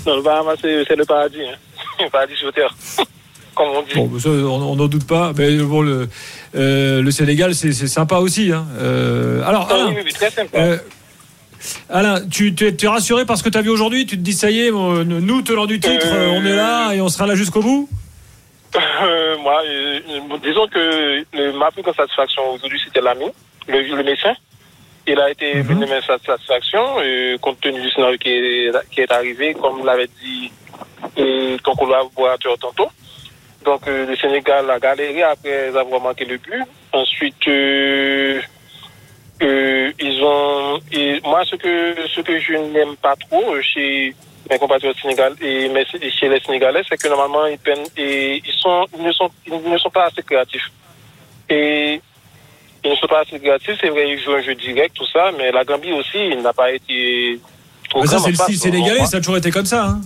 non, 0.07 0.17
le 0.17 0.23
Bahamas, 0.23 0.57
c'est 0.61 0.85
c'est 0.87 0.97
le 0.97 1.05
paradis. 1.05 1.43
Hein. 1.43 1.57
Le 2.05 2.11
paradis 2.11 2.37
sur 2.37 2.53
terre, 2.53 2.75
comme 3.57 3.69
on 3.71 3.83
dit. 3.83 3.95
Bon, 3.97 4.19
ça, 4.21 4.29
on 4.29 4.77
n'en 4.77 4.87
doute 4.87 5.07
pas. 5.07 5.33
Mais 5.37 5.57
bon, 5.57 5.83
le, 5.83 6.09
euh, 6.55 7.03
le 7.03 7.11
Sénégal, 7.11 7.55
c'est 7.55 7.73
sympa 7.73 8.19
aussi. 8.19 8.53
Hein. 8.53 8.65
Euh, 8.79 9.43
alors, 9.45 9.67
Ah 9.71 9.75
Alain, 9.75 9.87
oui, 9.89 9.95
oui, 9.97 10.03
oui, 10.07 10.13
très 10.13 10.31
sympa. 10.31 10.57
euh, 10.59 10.77
Alain, 11.91 12.21
tu 12.29 12.55
tu 12.55 12.67
es, 12.67 12.77
tu 12.77 12.87
es 12.87 12.89
rassuré 12.89 13.25
par 13.25 13.37
ce 13.37 13.43
que 13.43 13.49
tu 13.49 13.59
as 13.59 13.63
vu 13.63 13.71
aujourd'hui? 13.71 14.07
Tu 14.07 14.17
te 14.17 14.23
dis, 14.23 14.35
ça 14.35 14.51
y 14.51 14.61
est, 14.61 14.71
bon, 14.71 15.05
nous, 15.05 15.43
tenants 15.43 15.67
du 15.67 15.81
titre, 15.81 16.07
on 16.13 16.45
est 16.45 16.55
là 16.55 16.93
et 16.93 17.01
on 17.01 17.09
sera 17.09 17.27
là 17.27 17.35
jusqu'au 17.35 17.61
bout? 17.63 17.89
Moi, 19.43 19.63
disons 20.43 20.67
que 20.69 21.25
le- 21.33 21.53
ma 21.59 21.71
plus 21.71 21.83
grande 21.83 21.97
satisfaction 21.97 22.43
aujourd'hui, 22.55 22.81
c'était 22.85 23.01
l'ami, 23.01 23.27
le, 23.69 23.81
le 23.83 24.03
médecin. 24.03 24.35
Il 25.09 25.19
a 25.21 25.31
été 25.31 25.53
une 25.59 25.79
de 25.81 25.87
mes 25.87 26.01
satisfactions, 26.03 26.97
euh, 26.99 27.39
compte 27.39 27.61
tenu 27.61 27.81
du 27.81 27.89
scénario 27.91 28.19
qui 28.19 28.29
est, 28.29 28.73
qui 28.91 29.01
est 29.03 29.13
arrivé, 29.13 29.55
comme 29.55 29.85
l'avait 29.87 30.09
dit 30.23 30.51
euh, 31.19 31.57
ton 31.63 31.75
collaborateur 31.77 32.59
tantôt. 32.59 32.89
Donc, 33.67 33.81
euh, 33.89 34.07
le 34.07 34.17
Sénégal 34.17 34.71
a 34.71 34.79
galéré 34.79 35.25
après 35.25 35.77
avoir 35.77 36.01
manqué 36.01 36.25
le 36.25 36.39
but. 36.39 36.62
Ensuite, 36.93 37.49
euh, 37.49 38.41
euh, 39.43 39.93
ils 39.99 40.23
ont. 40.23 40.79
et 40.93 41.21
moi, 41.25 41.43
ce 41.45 41.57
que, 41.57 41.97
ce 42.14 42.21
que 42.21 42.39
je 42.39 42.53
n'aime 42.53 42.95
pas 42.97 43.17
trop 43.17 43.61
chez 43.61 44.14
mes 44.49 44.59
compatriotes 44.59 44.97
sénégalais 45.03 45.35
et 45.41 45.69
mais 45.69 45.85
chez 45.85 46.29
les 46.29 46.39
Sénégalais, 46.41 46.83
c'est 46.89 46.97
que 46.97 47.09
normalement, 47.09 47.45
ils, 47.47 47.59
peinent, 47.59 47.89
et 47.97 48.41
ils, 48.47 48.53
sont, 48.53 48.87
ils, 48.97 49.03
ne 49.03 49.11
sont, 49.11 49.29
ils 49.49 49.71
ne 49.73 49.79
sont 49.79 49.91
pas 49.91 50.05
assez 50.07 50.23
créatifs. 50.23 50.71
Et 51.51 52.01
ils 52.85 52.91
ne 52.91 52.95
sont 52.95 53.09
pas 53.09 53.23
assez 53.23 53.41
créatifs. 53.41 53.79
C'est 53.81 53.89
vrai, 53.89 54.09
ils 54.09 54.23
jouent 54.23 54.35
un 54.35 54.43
jeu 54.43 54.55
direct, 54.55 54.95
tout 54.95 55.07
ça, 55.12 55.33
mais 55.37 55.51
la 55.51 55.64
Gambie 55.64 55.93
aussi, 55.93 56.19
il 56.19 56.41
n'a 56.41 56.53
pas 56.53 56.71
été. 56.71 57.41
trop 57.91 58.03
Mais 58.03 58.07
ça, 58.07 58.21
c'est 58.21 58.31
le 58.31 58.37
style 58.37 58.59
sénégalais, 58.59 59.07
ça 59.07 59.17
a 59.17 59.21
toujours 59.21 59.39
été 59.39 59.51
comme 59.51 59.67
ça. 59.67 59.87
Hein. 59.87 60.01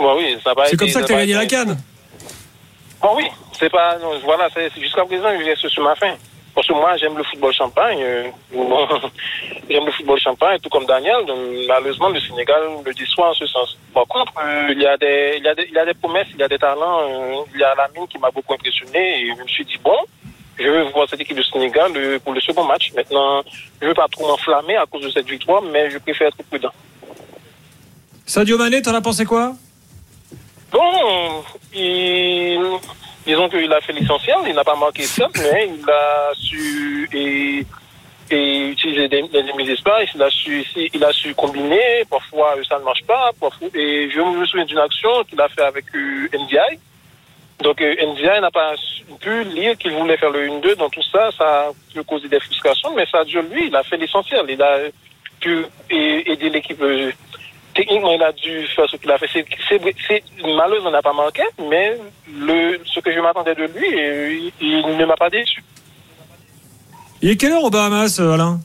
Oui, 0.00 0.36
ça 0.44 0.50
a 0.50 0.54
pas 0.54 0.66
C'est 0.66 0.76
comme 0.76 0.90
ça 0.90 1.00
que 1.00 1.06
tu 1.06 1.14
as 1.14 1.20
gagné 1.20 1.32
la 1.32 1.46
canne. 1.46 1.78
Bon, 3.00 3.10
oui, 3.16 3.24
c'est 3.52 3.70
pas. 3.70 3.96
non, 3.98 4.18
voilà, 4.24 4.48
c'est 4.52 4.70
jusqu'à 4.80 5.04
présent, 5.04 5.28
je 5.38 5.44
reste 5.44 5.68
sur 5.68 5.82
ma 5.82 5.94
fin. 5.94 6.14
Parce 6.54 6.66
que 6.66 6.72
moi, 6.72 6.96
j'aime 6.96 7.16
le 7.16 7.22
football 7.22 7.52
champagne. 7.52 8.02
euh, 8.02 8.24
j'aime 9.70 9.86
le 9.86 9.92
football 9.92 10.18
champagne, 10.18 10.58
tout 10.60 10.68
comme 10.68 10.86
Daniel. 10.86 11.24
Donc, 11.24 11.38
malheureusement, 11.68 12.08
le 12.08 12.18
Sénégal 12.20 12.60
le 12.84 12.92
déçoit 12.94 13.30
en 13.30 13.34
ce 13.34 13.46
sens. 13.46 13.78
Par 13.94 14.04
contre, 14.08 14.32
euh, 14.42 14.66
il, 14.72 14.82
y 14.82 14.86
a 14.86 14.96
des, 14.96 15.34
il, 15.38 15.44
y 15.44 15.48
a 15.48 15.54
des, 15.54 15.66
il 15.68 15.74
y 15.74 15.78
a 15.78 15.84
des 15.84 15.94
promesses, 15.94 16.26
il 16.34 16.40
y 16.40 16.42
a 16.42 16.48
des 16.48 16.58
talents. 16.58 17.00
euh, 17.08 17.44
il 17.54 17.60
y 17.60 17.62
a 17.62 17.74
la 17.76 17.86
mine 17.94 18.08
qui 18.08 18.18
m'a 18.18 18.30
beaucoup 18.32 18.54
impressionné. 18.54 19.22
Et 19.22 19.26
je 19.36 19.40
me 19.40 19.46
suis 19.46 19.64
dit, 19.64 19.78
bon, 19.84 19.96
je 20.58 20.66
veux 20.68 20.82
voir 20.90 21.08
cette 21.08 21.20
équipe 21.20 21.36
du 21.36 21.44
Sénégal 21.44 21.92
pour 22.24 22.32
le 22.32 22.40
second 22.40 22.64
match. 22.64 22.90
Maintenant, 22.96 23.42
je 23.80 23.84
ne 23.84 23.90
veux 23.90 23.94
pas 23.94 24.08
trop 24.10 24.26
m'enflammer 24.26 24.76
à 24.76 24.86
cause 24.86 25.04
de 25.04 25.10
cette 25.10 25.28
victoire, 25.28 25.62
mais 25.62 25.88
je 25.90 25.98
préfère 25.98 26.26
être 26.28 26.42
prudent. 26.48 26.72
Sadio 28.26 28.58
Mané, 28.58 28.82
t'en 28.82 28.94
as 28.94 29.00
pensé 29.00 29.24
quoi? 29.24 29.52
Bon, 30.70 31.44
il, 31.74 32.60
disons 33.26 33.48
qu'il 33.48 33.72
a 33.72 33.80
fait 33.80 33.92
l'essentiel, 33.92 34.36
il 34.46 34.54
n'a 34.54 34.64
pas 34.64 34.76
marqué 34.76 35.02
ça, 35.04 35.28
mais 35.36 35.70
il 35.78 35.90
a 35.90 36.30
su 36.34 37.08
et, 37.12 37.64
et 38.30 38.68
utiliser 38.68 39.08
des, 39.08 39.22
des 39.22 39.42
demi-espaces, 39.44 40.10
il 40.14 40.22
a 40.22 40.30
su, 40.30 40.64
il 40.92 41.02
a 41.04 41.12
su 41.12 41.34
combiner, 41.34 42.04
parfois 42.10 42.54
ça 42.68 42.78
ne 42.78 42.84
marche 42.84 43.02
pas, 43.04 43.30
parfois, 43.40 43.68
et 43.74 44.10
je 44.10 44.20
me 44.20 44.44
souviens 44.44 44.66
d'une 44.66 44.78
action 44.78 45.24
qu'il 45.24 45.40
a 45.40 45.48
fait 45.48 45.62
avec 45.62 45.86
euh, 45.94 46.28
NDI. 46.34 46.78
Donc 47.62 47.80
euh, 47.80 47.94
NDI 48.12 48.40
n'a 48.40 48.50
pas 48.50 48.74
pu 49.20 49.44
lire 49.44 49.76
qu'il 49.78 49.92
voulait 49.92 50.18
faire 50.18 50.30
le 50.30 50.48
1-2, 50.48 50.76
dans 50.76 50.90
tout 50.90 51.02
ça, 51.02 51.30
ça 51.36 51.70
peut 51.94 52.02
causer 52.02 52.28
des 52.28 52.40
frustrations, 52.40 52.94
mais 52.94 53.06
Sadio, 53.06 53.40
lui, 53.42 53.68
il 53.68 53.74
a 53.76 53.82
fait 53.82 53.96
l'essentiel, 53.96 54.44
il 54.50 54.62
a 54.62 54.78
pu 55.40 55.64
a- 55.90 55.94
aider 55.94 56.50
l'équipe 56.50 56.80
euh, 56.82 57.10
techniquement, 57.78 58.12
il 58.12 58.22
a 58.22 58.32
dû 58.32 58.66
faire 58.74 58.86
ce 58.90 58.96
qu'il 58.96 59.10
a 59.10 59.16
fait. 59.18 59.28
C'est, 59.68 60.22
malheureusement, 60.42 60.90
il 60.90 60.92
n'a 60.92 61.02
pas 61.02 61.12
manqué, 61.12 61.42
mais 61.70 61.96
le, 62.46 62.80
ce 62.92 63.00
que 63.00 63.12
je 63.12 63.20
m'attendais 63.20 63.54
de 63.54 63.62
lui, 63.64 63.88
il, 64.60 64.82
il 64.86 64.96
ne 64.96 65.04
m'a 65.06 65.16
pas 65.16 65.30
déçu. 65.30 65.62
Il 67.22 67.30
est 67.30 67.36
quelle 67.36 67.52
heure 67.52 67.64
aux 67.64 67.70
Bahamas, 67.70 68.18
euh, 68.20 68.32
Alain? 68.34 68.60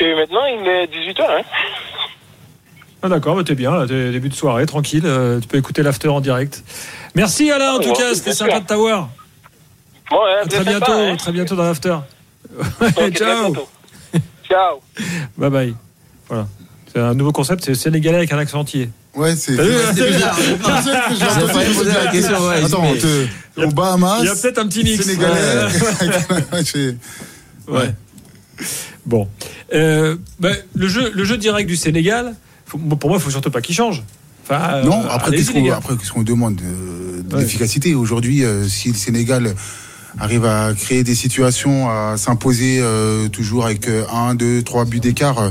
Et 0.00 0.14
maintenant, 0.14 0.44
il 0.46 0.66
est 0.66 0.86
18h. 0.86 1.22
Hein. 1.28 1.42
Ah 3.02 3.08
d'accord, 3.08 3.36
bah, 3.36 3.42
t'es 3.44 3.54
bien, 3.54 3.70
là, 3.72 3.86
t'es 3.86 4.10
début 4.10 4.28
de 4.28 4.34
soirée, 4.34 4.66
tranquille. 4.66 5.02
euh, 5.06 5.40
tu 5.40 5.46
peux 5.48 5.58
écouter 5.58 5.82
l'after 5.82 6.08
en 6.08 6.20
direct. 6.20 6.62
Merci 7.14 7.50
Alain, 7.50 7.72
en 7.74 7.78
tout 7.80 7.90
Ouais, 7.90 7.94
cas, 7.96 8.14
c'était 8.14 8.32
sympa 8.32 8.60
de 8.60 8.66
t'avoir. 8.66 9.08
Ouais, 10.10 10.18
À 10.42 10.46
très 10.46 10.64
bientôt, 10.64 10.92
hein. 10.92 11.16
très 11.16 11.32
bientôt 11.32 11.54
dans 11.56 11.64
l'after. 11.64 11.96
Ciao. 13.14 13.54
Ciao. 14.48 14.80
Bye 15.36 15.50
bye. 15.50 15.74
Voilà. 16.28 16.46
C'est 16.92 17.00
un 17.00 17.14
nouveau 17.14 17.32
concept, 17.32 17.64
c'est 17.64 17.74
sénégalais 17.74 18.16
avec 18.18 18.32
un 18.32 18.38
accent 18.38 18.60
entier. 18.60 18.88
Ouais, 19.14 19.34
c'est. 19.36 19.56
T'as 19.56 19.62
vu, 19.62 19.72
bizarre. 20.12 20.38
Attends, 22.64 22.94
te- 22.94 23.26
aux 23.62 23.70
Bahamas. 23.70 24.18
Il 24.20 24.26
y 24.26 24.28
a 24.28 24.34
peut-être 24.34 24.58
un 24.58 24.66
petit 24.68 24.84
mix. 24.84 25.04
Sénégalais. 25.04 25.34
Ouais. 27.68 27.94
Bon. 29.04 29.28
Euh, 29.74 30.16
ben, 30.40 30.56
le, 30.74 30.88
jeu, 30.88 31.12
le 31.14 31.24
jeu 31.24 31.36
direct 31.36 31.68
du 31.68 31.76
Sénégal, 31.76 32.34
faut- 32.66 32.78
pour 32.78 33.10
moi, 33.10 33.18
il 33.18 33.22
faut 33.22 33.30
surtout 33.30 33.50
pas 33.50 33.60
qu'il 33.60 33.74
change. 33.74 34.02
Enfin, 34.44 34.76
euh, 34.76 34.82
Non, 34.84 35.04
après, 35.10 35.32
qu'est-ce 35.36 35.50
qu'on 35.52 35.70
après, 35.72 35.96
qu'est-ce 35.96 36.12
qu'on 36.12 36.22
demande 36.22 36.58
euh, 36.62 37.22
de 37.22 37.34
Ouais. 37.36 37.42
l'efficacité 37.42 37.94
Aujourd'hui, 37.94 38.44
euh, 38.44 38.66
si 38.66 38.88
le 38.88 38.94
Sénégal 38.94 39.54
arrive 40.18 40.46
à 40.46 40.72
créer 40.74 41.04
des 41.04 41.14
situations, 41.14 41.90
à 41.90 42.16
s'imposer 42.16 42.78
euh, 42.80 43.28
toujours 43.28 43.66
avec 43.66 43.86
euh, 43.88 44.04
un, 44.12 44.34
deux, 44.34 44.62
trois 44.62 44.86
buts 44.86 45.00
d'écart, 45.00 45.38
euh, 45.38 45.50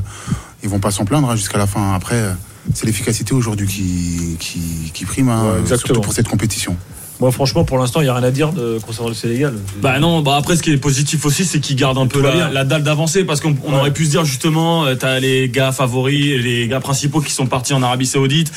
ils 0.63 0.69
vont 0.69 0.79
pas 0.79 0.91
s'en 0.91 1.05
plaindre 1.05 1.29
hein, 1.29 1.35
jusqu'à 1.35 1.57
la 1.57 1.67
fin. 1.67 1.93
Après, 1.93 2.15
euh, 2.15 2.33
c'est 2.73 2.85
l'efficacité 2.85 3.33
aujourd'hui 3.33 3.67
qui, 3.67 4.37
qui, 4.39 4.91
qui 4.93 5.05
prime, 5.05 5.29
hein, 5.29 5.43
Ouais, 5.43 5.59
exactement. 5.61 5.95
surtout 5.95 6.01
pour 6.01 6.13
cette 6.13 6.27
compétition. 6.27 6.75
Moi, 7.19 7.31
franchement, 7.31 7.63
pour 7.63 7.79
l'instant, 7.79 8.01
il 8.01 8.03
n'y 8.03 8.09
a 8.09 8.13
rien 8.13 8.23
à 8.27 8.29
dire 8.29 8.53
de, 8.53 8.77
concernant 8.85 9.09
le 9.09 9.15
Sénégal. 9.15 9.55
Bah 9.81 9.99
non, 9.99 10.21
bah 10.21 10.35
après 10.37 10.55
ce 10.55 10.61
qui 10.61 10.71
est 10.71 10.77
positif 10.77 11.25
aussi, 11.25 11.45
c'est 11.45 11.59
qu'ils 11.59 11.75
gardent 11.75 11.97
un 11.97 12.05
peu 12.05 12.21
la, 12.21 12.63
dalle 12.63 12.83
d'avancée 12.83 13.23
parce 13.23 13.41
qu'on 13.41 13.55
on 13.65 13.73
aurait 13.73 13.91
pu 13.91 14.05
se 14.05 14.11
dire 14.11 14.23
justement, 14.23 14.85
euh, 14.85 14.93
t'as 14.93 15.19
les 15.19 15.49
gars 15.49 15.71
favoris, 15.71 16.39
les 16.39 16.67
gars 16.67 16.79
principaux 16.79 17.19
qui 17.21 17.31
sont 17.31 17.47
partis 17.47 17.73
en 17.73 17.81
Arabie 17.81 18.05
Saoudite, 18.05 18.51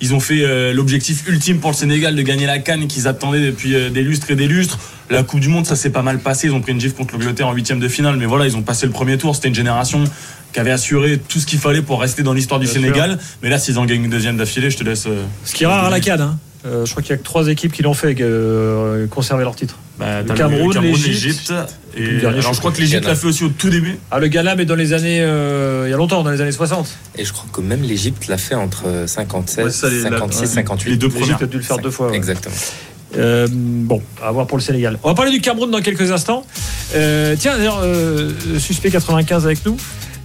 ils 0.00 0.14
ont 0.14 0.20
fait 0.20 0.40
euh, 0.42 0.72
l'objectif 0.72 1.28
ultime 1.28 1.58
pour 1.58 1.72
le 1.72 1.76
Sénégal 1.76 2.16
de 2.16 2.22
gagner 2.22 2.46
la 2.46 2.58
canne 2.58 2.86
qu'ils 2.86 3.06
attendaient 3.06 3.44
depuis 3.44 3.74
euh, 3.74 3.90
des 3.90 4.02
lustres 4.02 4.30
et 4.30 4.36
des 4.36 4.46
lustres. 4.48 4.78
La 5.10 5.22
Coupe 5.22 5.40
du 5.40 5.48
Monde, 5.48 5.66
ça 5.66 5.76
s'est 5.76 5.90
pas 5.90 6.02
mal 6.02 6.18
passé, 6.18 6.46
ils 6.46 6.54
ont 6.54 6.60
pris 6.62 6.72
une 6.72 6.80
gifle 6.80 6.94
contre 6.94 7.12
l'Angleterre 7.14 7.48
en 7.48 7.52
huitième 7.52 7.80
de 7.80 7.88
finale, 7.88 8.16
mais 8.16 8.26
voilà, 8.26 8.46
ils 8.46 8.56
ont 8.56 8.62
passé 8.62 8.86
le 8.86 8.92
premier 8.92 9.18
tour, 9.18 9.36
c'était 9.36 9.48
une 9.48 9.54
génération 9.54 10.02
qui 10.56 10.60
avait 10.60 10.70
assuré 10.70 11.18
tout 11.28 11.38
ce 11.38 11.44
qu'il 11.44 11.58
fallait 11.58 11.82
pour 11.82 12.00
rester 12.00 12.22
dans 12.22 12.32
l'histoire 12.32 12.58
du 12.58 12.64
Bien 12.64 12.72
sûr. 12.72 12.82
Sénégal. 12.82 13.18
Mais 13.42 13.50
là, 13.50 13.58
s'ils 13.58 13.78
en 13.78 13.84
gagnent 13.84 14.04
une 14.04 14.10
deuxième 14.10 14.38
d'affilée, 14.38 14.70
je 14.70 14.78
te 14.78 14.84
laisse. 14.84 15.04
euh, 15.06 15.22
Ce 15.44 15.54
qui 15.54 15.64
est 15.64 15.66
rare 15.66 15.84
à 15.84 15.90
la 15.90 16.00
CAN. 16.00 16.16
Hein. 16.18 16.38
Euh, 16.64 16.86
je 16.86 16.90
crois 16.92 17.02
qu'il 17.02 17.10
y 17.10 17.12
a 17.12 17.18
que 17.18 17.22
trois 17.22 17.46
équipes 17.48 17.72
qui 17.74 17.82
l'ont 17.82 17.92
fait 17.92 18.16
euh, 18.22 19.06
conserver 19.08 19.44
leur 19.44 19.54
titre. 19.54 19.76
Bah, 19.98 20.22
le 20.22 20.32
Cameroun, 20.32 20.74
l'Égypte. 20.80 21.52
Et 21.94 22.24
alors, 22.24 22.54
je 22.54 22.58
crois 22.58 22.72
que 22.72 22.80
l'Égypte 22.80 23.04
l'a 23.04 23.14
fait 23.14 23.26
aussi 23.26 23.44
au 23.44 23.50
tout 23.50 23.68
début. 23.68 23.98
Ah, 24.10 24.18
le 24.18 24.28
Ghana, 24.28 24.54
mais 24.56 24.64
dans 24.64 24.74
les 24.76 24.94
années. 24.94 25.20
euh, 25.20 25.82
il 25.86 25.90
y 25.90 25.94
a 25.94 25.98
longtemps, 25.98 26.22
dans 26.22 26.30
les 26.30 26.40
années 26.40 26.52
60. 26.52 26.88
Et 27.18 27.26
je 27.26 27.32
crois 27.34 27.44
que 27.52 27.60
même 27.60 27.82
l'Égypte 27.82 28.26
l'a 28.28 28.38
fait 28.38 28.54
entre 28.54 28.84
57, 29.04 29.62
Ouais, 29.66 29.70
ça, 29.70 29.90
les- 29.90 30.00
la- 30.00 30.08
56, 30.08 30.40
ouais. 30.40 30.46
58. 30.46 30.90
Les 30.90 30.96
deux 30.96 31.10
premières. 31.10 31.42
a 31.42 31.44
dû 31.46 31.58
le 31.58 31.62
faire 31.62 31.76
deux 31.78 31.90
fois. 31.90 32.08
ouais. 32.08 32.16
Exactement. 32.16 32.54
Euh, 33.18 33.46
bon, 33.50 34.00
à 34.24 34.30
voir 34.32 34.46
pour 34.46 34.56
le 34.56 34.62
Sénégal. 34.62 34.98
On 35.02 35.08
va 35.08 35.14
parler 35.14 35.30
du 35.32 35.40
Cameroun 35.42 35.70
dans 35.70 35.82
quelques 35.82 36.10
instants. 36.10 36.44
Euh, 36.94 37.36
tiens, 37.38 37.56
d'ailleurs, 37.58 37.80
euh, 37.84 38.32
suspect 38.58 38.90
95 38.90 39.44
avec 39.44 39.64
nous. 39.66 39.76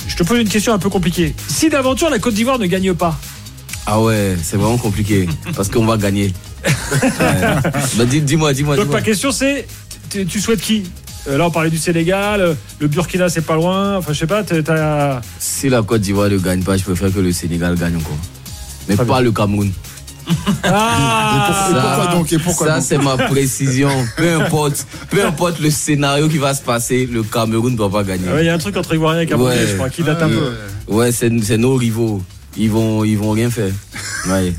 Je 0.07 0.15
te 0.15 0.23
pose 0.23 0.39
une 0.39 0.49
question 0.49 0.73
un 0.73 0.79
peu 0.79 0.89
compliquée. 0.89 1.33
Si 1.47 1.69
d'aventure 1.69 2.09
la 2.09 2.19
Côte 2.19 2.33
d'Ivoire 2.33 2.59
ne 2.59 2.65
gagne 2.65 2.93
pas, 2.93 3.17
Ah 3.85 3.99
ouais, 4.01 4.35
c'est 4.41 4.57
vraiment 4.57 4.77
compliqué. 4.77 5.27
parce 5.55 5.69
qu'on 5.69 5.85
va 5.85 5.97
gagner. 5.97 6.33
Bah, 7.97 8.05
dis- 8.05 8.21
dis-moi, 8.21 8.53
dis-moi, 8.53 8.75
donc 8.75 8.89
ma 8.91 9.01
question 9.01 9.31
c'est, 9.31 9.67
tu, 10.09 10.39
souhaites 10.39 10.61
qui? 10.61 10.83
Euh, 11.27 11.37
Là, 11.37 11.47
on 11.47 11.51
parlait 11.51 11.69
du 11.69 11.77
Sénégal, 11.77 12.41
euh, 12.41 12.53
le 12.79 12.87
Burkina, 12.87 13.29
c'est 13.29 13.41
pas 13.45 13.55
loin. 13.55 13.97
Enfin, 13.97 14.11
je 14.13 14.19
sais 14.19 14.27
pas. 14.27 14.43
t'as- 14.43 15.21
Si 15.39 15.69
la 15.69 15.81
Côte 15.83 16.01
d'Ivoire 16.01 16.29
ne 16.29 16.37
gagne 16.37 16.63
pas, 16.63 16.77
je 16.77 16.83
préfère 16.83 17.13
que 17.13 17.19
le 17.19 17.31
Sénégal 17.31 17.75
gagne 17.75 17.95
encore. 17.97 18.17
Mais 18.89 18.95
Très 18.95 19.05
pas 19.05 19.21
le 19.21 19.31
Cameroun. 19.31 19.71
Ah 20.63 21.67
Et 21.69 21.73
pourquoi 21.73 22.07
donc 22.15 22.31
Et 22.33 22.37
pourquoi 22.39 22.67
ça 22.67 22.73
donc 22.75 22.83
c'est 22.83 22.97
ma 22.97 23.17
précision. 23.17 23.89
Peu 24.15 24.33
importe, 24.41 24.85
peu 25.09 25.25
importe 25.25 25.59
le 25.59 25.69
scénario 25.69 26.27
qui 26.29 26.37
va 26.37 26.53
se 26.53 26.61
passer, 26.61 27.07
le 27.11 27.23
Cameroun 27.23 27.73
ne 27.73 27.77
doit 27.77 27.89
pas 27.91 28.03
gagner. 28.03 28.27
Ouais, 28.29 28.43
Il 28.43 28.45
y 28.45 28.49
a 28.49 28.53
un 28.53 28.57
truc 28.57 28.77
entre 28.77 28.93
Ivoiriens 28.93 29.21
et 29.21 29.25
Camerounais, 29.27 29.55
Ouais. 29.57 29.67
je 29.67 29.75
crois, 29.75 29.89
qui 29.89 30.03
date 30.03 30.21
un 30.21 30.29
peu. 30.29 30.53
Ouais, 30.87 31.11
c'est 31.11 31.29
nos 31.57 31.75
rivaux. 31.75 32.21
Ils 32.57 32.69
vont, 32.69 33.03
ils 33.05 33.17
vont 33.17 33.31
rien 33.31 33.49
faire. 33.49 33.71
Ouais. 34.27 34.53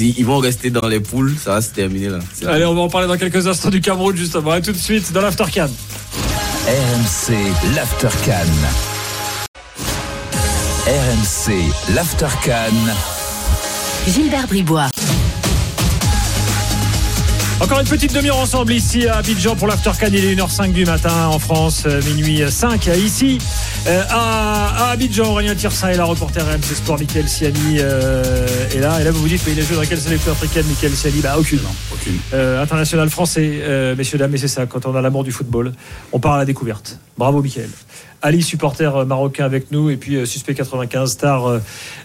Ils 0.00 0.24
vont 0.26 0.38
rester 0.38 0.68
dans 0.70 0.86
les 0.86 1.00
poules, 1.00 1.34
ça 1.42 1.52
va 1.54 1.60
se 1.62 1.70
terminer 1.70 2.08
là. 2.10 2.18
Allez, 2.46 2.66
on 2.66 2.74
va 2.74 2.82
en 2.82 2.88
parler 2.90 3.08
dans 3.08 3.16
quelques 3.16 3.46
instants 3.46 3.70
du 3.70 3.80
Cameroun, 3.80 4.14
justement. 4.16 4.60
Tout 4.60 4.72
de 4.72 4.76
suite 4.76 5.12
dans 5.12 5.22
l'Aftercan. 5.22 5.68
RMC 6.66 7.34
l'Aftercan. 7.74 8.46
RMC 10.86 11.94
l'Aftercan. 11.94 12.74
Gilbert 14.06 14.46
Bribois. 14.48 14.88
Encore 17.62 17.78
une 17.78 17.86
petite 17.86 18.12
demi-heure 18.12 18.38
ensemble 18.38 18.72
ici 18.72 19.06
à 19.06 19.18
Abidjan 19.18 19.54
pour 19.54 19.68
l'Aftercan. 19.68 20.08
Il 20.12 20.24
est 20.24 20.34
1h05 20.34 20.72
du 20.72 20.84
matin 20.84 21.28
en 21.28 21.38
France, 21.38 21.84
euh, 21.86 22.02
minuit 22.02 22.42
5 22.46 22.88
ici. 22.88 23.38
Euh, 23.86 24.02
à, 24.10 24.86
à 24.86 24.90
Abidjan, 24.90 25.26
Aurélien 25.30 25.54
Tirsin 25.54 25.90
est 25.90 25.96
là, 25.96 26.02
reporter 26.02 26.44
RMC 26.44 26.74
Sport, 26.74 26.98
Michael 26.98 27.28
Siani 27.28 27.76
euh, 27.78 28.44
est 28.74 28.80
là. 28.80 29.00
Et 29.00 29.04
là, 29.04 29.12
vous 29.12 29.20
vous 29.20 29.28
dites, 29.28 29.42
mais 29.46 29.52
il 29.52 29.60
a 29.60 29.62
joué 29.62 29.76
dans 29.76 29.84
quelle 29.84 30.00
sélection 30.00 30.32
africaine, 30.32 30.66
Michael 30.66 30.96
Siani? 30.96 31.20
Bah, 31.20 31.36
aucune. 31.38 31.60
Aucune. 31.92 32.18
Euh, 32.34 32.60
international 32.60 33.08
français, 33.10 33.60
euh, 33.62 33.94
messieurs, 33.94 34.18
dames, 34.18 34.34
et 34.34 34.38
c'est 34.38 34.48
ça, 34.48 34.66
quand 34.66 34.84
on 34.86 34.96
a 34.96 35.00
l'amour 35.00 35.22
du 35.22 35.30
football, 35.30 35.72
on 36.10 36.18
part 36.18 36.32
à 36.32 36.38
la 36.38 36.44
découverte. 36.44 36.98
Bravo, 37.16 37.42
Michael. 37.42 37.70
Ali, 38.22 38.42
supporter 38.42 38.94
euh, 38.96 39.04
marocain 39.04 39.44
avec 39.44 39.70
nous, 39.72 39.90
et 39.90 39.96
puis 39.96 40.16
euh, 40.16 40.24
Suspect 40.24 40.54
95, 40.54 41.10
star 41.10 41.60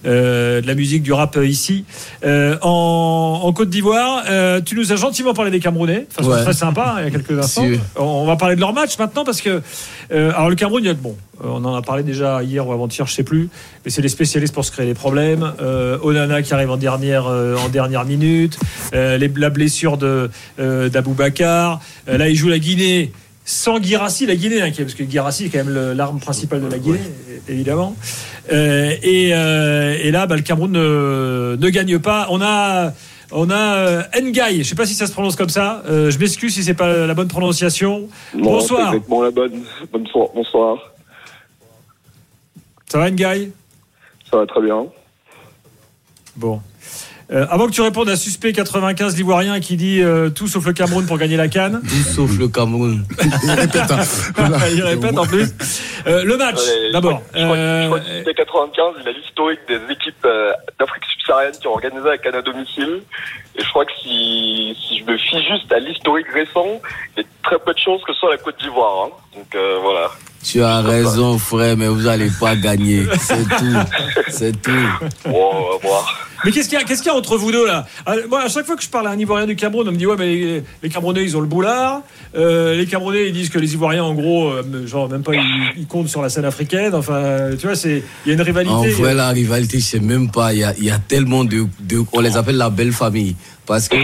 euh, 0.06 0.62
de 0.62 0.66
la 0.68 0.74
musique, 0.76 1.04
du 1.04 1.14
rap 1.14 1.38
ici. 1.44 1.86
En, 2.26 3.42
en 3.44 3.54
Côte 3.54 3.70
d'Ivoire, 3.70 4.24
tu 4.66 4.76
nous 4.76 4.92
as 4.92 4.96
gentiment 4.96 5.34
parlé 5.34 5.52
des 5.52 5.60
Camerounais, 5.60 6.08
de 6.10 6.14
façon 6.14 6.30
Ouais. 6.32 6.42
très 6.44 6.54
sympa, 6.54 6.96
hein, 6.98 7.02
il 7.02 7.04
y 7.06 7.08
a 7.08 7.12
quelques 7.12 7.32
instants. 7.44 7.66
On, 7.96 8.26
va 8.26 8.36
parler 8.36 8.56
de 8.56 8.62
leur 8.62 8.74
match 8.74 8.98
maintenant, 9.00 9.24
parce 9.24 9.42
que. 9.42 9.62
alors, 10.12 10.50
le 10.50 10.56
Cameroun, 10.56 10.84
il 10.84 10.88
y 10.88 10.90
a. 10.90 10.94
Bon, 10.94 11.16
on 11.44 11.64
en 11.64 11.76
a 11.76 11.82
parlé 11.84 12.02
déjà 12.04 12.42
hier 12.44 12.68
ou 12.68 12.72
avant-hier, 12.74 13.06
je 13.06 13.14
sais 13.14 13.24
plus, 13.24 13.50
mais 13.86 13.92
c'est 13.92 14.02
des 14.02 14.10
spécialistes 14.10 14.54
pour 14.54 14.66
se 14.66 14.72
créer 14.72 14.88
des 14.88 14.94
problèmes. 14.96 15.54
Euh, 15.62 15.98
Onana 16.02 16.42
qui 16.42 16.54
arrive 16.54 16.72
en 16.72 16.78
dernière, 16.78 17.28
euh, 17.28 17.56
en 17.58 17.70
dernière 17.70 18.06
minute, 18.06 18.58
euh, 18.96 19.18
les- 19.18 19.32
la 19.36 19.50
blessure 19.52 19.98
de 19.98 20.30
d'Aboubacar. 20.92 21.80
Là, 22.08 22.28
il 22.30 22.36
joue 22.36 22.50
la 22.50 22.60
Guinée 22.60 23.12
sans 23.48 23.80
Guirassi, 23.80 24.26
la 24.26 24.36
Guinée, 24.36 24.62
hein, 24.62 24.72
parce 24.78 24.94
que 24.94 25.04
Guirassi 25.04 25.46
est 25.46 25.50
quand 25.50 25.64
même 25.64 25.94
l'arme 25.94 26.20
principale 26.20 26.62
de 26.62 26.68
la 26.68 26.80
Guinée, 26.80 27.00
évidemment. 27.48 27.96
Euh, 28.52 28.92
et, 29.02 29.30
euh, 29.34 29.98
et 30.04 30.12
là, 30.12 30.28
bah, 30.28 30.36
le 30.36 30.42
Cameroun 30.42 30.70
ne, 30.72 31.56
ne 31.58 31.70
gagne 31.70 31.98
pas. 31.98 32.28
On 32.30 32.42
a. 32.42 32.92
On 33.32 33.50
a 33.50 33.76
euh, 33.76 34.04
Ngaï, 34.22 34.64
je 34.64 34.70
sais 34.70 34.76
pas 34.76 34.86
si 34.86 34.94
ça 34.94 35.06
se 35.06 35.12
prononce 35.12 35.36
comme 35.36 35.50
ça. 35.50 35.84
Euh, 35.86 36.10
je 36.12 36.18
m'excuse 36.18 36.54
si 36.54 36.64
c'est 36.64 36.74
pas 36.74 37.06
la 37.06 37.14
bonne 37.14 37.28
prononciation. 37.28 38.08
Bonsoir. 38.34 38.92
C'est 38.92 38.96
exactement 38.96 39.22
la 39.22 39.32
bonne. 39.32 39.64
Bonsoir. 39.92 40.30
Bonsoir. 40.34 40.78
Ça 42.88 43.00
va 43.00 43.12
Ngaï? 43.12 43.52
Ça 44.32 44.38
va 44.38 44.46
très 44.46 44.62
bien. 44.62 44.86
Bon. 46.38 46.62
Euh, 47.30 47.46
avant 47.50 47.68
que 47.68 47.72
tu 47.74 47.82
répondes 47.82 48.08
à 48.08 48.16
Suspect 48.16 48.54
95 48.54 49.18
l'Ivoirien 49.18 49.60
qui 49.60 49.76
dit 49.76 50.02
euh, 50.02 50.30
tout 50.30 50.48
sauf 50.48 50.66
le 50.66 50.72
Cameroun 50.72 51.06
pour 51.06 51.18
gagner 51.18 51.36
la 51.36 51.50
canne. 51.50 51.82
Tout 51.82 52.10
sauf 52.16 52.38
le 52.38 52.48
Cameroun. 52.48 53.04
Il 53.44 53.52
répète. 53.52 53.92
hein. 53.92 54.00
Voilà. 54.36 54.70
Il 54.74 54.82
répète 54.84 55.18
en 55.18 55.26
plus. 55.26 55.50
Euh, 56.08 56.24
le 56.24 56.38
match, 56.38 56.56
Ouais, 56.56 56.92
d'abord. 56.94 57.22
Je 57.36 57.44
crois, 57.44 57.56
je 57.58 57.86
crois 57.88 57.98
Euh, 57.98 58.00
que 58.00 58.18
c'était 58.20 58.34
95, 58.34 58.94
il 59.02 59.08
a 59.08 59.12
l'historique 59.12 59.60
des 59.68 59.80
équipes 59.92 60.16
euh, 60.26 60.52
d'Afrique 60.80 61.04
subsaharienne 61.12 61.54
qui 61.60 61.68
ont 61.68 61.74
organisé 61.74 62.06
la 62.08 62.18
canne 62.18 62.36
à 62.36 62.42
domicile. 62.42 63.02
Et 63.60 63.64
je 63.64 63.70
crois 63.72 63.84
que 63.86 63.92
si, 64.02 64.78
si 64.88 65.00
je 65.00 65.04
me 65.04 65.18
fie 65.18 65.44
juste 65.52 65.70
à 65.74 65.80
l'historique 65.80 66.28
récent, 66.34 66.80
il 67.18 67.24
y 67.24 67.26
a 67.26 67.30
très 67.44 67.60
peu 67.60 67.74
de 67.74 67.80
chances 67.80 68.02
que 68.06 68.14
ce 68.14 68.20
soit 68.20 68.30
la 68.32 68.38
Côte 68.38 68.56
d'Ivoire. 68.62 69.06
hein. 69.08 69.10
Donc 69.36 69.54
euh, 69.56 69.80
voilà. 69.82 70.12
Tu 70.50 70.64
as 70.64 70.82
raison, 70.82 71.38
frère, 71.38 71.76
mais 71.76 71.88
vous 71.88 72.02
n'allez 72.04 72.30
pas 72.40 72.56
gagner. 72.56 73.04
C'est 73.20 73.44
tout. 73.44 73.78
C'est 74.30 74.62
tout. 74.62 74.72
Bon, 75.26 75.50
on 75.52 75.72
va 75.78 75.88
voir. 75.88 76.24
Mais 76.46 76.52
qu'est-ce 76.52 76.70
qu'il 76.70 76.78
y, 76.78 76.82
a- 76.82 76.86
qu'est-ce 76.86 77.02
qu'il 77.02 77.12
y 77.12 77.16
a 77.16 77.18
entre 77.18 77.36
vous 77.36 77.52
deux 77.52 77.66
là 77.66 77.86
Ah, 78.06 78.14
Moi, 78.30 78.44
à 78.44 78.48
chaque 78.48 78.66
fois 78.68 78.76
que 78.76 78.84
je 78.84 78.90
parle 78.90 79.08
à 79.08 79.10
un 79.10 79.18
Ivoirien 79.18 79.48
du 79.48 79.56
Cameroun, 79.56 79.88
on 79.90 79.92
me 79.92 79.98
dit 79.98 80.06
ouais, 80.06 80.16
mais 80.18 80.28
les, 80.28 80.64
les 80.84 80.90
Camerounais 80.90 81.24
ils 81.24 81.36
ont 81.36 81.42
le 81.42 81.48
boulard. 81.48 82.02
Euh, 82.36 82.76
les 82.76 82.86
Camerounais 82.86 83.28
ils 83.28 83.34
disent 83.34 83.50
que 83.50 83.58
les 83.58 83.74
Ivoiriens 83.74 84.04
en 84.04 84.14
gros, 84.14 84.50
euh, 84.52 84.86
genre 84.86 85.10
même 85.10 85.24
pas 85.24 85.34
ils, 85.34 85.42
ils 85.80 85.88
comptent 85.88 86.10
sur 86.10 86.22
la 86.22 86.30
scène 86.30 86.46
africaine. 86.46 86.94
Enfin, 86.94 87.50
tu 87.60 87.66
vois, 87.66 87.76
c'est 87.76 88.04
il 88.26 88.30
y 88.30 88.32
a 88.32 88.36
une 88.36 88.42
rivalité. 88.42 88.72
En 88.74 88.84
vrai, 89.02 89.16
la 89.16 89.30
rivalité, 89.30 89.80
je 89.80 89.84
sais 89.84 90.00
même 90.00 90.30
pas. 90.30 90.54
Il 90.54 90.60
y 90.60 90.64
a, 90.64 90.74
il 90.78 90.84
y 90.86 90.92
a 90.92 91.00
tellement 91.00 91.44
de, 91.44 91.66
de- 91.82 92.04
On 92.14 92.20
les 92.22 92.38
appelle 92.38 92.58
la 92.58 92.70
belle 92.70 92.94
famille. 92.94 93.36
Parce 93.68 93.90
que 93.90 93.98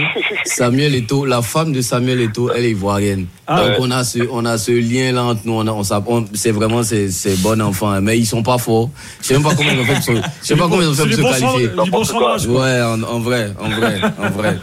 Samuel 0.44 0.94
Eto'o, 0.94 1.24
la 1.24 1.40
femme 1.40 1.72
de 1.72 1.80
Samuel 1.80 2.20
Eto'o, 2.20 2.50
elle 2.54 2.66
est 2.66 2.70
ivoirienne. 2.72 3.26
Ah 3.46 3.60
Donc 3.60 3.68
ouais. 3.70 3.76
on 3.80 3.90
a 3.90 4.04
ce, 4.04 4.18
on 4.30 4.44
a 4.44 4.58
ce 4.58 4.72
lien-là 4.72 5.24
entre 5.24 5.40
nous. 5.44 5.54
On 5.54 5.66
on 5.66 6.24
c'est 6.34 6.50
vraiment 6.52 6.82
ces, 6.82 7.10
ces 7.10 7.34
bons 7.36 7.58
enfants. 7.60 7.88
hein. 7.90 8.00
Mais 8.02 8.18
ils 8.18 8.26
sont 8.26 8.42
pas 8.42 8.58
forts. 8.58 8.90
Je 9.22 9.26
sais 9.28 9.34
même 9.34 9.42
pas 9.42 9.54
comment 9.54 9.70
ils 9.70 9.80
ont 9.80 9.84
fait 9.84 9.94
pour 9.94 10.02
se, 10.04 10.12
je 10.12 10.46
sais 10.46 10.56
pas 10.56 10.68
comment 10.68 10.82
ils 10.82 10.88
ont 10.88 10.92
fait 10.94 11.02
C'est 11.10 11.20
pour 11.20 11.30
du 11.30 11.36
se 11.36 11.40
qualifier. 11.40 11.68
du 11.68 12.46
bon. 12.46 12.60
Ouais, 12.60 12.82
en, 12.82 13.02
en 13.02 13.18
vrai, 13.20 13.52
en 13.58 13.68
vrai, 13.70 14.00
en 14.22 14.30
vrai. 14.30 14.58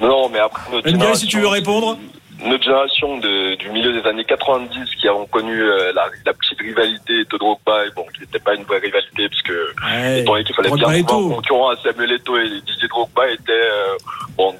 Non, 0.00 0.28
mais 0.32 0.38
après, 0.38 0.62
notre 0.72 1.16
si 1.16 1.26
tu 1.26 1.40
veux 1.40 1.48
répondre. 1.48 1.96
Notre 2.44 2.62
génération 2.64 3.18
de, 3.18 3.56
du 3.56 3.70
milieu 3.70 3.92
des 4.00 4.08
années 4.08 4.24
90 4.24 4.70
qui 5.00 5.08
avons 5.08 5.26
connu 5.26 5.60
euh, 5.60 5.92
la, 5.94 6.06
la 6.24 6.32
petite 6.34 6.58
rivalité 6.60 7.24
de 7.24 7.36
Drogba, 7.36 7.86
et 7.86 7.90
bon, 7.96 8.04
qui 8.14 8.20
n'était 8.20 8.38
pas 8.38 8.54
une 8.54 8.64
vraie 8.64 8.78
rivalité 8.78 9.28
parce 9.28 9.42
que 9.42 9.74
Ouais. 9.84 10.20
étant 10.20 10.32
donné 10.32 10.44
qu'il 10.44 10.54
fallait 10.54 10.68
Drogba 10.68 10.88
bien 10.92 11.02
trouver 11.04 11.32
un 11.32 11.36
concurrent 11.36 11.70
à 11.70 11.76
Samuel 11.82 12.12
Eto'o 12.12 12.36
et 12.38 12.48
Didier 12.48 12.88
Drogba 12.88 13.28
était 13.30 13.50
euh, 13.52 13.96
bon, 14.36 14.54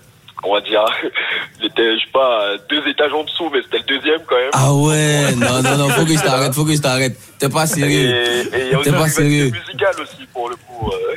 on 0.44 0.54
va 0.54 0.60
dire, 0.60 0.84
il 1.60 1.66
était 1.66 1.96
je 1.98 2.04
sais 2.04 2.10
pas 2.12 2.52
deux 2.68 2.86
étages 2.88 3.12
en 3.12 3.24
dessous, 3.24 3.48
mais 3.52 3.60
c'était 3.62 3.78
le 3.78 3.96
deuxième 3.98 4.20
quand 4.26 4.36
même. 4.36 4.50
Ah 4.52 4.72
ouais, 4.74 5.34
non, 5.36 5.62
non, 5.62 5.76
non, 5.76 5.88
faut 5.90 6.04
que 6.04 6.14
je 6.16 6.22
t'arrête, 6.22 6.54
faut 6.54 6.64
que 6.64 6.74
je 6.74 6.80
t'arrête. 6.80 7.16
T'es 7.38 7.48
pas 7.48 7.66
sérieux. 7.66 8.10
et 8.52 8.76
T'es 8.82 8.92
pas 8.92 9.08
sérieux. 9.08 9.50
musicale 9.52 9.94
aussi 10.02 10.26
pour 10.32 10.48
le 10.48 10.56
coup. 10.56 10.90
euh, 10.92 11.14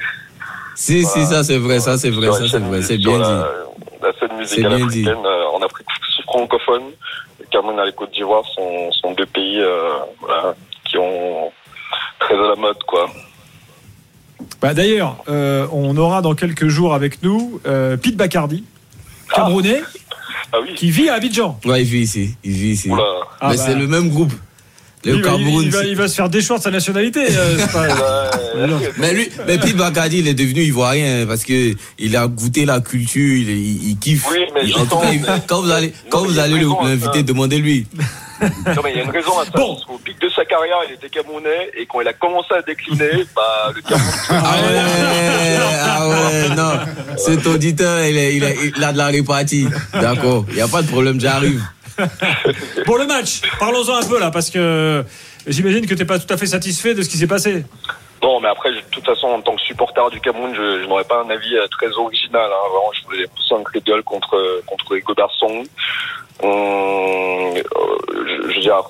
Si, 0.75 1.03
si, 1.05 1.25
ça 1.25 1.43
c'est 1.43 1.57
vrai, 1.57 1.79
ça 1.79 1.97
c'est 1.97 2.09
vrai, 2.09 2.31
ça 2.31 2.47
c'est 2.47 2.59
vrai, 2.59 2.81
c'est 2.81 2.97
bien 2.97 3.17
dit. 3.17 3.23
La 4.03 4.11
scène 4.19 4.35
musicale 4.37 4.73
africaine 4.73 5.25
euh, 5.25 5.45
en 5.53 5.61
Afrique 5.61 5.85
francophone, 6.31 6.83
le 7.39 7.45
Cameroun 7.51 7.79
et 7.79 7.85
la 7.85 7.91
Côte 7.91 8.11
d'Ivoire 8.13 8.43
sont, 8.55 8.91
sont 8.91 9.11
deux 9.13 9.25
pays 9.25 9.59
euh, 9.59 9.89
voilà, 10.19 10.55
qui 10.85 10.97
ont 10.97 11.51
très 12.19 12.35
à 12.35 12.47
la 12.49 12.55
mode 12.55 12.81
quoi. 12.87 13.09
Bah, 14.61 14.73
D'ailleurs, 14.73 15.17
euh, 15.27 15.67
on 15.71 15.95
aura 15.97 16.21
dans 16.21 16.33
quelques 16.35 16.67
jours 16.67 16.93
avec 16.93 17.21
nous 17.23 17.59
euh, 17.67 17.97
Pete 17.97 18.15
Bacardi, 18.15 18.63
Camerounais, 19.33 19.81
Ah 20.53 20.57
oui. 20.61 20.73
qui 20.75 20.89
vit 20.91 21.09
à 21.09 21.15
Abidjan. 21.15 21.59
Ouais, 21.65 21.81
il 21.81 21.87
vit 21.87 21.99
ici, 22.01 22.35
il 22.43 22.51
vit 22.53 22.69
ici. 22.71 22.89
Ah 22.91 23.49
Mais 23.49 23.57
bah. 23.57 23.63
c'est 23.63 23.75
le 23.75 23.87
même 23.87 24.09
groupe. 24.09 24.33
Le 25.03 25.15
il, 25.15 25.21
va, 25.23 25.29
il- 25.29 25.37
Cameroun. 25.37 25.63
il 25.65 25.71
va- 25.71 25.81
c'est- 25.81 25.89
il 25.89 25.95
va 25.95 26.07
se 26.07 26.15
faire 26.15 26.29
déchoir 26.29 26.59
de 26.59 26.63
sa 26.63 26.71
nationalité. 26.71 27.25
euh, 27.31 27.57
pas- 27.67 28.31
Mais 28.97 29.13
lui, 29.13 29.29
mais 29.47 29.57
Pete 29.57 29.75
Bacardi, 29.75 30.19
il 30.19 30.27
est 30.27 30.33
devenu 30.33 30.61
ivoirien 30.61 31.25
parce 31.25 31.43
que 31.43 31.73
il 31.97 32.15
a 32.17 32.27
goûté 32.27 32.65
la 32.65 32.79
culture, 32.81 33.35
il, 33.37 33.49
il, 33.49 33.89
il 33.91 33.97
kiffe. 33.97 34.27
Oui, 34.29 34.39
mais 34.53 34.61
Il- 34.65 34.73
en 34.75 34.77
tout 34.77 34.81
justement, 34.81 35.01
cas, 35.01 35.11
il- 35.11 35.21
mais- 35.21 35.27
quand 35.47 35.61
vous 35.61 35.71
allez, 35.71 35.93
quand 36.09 36.23
vous 36.25 36.31
l'inviter, 36.33 37.23
demandez-lui. 37.23 37.87
Non, 38.41 38.81
mais 38.83 38.91
il 38.93 38.97
y 38.97 38.99
a 38.99 39.03
une 39.03 39.09
raison 39.11 39.37
à 39.39 39.45
ça. 39.45 39.51
parce 39.51 39.85
qu'au 39.85 39.99
pic 40.03 40.19
de 40.19 40.27
sa 40.29 40.43
carrière, 40.45 40.77
il 40.89 40.93
était 40.95 41.09
camerounais 41.09 41.69
et 41.79 41.85
quand 41.85 42.01
il 42.01 42.07
a 42.07 42.13
commencé 42.13 42.47
à 42.57 42.61
décliner, 42.63 43.23
bah, 43.35 43.71
le 43.75 43.81
Cameroun. 43.81 44.11
Ah 44.29 44.55
ouais, 44.61 45.57
ah 45.83 46.09
ouais, 46.09 46.55
non. 46.55 47.17
Cet 47.17 47.45
auditeur, 47.45 48.03
il, 48.03 48.17
est- 48.17 48.35
il, 48.35 48.43
est- 48.43 48.57
il 48.75 48.83
a 48.83 48.91
de 48.93 48.97
la 48.97 49.07
répartie. 49.07 49.67
D'accord, 49.93 50.45
il 50.49 50.55
n'y 50.55 50.61
a 50.61 50.67
pas 50.67 50.81
de 50.81 50.87
problème, 50.87 51.19
j'arrive. 51.19 51.61
Pour 52.85 52.97
le 52.97 53.05
match, 53.07 53.41
parlons-en 53.59 53.95
un 53.95 54.07
peu 54.07 54.19
là, 54.19 54.31
parce 54.31 54.49
que 54.49 55.03
j'imagine 55.47 55.85
que 55.85 55.93
tu 55.93 55.99
n'es 55.99 56.05
pas 56.05 56.19
tout 56.19 56.31
à 56.33 56.37
fait 56.37 56.45
satisfait 56.47 56.93
de 56.93 57.01
ce 57.01 57.09
qui 57.09 57.17
s'est 57.17 57.27
passé. 57.27 57.65
Non, 58.23 58.39
mais 58.39 58.49
après, 58.49 58.71
de 58.71 58.81
toute 58.91 59.05
façon, 59.05 59.27
en 59.27 59.41
tant 59.41 59.55
que 59.55 59.61
supporter 59.61 60.07
du 60.11 60.19
Cameroun, 60.21 60.53
je, 60.55 60.85
n'aurais 60.87 61.03
pas 61.05 61.23
un 61.23 61.29
avis 61.29 61.55
euh, 61.55 61.65
très 61.67 61.91
original. 61.97 62.49
Hein. 62.51 62.69
Vraiment, 62.69 62.91
je 62.93 63.03
voulais 63.05 63.27
pousser 63.27 63.55
un 63.55 63.63
cri 63.63 63.79
de 63.79 63.85
gueule 63.85 64.03
contre, 64.03 64.61
contre 64.67 64.93
Hugo 64.93 65.13
Garçon. 65.15 65.63
On- 66.43 67.55
euh, 67.55 67.61
je, 68.27 68.49
je 68.49 68.55
veux 68.55 68.61
dire, 68.61 68.81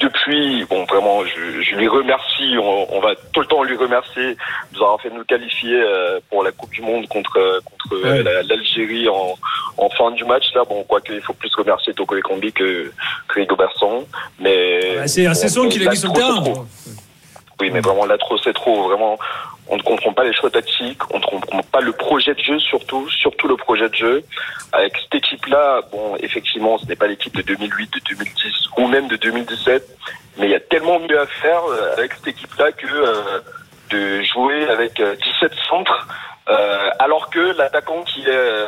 depuis, 0.00 0.64
bon, 0.64 0.84
vraiment, 0.86 1.24
je, 1.24 1.62
je 1.62 1.74
lui 1.76 1.86
remercie. 1.88 2.56
On, 2.58 2.86
on 2.96 3.00
va 3.00 3.14
tout 3.32 3.40
le 3.40 3.46
temps 3.46 3.62
lui 3.62 3.76
remercier 3.76 4.22
de 4.34 4.36
nous 4.74 4.82
avoir 4.82 5.00
fait 5.00 5.10
nous 5.10 5.24
qualifier 5.24 5.74
euh, 5.74 6.18
pour 6.30 6.42
la 6.42 6.52
Coupe 6.52 6.70
du 6.70 6.80
Monde 6.82 7.06
contre, 7.08 7.32
contre 7.64 7.94
euh, 7.94 8.10
Ouais. 8.10 8.22
la- 8.22 8.42
l'Algérie 8.42 9.08
en, 9.08 9.36
en 9.76 9.88
fin 9.90 10.10
du 10.12 10.24
match. 10.24 10.44
Là, 10.54 10.62
bon, 10.68 10.82
quoique 10.84 11.12
il 11.12 11.20
faut 11.20 11.34
plus 11.34 11.54
remercier 11.54 11.92
Toko 11.94 12.16
Ekambi 12.16 12.52
que, 12.52 12.90
que 13.28 13.40
Hugo 13.40 13.56
Garçon. 13.56 14.06
Mais 14.38 14.96
Bah, 14.96 15.06
c'est 15.06 15.26
assez 15.26 15.48
son 15.48 15.64
bon, 15.64 15.68
qu'il 15.68 15.86
a 15.86 15.90
mis 15.90 15.96
sur 15.96 16.08
le 16.08 16.14
terrain. 16.14 16.42
Oui, 17.60 17.70
mais 17.70 17.80
vraiment, 17.80 18.06
là, 18.06 18.16
trop, 18.16 18.38
c'est 18.38 18.54
trop. 18.54 18.88
Vraiment, 18.88 19.18
on 19.70 19.76
ne 19.76 19.82
comprend 19.82 20.12
pas 20.12 20.24
les 20.24 20.32
choix 20.32 20.50
tactiques, 20.50 21.00
on 21.14 21.18
ne 21.18 21.24
comprend 21.24 21.62
pas 21.62 21.80
le 21.80 21.92
projet 21.92 22.34
de 22.34 22.40
jeu, 22.40 22.58
surtout, 22.58 23.08
surtout 23.08 23.48
le 23.48 23.56
projet 23.56 23.88
de 23.88 23.94
jeu. 23.94 24.24
Avec 24.72 24.92
cette 24.98 25.14
équipe-là, 25.14 25.80
bon, 25.92 26.16
effectivement, 26.20 26.76
ce 26.78 26.86
n'est 26.86 26.96
pas 26.96 27.06
l'équipe 27.06 27.34
de 27.36 27.42
2008, 27.42 27.90
de 27.94 28.00
2010 28.16 28.52
ou 28.78 28.86
même 28.88 29.08
de 29.08 29.16
2017, 29.16 29.88
mais 30.38 30.46
il 30.46 30.50
y 30.50 30.54
a 30.54 30.60
tellement 30.60 30.98
mieux 30.98 31.18
à 31.18 31.26
faire 31.26 31.62
euh, 31.64 31.94
avec 31.96 32.12
cette 32.14 32.28
équipe-là 32.28 32.72
que 32.72 32.86
euh, 32.86 33.38
de 33.90 34.22
jouer 34.22 34.68
avec 34.68 34.98
euh, 35.00 35.14
17 35.40 35.52
centres. 35.68 36.08
euh, 36.48 36.90
alors 36.98 37.30
que 37.30 37.56
l'attaquant 37.56 38.02
qui 38.02 38.22
est 38.22 38.28
euh, 38.28 38.66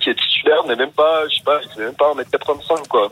qui 0.00 0.08
est 0.10 0.14
titulaire 0.14 0.64
n'est 0.64 0.76
même 0.76 0.92
pas, 0.92 1.28
je 1.28 1.36
sais 1.36 1.44
pas, 1.44 1.60
il 1.62 1.68
fait 1.70 1.80
même 1.84 1.94
pas 1.94 2.12
1m85 2.14 2.88
quoi. 2.88 3.10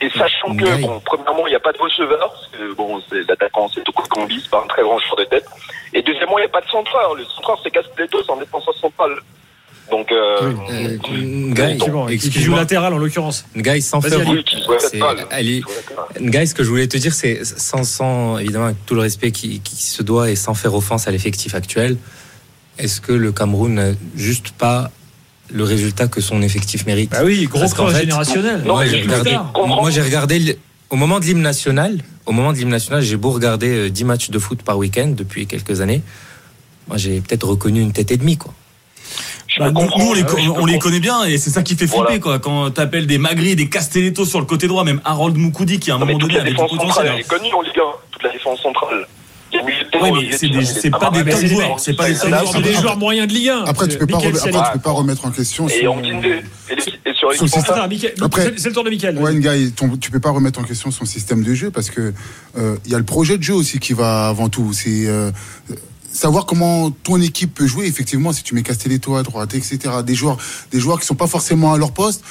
Et 0.00 0.10
sachant 0.10 0.54
que, 0.54 0.82
bon, 0.82 1.00
premièrement, 1.04 1.46
il 1.46 1.50
n'y 1.50 1.56
a 1.56 1.60
pas 1.60 1.72
de 1.72 1.78
receveur, 1.78 2.30
parce 2.30 2.48
que, 2.48 2.74
bon, 2.74 3.00
c'est 3.08 3.26
l'attaquant, 3.26 3.68
c'est 3.72 3.82
Toko 3.82 4.02
Combi, 4.10 4.38
c'est 4.42 4.50
pas 4.50 4.62
un 4.62 4.66
très 4.66 4.82
grand 4.82 4.98
joueur 4.98 5.16
de 5.16 5.24
tête. 5.24 5.46
Et 5.94 6.02
deuxièmement, 6.02 6.38
il 6.38 6.42
n'y 6.42 6.46
a 6.46 6.50
pas 6.50 6.60
de 6.60 6.68
centreur. 6.68 7.14
Le 7.14 7.24
centreur, 7.24 7.58
c'est 7.62 7.70
Castelletto, 7.70 8.22
c'est 8.22 8.30
en 8.30 8.36
défenseur 8.36 8.74
central. 8.74 9.12
Donc, 9.90 10.12
euh, 10.12 10.52
Guy, 11.08 11.62
Effectivement, 11.62 12.06
qui 12.06 12.30
joue 12.32 12.54
latéral 12.54 12.92
en 12.92 12.98
l'occurrence. 12.98 13.46
Guy, 13.56 13.80
sans 13.80 14.02
faire. 14.02 14.20
Oui. 14.28 14.44
Ali. 15.30 15.62
Guy, 16.20 16.46
ce 16.46 16.54
que 16.54 16.64
je 16.64 16.68
voulais 16.68 16.88
te 16.88 16.96
dire, 16.98 17.14
c'est 17.14 17.44
sans, 17.44 17.84
sans, 17.84 18.38
évidemment, 18.38 18.66
avec 18.66 18.84
tout 18.84 18.94
le 18.94 19.00
respect 19.00 19.30
qui, 19.30 19.60
qui 19.60 19.76
se 19.76 20.02
doit 20.02 20.28
et 20.30 20.36
sans 20.36 20.54
faire 20.54 20.74
offense 20.74 21.08
à 21.08 21.10
l'effectif 21.10 21.54
actuel, 21.54 21.96
est-ce 22.78 23.00
que 23.00 23.12
le 23.12 23.32
Cameroun 23.32 23.74
n'a 23.74 23.92
juste 24.14 24.50
pas 24.50 24.90
le 25.50 25.64
résultat 25.64 26.08
que 26.08 26.20
son 26.20 26.42
effectif 26.42 26.86
mérite 26.86 27.10
Bah 27.10 27.18
oui, 27.24 27.44
gros 27.46 27.66
fait, 27.68 28.00
générationnel. 28.00 28.62
Moi, 28.64 28.84
Non, 28.84 28.90
j'ai 28.90 28.96
mais 28.98 29.02
regardé, 29.14 29.30
tard. 29.32 29.52
moi, 29.66 29.90
j'ai 29.90 30.02
regardé 30.02 30.58
au 30.90 30.96
moment 30.96 31.20
de 31.20 31.24
l'hymne 31.24 31.42
national. 31.42 31.98
Au 32.26 32.32
moment 32.32 32.52
de 32.52 32.58
l'hymne 32.58 32.70
national, 32.70 33.02
j'ai 33.02 33.16
beau 33.16 33.30
regarder 33.30 33.68
euh, 33.86 33.90
10 33.90 34.04
matchs 34.04 34.30
de 34.30 34.38
foot 34.38 34.62
par 34.62 34.78
week-end 34.78 35.12
depuis 35.16 35.46
quelques 35.46 35.80
années. 35.80 36.02
Moi, 36.88 36.96
j'ai 36.96 37.20
peut-être 37.20 37.46
reconnu 37.46 37.80
une 37.80 37.92
tête 37.92 38.10
et 38.10 38.16
demie, 38.16 38.36
quoi. 38.36 38.52
Bah, 39.58 39.70
nous, 39.70 39.80
nous, 39.80 39.88
on, 40.10 40.12
les, 40.12 40.74
on 40.74 40.78
connaît 40.78 41.00
bien 41.00 41.24
et 41.24 41.38
c'est 41.38 41.48
ça 41.50 41.62
qui 41.62 41.76
fait 41.76 41.86
flipper 41.86 42.02
Voilà. 42.02 42.18
quoi. 42.18 42.38
Quand 42.40 42.70
t'appelles 42.72 43.06
des 43.06 43.16
Magri, 43.16 43.56
des 43.56 43.68
Castelletto 43.70 44.26
sur 44.26 44.38
le 44.40 44.44
côté 44.44 44.66
droit, 44.66 44.84
même 44.84 45.00
Harold 45.04 45.36
Moukoudi 45.36 45.78
qui 45.78 45.90
à 45.90 45.94
un 45.94 45.98
Non, 45.98 46.04
moment 46.06 46.18
donné 46.18 46.34
la 46.34 46.40
avait 46.40 46.50
du 46.50 46.56
défense 46.56 46.70
centrale, 46.72 46.88
potentiel. 46.88 47.12
elle 47.14 47.20
est 47.20 47.28
connue 47.28 47.52
en 47.54 47.62
Ligue 47.62 47.78
1. 47.78 47.82
Toute 48.10 48.22
la 48.24 48.32
défense 48.32 48.60
centrale. 48.60 49.06
Oui, 50.02 50.10
mais 50.30 50.36
c'est 50.36 50.48
des- 50.48 50.64
pas 50.90 50.98
pas 50.98 51.10
des 51.10 51.32
c'est 51.32 51.42
des 51.42 51.48
joueurs, 51.54 51.80
c'est 51.80 51.92
pas 51.96 52.08
des 52.08 52.14
joueurs. 52.82 52.96
moyens 52.98 53.28
de 53.28 53.32
Ligue 53.32 53.48
1. 53.48 53.64
Après, 53.64 53.88
tu 53.88 53.98
peux 53.98 54.06
pas, 54.06 54.18
remettre- 54.28 54.38
Sally. 54.44 54.56
après, 54.56 54.68
tu 54.72 54.78
peux 54.78 54.82
pas 54.82 54.90
remettre 54.90 55.24
en 55.26 55.30
question. 55.30 55.68
Son- 57.36 57.46
système- 57.46 57.74
Après- 58.22 58.44
c'est 58.56 58.68
le 58.68 58.74
tour 58.74 58.84
de 58.84 58.90
Michael. 58.90 59.18
Ouais, 59.18 59.34
Nguy, 59.34 59.72
ton- 59.72 59.96
tu 59.96 60.10
peux 60.10 60.20
pas 60.20 60.30
remettre 60.30 60.60
en 60.60 60.62
question 60.64 60.90
son 60.90 61.04
système 61.04 61.42
de 61.42 61.54
jeu 61.54 61.70
parce 61.70 61.90
que 61.90 62.12
euh, 62.58 62.76
il 62.84 62.92
y 62.92 62.94
a 62.94 62.98
le 62.98 63.04
projet 63.04 63.38
de 63.38 63.42
jeu 63.42 63.54
aussi 63.54 63.78
qui 63.78 63.92
va 63.94 64.28
avant 64.28 64.48
tout. 64.48 64.72
C'est 64.72 65.06
euh, 65.06 65.30
savoir 66.12 66.46
comment 66.46 66.90
ton 66.90 67.20
équipe 67.20 67.54
peut 67.54 67.66
jouer. 67.66 67.86
Effectivement, 67.86 68.32
si 68.32 68.42
tu 68.42 68.54
mets 68.54 68.62
Castelletto 68.62 69.16
à 69.16 69.22
droite, 69.22 69.54
etc. 69.54 69.78
Des 70.04 70.14
joueurs, 70.14 70.36
des 70.72 70.80
joueurs 70.80 71.00
qui 71.00 71.06
sont 71.06 71.14
pas 71.14 71.26
forcément 71.26 71.72
à 71.74 71.78
leur 71.78 71.92
poste. 71.92 72.22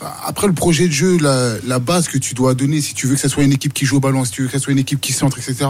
Enfin, 0.00 0.12
Après 0.26 0.46
le 0.46 0.54
projet 0.54 0.86
de 0.88 0.92
jeu, 0.92 1.18
la, 1.20 1.54
la 1.66 1.78
base 1.78 2.08
que 2.08 2.16
tu 2.18 2.34
dois 2.34 2.54
donner, 2.54 2.80
si 2.80 2.94
tu 2.94 3.06
veux 3.06 3.14
que 3.16 3.20
ça 3.20 3.28
soit 3.28 3.42
une 3.44 3.52
équipe 3.52 3.74
qui 3.74 3.84
joue 3.84 3.96
au 3.98 4.00
ballon, 4.00 4.24
si 4.24 4.32
tu 4.32 4.42
veux 4.42 4.48
que 4.48 4.54
ça 4.54 4.58
soit 4.58 4.72
une 4.72 4.78
équipe 4.78 5.00
qui 5.00 5.12
centre, 5.12 5.38
etc. 5.38 5.66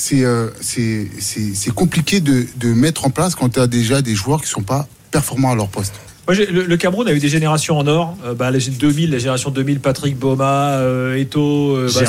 C'est 0.00 0.24
euh, 0.24 0.48
c'est 0.62 1.08
c'est 1.18 1.54
c'est 1.54 1.74
compliqué 1.74 2.20
de, 2.20 2.46
de 2.56 2.68
mettre 2.72 3.04
en 3.04 3.10
place 3.10 3.34
quand 3.34 3.50
tu 3.50 3.60
as 3.60 3.66
déjà 3.66 4.00
des 4.00 4.14
joueurs 4.14 4.40
qui 4.40 4.48
sont 4.48 4.62
pas 4.62 4.86
performants 5.10 5.52
à 5.52 5.54
leur 5.54 5.68
poste. 5.68 5.92
Moi, 6.26 6.36
le, 6.38 6.62
le 6.64 6.76
Cameroun 6.78 7.06
a 7.06 7.12
eu 7.12 7.18
des 7.18 7.28
générations 7.28 7.76
en 7.76 7.86
or. 7.86 8.16
Euh, 8.24 8.32
bah, 8.32 8.50
les 8.50 8.60
2000, 8.60 9.10
la 9.10 9.18
génération 9.18 9.50
2000, 9.50 9.80
Patrick 9.80 10.16
Boma, 10.16 10.70
euh, 10.78 11.16
Eto, 11.16 11.76
euh, 11.76 11.88
Jérémy. 11.88 12.06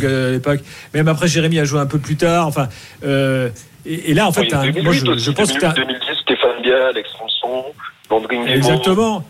Bassong, 0.00 0.04
à 0.06 0.30
l'époque. 0.30 0.60
Même 0.94 1.06
après, 1.08 1.28
Jérémy 1.28 1.58
a 1.58 1.64
joué 1.66 1.80
un 1.80 1.86
peu 1.86 1.98
plus 1.98 2.16
tard. 2.16 2.46
Enfin, 2.46 2.68
euh, 3.04 3.50
et, 3.84 4.12
et 4.12 4.14
là, 4.14 4.26
en 4.26 4.32
fait, 4.32 4.42
Oui, 4.42 4.48
t'as 4.50 4.60
un- 4.60 4.70
2008 4.70 4.82
moi, 5.04 5.14
je, 5.16 5.20
je 5.22 5.30
pense 5.32 5.52
que 5.52 5.58
2008, 5.60 5.60
t'as- 5.60 5.74
2010, 5.74 6.22
Stéphane 6.22 6.62
Biel, 6.62 6.82
Alex 6.90 7.08
Sanson, 7.18 7.64
Landry. 8.10 8.36
Exactement. 8.54 9.24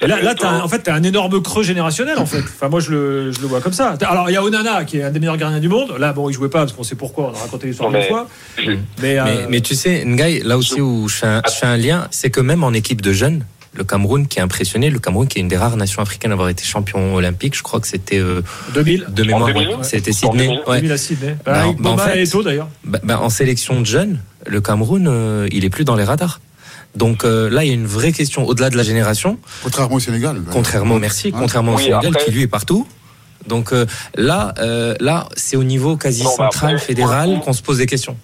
Et 0.00 0.06
là, 0.06 0.20
là 0.20 0.30
longtemps. 0.32 0.62
en 0.64 0.68
fait, 0.68 0.80
t'as 0.80 0.94
un 0.94 1.02
énorme 1.02 1.40
creux 1.40 1.62
générationnel, 1.62 2.18
en 2.18 2.26
fait. 2.26 2.40
Enfin, 2.40 2.68
moi, 2.68 2.80
je 2.80 2.90
le, 2.90 3.32
je 3.32 3.40
le 3.40 3.46
vois 3.46 3.60
comme 3.60 3.72
ça. 3.72 3.96
Alors, 4.06 4.28
il 4.28 4.32
y 4.32 4.36
a 4.36 4.42
Onana, 4.42 4.84
qui 4.84 4.98
est 4.98 5.02
un 5.04 5.10
des 5.10 5.20
meilleurs 5.20 5.36
gardiens 5.36 5.60
du 5.60 5.68
monde. 5.68 5.94
Là, 5.98 6.12
bon, 6.12 6.28
il 6.28 6.32
jouait 6.32 6.48
pas 6.50 6.60
parce 6.60 6.72
qu'on 6.72 6.82
sait 6.82 6.96
pourquoi. 6.96 7.32
On 7.32 7.36
a 7.38 7.40
raconté 7.42 7.68
l'histoire 7.68 7.90
une 7.90 7.96
mais- 7.96 8.08
fois. 8.08 8.28
Je- 8.58 8.72
Mais, 9.00 9.18
euh, 9.18 9.46
Mais, 9.48 9.60
tu 9.60 9.74
sais, 9.74 10.04
Ngaï, 10.04 10.40
là 10.44 10.58
aussi 10.58 10.80
où 10.80 11.08
je 11.08 11.14
fais 11.14 11.26
un, 11.26 11.42
je 11.46 11.52
fais 11.52 11.66
un 11.66 11.76
lien, 11.76 12.08
c'est 12.10 12.30
que 12.30 12.40
même 12.40 12.64
en 12.64 12.72
équipe 12.72 13.00
de 13.02 13.12
jeunes, 13.12 13.44
le 13.72 13.82
Cameroun 13.84 14.26
qui 14.28 14.38
est 14.38 14.42
impressionné, 14.42 14.88
le 14.90 14.98
Cameroun 15.00 15.26
qui 15.26 15.38
est 15.38 15.42
une 15.42 15.48
des 15.48 15.56
rares 15.56 15.76
nations 15.76 16.00
africaines 16.02 16.30
à 16.30 16.34
avoir 16.34 16.48
été 16.48 16.62
champion 16.64 17.14
olympique, 17.16 17.56
je 17.56 17.62
crois 17.62 17.80
que 17.80 17.88
c'était 17.88 18.20
euh, 18.20 18.40
2000. 18.74 19.06
de 19.08 19.22
mémoire, 19.24 19.46
2000, 19.46 19.68
ouais, 19.68 19.74
c'était 19.82 20.10
En 20.12 20.14
Sydney. 20.14 20.46
2000, 20.46 20.60
ouais. 20.68 20.76
2000 20.76 20.92
à 20.92 20.96
Sydney. 20.96 21.36
Bah, 21.44 21.64
bah, 21.78 21.90
en 21.90 21.98
fait- 21.98 22.22
et. 22.22 22.58
Bah, 22.84 22.98
bah, 23.02 23.20
en 23.20 23.30
sélection 23.30 23.80
de 23.80 23.86
jeunes, 23.86 24.20
le 24.46 24.60
Cameroun, 24.60 25.06
euh, 25.08 25.48
il 25.50 25.64
est 25.64 25.70
plus 25.70 25.84
dans 25.84 25.96
les 25.96 26.04
radars. 26.04 26.40
Donc 26.94 27.24
euh, 27.24 27.50
là, 27.50 27.64
il 27.64 27.68
y 27.68 27.70
a 27.70 27.74
une 27.74 27.86
vraie 27.86 28.12
question 28.12 28.44
au-delà 28.46 28.70
de 28.70 28.76
la 28.76 28.82
génération. 28.82 29.38
Contrairement 29.62 29.96
au 29.96 30.00
Sénégal. 30.00 30.42
Contrairement, 30.52 30.98
merci, 30.98 31.28
Hein 31.34 31.38
contrairement 31.38 31.72
au 31.72 31.76
Oui, 31.76 31.82
Sénégal 31.84 32.06
après- 32.08 32.24
qui 32.24 32.30
lui 32.30 32.42
est 32.42 32.46
partout. 32.48 32.86
Donc 33.46 33.72
euh, 33.72 33.84
là, 34.14 34.54
euh, 34.58 34.94
là, 35.00 35.28
c'est 35.36 35.56
au 35.56 35.64
niveau 35.64 35.96
quasi 35.96 36.22
Non, 36.24 36.30
central, 36.30 36.74
après, 36.76 36.78
fédéral, 36.86 37.40
qu'on 37.44 37.52
se 37.52 37.62
pose 37.62 37.78
des 37.78 37.86
questions. 37.86 38.16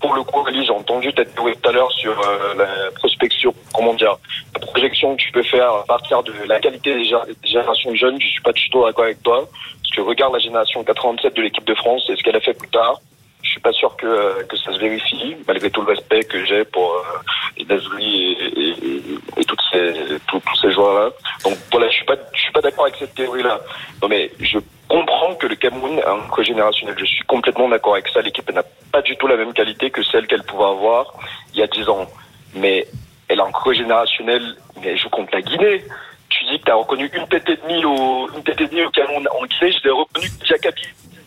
Pour 0.00 0.14
le 0.14 0.22
coup, 0.24 0.44
Ali, 0.46 0.64
j'ai 0.64 0.72
entendu 0.72 1.12
ta 1.14 1.24
théorie 1.24 1.54
tout 1.62 1.68
à 1.68 1.72
l'heure 1.72 1.90
sur 1.92 2.10
euh, 2.12 2.54
la 2.58 2.90
prospection, 2.94 3.54
comment 3.72 3.94
dire, 3.94 4.16
la 4.54 4.60
projection 4.66 5.16
que 5.16 5.20
tu 5.22 5.32
peux 5.32 5.42
faire 5.42 5.70
à 5.70 5.84
partir 5.86 6.22
de 6.22 6.32
la 6.48 6.58
qualité 6.60 6.94
des, 6.94 7.00
des 7.04 7.48
générations 7.48 7.94
jeunes. 7.94 8.20
Je 8.20 8.26
suis 8.26 8.42
pas 8.42 8.52
du 8.52 8.68
tout 8.70 8.84
d'accord 8.84 9.04
avec 9.04 9.22
toi. 9.22 9.48
Parce 9.82 9.94
que 9.94 10.00
regarde 10.02 10.32
la 10.32 10.38
génération 10.40 10.82
87 10.84 11.34
de 11.34 11.42
l'équipe 11.42 11.66
de 11.66 11.74
France 11.74 12.02
et 12.10 12.16
ce 12.16 12.22
qu'elle 12.22 12.36
a 12.36 12.40
fait 12.40 12.54
plus 12.54 12.68
tard. 12.68 13.00
Je 13.46 13.52
suis 13.52 13.60
pas 13.60 13.72
sûr 13.72 13.94
que, 13.96 14.42
que 14.44 14.56
ça 14.56 14.72
se 14.72 14.78
vérifie, 14.78 15.36
malgré 15.46 15.70
tout 15.70 15.80
le 15.82 15.94
respect 15.94 16.24
que 16.24 16.44
j'ai 16.44 16.64
pour 16.64 16.92
euh, 16.94 17.18
et, 17.56 17.62
et, 17.62 19.44
toutes 19.44 19.62
ces, 19.70 19.94
tous, 20.26 20.42
ces 20.60 20.72
joueurs-là. 20.72 21.10
Donc 21.44 21.56
voilà, 21.70 21.88
je 21.88 21.94
suis 21.94 22.04
pas, 22.04 22.16
je 22.34 22.40
suis 22.40 22.52
pas 22.52 22.60
d'accord 22.60 22.86
avec 22.86 22.96
cette 22.96 23.14
théorie-là. 23.14 23.60
Non 24.02 24.08
mais 24.08 24.32
je 24.40 24.58
comprends 24.88 25.34
que 25.36 25.46
le 25.46 25.54
Cameroun 25.54 26.00
a 26.04 26.10
un 26.10 26.26
creux 26.28 26.42
générationnel. 26.42 26.96
Je 26.98 27.04
suis 27.04 27.24
complètement 27.24 27.68
d'accord 27.68 27.94
avec 27.94 28.08
ça. 28.08 28.20
L'équipe 28.20 28.50
n'a 28.52 28.64
pas 28.90 29.02
du 29.02 29.16
tout 29.16 29.28
la 29.28 29.36
même 29.36 29.52
qualité 29.52 29.90
que 29.90 30.02
celle 30.02 30.26
qu'elle 30.26 30.42
pouvait 30.42 30.64
avoir 30.64 31.14
il 31.54 31.60
y 31.60 31.62
a 31.62 31.68
10 31.68 31.88
ans. 31.88 32.06
Mais 32.54 32.86
elle 33.28 33.40
a 33.40 33.44
un 33.44 33.52
creux 33.52 33.74
générationnel, 33.74 34.56
mais 34.80 34.88
elle 34.88 34.98
joue 34.98 35.10
contre 35.10 35.34
la 35.34 35.42
Guinée. 35.42 35.84
Tu 36.30 36.44
dis 36.46 36.58
que 36.58 36.64
tu 36.64 36.70
as 36.72 36.74
reconnu 36.74 37.08
une 37.14 37.28
tête 37.28 37.48
et 37.48 37.56
demie 37.56 37.84
au, 37.84 38.28
une 38.36 38.42
tête 38.42 38.60
et 38.60 38.66
demie 38.66 38.82
au 38.82 38.90
Cameroun. 38.90 39.28
En 39.30 39.46
Guinée, 39.46 39.72
je 39.72 39.84
l'ai 39.84 39.90
reconnu 39.90 40.28
Diakabi. 40.44 40.82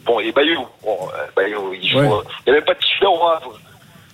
Bon, 0.06 0.20
et 0.20 0.32
Bayou. 0.32 0.66
Bon, 0.84 0.98
euh, 1.14 1.26
Bayou, 1.36 1.74
il 1.74 1.88
joue. 1.88 2.00
Ouais. 2.00 2.08
euh, 2.08 2.22
Il 2.48 2.52
n'y 2.52 2.58
a 2.58 2.60
même 2.60 2.66
pas 2.66 2.74
de 2.74 2.80
titulaire 2.80 3.12
au. 3.14 3.54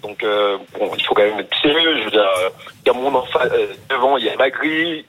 Donc, 0.01 0.23
euh, 0.23 0.57
bon, 0.77 0.91
il 0.97 1.03
faut 1.03 1.15
quand 1.15 1.23
même 1.23 1.39
être 1.39 1.55
sérieux. 1.61 1.97
Je 1.99 2.03
veux 2.05 2.11
dire, 2.11 2.29
euh, 2.39 2.49
Cameroun 2.83 3.15
en 3.15 3.23
fa- 3.25 3.45
euh, 3.45 3.67
devant, 3.89 4.17
il 4.17 4.25
y 4.25 4.29
a 4.29 4.35
Magri. 4.35 5.05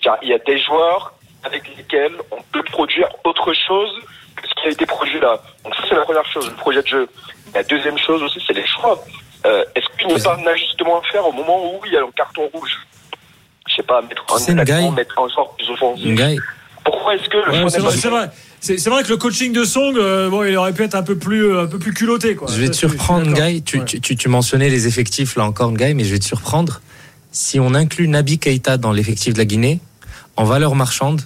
Il 0.00 0.04
y 0.04 0.08
a- 0.08 0.18
Il 0.22 0.28
y 0.28 0.32
a 0.32 0.38
des 0.38 0.58
joueurs 0.58 1.12
avec 1.44 1.76
lesquels 1.76 2.14
on 2.30 2.40
peut 2.52 2.62
produire 2.62 3.08
autre 3.24 3.52
chose 3.66 3.90
que 4.36 4.48
ce 4.48 4.54
qui 4.54 4.68
a 4.68 4.70
été 4.70 4.86
produit 4.86 5.20
là. 5.20 5.38
Donc 5.64 5.74
ça, 5.74 5.82
c'est 5.88 5.94
la 5.94 6.02
première 6.02 6.24
chose, 6.32 6.48
le 6.48 6.54
projet 6.56 6.82
de 6.82 6.86
jeu. 6.86 7.08
La 7.54 7.62
deuxième 7.64 7.98
chose 7.98 8.22
aussi, 8.22 8.40
c'est 8.46 8.52
les 8.54 8.66
choix. 8.66 8.98
Euh, 9.46 9.64
Est-ce 9.74 9.86
qu'il 9.98 10.06
n'y 10.08 10.14
a 10.14 10.24
pas 10.24 10.36
un 10.36 10.46
ajustement 10.46 10.98
à 11.00 11.02
faire 11.12 11.26
au 11.26 11.32
moment 11.32 11.72
où 11.74 11.80
il 11.86 11.92
y 11.92 11.96
a 11.96 12.02
un 12.02 12.10
carton 12.12 12.48
rouge? 12.54 12.78
Je 13.68 13.74
sais 13.76 13.82
pas, 13.82 14.00
mettre 14.02 14.24
un 14.32 14.36
attaquant, 14.58 14.90
mettre 14.92 15.18
un 15.18 15.28
joueur 15.28 15.50
plus 15.56 15.68
offensif. 15.70 16.06
Pourquoi 16.84 17.14
est-ce 17.16 17.28
que 17.28 17.36
le 17.36 17.42
Ouais, 17.50 17.58
choix 17.58 17.70
n'est 17.70 17.78
vrai, 17.78 18.08
vrai. 18.08 18.30
C'est 18.60 18.84
vrai 18.88 19.02
que 19.04 19.08
le 19.08 19.16
coaching 19.16 19.52
de 19.52 19.64
Song, 19.64 19.96
euh, 19.96 20.28
bon, 20.28 20.44
il 20.44 20.56
aurait 20.56 20.72
pu 20.72 20.82
être 20.82 20.94
un 20.96 21.02
peu 21.02 21.16
plus, 21.16 21.44
euh, 21.46 21.62
un 21.62 21.66
peu 21.66 21.78
plus 21.78 21.92
culotté, 21.94 22.34
quoi. 22.34 22.48
Je 22.50 22.60
vais 22.60 22.68
te 22.68 22.76
surprendre. 22.76 23.32
Guy. 23.32 23.62
Tu, 23.62 23.84
tu, 23.84 24.00
tu- 24.00 24.16
tu 24.16 24.28
mentionnais 24.28 24.68
les 24.68 24.86
effectifs, 24.86 25.36
là 25.36 25.44
encore, 25.44 25.72
Guy, 25.72 25.94
mais 25.94 26.04
je 26.04 26.12
vais 26.12 26.18
te 26.18 26.24
surprendre. 26.24 26.80
Si 27.30 27.60
on 27.60 27.74
inclut 27.74 28.08
Nabi 28.08 28.38
Keita 28.38 28.76
dans 28.76 28.90
l'effectif 28.92 29.34
de 29.34 29.38
la 29.38 29.44
Guinée, 29.44 29.80
en 30.36 30.44
valeur 30.44 30.74
marchande, 30.74 31.20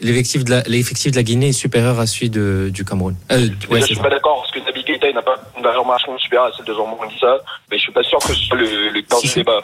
l'effectif 0.00 0.44
de, 0.44 0.50
la- 0.50 0.62
l'effectif 0.66 1.10
de 1.12 1.16
la 1.16 1.22
Guinée 1.22 1.48
est 1.48 1.52
supérieur 1.52 1.98
à 2.00 2.06
celui 2.06 2.30
de, 2.30 2.70
du 2.72 2.84
Cameroun. 2.84 3.14
Euh, 3.32 3.48
ouais, 3.70 3.80
je 3.80 3.86
suis 3.86 3.96
pas 3.96 4.10
d'accord 4.10 4.42
parce 4.42 4.52
que 4.52 4.60
Nabi 4.66 4.84
Keita 4.84 5.08
il 5.08 5.14
n'a 5.14 5.22
pas 5.22 5.36
une 5.56 5.62
valeur 5.62 5.84
marchande 5.86 6.18
supérieure 6.18 6.50
à 6.52 6.56
celle 6.56 6.66
de 6.66 6.72
Jean 6.74 6.98
dit 7.08 7.18
ça, 7.20 7.38
mais 7.70 7.78
je 7.78 7.82
suis 7.82 7.92
pas 7.92 8.02
sûr 8.02 8.18
que 8.18 8.28
ce 8.34 8.34
soit 8.44 8.56
le, 8.58 8.90
le 8.90 9.02
cœur 9.02 9.20
du 9.22 9.28
débat. 9.34 9.60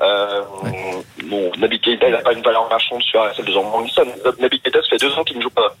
Euh, 0.00 0.42
bon, 1.28 1.50
Nabi 1.58 1.80
Keita 1.80 2.06
il 2.08 2.12
n'a 2.12 2.18
pas 2.18 2.32
une 2.32 2.42
valeur 2.42 2.68
marchande 2.68 3.02
supérieure 3.02 3.30
à 3.30 3.34
celle 3.34 3.44
de 3.46 3.52
Jean. 3.52 3.64
Nabi 4.40 4.60
Keita 4.60 4.80
ça 4.82 4.88
fait 4.90 4.98
deux 4.98 5.12
ans 5.14 5.24
qu'il 5.24 5.36
ne 5.38 5.42
joue 5.42 5.50
pas. 5.50 5.76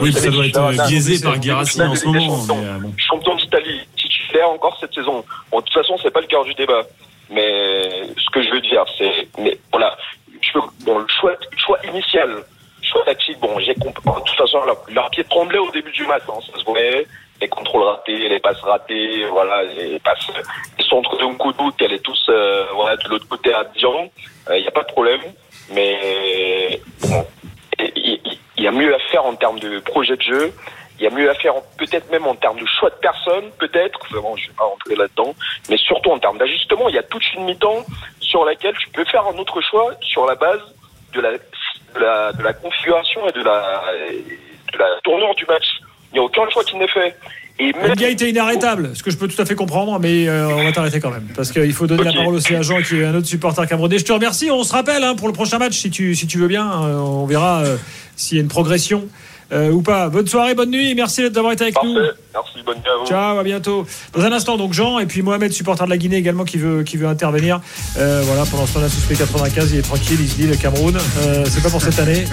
Oui, 0.00 0.12
ça 0.12 0.30
doit 0.30 0.46
être 0.46 0.58
euh, 0.60 0.86
biaisé 0.86 1.22
par 1.22 1.38
Guérassi 1.38 1.82
en 1.82 1.94
ce 1.94 2.06
moment. 2.06 2.38
euh, 2.50 2.78
champion 2.98 3.34
d'Italie, 3.36 3.80
titulaire 3.96 4.48
encore 4.50 4.76
cette 4.80 4.94
saison. 4.94 5.24
Bon, 5.50 5.58
de 5.60 5.64
toute 5.64 5.74
façon, 5.74 5.96
c'est 6.02 6.10
pas 6.10 6.20
le 6.20 6.26
cœur 6.26 6.44
du 6.44 6.54
débat. 6.54 6.82
Mais 7.30 7.90
ce 8.16 8.30
que 8.32 8.42
je 8.42 8.50
veux 8.50 8.60
dire, 8.60 8.84
c'est, 8.96 9.26
mais 9.42 9.58
voilà, 9.72 9.96
bon, 10.84 10.98
le 10.98 11.06
choix, 11.08 11.32
choix 11.56 11.78
initial, 11.92 12.30
choix 12.82 13.04
tactique, 13.04 13.38
bon, 13.40 13.58
j'ai 13.58 13.74
compris. 13.74 14.02
De 14.04 14.24
toute 14.24 14.36
façon, 14.36 14.64
leur, 14.64 14.76
leur 14.88 15.10
pied 15.10 15.24
tremblait 15.24 15.58
au 15.58 15.70
début 15.72 15.90
du 15.90 16.06
match, 16.06 16.22
hein, 16.28 16.38
ça 16.52 16.58
se 16.58 16.64
voyait. 16.64 17.06
Les 17.40 17.48
contrôles 17.48 17.82
ratés, 17.82 18.28
les 18.30 18.38
passes 18.38 18.60
ratées, 18.62 19.26
voilà, 19.30 19.62
les 19.64 19.98
passes, 19.98 20.26
les 20.78 20.84
centres 20.84 21.18
de 21.18 21.24
Nkoudou 21.24 21.70
qui 21.72 21.84
allaient 21.84 21.98
tous, 21.98 22.26
euh, 22.30 22.64
voilà, 22.74 22.96
de 22.96 23.08
l'autre 23.08 23.28
côté 23.28 23.52
à 23.52 23.64
Dijon. 23.64 24.10
Il 24.54 24.62
n'y 24.62 24.68
a 24.68 24.70
pas 24.70 24.82
de 24.84 24.92
problème. 24.92 25.20
Mais, 25.74 26.80
bon, 27.02 27.26
il- 28.56 28.64
y 28.64 28.66
a 28.68 28.72
mieux 28.72 28.94
à 28.94 28.98
faire 29.10 29.24
en 29.24 29.34
termes 29.34 29.58
de 29.60 29.78
projet 29.80 30.16
de 30.16 30.22
jeu. 30.22 30.52
Il 30.98 31.04
y 31.04 31.06
a 31.06 31.10
mieux 31.10 31.28
à 31.28 31.34
faire 31.34 31.52
peut-être 31.76 32.10
même 32.10 32.26
en 32.26 32.34
termes 32.34 32.58
de 32.58 32.64
choix 32.66 32.88
de 32.88 32.94
personnes, 32.94 33.50
peut-être. 33.58 33.98
Vraiment, 34.10 34.34
je 34.36 34.46
vais 34.48 34.54
pas 34.56 34.64
rentrer 34.64 34.96
là-dedans. 34.96 35.34
Mais 35.68 35.76
surtout 35.76 36.10
en 36.10 36.18
termes 36.18 36.38
d'ajustement, 36.38 36.88
il 36.88 36.94
y 36.94 36.98
a 36.98 37.02
toute 37.02 37.22
une 37.34 37.44
mi-temps 37.44 37.84
sur 38.20 38.44
laquelle 38.46 38.74
tu 38.78 38.88
peux 38.90 39.04
faire 39.04 39.24
un 39.26 39.36
autre 39.38 39.60
choix 39.60 39.92
sur 40.00 40.24
la 40.26 40.34
base 40.36 40.60
de 41.12 41.20
la, 41.20 41.32
de 41.32 42.00
la, 42.00 42.32
de 42.32 42.42
la 42.42 42.52
configuration 42.54 43.28
et 43.28 43.32
de 43.32 43.42
la, 43.42 43.82
de 44.72 44.78
la 44.78 44.86
tournure 45.04 45.34
du 45.34 45.44
match. 45.46 45.66
Il 46.12 46.14
n'y 46.14 46.18
a 46.20 46.22
aucun 46.22 46.48
choix 46.48 46.64
qui 46.64 46.76
n'est 46.76 46.88
fait. 46.88 47.14
Et 47.58 47.72
même, 47.72 47.94
Ngaï 47.94 48.12
était 48.12 48.28
inarrêtable, 48.28 48.94
ce 48.94 49.02
que 49.02 49.10
je 49.10 49.16
peux 49.16 49.28
tout 49.28 49.40
à 49.40 49.46
fait 49.46 49.54
comprendre, 49.54 49.98
mais 49.98 50.28
euh, 50.28 50.46
on 50.48 50.62
va 50.62 50.72
t'arrêter 50.72 51.00
quand 51.00 51.10
même. 51.10 51.26
Parce 51.34 51.50
qu'il 51.52 51.72
faut 51.72 51.86
donner 51.86 52.04
la 52.04 52.12
parole 52.12 52.34
aussi 52.34 52.54
à 52.54 52.60
Jean, 52.60 52.82
qui 52.82 53.00
est 53.00 53.04
un 53.06 53.14
autre 53.14 53.26
supporter 53.26 53.66
camerounais. 53.66 53.98
Je 53.98 54.04
te 54.04 54.12
remercie, 54.12 54.50
on 54.50 54.62
se 54.62 54.74
rappelle 54.74 55.02
hein, 55.02 55.14
pour 55.16 55.26
le 55.26 55.32
prochain 55.32 55.56
match, 55.58 55.72
si 55.72 55.90
tu, 55.90 56.14
si 56.14 56.26
tu 56.26 56.36
veux 56.36 56.48
bien. 56.48 56.66
Euh, 56.70 56.98
on 56.98 57.24
verra 57.24 57.62
euh, 57.64 57.76
s'il 58.16 58.36
y 58.36 58.40
a 58.40 58.42
une 58.42 58.48
progression 58.48 59.06
euh, 59.52 59.70
ou 59.70 59.82
pas. 59.82 60.08
Bonne 60.08 60.26
soirée, 60.26 60.54
bonne 60.54 60.70
nuit, 60.70 60.94
merci 60.94 61.28
d'avoir 61.30 61.52
été 61.52 61.64
avec 61.64 61.76
nous. 61.82 61.94
merci, 61.94 62.62
bonne 62.64 62.76
nuit 62.76 62.82
à 62.88 62.98
vous. 63.00 63.06
Ciao, 63.06 63.38
à 63.38 63.42
bientôt. 63.44 63.86
Dans 64.14 64.22
un 64.22 64.32
instant, 64.32 64.56
donc 64.56 64.72
Jean 64.72 64.98
et 64.98 65.06
puis 65.06 65.22
Mohamed, 65.22 65.52
supporter 65.52 65.84
de 65.84 65.90
la 65.90 65.96
Guinée 65.98 66.16
également, 66.16 66.44
qui 66.44 66.58
veut, 66.58 66.82
qui 66.82 66.96
veut 66.96 67.06
intervenir. 67.06 67.60
Euh, 67.98 68.22
voilà, 68.24 68.44
pendant 68.46 68.66
ce 68.66 68.74
temps-là, 68.74 68.88
suspect 68.88 69.14
95, 69.14 69.70
il 69.72 69.78
est 69.78 69.82
tranquille, 69.82 70.18
il 70.20 70.28
se 70.28 70.34
dit 70.34 70.46
le 70.46 70.56
Cameroun, 70.56 70.96
euh, 70.96 71.44
c'est 71.48 71.62
pas 71.62 71.70
pour 71.70 71.80
cette 71.82 71.98
année. 71.98 72.24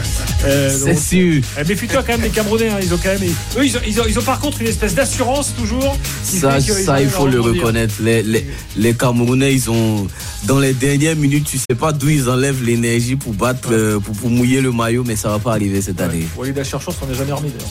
Euh, 0.45 0.69
C'est 0.69 0.95
sûr. 0.98 1.41
euh, 1.57 1.64
Méfie-toi 1.68 2.02
quand 2.03 2.14
même 2.14 2.22
des 2.22 2.30
Camerounais, 2.30 2.69
hein, 2.69 2.77
ils 2.81 2.94
ont 2.94 2.98
quand 3.02 3.10
même. 3.19 3.23
Eux, 3.57 3.65
ils 3.65 3.77
ont, 3.77 3.81
ils 3.85 3.99
ont, 4.02 4.06
ils 4.07 4.19
ont 4.19 4.23
par 4.23 4.40
contre 4.40 4.61
une 4.61 4.68
espèce 4.68 4.95
d'assurance 4.95 5.53
toujours. 5.57 5.98
Ça, 6.23 6.60
ça, 6.60 7.02
il 7.02 7.10
faut 7.10 7.27
le 7.27 7.40
reconnaître. 7.40 7.95
Les, 8.02 8.23
les, 8.23 8.45
les 8.76 8.94
Camerounais, 8.94 9.53
ils 9.53 9.69
ont, 9.69 10.07
dans 10.45 10.60
les 10.60 10.73
dernières 10.73 11.15
minutes, 11.15 11.45
tu 11.49 11.57
sais 11.57 11.76
pas 11.77 11.91
d'où 11.91 12.10
ils 12.10 12.30
enlèvent 12.30 12.64
l'énergie 12.64 13.15
pour 13.15 13.34
battre, 13.34 13.69
pour, 13.99 14.15
pour 14.15 14.30
mouiller 14.30 14.61
le 14.61 14.72
maillot, 14.72 15.03
mais 15.06 15.15
ça 15.15 15.30
va 15.30 15.40
pas 15.40 15.52
arriver 15.52 15.81
cette 15.81 16.02
année. 16.02 16.26
Walid 16.35 16.57
Acharchon 16.57 16.91
s'en 17.03 17.11
est 17.11 17.15
jamais 17.15 17.31
remis 17.31 17.51
d'ailleurs. 17.51 17.69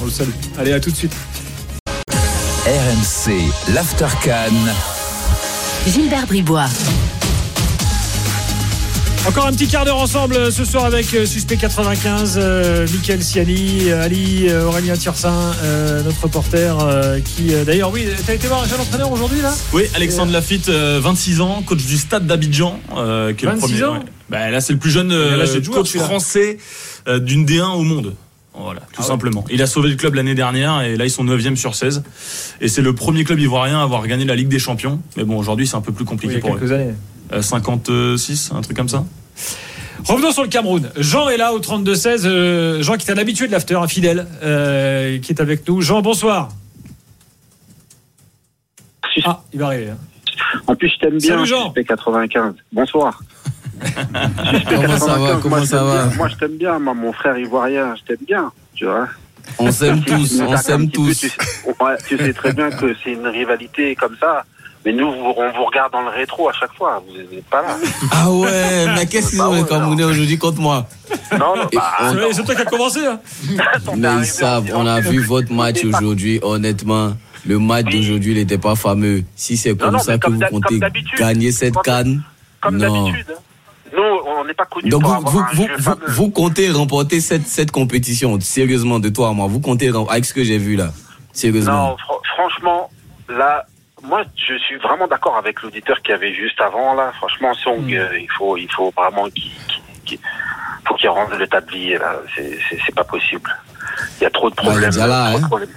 On 0.00 0.04
le 0.04 0.10
salue. 0.10 0.30
Allez, 0.58 0.72
à 0.72 0.80
tout 0.80 0.90
de 0.90 0.96
suite. 0.96 1.12
RMC, 2.66 3.74
l'Aftercan. 3.74 4.54
Gilbert 5.86 6.26
Bribois. 6.26 6.68
Encore 9.26 9.46
un 9.46 9.52
petit 9.52 9.66
quart 9.68 9.86
d'heure 9.86 9.96
ensemble 9.96 10.34
euh, 10.36 10.50
ce 10.50 10.64
soir 10.66 10.84
avec 10.84 11.14
euh, 11.14 11.24
Suspect 11.24 11.56
95, 11.56 12.34
euh, 12.36 12.86
Mickaël 12.92 13.22
Siani, 13.22 13.90
euh, 13.90 14.02
Ali, 14.04 14.52
Aurélien 14.52 14.94
Tirsin, 14.96 15.52
euh, 15.62 16.02
notre 16.02 16.22
reporter 16.24 16.78
euh, 16.80 17.20
qui 17.20 17.54
euh, 17.54 17.64
d'ailleurs, 17.64 17.90
oui, 17.90 18.06
t'as 18.26 18.34
été 18.34 18.46
voir 18.48 18.62
un 18.62 18.66
jeune 18.68 18.80
entraîneur 18.80 19.10
aujourd'hui 19.10 19.40
là? 19.40 19.54
Oui, 19.72 19.84
Alexandre 19.94 20.30
Lafitte, 20.30 20.68
euh, 20.68 21.00
26 21.02 21.40
ans, 21.40 21.62
coach 21.64 21.84
du 21.86 21.96
Stade 21.96 22.26
d'Abidjan. 22.26 22.78
euh, 22.98 23.32
qui 23.32 23.46
est 23.46 23.48
le 23.48 23.54
26 23.54 23.60
premier, 23.72 23.84
ans 23.84 23.92
ouais. 23.94 24.00
Bah, 24.28 24.50
Là, 24.50 24.60
c'est 24.60 24.74
le 24.74 24.78
plus 24.78 24.90
jeune 24.90 25.10
euh, 25.10 25.38
de 25.46 25.62
joueur, 25.64 25.78
coach 25.78 25.96
français 25.96 26.58
euh, 27.08 27.18
d'une 27.18 27.46
D1 27.46 27.76
au 27.76 27.82
monde. 27.82 28.14
Voilà, 28.56 28.82
tout 28.92 29.02
simplement. 29.02 29.44
Il 29.50 29.62
a 29.62 29.66
sauvé 29.66 29.88
le 29.88 29.96
club 29.96 30.14
l'année 30.14 30.36
dernière 30.36 30.82
et 30.82 30.96
là 30.96 31.04
ils 31.06 31.10
sont 31.10 31.24
9e 31.24 31.56
sur 31.56 31.74
16. 31.74 32.04
Et 32.60 32.68
c'est 32.68 32.82
le 32.82 32.92
premier 32.92 33.24
club 33.24 33.40
ivoirien 33.40 33.80
à 33.80 33.82
avoir 33.82 34.06
gagné 34.06 34.24
la 34.26 34.36
Ligue 34.36 34.46
des 34.48 34.60
Champions. 34.60 35.00
Mais 35.16 35.24
bon, 35.24 35.36
aujourd'hui 35.38 35.66
c'est 35.66 35.74
un 35.74 35.80
peu 35.80 35.90
plus 35.92 36.04
compliqué 36.04 36.34
Oui, 36.36 36.40
il 36.40 36.44
y 36.44 36.46
a 36.46 36.50
pour 36.52 36.60
quelques 36.60 36.70
eux. 36.70 36.74
années. 36.74 36.94
Euh, 37.32 37.42
56, 37.42 38.52
un 38.54 38.60
truc 38.60 38.76
comme 38.76 38.88
ça. 38.88 39.04
Revenons 40.06 40.32
sur 40.32 40.42
le 40.42 40.48
Cameroun. 40.48 40.90
Jean 40.96 41.28
est 41.30 41.36
là 41.38 41.52
au 41.54 41.60
32-16. 41.60 42.26
euh, 42.26 42.82
Jean 42.82 42.96
qui 42.96 43.08
est 43.08 43.12
un 43.12 43.16
habitué 43.18 43.46
de 43.46 43.52
l'after, 43.52 43.74
un 43.76 43.88
fidèle, 43.88 44.26
euh, 44.42 45.18
qui 45.20 45.32
est 45.32 45.40
avec 45.40 45.66
nous. 45.66 45.80
Jean, 45.80 46.02
bonsoir. 46.02 46.50
Ah, 49.24 49.40
il 49.52 49.60
va 49.60 49.66
arriver. 49.66 49.90
hein. 49.90 49.96
En 50.66 50.74
plus, 50.74 50.88
je 50.90 50.98
t'aime 50.98 51.18
bien, 51.18 51.30
Salut, 51.36 51.46
Jean. 51.46 51.64
Suspect 51.66 51.84
95. 51.84 52.54
Bonsoir. 52.72 53.20
Comment 54.68 54.98
ça 54.98 55.16
va 55.18 55.28
95, 55.38 55.42
Comment 55.42 55.56
moi, 55.56 55.60
je 55.60 55.64
ça 55.66 55.76
t'aime 55.78 55.86
va 55.86 56.06
bien. 56.06 56.16
Moi, 56.16 56.28
je 56.28 56.34
t'aime 56.36 56.56
bien, 56.58 56.78
moi, 56.78 56.94
mon 56.94 57.12
frère 57.12 57.38
ivoirien, 57.38 57.94
je 57.96 58.02
t'aime 58.04 58.24
bien, 58.26 58.52
tu 58.74 58.84
vois. 58.84 59.08
On 59.58 59.70
s'aime 59.70 60.02
tous, 60.02 60.40
on 60.40 60.56
s'aime 60.56 60.86
peu, 60.86 60.92
tous. 60.92 61.20
Tu 61.20 61.28
sais, 61.28 61.36
ouais, 61.80 61.96
tu 62.08 62.16
sais 62.18 62.32
très 62.32 62.52
bien 62.52 62.70
que 62.70 62.94
c'est 63.02 63.12
une 63.12 63.26
rivalité 63.26 63.94
comme 63.94 64.16
ça. 64.18 64.44
Mais 64.84 64.92
nous, 64.92 65.06
on 65.06 65.32
vous 65.52 65.64
regarde 65.64 65.92
dans 65.92 66.02
le 66.02 66.10
rétro 66.10 66.48
à 66.48 66.52
chaque 66.52 66.72
fois. 66.74 67.02
Vous 67.06 67.16
n'êtes 67.34 67.44
pas 67.46 67.62
là. 67.62 67.76
Ah 68.12 68.30
ouais, 68.30 68.86
mais 68.94 69.06
qu'est-ce 69.06 69.30
qu'ils 69.30 69.40
ont 69.40 69.54
les 69.54 69.64
Camerounais 69.64 70.04
aujourd'hui 70.04 70.36
contre 70.36 70.60
moi 70.60 70.86
Non, 71.32 71.56
non, 71.56 71.64
bah, 71.72 71.92
on- 72.02 72.32
C'est- 72.32 72.42
toi 72.44 72.54
qui 72.54 72.60
as 72.60 72.64
commencé. 72.66 73.00
Hein. 73.06 73.18
Mais 73.96 74.08
ils 74.18 74.26
savent, 74.26 74.70
on 74.74 74.86
a 74.86 75.00
vu 75.00 75.20
votre 75.24 75.52
match 75.52 75.82
aujourd'hui, 75.84 76.38
honnêtement. 76.42 77.12
Le 77.46 77.58
match 77.58 77.86
d'aujourd'hui, 77.86 78.32
il 78.32 78.38
n'était 78.38 78.58
pas 78.58 78.74
fameux. 78.74 79.22
Si 79.36 79.56
c'est 79.56 79.74
comme 79.76 79.92
non, 79.92 79.98
ça 79.98 80.14
que 80.18 80.24
comme 80.26 80.34
vous 80.42 80.46
comptez 80.60 80.80
gagner 81.18 81.52
cette 81.52 81.76
canne, 81.82 82.22
comme 82.60 82.76
non. 82.78 83.04
d'habitude. 83.06 83.26
hein. 83.30 83.40
Nous, 83.96 84.02
on 84.38 84.44
n'est 84.44 84.54
pas 84.54 84.64
connus 84.64 84.88
Donc 84.90 85.02
pour 85.02 85.10
vous, 85.12 85.16
avoir 85.16 85.32
vous, 85.32 85.38
un 85.40 85.46
vous, 85.54 85.62
jeu 85.68 85.74
vous, 85.76 85.82
fameux. 85.82 86.06
vous 86.08 86.30
comptez 86.30 86.70
remporter 86.70 87.20
cette, 87.20 87.46
cette 87.46 87.70
compétition, 87.70 88.38
sérieusement, 88.40 88.98
de 88.98 89.08
toi 89.08 89.28
à 89.28 89.32
moi. 89.32 89.46
Vous 89.46 89.60
comptez, 89.60 89.90
avec 90.10 90.24
ce 90.24 90.34
que 90.34 90.42
j'ai 90.42 90.58
vu 90.58 90.74
là, 90.76 90.92
sérieusement. 91.32 91.90
Non, 91.90 91.94
fr- 91.96 92.26
franchement, 92.34 92.90
là, 93.28 93.64
moi, 94.04 94.22
je 94.36 94.54
suis 94.58 94.76
vraiment 94.76 95.06
d'accord 95.08 95.36
avec 95.36 95.62
l'auditeur 95.62 96.00
qui 96.02 96.12
avait 96.12 96.34
juste 96.34 96.60
avant, 96.60 96.94
là. 96.94 97.12
Franchement, 97.16 97.52
Song, 97.54 97.80
Hmm. 97.86 97.94
euh, 97.94 98.18
il 98.18 98.30
faut, 98.30 98.56
il 98.56 98.70
faut 98.70 98.92
vraiment 98.96 99.24
qu'il, 99.30 99.50
qu'il- 99.68 99.82
qu'il- 100.04 100.18
faut 100.86 100.94
qu'il 100.94 101.08
rende 101.08 101.32
le 101.32 101.46
tablier, 101.46 101.98
là. 101.98 102.16
C'est, 102.36 102.94
pas 102.94 103.04
possible. 103.04 103.50
Il 104.20 104.24
y 104.24 104.26
a 104.26 104.30
trop 104.30 104.50
de 104.50 104.54
Bah, 104.54 104.62
problèmes. 104.62 104.90
là, 104.96 105.30
trop, 105.30 105.38
de 105.38 105.44
hein. 105.44 105.46
problèmes 105.48 105.68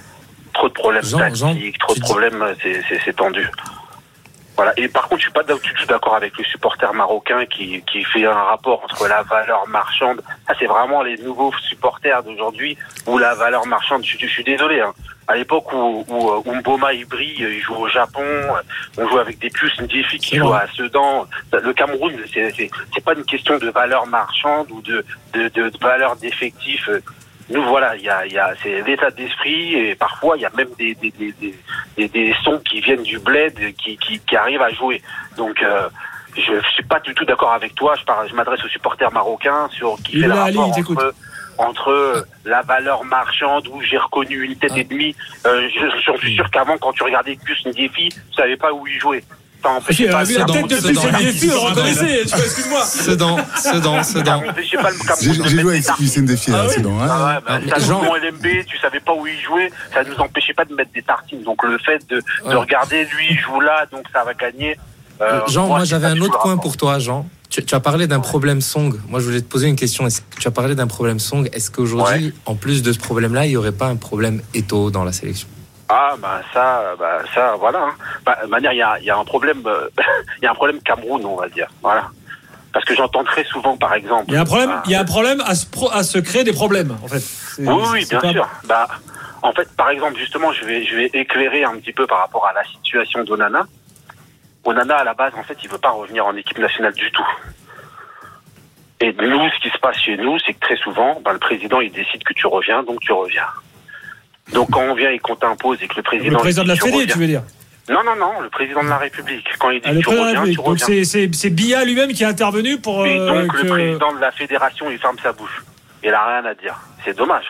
trop 0.54 0.68
de 0.68 0.74
problèmes 0.74 1.04
Jean- 1.04 1.18
tactiques, 1.18 1.76
Jean, 1.80 1.86
trop 1.86 1.94
de 1.94 2.00
problèmes, 2.00 2.54
c'est, 2.62 2.82
c'est 3.04 3.12
tendu. 3.16 3.46
Voilà. 4.58 4.72
Et 4.76 4.88
par 4.88 5.06
contre, 5.08 5.20
je 5.20 5.26
suis 5.26 5.32
pas 5.32 5.44
du 5.44 5.72
tout 5.72 5.86
d'accord 5.86 6.16
avec 6.16 6.36
le 6.36 6.42
supporter 6.42 6.92
marocain 6.92 7.46
qui, 7.46 7.80
qui 7.82 8.02
fait 8.02 8.26
un 8.26 8.32
rapport 8.32 8.82
entre 8.82 9.06
la 9.06 9.22
valeur 9.22 9.68
marchande. 9.68 10.20
Ça, 10.48 10.54
c'est 10.58 10.66
vraiment 10.66 11.00
les 11.00 11.16
nouveaux 11.18 11.52
supporters 11.68 12.24
d'aujourd'hui 12.24 12.76
ou 13.06 13.18
la 13.18 13.36
valeur 13.36 13.64
marchande. 13.66 14.04
Je, 14.04 14.18
je 14.18 14.26
suis 14.26 14.42
désolé. 14.42 14.80
Hein. 14.80 14.92
À 15.28 15.36
l'époque 15.36 15.72
où, 15.72 16.04
où, 16.08 16.42
où 16.44 16.54
Mboma 16.56 16.92
il 16.92 17.06
brille, 17.06 17.36
il 17.38 17.60
joue 17.60 17.76
au 17.76 17.88
Japon, 17.88 18.24
on 18.96 19.08
joue 19.08 19.18
avec 19.18 19.38
des 19.38 19.50
puces, 19.50 19.76
une 19.78 19.86
défi 19.86 20.18
qui 20.18 20.38
joue 20.38 20.52
à 20.52 20.66
Sedan. 20.74 21.26
Le 21.52 21.72
Cameroun, 21.72 22.14
c'est 22.34 23.04
pas 23.04 23.12
une 23.12 23.24
question 23.24 23.58
de 23.58 23.68
valeur 23.70 24.08
marchande 24.08 24.72
ou 24.72 24.80
de 24.82 25.04
de, 25.34 25.48
de, 25.48 25.68
de 25.68 25.78
valeur 25.78 26.16
d'effectif. 26.16 26.88
Nous 27.50 27.62
voilà, 27.64 27.96
il 27.96 28.02
y 28.02 28.08
a, 28.10 28.26
il 28.26 28.32
y 28.32 28.38
a 28.38 28.52
c'est 28.62 28.82
l'état 28.82 29.10
d'esprit 29.10 29.74
et 29.74 29.94
parfois 29.94 30.36
il 30.36 30.42
y 30.42 30.46
a 30.46 30.50
même 30.54 30.68
des 30.78 30.94
des, 30.96 31.10
des, 31.12 31.34
des, 31.96 32.08
des, 32.08 32.34
sons 32.44 32.60
qui 32.68 32.80
viennent 32.80 33.02
du 33.02 33.18
bled 33.18 33.54
qui, 33.76 33.96
qui, 33.96 34.18
qui 34.20 34.36
arrivent 34.36 34.60
à 34.62 34.70
jouer. 34.70 35.00
Donc 35.36 35.62
euh, 35.62 35.88
je 36.36 36.60
suis 36.74 36.82
pas 36.84 37.00
du 37.00 37.14
tout 37.14 37.24
d'accord 37.24 37.52
avec 37.52 37.74
toi. 37.74 37.94
Je, 37.98 38.04
parle- 38.04 38.28
je 38.28 38.34
m'adresse 38.34 38.62
aux 38.64 38.68
supporters 38.68 39.10
marocains 39.12 39.68
sur 39.72 39.96
qui 40.04 40.20
fait 40.20 40.26
le 40.28 40.34
rapport 40.58 40.72
entre 40.96 41.14
entre 41.56 41.90
euh, 41.90 42.22
la 42.44 42.62
valeur 42.62 43.04
marchande 43.04 43.66
où 43.68 43.80
j'ai 43.82 43.98
reconnu 43.98 44.44
une 44.44 44.54
tête 44.56 44.76
et 44.76 44.84
demie. 44.84 45.16
Euh, 45.46 45.68
je, 45.74 45.86
je 46.12 46.18
suis 46.18 46.34
sûr 46.34 46.48
qu'avant, 46.50 46.78
quand 46.78 46.92
tu 46.92 47.02
regardais 47.02 47.36
plus 47.42 47.60
une 47.64 47.72
défi, 47.72 48.10
tu 48.10 48.34
savais 48.36 48.56
pas 48.56 48.72
où 48.72 48.86
il 48.86 49.00
jouait. 49.00 49.24
Il 49.90 50.08
a 50.08 50.12
pas 50.12 50.24
vu 50.24 50.34
la 50.34 50.44
le 50.44 50.52
tête 50.52 50.68
de 50.68 51.18
défi, 51.18 51.50
on 51.50 51.60
reconnaissait. 51.60 52.22
Excuse-moi. 52.22 52.84
Sedan, 52.84 53.36
Sedan, 53.56 54.02
Sedan. 54.02 54.42
Empêchait 54.48 54.76
pas 54.76 54.90
le 54.90 54.98
Cameroun 54.98 55.18
J'ai 55.20 55.32
j'ai 55.32 55.62
joué 55.62 55.74
avec. 55.74 55.84
Ah 56.48 57.40
hein. 57.48 57.56
ouais, 57.56 57.60
bah, 57.70 57.78
ça. 57.78 57.92
LMB, 57.92 58.66
tu 58.66 58.78
savais 58.78 59.00
pas 59.00 59.12
où 59.12 59.26
il 59.26 59.38
jouait, 59.40 59.70
ça 59.92 60.04
nous 60.04 60.16
empêchait 60.16 60.54
pas 60.54 60.64
de 60.64 60.74
mettre 60.74 60.92
des 60.92 61.02
tartines. 61.02 61.42
Donc 61.42 61.62
le 61.64 61.78
fait 61.78 62.00
de, 62.08 62.22
regarder 62.44 63.04
lui 63.04 63.26
il 63.30 63.38
joue 63.38 63.60
là, 63.60 63.86
donc 63.90 64.04
ça 64.12 64.24
va 64.24 64.34
gagner. 64.34 64.76
euh, 65.20 65.40
Jean, 65.48 65.66
moi 65.66 65.84
j'avais 65.84 66.06
un 66.06 66.20
autre 66.20 66.38
point 66.40 66.56
pour 66.56 66.76
toi, 66.76 66.98
Jean. 66.98 67.26
Tu, 67.50 67.64
tu 67.64 67.74
as 67.74 67.80
parlé 67.80 68.06
d'un 68.06 68.20
problème 68.20 68.60
song. 68.60 68.94
Moi 69.08 69.20
je 69.20 69.26
voulais 69.26 69.40
te 69.40 69.48
poser 69.48 69.68
une 69.68 69.76
question. 69.76 70.06
Est-ce 70.06 70.20
que 70.20 70.40
tu 70.40 70.48
as 70.48 70.52
parlé 70.52 70.74
d'un 70.74 70.86
problème 70.86 71.18
song? 71.18 71.48
Est-ce 71.52 71.70
qu'aujourd'hui, 71.70 72.32
en 72.46 72.54
plus 72.54 72.82
de 72.82 72.92
ce 72.92 72.98
problème-là, 72.98 73.46
il 73.46 73.50
n'y 73.50 73.56
aurait 73.56 73.72
pas 73.72 73.86
un 73.86 73.96
problème 73.96 74.42
Eto 74.54 74.90
dans 74.90 75.04
la 75.04 75.12
sélection? 75.12 75.48
Ah 75.90 76.14
bah 76.18 76.40
ça, 76.52 76.94
bah 76.98 77.20
ça, 77.34 77.54
voilà. 77.58 77.78
hein. 77.84 77.94
Bah, 78.24 78.36
de 78.42 78.48
manière, 78.48 78.72
il 78.72 78.76
y 78.78 78.82
a, 78.82 78.98
il 78.98 79.04
y 79.06 79.10
a 79.10 79.16
un 79.16 79.24
problème, 79.24 79.62
euh, 79.66 79.88
il 80.38 80.44
y 80.44 80.46
a 80.46 80.50
un 80.50 80.54
problème 80.54 80.80
Cameroun, 80.82 81.24
on 81.24 81.36
va 81.36 81.48
dire. 81.48 81.68
Voilà. 81.82 82.10
Parce 82.72 82.84
que 82.84 82.94
j'entends 82.94 83.24
très 83.24 83.44
souvent, 83.44 83.76
par 83.76 83.94
exemple. 83.94 84.26
Il 84.28 84.34
y 84.34 84.36
a 84.36 84.42
un 84.42 84.44
problème, 84.44 84.68
bah, 84.70 84.82
il 84.84 84.92
y 84.92 84.94
a 84.94 85.00
un 85.00 85.04
problème 85.04 85.40
à 85.46 85.54
se, 85.54 85.64
pro- 85.66 85.90
à 85.90 86.02
se 86.02 86.18
créer 86.18 86.44
des 86.44 86.52
problèmes, 86.52 86.96
en 87.02 87.08
fait. 87.08 87.22
Oui, 87.58 87.82
oui, 87.92 88.06
bien 88.08 88.20
pas- 88.20 88.30
sûr. 88.32 88.48
Bah, 88.64 88.86
en 89.42 89.52
fait, 89.52 89.74
par 89.76 89.88
exemple, 89.88 90.18
justement, 90.18 90.52
je 90.52 90.64
vais, 90.66 90.84
je 90.84 90.94
vais 90.94 91.06
éclairer 91.14 91.64
un 91.64 91.76
petit 91.78 91.92
peu 91.92 92.06
par 92.06 92.18
rapport 92.18 92.46
à 92.46 92.52
la 92.52 92.64
situation 92.64 93.24
d'Onana. 93.24 93.66
Onana, 94.64 94.96
à 94.96 95.04
la 95.04 95.14
base, 95.14 95.32
en 95.38 95.42
fait, 95.42 95.56
il 95.62 95.70
veut 95.70 95.78
pas 95.78 95.90
revenir 95.90 96.26
en 96.26 96.36
équipe 96.36 96.58
nationale 96.58 96.92
du 96.92 97.10
tout. 97.12 97.26
Et 99.00 99.12
nous, 99.12 99.48
ce 99.50 99.60
qui 99.60 99.70
se 99.70 99.78
passe 99.78 99.96
chez 99.96 100.16
nous, 100.16 100.38
c'est 100.44 100.52
que 100.52 100.60
très 100.60 100.76
souvent, 100.76 101.20
bah, 101.24 101.32
le 101.32 101.38
président, 101.38 101.80
il 101.80 101.90
décide 101.92 102.22
que 102.24 102.34
tu 102.34 102.46
reviens, 102.46 102.82
donc 102.82 103.00
tu 103.00 103.12
reviens. 103.12 103.46
Donc 104.52 104.70
quand 104.70 104.80
on 104.82 104.94
vient 104.94 105.10
et 105.10 105.18
qu'on 105.18 105.36
t'impose 105.36 105.78
et 105.82 105.88
que 105.88 105.96
le 105.96 106.02
président... 106.02 106.30
Le 106.32 106.36
président 106.38 106.62
de 106.64 106.68
la 106.68 106.76
Fédé, 106.76 107.06
tu 107.06 107.18
veux 107.18 107.26
dire 107.26 107.42
Non, 107.90 108.00
non, 108.04 108.16
non, 108.16 108.40
le 108.40 108.48
président 108.48 108.82
de 108.82 108.88
la 108.88 108.98
République. 108.98 109.46
Quand 109.58 109.70
il 109.70 109.80
dit 109.80 109.86
Ah, 109.88 109.92
le 109.92 110.00
tu 110.00 110.08
reviens, 110.08 110.44
tu. 110.44 110.54
Donc 110.54 110.66
reviens. 110.66 111.04
c'est- 111.04 111.50
Bia 111.50 111.84
lui-même 111.84 112.12
qui 112.12 112.22
est 112.22 112.26
intervenu 112.26 112.78
pour 112.78 113.06
Et 113.06 113.18
euh, 113.18 113.42
donc 113.44 113.52
le 113.54 113.68
président 113.68 114.12
de 114.14 114.20
la 114.20 114.30
fédération, 114.32 114.90
il 114.90 114.98
ferme 114.98 115.16
sa 115.22 115.32
bouche. 115.32 115.62
Il 116.02 116.10
a 116.14 116.24
rien 116.40 116.44
à 116.50 116.54
dire. 116.54 116.76
C'est 117.04 117.16
dommage. 117.16 117.44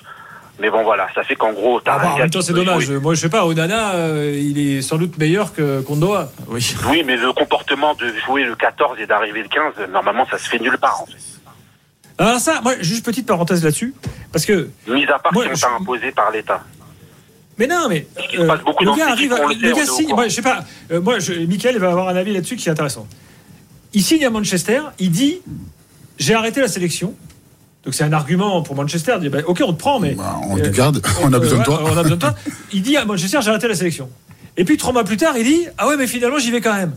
Mais 0.61 0.71
bon, 0.71 0.83
voilà, 0.83 1.07
ça 1.15 1.23
fait 1.23 1.37
qu'en 1.37 1.53
gros, 1.53 1.79
t'as 1.81 1.95
Ah, 1.95 1.99
bah, 2.03 2.11
en 2.15 2.19
même 2.19 2.31
temps, 2.31 2.41
c'est 2.41 2.53
dommage. 2.53 2.83
jouer. 2.83 2.99
Moi, 2.99 3.15
je 3.15 3.21
sais 3.21 3.29
pas, 3.29 3.47
Onana, 3.47 3.95
euh, 3.95 4.35
il 4.37 4.59
est 4.59 4.83
sans 4.83 4.97
doute 4.97 5.17
meilleur 5.17 5.55
que 5.55 5.83
Kondoa. 5.83 6.31
Oui. 6.49 6.75
Oui, 6.89 7.05
mais 7.07 7.17
le 7.17 7.33
comportement 7.33 7.95
de 7.95 8.13
jouer 8.27 8.43
le 8.43 8.57
14 8.57 8.99
et 8.99 9.07
d'arriver 9.07 9.43
le 9.43 9.49
15, 9.49 9.75
normalement, 9.93 10.27
ça 10.29 10.37
se 10.37 10.49
fait 10.49 10.59
nulle 10.59 10.79
part, 10.79 11.03
en 11.03 11.07
fait. 11.07 11.13
Alors 12.21 12.41
ça, 12.41 12.61
moi, 12.65 12.73
juste 12.81 13.05
petite 13.05 13.27
parenthèse 13.29 13.63
là-dessus, 13.63 13.95
parce 14.33 14.45
que. 14.45 14.69
Mis 14.89 15.05
à 15.07 15.21
part 15.21 15.33
Moi, 15.33 15.45
si 15.45 15.51
on 15.53 15.55
je- 15.55 15.61
t'a 15.61 15.71
imposé 15.81 16.11
par 16.11 16.33
l'État. 16.33 16.65
Mais 17.59 17.67
non, 17.67 17.87
mais 17.89 18.07
passe 18.47 18.61
beaucoup 18.65 18.85
le 18.85 18.95
gars 18.97 19.11
arrive, 19.11 19.33
à- 19.33 19.39
le 19.49 19.73
gars 19.75 19.85
signe. 19.87 20.09
Moi, 20.11 20.29
je 20.29 20.35
sais 20.35 20.43
pas. 20.43 20.65
euh, 20.93 21.01
moi, 21.01 21.19
je, 21.19 21.33
Michael 21.33 21.79
va 21.79 21.91
avoir 21.91 22.09
un 22.09 22.17
avis 22.17 22.33
là-dessus 22.33 22.57
qui 22.57 22.69
est 22.69 22.73
intéressant. 22.73 23.07
Il 23.95 24.03
signe 24.03 24.25
à 24.25 24.31
Manchester. 24.31 24.81
Il 24.99 25.11
dit, 25.11 25.41
j'ai 26.19 26.35
arrêté 26.35 26.61
la 26.61 26.69
sélection. 26.69 27.15
Donc 27.85 27.95
c'est 27.95 28.05
un 28.05 28.13
argument 28.13 28.63
pour 28.63 28.75
Manchester. 28.77 29.15
Il 29.17 29.23
dit, 29.23 29.29
bah, 29.29 29.39
ok, 29.47 29.63
on 29.67 29.73
te 29.73 29.79
prend, 29.79 29.99
mais 29.99 30.15
Bah, 30.15 30.41
on 30.49 30.57
te 30.57 30.69
garde, 30.69 31.03
on 31.23 31.33
a 31.33 31.39
besoin 31.39 31.59
de 31.61 31.65
toi. 31.65 31.83
on 31.85 31.97
a 31.97 32.03
besoin 32.03 32.17
de 32.17 32.21
toi. 32.21 32.35
Il 32.73 32.83
dit 32.83 32.97
à 32.97 33.05
Manchester, 33.05 33.39
j'ai 33.43 33.49
arrêté 33.51 33.67
la 33.69 33.75
sélection. 33.75 34.09
Et 34.57 34.65
puis 34.65 34.77
trois 34.77 34.93
mois 34.93 35.05
plus 35.05 35.17
tard, 35.17 35.37
il 35.39 35.45
dit, 35.45 35.67
ah 35.79 35.87
ouais, 35.87 35.97
mais 35.97 36.09
finalement, 36.09 36.39
j'y 36.39 36.51
vais 36.51 36.61
quand 36.61 36.75
même. 36.75 36.93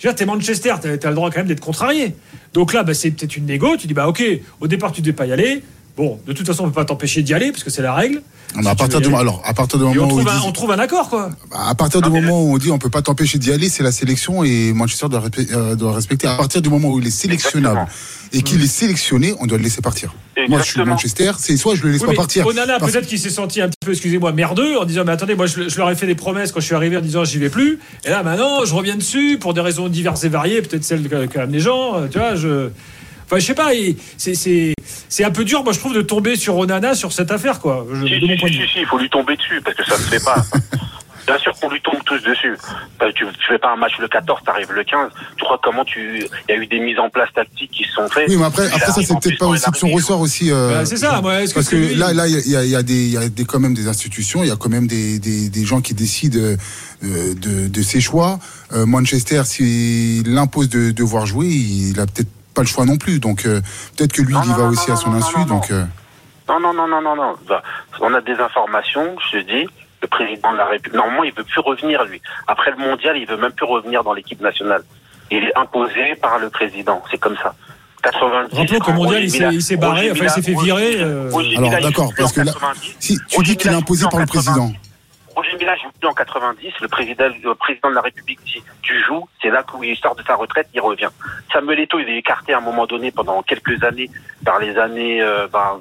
Je 0.00 0.08
veux 0.08 0.12
dire, 0.12 0.16
t'es 0.16 0.26
Manchester, 0.26 0.74
t'as 0.82 0.88
as 0.90 1.08
le 1.10 1.14
droit 1.14 1.30
quand 1.30 1.38
même 1.38 1.46
d'être 1.46 1.60
contrarié. 1.60 2.14
Donc 2.52 2.72
là, 2.72 2.82
bah, 2.82 2.92
c'est 2.92 3.12
peut-être 3.12 3.36
une 3.36 3.46
négo. 3.46 3.76
Tu 3.76 3.86
dis, 3.86 3.94
bah 3.94 4.08
ok, 4.08 4.22
au 4.60 4.66
départ, 4.66 4.90
tu 4.92 5.00
devais 5.00 5.12
pas 5.12 5.24
y 5.26 5.32
aller. 5.32 5.62
Bon, 5.96 6.18
de 6.26 6.32
toute 6.32 6.46
façon, 6.46 6.64
on 6.64 6.66
peut 6.66 6.72
pas 6.72 6.84
t'empêcher 6.84 7.22
d'y 7.22 7.34
aller 7.34 7.52
parce 7.52 7.62
que 7.62 7.70
c'est 7.70 7.82
la 7.82 7.94
règle. 7.94 8.20
Mais 8.56 8.66
à 8.68 8.74
partir 8.74 8.98
aller. 8.98 9.12
alors 9.14 9.42
à 9.44 9.52
partir 9.54 9.78
du 9.78 9.84
on 9.84 9.88
moment 9.94 10.06
où 10.06 10.08
trouve, 10.20 10.28
un, 10.28 10.40
on 10.46 10.52
trouve 10.52 10.70
un 10.70 10.78
accord, 10.78 11.08
quoi. 11.08 11.30
à 11.52 11.74
partir 11.74 12.00
du 12.02 12.08
moment 12.10 12.40
où 12.44 12.54
on 12.54 12.58
dit 12.58 12.70
on 12.70 12.78
peut 12.78 12.90
pas 12.90 13.02
t'empêcher 13.02 13.38
d'y 13.38 13.50
aller, 13.52 13.68
c'est 13.68 13.82
la 13.82 13.90
sélection 13.90 14.44
et 14.44 14.72
Manchester 14.72 15.08
doit, 15.08 15.20
respect- 15.20 15.52
euh, 15.52 15.74
doit 15.74 15.92
respecter. 15.92 16.28
À 16.28 16.36
partir 16.36 16.62
du 16.62 16.68
moment 16.68 16.88
où 16.90 17.00
il 17.00 17.06
est 17.06 17.10
sélectionnable 17.10 17.86
et 18.32 18.42
qu'il 18.42 18.62
est 18.62 18.66
sélectionné, 18.68 19.34
on 19.40 19.46
doit 19.46 19.58
le 19.58 19.64
laisser 19.64 19.80
partir. 19.80 20.14
Moi, 20.48 20.60
je 20.60 20.64
suis 20.70 20.84
Manchester, 20.84 21.32
c'est 21.38 21.56
soit 21.56 21.74
je 21.76 21.82
le 21.82 21.92
laisse 21.92 22.02
Oui, 22.02 22.08
pas 22.08 22.14
partir. 22.14 22.46
Onana, 22.46 22.78
parce- 22.78 22.92
peut-être 22.92 23.06
qu'il 23.06 23.18
s'est 23.18 23.30
senti 23.30 23.60
un 23.60 23.66
petit 23.68 23.76
peu, 23.84 23.92
excusez-moi, 23.92 24.32
merdeux 24.32 24.76
en 24.78 24.84
disant 24.84 25.02
Mais 25.04 25.12
attendez, 25.12 25.34
moi 25.36 25.46
je, 25.46 25.68
je 25.68 25.78
leur 25.78 25.90
ai 25.90 25.94
fait 25.96 26.06
des 26.06 26.14
promesses 26.16 26.52
quand 26.52 26.60
je 26.60 26.66
suis 26.66 26.74
arrivé 26.76 26.96
en 26.96 27.00
disant 27.00 27.24
J'y 27.24 27.38
vais 27.38 27.50
plus. 27.50 27.78
Et 28.04 28.10
là 28.10 28.22
maintenant, 28.22 28.64
je 28.64 28.74
reviens 28.74 28.96
dessus 28.96 29.38
pour 29.40 29.54
des 29.54 29.60
raisons 29.62 29.88
diverses 29.88 30.22
et 30.24 30.28
variées, 30.28 30.62
peut-être 30.62 30.84
celles 30.84 31.08
qu'aiment 31.28 31.50
les 31.52 31.60
gens. 31.60 31.96
euh, 31.96 32.06
Tu 32.08 32.18
vois, 32.18 32.34
je. 32.36 32.68
Enfin, 33.26 33.38
je 33.38 33.44
sais 33.46 33.54
pas, 33.54 33.70
c'est- 34.18 34.34
c'est 34.34 34.74
c'est 35.08 35.24
un 35.24 35.30
peu 35.30 35.44
dur, 35.44 35.62
moi 35.64 35.72
je 35.72 35.78
trouve, 35.78 35.94
de 35.94 36.02
tomber 36.02 36.36
sur 36.36 36.56
Onana 36.56 36.94
sur 36.94 37.12
cette 37.12 37.30
affaire, 37.30 37.60
quoi. 37.60 37.86
Je- 37.92 38.06
Si, 38.06 38.20
de 38.20 38.26
mon 38.26 38.32
si, 38.34 38.38
point 38.40 38.48
de 38.48 38.54
si, 38.54 38.60
vue. 38.60 38.66
si, 38.66 38.72
si, 38.74 38.80
il 38.80 38.86
faut 38.86 38.98
lui 38.98 39.08
tomber 39.10 39.36
dessus, 39.36 39.60
parce 39.64 39.76
que 39.76 39.84
ça 39.84 39.96
se 39.96 40.02
fait 40.08 40.24
pas. 40.24 40.44
Bien 41.26 41.38
sûr 41.38 41.54
qu'on 41.58 41.70
lui 41.70 41.80
tombe 41.80 42.02
tous 42.04 42.18
dessus. 42.22 42.54
Que 43.00 43.10
tu, 43.12 43.24
tu 43.24 43.46
fais 43.48 43.58
pas 43.58 43.72
un 43.72 43.76
match 43.76 43.92
le 43.98 44.08
14, 44.08 44.40
t'arrives 44.44 44.70
le 44.72 44.84
15. 44.84 45.08
Tu 45.38 45.44
crois 45.44 45.58
comment 45.64 45.82
tu. 45.82 46.18
Il 46.46 46.54
y 46.54 46.58
a 46.58 46.60
eu 46.62 46.66
des 46.66 46.78
mises 46.80 46.98
en 46.98 47.08
place 47.08 47.30
tactiques 47.34 47.70
qui 47.70 47.84
se 47.84 47.92
sont 47.92 48.06
faites. 48.08 48.28
Oui, 48.28 48.36
mais 48.36 48.44
après, 48.44 48.66
après 48.66 48.78
ça, 48.92 48.92
c'est 49.00 49.18
peut-être 49.18 49.38
pas 49.38 49.46
aussi 49.46 49.70
de 49.70 49.74
son 49.76 49.88
ressort 49.88 50.20
aussi. 50.20 50.50
euh, 50.52 50.74
Bah, 50.80 50.84
c'est 50.84 50.98
ça, 50.98 51.22
que 51.22 51.54
parce 51.54 51.68
que 51.70 51.98
là, 51.98 52.12
là, 52.12 52.26
il 52.28 52.46
y 52.50 52.56
a, 52.56 52.64
y 52.66 52.76
a 52.76 52.82
des, 52.82 53.06
il 53.06 53.12
y 53.12 53.16
a 53.16 53.26
des, 53.30 53.44
quand 53.46 53.58
même 53.58 53.72
des 53.72 53.88
institutions, 53.88 54.42
il 54.42 54.48
y 54.48 54.52
a 54.52 54.56
quand 54.56 54.68
même 54.68 54.86
des, 54.86 55.18
des, 55.18 55.48
des 55.48 55.64
gens 55.64 55.80
qui 55.80 55.94
décident 55.94 56.38
euh, 56.38 56.56
de, 57.02 57.68
de 57.68 57.82
ses 57.82 58.02
choix. 58.02 58.38
Euh, 58.74 58.84
Manchester, 58.84 59.44
s'il 59.46 60.36
impose 60.36 60.68
de 60.68 60.90
devoir 60.90 61.24
jouer, 61.24 61.46
il 61.48 61.98
a 62.00 62.04
peut-être 62.06 62.28
pas 62.54 62.62
le 62.62 62.66
choix 62.68 62.84
non 62.84 62.96
plus. 62.96 63.18
Donc 63.20 63.44
euh, 63.46 63.60
peut-être 63.96 64.12
que 64.12 64.22
lui, 64.22 64.34
il 64.44 64.50
y 64.50 64.54
va 64.54 64.64
aussi 64.64 64.90
à 64.90 64.96
son 64.96 65.12
insu. 65.12 65.44
Donc 65.46 65.70
euh, 65.70 65.84
Non, 66.48 66.60
non, 66.60 66.72
non, 66.72 66.86
non, 66.88 67.00
non, 67.02 67.16
non. 67.16 67.34
Bah, 67.48 67.62
On 68.00 68.12
a 68.14 68.20
des 68.20 68.34
informations, 68.34 69.16
je 69.32 69.38
te 69.38 69.44
dis. 69.44 69.68
Le 70.02 70.08
président 70.08 70.52
de 70.52 70.58
la 70.58 70.66
République, 70.66 70.94
normalement, 70.98 71.24
il 71.24 71.32
veut 71.32 71.44
plus 71.44 71.60
revenir, 71.60 72.04
lui. 72.04 72.20
Après 72.46 72.70
le 72.70 72.76
mondial, 72.76 73.16
il 73.16 73.26
veut 73.26 73.38
même 73.38 73.52
plus 73.52 73.64
revenir 73.64 74.04
dans 74.04 74.12
l'équipe 74.12 74.40
nationale. 74.40 74.82
Il 75.30 75.38
est 75.44 75.56
imposé 75.58 76.14
par 76.20 76.38
le 76.38 76.50
président. 76.50 77.02
C'est 77.10 77.16
comme 77.18 77.36
ça. 77.42 77.54
90. 78.02 78.54
Rappelons 78.54 78.78
qu'au 78.80 78.92
mondial, 78.92 79.24
il 79.24 79.62
s'est- 79.62 79.76
barré, 79.78 80.10
enfin, 80.10 80.24
il 80.24 80.30
s'est 80.30 80.42
fait 80.42 80.54
virer. 80.62 80.96
euh, 81.00 81.30
alors 81.56 81.70
d'accord, 81.80 82.12
parce 82.18 82.32
que 82.32 82.42
là, 82.42 82.52
90. 82.52 82.96
si 83.00 83.18
tu 83.26 83.42
dis 83.42 83.56
qu'il 83.56 83.70
est 83.70 83.74
imposé 83.74 84.04
par 84.10 84.20
le 84.20 84.26
président. 84.26 84.70
Roger 85.34 85.56
Mila 85.58 85.76
joue 85.76 85.90
plus 85.98 86.08
en 86.08 86.14
90. 86.14 86.72
Le 86.80 86.88
président, 86.88 87.24
le 87.42 87.54
président 87.54 87.90
de 87.90 87.94
la 87.94 88.00
République 88.00 88.40
dit 88.44 88.62
tu 88.82 89.02
joues, 89.04 89.28
c'est 89.42 89.50
là 89.50 89.64
où 89.74 89.82
il 89.82 89.96
sort 89.96 90.14
de 90.14 90.22
sa 90.22 90.36
retraite, 90.36 90.68
il 90.74 90.80
revient. 90.80 91.08
Samuel 91.52 91.80
Eto'o, 91.80 91.98
il 91.98 92.08
est 92.08 92.18
écarté 92.18 92.52
à 92.52 92.58
un 92.58 92.60
moment 92.60 92.86
donné 92.86 93.10
pendant 93.10 93.42
quelques 93.42 93.82
années, 93.82 94.10
vers 94.42 94.58
les 94.58 94.76
années, 94.78 95.22
euh, 95.22 95.48
ben, 95.52 95.80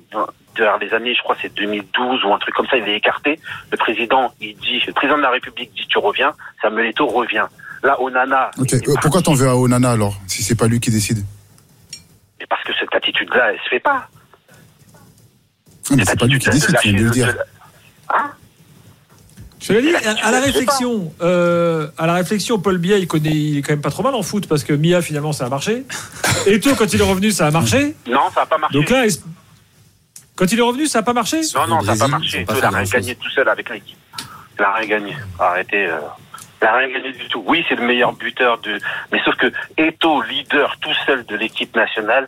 vers 0.57 0.77
les 0.77 0.93
années, 0.93 1.13
je 1.13 1.21
crois, 1.21 1.35
c'est 1.41 1.53
2012 1.53 2.23
ou 2.25 2.33
un 2.33 2.39
truc 2.39 2.55
comme 2.55 2.67
ça, 2.67 2.77
il 2.77 2.87
est 2.87 2.97
écarté. 2.97 3.39
Le 3.71 3.77
président, 3.77 4.33
il 4.41 4.55
dit, 4.57 4.81
le 4.85 4.93
président 4.93 5.17
de 5.17 5.23
la 5.23 5.31
République 5.31 5.71
dit 5.73 5.85
tu 5.87 5.97
reviens. 5.97 6.33
Samuel 6.61 6.87
Eto'o 6.87 7.07
revient. 7.07 7.45
Là, 7.83 8.01
Onana, 8.01 8.49
ok, 8.57 8.73
euh, 8.73 8.93
pourquoi 9.01 9.21
t'en 9.21 9.33
veux 9.33 9.47
à 9.47 9.57
Onana 9.57 9.91
alors, 9.91 10.15
si 10.27 10.41
c'est 10.41 10.55
pas 10.55 10.67
lui 10.67 10.79
qui 10.79 10.89
décide? 10.89 11.17
C'est 12.39 12.47
parce 12.47 12.63
que 12.63 12.71
cette 12.79 12.95
attitude-là, 12.95 13.51
elle 13.51 13.59
se 13.59 13.69
fait 13.69 13.79
pas. 13.81 14.07
Ah, 15.91 15.93
Mais 15.97 16.05
c'est 16.05 16.17
pas 16.17 16.25
lui 16.25 16.39
qui 16.39 16.49
décide, 16.49 16.77
tu 16.79 16.89
viens 16.89 16.99
de 16.99 17.05
le 17.05 17.11
dire. 17.11 17.27
Je 17.27 18.42
te 19.67 19.73
l'ai 19.73 19.81
dit, 19.81 19.95
à, 19.95 20.27
à 20.27 20.31
la 20.31 20.39
réflexion, 20.41 21.13
euh, 21.21 21.87
à 21.97 22.07
la 22.07 22.13
réflexion, 22.13 22.59
Paul 22.59 22.77
Biya, 22.77 22.97
il 22.97 23.07
connaît, 23.07 23.29
il 23.31 23.57
est 23.57 23.61
quand 23.61 23.73
même 23.73 23.81
pas 23.81 23.91
trop 23.91 24.03
mal 24.03 24.13
en 24.15 24.21
foot 24.23 24.47
parce 24.47 24.63
que 24.63 24.73
Mia 24.73 25.01
finalement 25.01 25.31
ça 25.33 25.45
a 25.45 25.49
marché. 25.49 25.83
Et 26.47 26.59
toi, 26.59 26.73
quand 26.77 26.91
il 26.93 26.99
est 26.99 27.03
revenu, 27.05 27.31
ça 27.31 27.47
a 27.47 27.51
marché? 27.51 27.95
Non, 28.07 28.21
ça 28.33 28.41
n'a 28.41 28.45
pas 28.45 28.57
marché. 28.57 28.77
Donc 28.77 28.89
là, 28.89 29.05
est- 29.05 29.23
quand 30.35 30.51
il 30.51 30.59
est 30.59 30.63
revenu, 30.63 30.87
ça 30.87 30.99
a 30.99 31.03
pas 31.03 31.13
marché? 31.13 31.41
Non, 31.55 31.67
non, 31.67 31.81
ça 31.81 31.93
n'a 31.93 31.99
pas 31.99 32.07
marché. 32.07 32.45
Il 32.49 32.63
a 32.65 32.69
rien 32.69 32.83
gagné 32.83 33.15
tout 33.15 33.29
seul 33.29 33.47
avec 33.47 33.69
l'équipe. 33.69 33.97
Il 34.59 34.63
a 34.63 34.73
rien 34.73 34.87
gagné. 34.87 35.15
Arrêtez. 35.39 35.85
euh, 35.87 35.97
Il 36.61 36.67
a 36.67 36.75
rien 36.77 36.87
gagné 36.89 37.11
du 37.13 37.27
tout. 37.29 37.43
Oui, 37.45 37.63
c'est 37.69 37.75
le 37.75 37.85
meilleur 37.85 38.13
buteur 38.13 38.57
de. 38.59 38.79
Mais 39.11 39.19
sauf 39.23 39.35
que 39.35 39.51
Eto, 39.77 40.21
leader 40.23 40.75
tout 40.81 40.93
seul 41.05 41.25
de 41.25 41.35
l'équipe 41.35 41.75
nationale, 41.75 42.27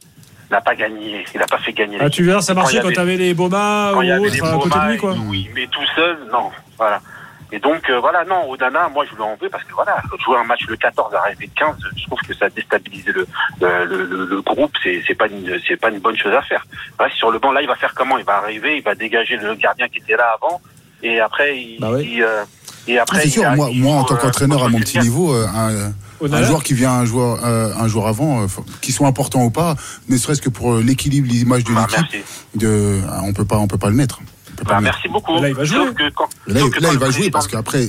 n'a 0.52 0.62
pas 0.62 0.76
gagné. 0.76 1.26
Il 1.34 1.40
n'a 1.40 1.48
pas 1.48 1.58
fait 1.58 1.74
gagner. 1.74 1.98
Ah, 2.00 2.10
tu 2.10 2.24
verras, 2.24 2.42
ça 2.42 2.54
marchait 2.54 2.78
quand 2.80 2.86
avait- 2.88 2.96
t'avais 2.96 3.18
les 3.18 3.34
Boma 3.34 3.94
ou 3.94 3.98
autres 3.98 4.46
à 4.46 4.54
côté 4.58 4.80
de 4.80 4.92
lui, 4.92 4.98
quoi. 4.98 5.16
Oui, 5.28 5.50
mais 5.56 5.68
tout 5.68 5.86
seul, 5.96 6.18
non. 6.32 6.52
Voilà. 6.78 7.02
Et 7.52 7.60
donc, 7.60 7.90
euh, 7.90 8.00
voilà, 8.00 8.26
non, 8.26 8.50
Odana, 8.50 8.90
moi, 8.90 9.06
je 9.10 9.16
lui 9.16 9.22
en 9.22 9.38
veux 9.40 9.50
parce 9.50 9.64
que, 9.64 9.74
voilà, 9.74 9.98
jouer 10.26 10.38
un 10.38 10.44
match 10.44 10.62
le 10.68 10.76
14 10.76 11.14
à 11.14 11.20
arriver 11.20 11.50
15, 11.56 11.76
je 11.96 12.04
trouve 12.06 12.20
que 12.28 12.34
ça 12.34 12.50
déstabilise 12.50 13.06
le, 13.08 13.28
le, 13.62 13.86
le, 13.86 14.26
le 14.26 14.42
groupe. 14.42 14.72
C'est, 14.84 15.04
c'est 15.08 15.16
pas 15.16 15.28
une, 15.28 15.58
c'est 15.68 15.78
pas 15.78 15.90
une 15.90 16.00
bonne 16.00 16.18
chose 16.18 16.34
à 16.34 16.42
faire. 16.42 16.66
Ouais, 17.00 17.08
sur 17.16 17.30
le 17.32 17.40
banc, 17.40 17.52
là, 17.52 17.62
il 17.62 17.68
va 17.68 17.76
faire 17.76 17.94
comment? 17.96 18.18
Il 18.18 18.26
va 18.26 18.38
arriver, 18.38 18.78
il 18.78 18.84
va 18.84 18.96
dégager 18.96 19.38
le 19.38 19.54
gardien 19.56 19.88
qui 19.88 20.00
était 20.00 20.16
là 20.18 20.36
avant. 20.42 20.60
Et 21.04 21.20
après, 21.20 21.58
il, 21.60 21.80
Bah 21.80 21.92
oui. 21.94 22.14
il, 22.16 22.24
euh, 22.24 22.44
et 22.88 22.98
après, 23.00 23.18
Ah, 23.20 23.22
c'est 23.22 23.30
sûr, 23.30 23.46
a- 23.46 23.56
moi, 23.56 23.70
il 23.72 23.82
moi 23.82 23.96
en 23.96 24.02
joue, 24.02 24.08
tant 24.08 24.16
euh, 24.16 24.18
qu'entraîneur 24.18 24.64
à 24.64 24.70
mon 24.70 24.80
petit 24.80 25.00
niveau, 25.00 25.34
euh, 25.34 25.46
un, 25.48 25.92
un 26.32 26.44
joueur 26.44 26.64
qui 26.64 26.74
vient 26.74 26.92
un 26.92 27.06
joueur, 27.06 27.44
euh, 27.46 27.74
un 27.78 27.88
joueur 27.88 28.08
avant, 28.08 28.44
euh, 28.44 28.48
qu'ils 28.82 28.94
soient 28.94 29.08
importants 29.08 29.44
ou 29.44 29.50
pas, 29.52 29.76
ne 30.10 30.18
serait-ce 30.18 30.42
que 30.42 30.50
pour 30.50 30.74
euh, 30.74 30.82
l'équilibre, 30.82 31.28
l'image 31.30 31.64
de 31.64 31.74
Bah, 31.74 31.88
l'équipe, 31.90 32.26
de, 32.56 33.00
ah, 33.10 33.22
on 33.24 33.34
peut 33.34 33.46
pas, 33.46 33.58
on 33.58 33.68
peut 33.68 33.78
pas 33.78 33.90
le 33.90 33.96
mettre. 33.96 34.20
On 34.56 34.58
peut 34.60 34.64
pas 34.66 34.76
Bah, 34.76 34.82
merci 34.82 35.08
beaucoup. 35.08 35.40
Là, 35.42 35.50
il 35.50 35.56
va 35.56 35.64
jouer. 35.66 35.78
Sauf 35.86 35.94
que 35.96 36.10
quand, 36.12 36.30
Là, 36.48 36.60
sauf 36.62 36.70
il- 36.70 36.72
que 36.72 36.80
là, 36.82 36.88
quand 36.88 36.94
il 36.94 37.00
le 37.00 37.06
va 37.06 37.12
jouer 37.12 37.30
parce 37.30 37.48
qu'après, 37.48 37.88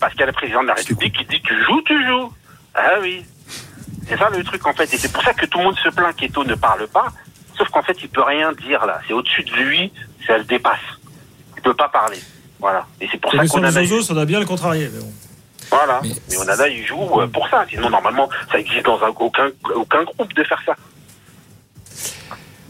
Parce 0.00 0.12
qu'il 0.12 0.20
y 0.20 0.24
a 0.24 0.26
le 0.26 0.32
président 0.32 0.62
de 0.62 0.68
la 0.68 0.74
République 0.74 1.16
qui 1.16 1.24
dit 1.26 1.40
tu 1.42 1.54
joues, 1.64 1.80
tu 1.82 2.06
joues. 2.06 2.32
Ah 2.74 2.94
oui. 3.00 3.24
C'est 4.08 4.18
ça 4.18 4.28
le 4.30 4.42
truc 4.44 4.66
en 4.66 4.72
fait. 4.74 4.92
Et 4.92 4.98
c'est 4.98 5.12
pour 5.12 5.22
ça 5.22 5.32
que 5.32 5.46
tout 5.46 5.58
le 5.58 5.64
monde 5.64 5.78
se 5.78 5.88
plaint 5.90 6.14
qu'Eto 6.16 6.44
ne 6.44 6.54
parle 6.54 6.86
pas. 6.88 7.06
Sauf 7.56 7.68
qu'en 7.68 7.82
fait, 7.82 7.96
il 8.02 8.08
peut 8.08 8.22
rien 8.22 8.52
dire 8.52 8.84
là. 8.86 9.00
C'est 9.06 9.12
au-dessus 9.14 9.44
de 9.44 9.52
lui, 9.54 9.92
ça 10.26 10.38
le 10.38 10.44
dépasse. 10.44 10.80
Il 11.56 11.62
peut 11.62 11.74
pas 11.74 11.88
parler. 11.88 12.18
Voilà. 12.58 12.86
Et 13.00 13.08
c'est 13.10 13.20
pour 13.20 13.30
ça 13.32 13.44
que 13.44 13.48
qu'on 13.48 13.62
a 13.62 13.70
Zozo, 13.70 14.02
ça 14.02 14.14
doit 14.14 14.24
bien 14.24 14.40
le 14.40 14.46
contrarier. 14.46 14.90
mais 14.92 15.00
bon. 15.00 15.12
Voilà. 15.70 16.00
Mais 16.28 16.36
Onana, 16.36 16.68
il 16.68 16.84
joue 16.86 17.20
euh, 17.20 17.26
pour 17.28 17.48
ça. 17.48 17.64
Sinon, 17.70 17.88
normalement, 17.90 18.28
ça 18.50 18.58
existe 18.58 18.84
dans 18.84 19.00
un- 19.02 19.08
aucun, 19.18 19.48
aucun 19.74 20.02
groupe 20.04 20.32
de 20.34 20.44
faire 20.44 20.60
ça. 20.66 20.74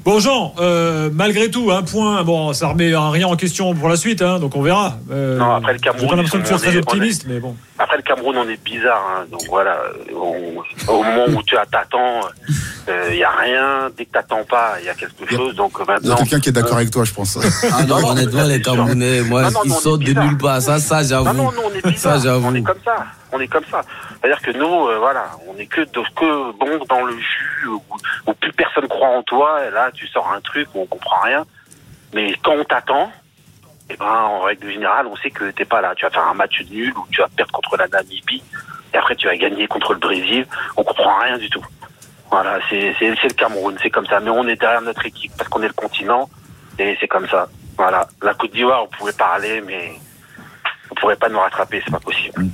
Bon 0.05 0.19
Jean, 0.19 0.53
euh, 0.59 1.11
malgré 1.13 1.49
tout, 1.49 1.71
un 1.71 1.83
point, 1.83 2.25
bon, 2.25 2.53
ça 2.53 2.67
remet 2.69 2.93
rien 2.97 3.29
en 3.29 3.37
question 3.37 3.73
pour 3.73 3.89
la 3.89 3.95
suite, 3.97 4.21
hein, 4.21 4.41
donc 4.41 4.57
on 4.57 4.63
verra. 4.63 4.97
Euh, 5.13 5.39
Non, 5.39 5.55
après 5.55 5.75
le 5.75 5.79
Cameroun, 5.79 6.09
pas 6.09 6.17
l'impression 6.17 6.41
que 6.41 6.49
tu 6.49 6.55
très 6.55 6.75
est- 6.75 6.79
optimiste, 6.79 7.25
mais 7.29 7.39
bon. 7.39 7.55
Après, 7.79 7.97
le 7.99 8.03
Cameroun, 8.03 8.37
on 8.37 8.49
est 8.49 8.61
bizarre. 8.65 9.01
hein. 9.21 9.25
Donc 9.31 9.43
voilà, 9.49 9.77
on- 10.13 10.93
au 10.93 11.03
moment 11.05 11.27
où 11.29 11.43
tu 11.45 11.55
t'attends, 11.71 12.21
il 12.89 13.15
n'y 13.17 13.23
a 13.23 13.31
rien. 13.31 13.91
Dès 13.97 14.05
que 14.07 14.11
t'attends 14.13 14.43
pas, 14.45 14.75
il 14.81 14.87
y 14.87 14.89
a 14.89 14.95
quelque 14.95 15.25
chose. 15.31 15.55
Donc 15.55 15.79
euh, 15.79 15.85
il 15.85 15.89
y 15.89 15.91
a 15.91 15.95
maintenant. 15.95 16.17
quelqu'un 16.17 16.41
qui 16.41 16.49
est 16.49 16.53
d'accord 16.53 16.77
avec 16.79 16.91
toi, 16.91 17.05
je 17.05 17.13
pense. 17.13 17.39
Ah 17.73 17.85
non, 17.85 18.05
honnêtement, 18.05 18.43
les 18.43 18.61
Camerounais, 18.61 19.23
moi, 19.23 19.43
Non, 19.43 19.51
non, 19.51 19.61
ils 19.65 19.69
non, 19.69 19.75
on 19.75 19.79
est 19.79 19.83
sortent 19.83 20.01
de 20.01 20.05
bizarre. 20.07 20.25
nulle 20.27 20.39
part. 20.39 20.61
Ça, 20.63 20.79
ça, 20.81 21.03
Non, 21.03 21.09
j'avoue. 21.09 21.33
non, 21.33 21.53
nous, 21.53 21.61
on 21.65 21.75
est 21.79 21.87
bizarre. 21.93 22.17
Ça, 22.17 22.23
j'avoue. 22.25 22.49
on 22.49 22.55
est 22.57 22.63
comme 22.63 22.75
ça. 22.85 22.97
On 23.33 23.41
est 23.41 23.49
comme 23.49 23.65
ça. 23.65 23.83
C'est-à-dire 24.21 24.43
que 24.43 24.51
nous, 24.53 24.89
euh, 24.89 24.99
voilà, 24.99 25.31
on 25.49 25.57
est 25.57 25.67
que, 25.67 25.85
bon 26.53 26.85
dans 26.89 27.05
le 27.05 27.19
jus, 27.19 27.67
où, 27.67 28.35
plus 28.35 28.53
personne 28.53 28.87
croit 28.89 29.09
en 29.09 29.23
toi. 29.23 29.65
Et 29.67 29.71
là, 29.71 29.91
tu 29.93 30.07
sors 30.09 30.31
un 30.31 30.41
truc 30.41 30.69
où 30.75 30.83
on 30.83 30.87
comprend 30.87 31.21
rien. 31.23 31.45
Mais 32.13 32.35
quand 32.43 32.53
on 32.53 32.65
t'attend, 32.65 33.11
eh 33.89 33.97
ben, 33.97 34.07
en 34.07 34.41
règle 34.43 34.71
générale, 34.71 35.07
on 35.07 35.17
sait 35.17 35.31
que 35.31 35.51
t'es 35.51 35.65
pas 35.65 35.81
là. 35.81 35.95
Tu 35.97 36.05
vas 36.05 36.11
faire 36.11 36.27
un 36.27 36.35
match 36.35 36.63
nul 36.71 36.93
ou 36.97 37.07
tu 37.11 37.21
vas 37.21 37.29
perdre 37.29 37.53
contre 37.53 37.77
la 37.77 37.89
Namibie. 37.89 38.43
Et 38.93 38.97
après, 38.97 39.17
tu 39.17 39.27
vas 39.27 39.37
gagner 39.37 39.67
contre 39.67 39.95
le 39.95 39.99
Brésil. 39.99 40.47
On 40.77 40.85
comprend 40.85 41.19
rien 41.21 41.39
du 41.39 41.49
tout. 41.49 41.65
Voilà, 42.31 42.59
c'est 42.71 42.95
le 43.01 43.35
Cameroun, 43.35 43.77
c'est 43.83 43.91
comme 43.91 44.07
ça. 44.07 44.21
Mais 44.21 44.31
on 44.31 44.47
est 44.49 44.57
derrière 44.57 44.81
notre 44.83 45.05
équipe 45.05 45.33
parce 45.37 45.49
qu'on 45.51 45.63
est 45.63 45.69
le 45.69 45.75
continent 45.75 46.29
et 46.79 46.97
c'est 47.01 47.09
comme 47.09 47.29
ça. 47.29 47.49
Voilà. 47.77 48.07
La 48.23 48.35
Côte 48.35 48.53
d'Ivoire, 48.53 48.85
vous 48.85 48.97
pouvez 48.99 49.13
parler, 49.13 49.61
mais 49.61 49.93
vous 50.89 50.95
pourrez 50.95 51.17
pas 51.17 51.29
nous 51.29 51.39
rattraper, 51.39 51.83
c'est 51.85 51.91
pas 51.91 52.01
possible. 52.01 52.47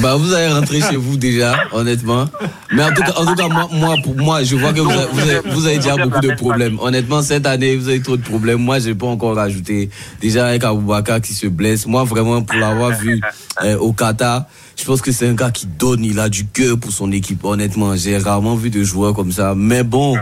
Bah, 0.00 0.16
vous 0.16 0.32
allez 0.32 0.52
rentrer 0.52 0.80
chez 0.80 0.96
vous 0.96 1.16
déjà, 1.16 1.56
honnêtement. 1.72 2.26
Mais 2.72 2.82
en 2.84 2.90
tout 2.92 3.02
cas, 3.02 3.48
moi, 3.48 3.68
moi, 3.72 3.94
pour 4.02 4.16
moi, 4.16 4.42
je 4.42 4.56
vois 4.56 4.72
que 4.72 4.80
vous 4.80 4.90
avez, 4.90 5.40
vous 5.50 5.66
avez, 5.66 5.76
déjà 5.76 5.96
beaucoup 5.96 6.20
de 6.20 6.34
problèmes. 6.34 6.78
Honnêtement, 6.80 7.22
cette 7.22 7.46
année, 7.46 7.76
vous 7.76 7.88
avez 7.88 8.00
trop 8.02 8.16
de 8.16 8.22
problèmes. 8.22 8.58
Moi, 8.58 8.78
j'ai 8.78 8.94
pas 8.94 9.06
encore 9.06 9.36
rajouté. 9.36 9.90
Déjà, 10.20 10.46
avec 10.46 10.64
Aboubaka 10.64 11.20
qui 11.20 11.34
se 11.34 11.46
blesse. 11.46 11.86
Moi, 11.86 12.04
vraiment, 12.04 12.42
pour 12.42 12.58
l'avoir 12.58 12.90
vu 12.98 13.20
euh, 13.64 13.76
au 13.78 13.92
Qatar, 13.92 14.44
je 14.76 14.84
pense 14.84 15.00
que 15.00 15.12
c'est 15.12 15.28
un 15.28 15.34
gars 15.34 15.50
qui 15.50 15.66
donne. 15.66 16.04
Il 16.04 16.18
a 16.18 16.28
du 16.28 16.46
cœur 16.46 16.78
pour 16.78 16.92
son 16.92 17.10
équipe. 17.12 17.44
Honnêtement, 17.44 17.96
j'ai 17.96 18.18
rarement 18.18 18.54
vu 18.54 18.70
de 18.70 18.82
joueurs 18.82 19.14
comme 19.14 19.32
ça. 19.32 19.54
Mais 19.56 19.82
bon, 19.82 20.16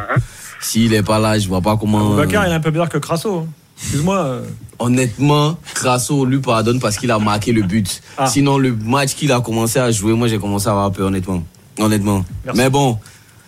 s'il 0.60 0.94
est 0.94 1.02
pas 1.02 1.18
là, 1.18 1.38
je 1.38 1.48
vois 1.48 1.60
pas 1.60 1.76
comment. 1.76 2.14
Bakar, 2.14 2.46
il 2.46 2.52
est 2.52 2.54
un 2.54 2.60
peu 2.60 2.70
meilleur 2.70 2.88
que 2.88 2.98
Crasso. 2.98 3.38
hein. 3.38 3.46
Excuse-moi. 3.76 4.16
euh. 4.18 4.42
Honnêtement, 4.78 5.56
Crasso 5.74 6.24
lui 6.26 6.38
pardonne 6.38 6.80
parce 6.80 6.96
qu'il 6.98 7.10
a 7.10 7.18
marqué 7.18 7.52
le 7.52 7.62
but. 7.62 8.02
Ah. 8.18 8.26
Sinon, 8.26 8.58
le 8.58 8.72
match 8.74 9.14
qu'il 9.14 9.32
a 9.32 9.40
commencé 9.40 9.78
à 9.78 9.90
jouer, 9.90 10.12
moi 10.12 10.28
j'ai 10.28 10.38
commencé 10.38 10.68
à 10.68 10.72
avoir 10.72 10.92
peur, 10.92 11.06
honnêtement. 11.06 11.42
Honnêtement. 11.78 12.24
Mais 12.54 12.68
bon, 12.70 12.98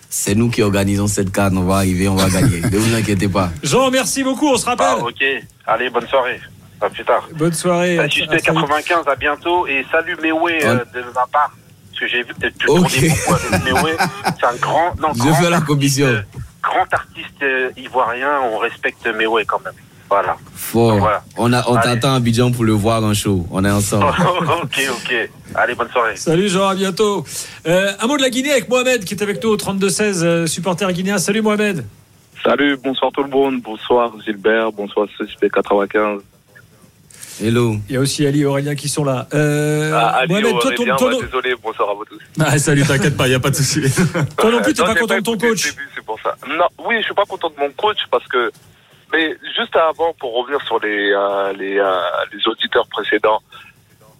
c'est 0.09 0.35
nous 0.35 0.49
qui 0.51 0.63
organisons 0.63 1.07
cette 1.07 1.31
carte. 1.33 1.53
On 1.57 1.65
va 1.65 1.77
arriver, 1.77 2.09
on 2.09 2.17
va 2.17 2.29
gagner. 2.31 2.61
ne 2.63 2.77
vous 2.79 2.95
inquiétez 2.95 3.29
pas. 3.29 3.51
Jean, 3.63 3.91
merci 3.91 4.23
beaucoup, 4.25 4.49
on 4.49 4.57
se 4.57 4.65
rappelle. 4.67 4.87
Ah, 4.89 5.05
ok. 5.05 5.23
Allez, 5.67 5.91
bonne 5.91 6.07
soirée. 6.09 6.41
À 6.81 6.89
plus 6.89 7.05
tard. 7.05 7.29
Bonne 7.37 7.53
soirée. 7.53 7.99
Euh, 7.99 8.09
Suspect 8.09 8.41
95, 8.41 9.07
à 9.09 9.17
bientôt. 9.17 9.67
Et 9.67 9.85
salut 9.91 10.17
Mewé 10.23 10.65
euh, 10.65 10.77
de 10.95 11.01
ma 11.15 11.27
part. 11.33 11.51
Parce 11.91 12.01
que 12.01 12.07
j'ai 12.07 12.23
vu 12.23 12.33
tournais 12.59 13.09
beaucoup 13.09 13.35
avec 13.35 13.65
Mewé. 13.65 13.97
C'est 14.39 14.47
un 14.47 14.55
grand. 14.61 14.95
Non, 15.01 15.09
Je 15.13 15.19
grand 15.19 15.35
fais 15.35 15.43
la 15.51 15.57
artiste, 15.57 15.67
commission. 15.67 16.07
euh, 16.07 16.23
Grand 16.63 16.87
artiste 16.93 17.43
euh, 17.43 17.71
ivoirien. 17.77 18.41
On 18.53 18.59
respecte 18.59 19.07
Mewé 19.09 19.45
quand 19.45 19.61
même. 19.65 19.75
Voilà. 20.11 20.37
Fort. 20.55 20.99
Voilà. 20.99 21.23
On, 21.37 21.53
a, 21.53 21.69
on 21.69 21.75
t'attend 21.77 22.13
à 22.15 22.17
Abidjan 22.17 22.51
pour 22.51 22.65
le 22.65 22.73
voir 22.73 23.03
en 23.05 23.13
show. 23.15 23.47
On 23.51 23.65
est 23.65 23.71
ensemble. 23.71 24.07
ok, 24.63 24.81
ok. 24.91 25.31
Allez, 25.55 25.75
bonne 25.75 25.91
soirée. 25.91 26.17
Salut 26.17 26.49
Jean, 26.49 26.69
à 26.69 26.75
bientôt. 26.75 27.25
Euh, 27.67 27.93
un 28.01 28.07
mot 28.07 28.17
de 28.17 28.23
la 28.23 28.31
Guinée 28.31 28.53
avec 28.53 28.69
Mohamed 28.69 29.05
qui 29.05 29.15
est 29.15 29.23
avec 29.23 29.43
nous 29.43 29.51
au 29.51 29.57
32-16, 29.57 30.23
euh, 30.25 30.47
supporter 30.47 30.91
guinéen. 30.93 31.19
Salut 31.19 31.43
Mohamed. 31.43 31.85
Salut, 32.45 32.77
bonsoir 32.83 33.11
tout 33.13 33.23
le 33.23 33.29
monde. 33.29 33.61
Bonsoir 33.63 34.13
Gilbert, 34.25 34.73
bonsoir 34.73 35.07
Suspect 35.17 35.51
95. 35.51 36.21
Hello. 37.41 37.77
Il 37.89 37.95
y 37.95 37.97
a 37.97 38.01
aussi 38.01 38.27
Ali 38.27 38.41
et 38.43 38.47
Aurélien 38.47 38.75
qui 38.75 38.89
sont 38.89 39.05
là. 39.05 39.29
Euh, 39.33 39.93
Ah, 39.95 40.17
Ali, 40.21 40.33
Mohamed, 40.33 40.51
toi, 40.53 40.61
ton, 40.63 40.69
Aurélien, 40.83 40.97
bah, 40.99 41.11
non- 41.13 41.21
désolé, 41.21 41.55
bonsoir 41.63 41.91
à 41.91 41.95
vous 41.95 42.05
tous. 42.05 42.19
Ah, 42.41 42.59
salut, 42.59 42.83
t'inquiète 42.85 43.17
pas, 43.17 43.29
y 43.29 43.35
a 43.35 43.39
pas 43.41 43.51
de 43.51 43.55
souci. 43.57 43.81
toi 44.37 44.51
non 44.51 44.61
plus, 44.61 44.75
t'es 44.75 44.83
pas 44.83 44.95
content 44.97 45.17
de 45.19 45.21
ton 45.23 45.37
coach. 45.39 45.65
début, 45.71 45.89
c'est 45.95 46.05
pour 46.05 46.19
ça. 46.21 46.35
Non, 46.49 46.65
oui, 46.89 46.97
je 46.99 47.05
suis 47.05 47.15
pas 47.15 47.25
content 47.27 47.49
de 47.51 47.61
mon 47.61 47.71
coach 47.77 47.99
parce 48.11 48.27
que. 48.27 48.51
Mais 49.13 49.37
juste 49.57 49.75
avant, 49.77 50.13
pour 50.15 50.35
revenir 50.35 50.61
sur 50.63 50.79
les, 50.81 51.13
euh, 51.13 51.53
les, 51.55 51.79
euh, 51.79 52.01
les 52.33 52.47
auditeurs 52.47 52.87
précédents, 52.89 53.41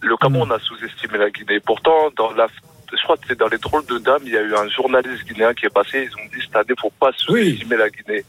le 0.01 0.15
Cameroun 0.17 0.51
a 0.51 0.59
sous-estimé 0.59 1.17
la 1.17 1.29
Guinée. 1.29 1.59
Pourtant, 1.59 2.09
dans 2.17 2.31
la, 2.31 2.47
je 2.91 3.03
crois 3.03 3.17
que 3.17 3.23
c'est 3.27 3.37
dans 3.37 3.47
les 3.47 3.57
drôles 3.57 3.85
de 3.85 3.97
dames, 3.99 4.21
il 4.25 4.33
y 4.33 4.37
a 4.37 4.41
eu 4.41 4.55
un 4.55 4.67
journaliste 4.69 5.25
guinéen 5.25 5.53
qui 5.53 5.65
est 5.65 5.73
passé. 5.73 6.09
Ils 6.09 6.15
ont 6.21 6.25
dit 6.33 6.41
cette 6.41 6.55
année, 6.55 6.73
faut 6.79 6.91
pas 6.99 7.11
sous-estimer 7.15 7.77
la 7.77 7.89
Guinée. 7.89 8.23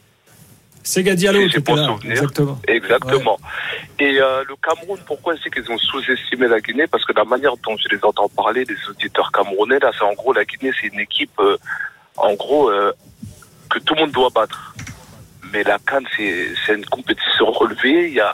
C'est 0.83 1.03
Gadialo 1.03 1.41
qui 1.41 1.51
j'ai 1.51 1.59
était 1.59 1.75
là. 1.75 1.87
souvenir. 1.87 2.11
Exactement. 2.13 2.59
Exactement. 2.67 3.39
Et 3.99 4.21
euh, 4.21 4.45
le 4.49 4.57
Cameroun, 4.57 4.99
pourquoi 5.07 5.35
c'est 5.43 5.51
qu'ils 5.51 5.71
ont 5.71 5.79
sous-estimé 5.79 6.49
la 6.49 6.61
Guinée? 6.61 6.87
Parce 6.87 7.05
que 7.05 7.13
la 7.13 7.25
manière 7.25 7.57
dont 7.59 7.77
je 7.77 7.89
les 7.95 8.03
entends 8.03 8.29
parler, 8.29 8.65
les 8.65 8.77
auditeurs 8.89 9.31
camerounais, 9.33 9.79
là, 9.79 9.93
c'est 9.97 10.05
en 10.05 10.15
gros, 10.15 10.33
la 10.33 10.45
Guinée, 10.45 10.73
c'est 10.79 10.89
une 10.89 11.01
équipe, 11.01 11.41
en 12.17 12.35
gros, 12.35 12.71
que 13.71 13.79
tout 13.79 13.95
le 13.95 14.01
monde 14.01 14.13
doit 14.13 14.31
battre. 14.35 14.75
Mais 15.53 15.63
la 15.65 15.79
Cannes, 15.79 16.07
c'est 16.17 16.75
une 16.75 16.87
compétition 16.87 17.51
relevée. 17.51 18.09
Il 18.09 18.15
y 18.15 18.21
a, 18.21 18.33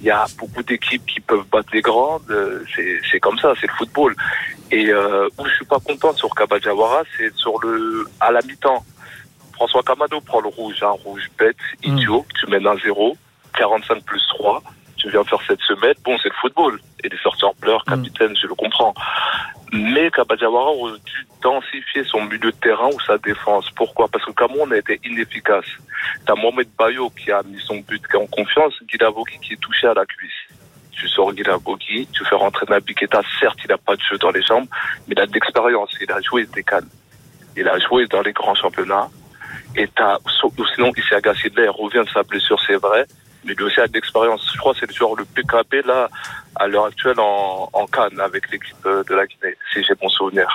il 0.00 0.06
y 0.06 0.10
a 0.10 0.24
beaucoup 0.38 0.62
d'équipes 0.62 1.04
qui 1.06 1.20
peuvent 1.20 1.46
battre 1.52 1.68
les 1.72 1.82
grandes. 1.82 2.30
euh, 2.30 2.64
C'est 3.10 3.20
comme 3.20 3.38
ça, 3.38 3.52
c'est 3.60 3.66
le 3.66 3.72
football. 3.74 4.14
Et 4.70 4.88
euh, 4.90 5.28
où 5.38 5.46
je 5.46 5.54
suis 5.54 5.64
pas 5.66 5.78
content 5.80 6.12
sur 6.14 6.34
Kabadjawara, 6.34 7.02
c'est 7.16 7.32
sur 7.34 7.58
le 7.60 8.06
à 8.20 8.30
la 8.32 8.40
mi-temps. 8.42 8.84
François 9.54 9.82
Camado 9.82 10.20
prend 10.20 10.40
le 10.40 10.48
rouge, 10.48 10.82
un 10.82 10.88
rouge 10.90 11.30
bête, 11.38 11.56
idiot, 11.84 12.26
tu 12.40 12.50
mènes 12.50 12.66
un 12.66 12.76
0, 12.78 13.16
45 13.56 14.02
plus 14.04 14.20
3, 14.30 14.62
tu 14.96 15.08
viens 15.10 15.22
faire 15.22 15.38
cette 15.46 15.60
semaine, 15.60 15.94
bon 16.04 16.16
c'est 16.20 16.28
le 16.28 16.34
football, 16.40 16.80
et 17.04 17.08
des 17.08 17.16
sorteurs 17.18 17.54
pleurs, 17.54 17.84
capitaine, 17.84 18.34
je 18.40 18.48
le 18.48 18.54
comprends. 18.56 18.92
Mais 19.72 20.10
Kabadjawara 20.10 20.70
aurait 20.70 20.98
dû 21.04 21.26
densifier 21.42 22.04
son 22.04 22.22
milieu 22.22 22.38
de 22.38 22.50
terrain 22.50 22.88
ou 22.88 23.00
sa 23.00 23.18
défense. 23.18 23.68
Pourquoi? 23.74 24.08
Parce 24.08 24.24
que 24.24 24.32
Cameroun 24.32 24.72
a 24.72 24.76
été 24.76 25.00
inefficace. 25.04 25.66
T'as 26.26 26.34
Mohamed 26.34 26.68
Bayo 26.78 27.10
qui 27.10 27.32
a 27.32 27.42
mis 27.42 27.60
son 27.60 27.78
but, 27.78 28.06
qui 28.06 28.16
est 28.16 28.20
en 28.20 28.26
confiance, 28.26 28.74
Guidavogi 28.88 29.38
qui 29.40 29.54
est 29.54 29.60
touché 29.60 29.86
à 29.86 29.94
la 29.94 30.06
cuisse. 30.06 30.32
Tu 30.92 31.08
sors 31.08 31.32
Guidavogi, 31.32 32.06
tu 32.12 32.24
fais 32.24 32.36
rentrer 32.36 32.66
Nabi 32.68 32.94
Keita, 32.94 33.20
certes 33.40 33.58
il 33.64 33.68
n'a 33.68 33.78
pas 33.78 33.96
de 33.96 34.00
jeu 34.00 34.16
dans 34.18 34.30
les 34.30 34.42
jambes, 34.42 34.66
mais 35.08 35.14
il 35.16 35.20
a 35.20 35.26
de 35.26 35.32
l'expérience, 35.32 35.90
il 36.00 36.10
a 36.12 36.20
joué 36.20 36.46
des 36.46 36.62
cannes. 36.62 36.88
Il 37.56 37.68
a 37.68 37.78
joué 37.78 38.06
dans 38.06 38.22
les 38.22 38.32
grands 38.32 38.54
championnats. 38.54 39.08
Et 39.76 39.88
t'as, 39.88 40.18
sinon, 40.74 40.92
il 40.96 41.02
s'est 41.02 41.16
agacé 41.16 41.50
de 41.50 41.60
là, 41.60 41.64
il 41.64 41.70
revient 41.70 42.04
de 42.06 42.12
sa 42.12 42.22
blessure, 42.22 42.60
c'est 42.64 42.76
vrai. 42.76 43.06
Mais 43.46 43.54
lui 43.54 43.64
aussi 43.64 43.80
a 43.80 43.86
de 43.86 43.92
l'expérience. 43.92 44.40
Je 44.54 44.58
crois 44.58 44.72
que 44.72 44.80
c'est 44.80 44.88
le 44.88 44.94
joueur 44.94 45.14
le 45.16 45.24
plus 45.24 45.44
capé, 45.44 45.82
là, 45.86 46.08
à 46.56 46.66
l'heure 46.66 46.86
actuelle, 46.86 47.18
en, 47.20 47.68
en 47.72 47.86
Cannes, 47.86 48.18
avec 48.20 48.50
l'équipe 48.50 48.74
euh, 48.86 49.02
de 49.08 49.14
la 49.14 49.26
Guinée, 49.26 49.54
si 49.72 49.82
j'ai 49.86 49.94
bon 50.00 50.08
souvenir. 50.08 50.46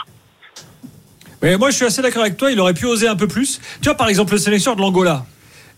Mais 1.41 1.57
moi, 1.57 1.69
je 1.69 1.75
suis 1.75 1.85
assez 1.85 2.01
d'accord 2.01 2.23
avec 2.23 2.37
toi. 2.37 2.51
Il 2.51 2.59
aurait 2.59 2.73
pu 2.73 2.85
oser 2.85 3.07
un 3.07 3.15
peu 3.15 3.27
plus. 3.27 3.61
Tu 3.81 3.85
vois, 3.85 3.95
par 3.95 4.09
exemple, 4.09 4.33
le 4.33 4.39
sélectionneur 4.39 4.75
de 4.75 4.81
l'Angola. 4.81 5.25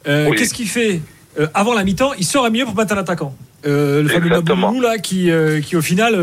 Euh, 0.08 0.28
Oui. 0.30 0.38
Qu'est-ce 0.38 0.54
qu'il 0.54 0.68
fait 0.68 1.02
Euh, 1.40 1.48
avant 1.54 1.74
la 1.74 1.84
mi-temps? 1.86 2.12
Il 2.18 2.26
sort 2.26 2.44
à 2.44 2.50
milieu 2.50 2.66
pour 2.66 2.74
battre 2.74 2.94
un 2.94 2.98
attaquant. 2.98 3.34
Euh, 3.66 4.02
le 4.04 4.10
fameux. 4.10 4.28
Maboulou, 4.30 4.82
là, 4.82 4.98
qui, 4.98 5.30
qui 5.64 5.76
au 5.78 5.82
final 5.82 6.14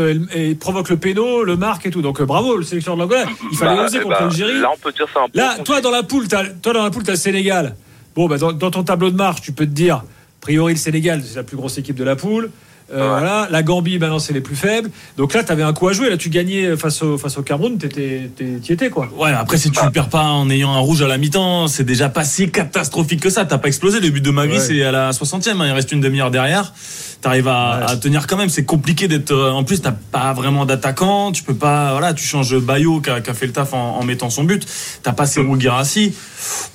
provoque 0.59 0.89
le 0.89 0.97
péno, 0.97 1.43
le 1.43 1.55
marque 1.55 1.85
et 1.87 1.89
tout. 1.89 2.01
Donc 2.03 2.21
bravo, 2.21 2.57
le 2.57 2.63
sélectionneur 2.63 2.97
de 2.97 3.01
l'Angola. 3.01 3.31
Il 3.51 3.57
fallait 3.57 3.75
Bah, 3.77 3.85
oser 3.85 3.97
eh 3.99 4.03
contre 4.03 4.17
bah, 4.19 4.25
l'Algérie. 4.25 4.59
Là, 4.59 4.69
on 4.71 4.77
peut 4.77 4.91
dire 4.91 5.07
c'est 5.11 5.19
un 5.19 5.23
bon 5.23 5.29
Là, 5.33 5.55
toi 5.65 5.81
dans 5.81 5.89
la 5.89 6.03
poule, 6.03 6.27
t'as, 6.27 6.45
toi 6.45 6.73
dans 6.73 6.83
la 6.83 6.91
poule, 6.91 7.03
t'as 7.03 7.13
le 7.13 7.17
Sénégal. 7.17 7.75
Bon, 8.15 8.27
bah, 8.27 8.37
dans, 8.37 8.51
dans 8.51 8.69
ton 8.69 8.83
tableau 8.83 9.09
de 9.09 9.15
marche, 9.15 9.41
tu 9.41 9.51
peux 9.53 9.65
te 9.65 9.71
dire, 9.71 10.03
priori 10.49 10.73
le 10.73 10.79
Sénégal, 10.79 11.21
c'est 11.23 11.35
la 11.35 11.43
plus 11.43 11.57
grosse 11.57 11.77
équipe 11.77 11.95
de 11.95 12.03
la 12.03 12.15
poule. 12.15 12.49
Euh, 12.91 13.07
voilà. 13.07 13.47
La 13.51 13.61
Gambie, 13.61 13.99
maintenant, 13.99 14.17
c'est 14.17 14.33
les 14.33 14.41
plus 14.41 14.55
faibles. 14.55 14.89
Donc 15.15 15.35
là, 15.35 15.43
tu 15.43 15.51
avais 15.51 15.61
un 15.61 15.73
coup 15.73 15.87
à 15.87 15.93
jouer. 15.93 16.09
Là, 16.09 16.17
tu 16.17 16.29
gagnais 16.31 16.75
face 16.75 17.03
au, 17.03 17.19
face 17.19 17.37
au 17.37 17.43
Cameroun, 17.43 17.77
t'étais- 17.77 18.31
t'es- 18.35 18.57
t'y 18.59 18.73
étais, 18.73 18.89
quoi. 18.89 19.07
Ouais, 19.15 19.29
après, 19.31 19.57
si 19.57 19.69
tu 19.69 19.79
le 19.85 19.91
perds 19.91 20.09
pas 20.09 20.23
en 20.23 20.49
ayant 20.49 20.71
un 20.73 20.79
rouge 20.79 21.03
à 21.03 21.07
la 21.07 21.19
mi-temps, 21.19 21.67
c'est 21.67 21.83
déjà 21.83 22.09
pas 22.09 22.23
si 22.23 22.49
catastrophique 22.49 23.19
que 23.21 23.29
ça. 23.29 23.45
T'as 23.45 23.59
pas 23.59 23.67
explosé. 23.67 23.99
Le 23.99 24.09
but 24.09 24.21
de 24.25 24.31
Magui, 24.31 24.53
Ouais. 24.53 24.59
c'est 24.59 24.81
à 24.83 24.91
la 24.91 25.13
60e. 25.13 25.61
hein. 25.61 25.67
Il 25.67 25.71
reste 25.73 25.91
une 25.91 26.01
demi-heure 26.01 26.31
derrière. 26.31 26.73
T'arrives 27.21 27.49
à, 27.49 27.85
à 27.85 27.97
tenir 27.97 28.27
quand 28.27 28.37
même. 28.37 28.47
C'est 28.47 28.63
compliqué 28.63 29.09
d'être. 29.09 29.31
euh, 29.31 29.51
En 29.51 29.65
plus, 29.65 29.81
t'as 29.81 29.91
pas 29.91 30.31
vraiment 30.31 30.65
d'attaquant. 30.65 31.33
Tu 31.33 31.43
peux 31.43 31.53
pas. 31.53 31.91
Voilà, 31.91 32.13
tu 32.13 32.23
changes 32.23 32.57
Bayo 32.57 33.01
qui 33.01 33.09
a, 33.09 33.21
fait 33.33 33.45
le 33.47 33.51
taf 33.51 33.73
en, 33.73 33.97
en 33.97 34.03
mettant 34.03 34.29
son 34.29 34.45
but. 34.45 34.65
T'as 35.03 35.11
pas 35.11 35.25
Serou 35.25 35.57
Guirassi. 35.57 36.13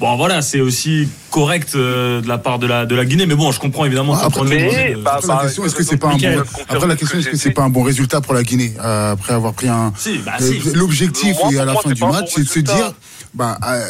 Bon, 0.01 0.17
voilà, 0.17 0.43
c'est 0.43 0.61
aussi 0.61 1.09
correct 1.31 1.73
euh, 1.75 2.21
de 2.21 2.29
la 2.29 2.37
part 2.37 2.59
de 2.59 2.67
la, 2.67 2.85
de 2.85 2.95
la 2.95 3.07
Guinée. 3.07 3.25
Mais 3.25 3.35
bon, 3.37 3.53
je 3.53 3.59
comprends 3.61 3.87
évidemment. 3.87 4.15
que 4.19 4.25
Après, 4.27 4.41
premier 4.41 4.95
après, 5.07 5.29
la 5.29 5.37
question, 5.45 5.65
est-ce 5.65 5.75
que 5.75 5.83
c'est 5.83 5.97
pas 5.97 6.09
un 6.09 6.17
bon, 6.19 6.43
après 6.69 6.87
la 6.89 6.97
question, 6.97 7.19
est-ce 7.19 7.29
que 7.31 7.37
c'est 7.39 7.51
pas 7.53 7.63
un 7.63 7.71
bon 7.71 7.83
résultat 7.83 8.21
pour 8.21 8.35
la 8.35 8.43
Guinée 8.43 8.75
euh, 8.85 9.13
après 9.13 9.33
avoir 9.33 9.55
pris 9.55 9.69
un 9.69 9.95
Si, 9.97 10.19
bah, 10.19 10.33
si. 10.39 10.61
l'objectif 10.75 11.37
à 11.59 11.65
la 11.65 11.75
fin 11.75 11.91
du 11.91 12.03
match, 12.05 12.33
c'est 12.35 12.43
de 12.43 12.49
se 12.49 12.59
dire 12.61 12.93
bah 13.35 13.59
euh, 13.67 13.85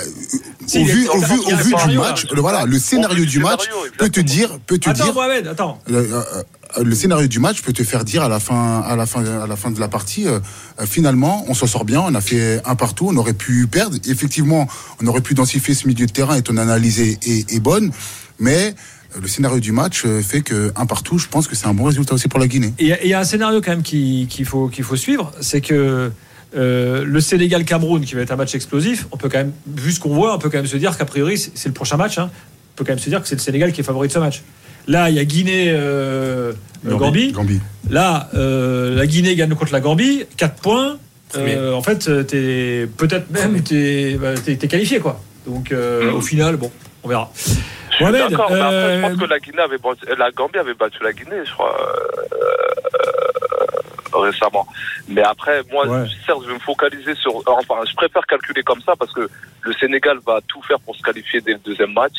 Si, 0.67 0.79
au 0.79 0.85
vu 0.85 1.07
au 1.09 1.19
vu 1.19 1.35
au 1.53 1.57
vu 1.57 1.75
du 1.89 1.99
match, 1.99 2.27
le- 2.33 2.41
voilà, 2.41 2.65
le 2.65 2.79
scénario 2.79 3.25
du 3.25 3.39
match 3.41 3.63
peut 3.99 4.09
te 4.09 4.21
dire 4.21 4.59
peut 4.67 4.79
te 4.79 4.89
Attends, 4.89 5.05
dire 5.05 5.15
Mohamed, 5.15 5.47
attends. 5.47 5.79
le, 5.87 5.97
euh, 5.99 6.23
euh, 6.79 6.83
le 6.85 6.95
scénario 6.95 7.29
du 7.29 7.39
match 7.39 7.61
peut 7.63 7.73
te 7.73 7.85
faire 7.85 8.05
dire 8.05 8.23
à 8.23 8.29
la 8.29 8.41
fin, 8.41 8.81
à 8.81 8.97
la 8.97 9.07
fin, 9.07 9.25
à 9.25 9.47
la 9.47 9.57
fin 9.57 9.71
de 9.71 9.79
la 9.79 9.89
partie, 9.89 10.27
euh, 10.27 10.41
finalement, 10.87 11.45
on 11.49 11.55
s'en 11.55 11.67
sort 11.67 11.85
bien, 11.85 12.01
on 12.01 12.15
a 12.15 12.21
fait 12.21 12.61
un 12.65 12.75
partout, 12.75 13.07
on 13.13 13.17
aurait 13.17 13.35
pu 13.35 13.67
perdre. 13.67 13.97
Effectivement, 14.09 14.67
on 15.03 15.07
aurait 15.07 15.21
pu 15.21 15.35
densifier 15.35 15.75
ce 15.75 15.87
milieu 15.87 16.07
de 16.07 16.13
terrain 16.13 16.37
et 16.37 16.43
ton 16.43 16.57
analyse 16.57 16.99
est, 17.01 17.61
bonne, 17.61 17.93
mais 18.41 18.75
le 19.21 19.29
scénario 19.29 19.61
du 19.61 19.71
match 19.71 20.05
fait 20.23 20.41
que 20.41 20.73
un 20.75 20.87
partout, 20.87 21.19
je 21.19 21.29
pense 21.29 21.47
que 21.47 21.55
c'est 21.55 21.67
un 21.67 21.75
bon 21.75 21.85
résultat 21.85 22.15
aussi 22.15 22.27
pour 22.29 22.41
la 22.41 22.49
Guinée. 22.49 22.75
Et 22.81 22.93
il 23.03 23.09
y 23.09 23.15
a- 23.15 23.21
un 23.21 23.25
scénario 23.25 23.61
quand 23.61 23.71
même 23.71 23.83
qui- 23.85 24.27
qu'il 24.29 24.45
faut, 24.47 24.67
qu'il 24.69 24.83
faut 24.83 24.97
suivre, 24.97 25.31
c'est 25.41 25.61
que 25.61 26.11
euh, 26.57 27.05
le 27.05 27.21
Sénégal-Cameroun, 27.21 28.05
qui 28.05 28.15
va 28.15 28.23
être 28.23 28.33
un 28.33 28.37
match 28.37 28.55
explosif, 28.55 29.07
on 29.13 29.17
peut 29.17 29.29
quand 29.29 29.39
même, 29.39 29.53
vu 29.67 29.93
ce 29.93 30.01
qu'on 30.01 30.15
voit, 30.15 30.35
on 30.35 30.39
peut 30.39 30.51
quand 30.51 30.59
même 30.59 30.67
se 30.67 30.77
dire 30.77 30.97
qu'a 30.97 31.05
priori, 31.05 31.37
c'est 31.39 31.67
le 31.69 31.75
prochain 31.75 31.97
match. 31.97 32.19
hein. 32.19 32.31
on 32.33 32.77
peut 32.77 32.85
quand 32.85 32.93
même 32.93 32.99
se 32.99 33.09
dire 33.09 33.21
que 33.23 33.29
c'est 33.29 33.35
le 33.37 33.41
Sénégal 33.41 33.73
qui 33.73 33.81
est 33.81 33.85
favori 33.85 34.09
de 34.09 34.13
ce 34.13 34.19
match. 34.19 34.43
Là, 34.87 35.09
il 35.11 35.17
y 35.17 35.19
a 35.19 35.25
Guinée, 35.25 35.69
euh, 35.71 36.53
Gambie. 36.85 37.33
Gambie. 37.33 37.61
Là, 37.89 38.29
euh, 38.35 38.95
la 38.95 39.07
Guinée 39.07 39.35
gagne 39.35 39.55
contre 39.55 39.73
la 39.73 39.81
Gambie, 39.81 40.25
4 40.37 40.61
points. 40.61 40.99
Euh, 41.37 41.73
en 41.73 41.83
fait, 41.83 42.27
t'es 42.27 42.87
peut-être 42.97 43.29
même 43.31 43.61
t'es 43.63 44.17
bah, 44.21 44.35
qualifié 44.69 45.01
quoi. 45.01 45.21
Donc 45.47 45.73
euh, 45.73 46.13
au 46.13 46.21
final, 46.21 46.57
bon, 46.57 46.71
on 47.03 47.09
verra. 47.09 47.33
Je 47.35 47.97
suis 47.97 48.05
Mohamed, 48.05 48.31
d'accord, 48.31 48.51
mais 48.51 48.61
après, 48.61 48.97
je 48.97 49.01
pense 49.03 49.21
que 49.21 49.25
la 49.31 49.39
Guinée 49.41 49.59
avait 49.59 49.77
battu- 49.79 50.19
la 50.19 50.31
Gambie 50.31 50.59
avait 50.59 50.75
battu 50.75 50.99
la 51.03 51.13
Guinée, 51.13 51.43
je 51.45 51.53
crois, 51.53 51.77
euh, 52.33 53.04
récemment. 54.15 54.67
Mais 55.09 55.23
après, 55.23 55.63
moi, 55.71 55.87
certes, 56.27 56.41
je 56.43 56.49
vais 56.49 56.55
me 56.55 56.59
focaliser 56.61 57.15
sur. 57.15 57.43
Enfin, 57.47 57.77
je 57.89 57.95
préfère 57.95 58.27
calculer 58.27 58.63
comme 58.63 58.81
ça 58.83 58.95
parce 58.97 59.13
que 59.13 59.29
le 59.63 59.73
Sénégal 59.75 60.19
va 60.27 60.41
tout 60.47 60.63
faire 60.63 60.81
pour 60.81 60.95
se 60.97 61.03
qualifier 61.03 61.41
dès 61.41 61.53
le 61.53 61.59
deuxième 61.59 61.93
match. 61.93 62.15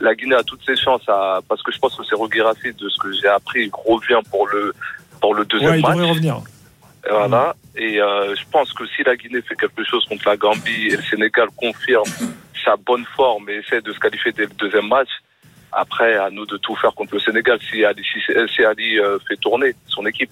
La 0.00 0.14
Guinée 0.14 0.36
a 0.36 0.42
toutes 0.42 0.64
ses 0.64 0.76
chances 0.76 1.08
à, 1.08 1.40
parce 1.48 1.62
que 1.62 1.72
je 1.72 1.78
pense 1.78 1.94
que 1.96 2.04
c'est 2.04 2.16
Guirassy, 2.30 2.72
de 2.72 2.88
ce 2.88 2.98
que 2.98 3.12
j'ai 3.12 3.28
appris, 3.28 3.70
revient 3.72 4.20
pour 4.30 4.46
le 4.48 4.72
pour 5.20 5.34
le 5.34 5.44
deuxième 5.44 5.72
ouais, 5.72 5.78
il 5.78 5.82
match. 5.82 5.96
devrait 5.96 6.10
revenir. 6.10 6.40
Et 7.06 7.10
Voilà. 7.10 7.54
Et 7.76 8.00
euh, 8.00 8.34
je 8.34 8.44
pense 8.50 8.72
que 8.72 8.86
si 8.86 9.02
la 9.02 9.16
Guinée 9.16 9.42
fait 9.42 9.56
quelque 9.56 9.84
chose 9.84 10.04
contre 10.04 10.28
la 10.28 10.36
Gambie 10.36 10.88
et 10.88 10.96
le 10.96 11.02
Sénégal 11.02 11.48
confirme 11.56 12.10
sa 12.64 12.76
bonne 12.76 13.04
forme 13.16 13.48
et 13.50 13.54
essaie 13.56 13.80
de 13.80 13.92
se 13.92 13.98
qualifier 13.98 14.32
dès 14.32 14.44
le 14.44 14.54
deuxième 14.58 14.88
match, 14.88 15.08
après, 15.72 16.16
à 16.16 16.30
nous 16.30 16.46
de 16.46 16.56
tout 16.56 16.74
faire 16.76 16.94
contre 16.94 17.14
le 17.14 17.20
Sénégal 17.20 17.58
si 17.68 17.84
Ali, 17.84 18.02
si, 18.02 18.20
si 18.54 18.64
Ali 18.64 18.98
euh, 18.98 19.18
fait 19.28 19.36
tourner 19.36 19.74
son 19.86 20.06
équipe 20.06 20.30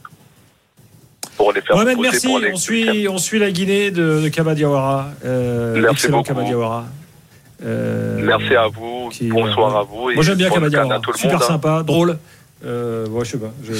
pour 1.36 1.52
les 1.52 1.60
faire 1.60 1.76
Mohamed, 1.76 1.98
merci. 2.00 2.26
pour 2.26 2.38
les- 2.38 2.52
On 2.52 2.56
suit, 2.56 3.08
on 3.08 3.18
suit 3.18 3.38
la 3.38 3.50
Guinée 3.50 3.90
de, 3.90 4.20
de 4.22 4.28
Kaba 4.28 4.54
Diawara. 4.54 5.10
Euh, 5.24 5.74
Merci 5.74 5.90
excellent 6.06 6.18
beaucoup. 6.18 6.28
Kaba 6.28 6.42
Diawara. 6.44 6.84
Euh, 7.64 8.20
Merci 8.22 8.54
à 8.54 8.68
vous, 8.68 9.08
qui- 9.10 9.28
bonsoir 9.28 9.76
à 9.76 9.82
vous. 9.82 10.10
et 10.10 10.14
Moi 10.14 10.22
j'aime 10.24 10.36
bien 10.36 10.48
bonne 10.48 10.54
Kaba 10.58 10.66
canne 10.70 10.80
Diawara. 10.88 10.94
à 10.96 11.00
tout 11.00 11.12
le 11.12 11.16
Super 11.18 11.32
monde, 11.34 11.42
hein. 11.42 11.46
sympa, 11.46 11.82
drôle. 11.82 12.18
Euh, 12.64 13.06
ouais, 13.08 13.24
je 13.24 13.30
sais 13.32 13.38
pas. 13.38 13.52
je- 13.64 13.72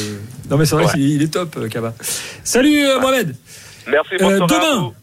Non 0.51 0.57
mais 0.57 0.65
c'est 0.67 0.75
vrai 0.77 0.85
Ouais. 0.87 0.91
qu'il 0.93 1.03
il 1.11 1.23
est 1.23 1.33
top, 1.33 1.57
euh, 1.59 1.69
Kaba. 1.69 1.95
Salut 2.45 2.83
Mohamed. 3.01 3.35
Merci, 3.89 4.11
bonne 4.19 4.37
soirée 4.39 4.43
à 4.43 4.47
demain, 4.47 4.81
vous. 4.81 4.95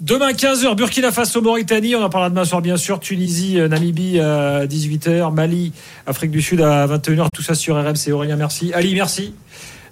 Demain 0.00 0.32
15h, 0.32 0.76
Burkina 0.76 1.10
Faso, 1.10 1.42
Mauritanie. 1.42 1.96
On 1.96 2.02
en 2.04 2.08
parlera 2.08 2.30
demain 2.30 2.44
soir, 2.44 2.62
bien 2.62 2.76
sûr. 2.76 3.00
Tunisie, 3.00 3.56
Namibie 3.68 4.20
à 4.20 4.64
18h. 4.66 5.32
Mali, 5.32 5.72
Afrique 6.06 6.30
du 6.30 6.40
Sud 6.40 6.60
à 6.60 6.86
21h. 6.86 7.28
Tout 7.34 7.42
ça 7.42 7.54
sur 7.54 7.74
RMC. 7.76 8.12
Aurélien, 8.12 8.36
merci. 8.36 8.72
Ali, 8.74 8.94
merci. 8.94 9.34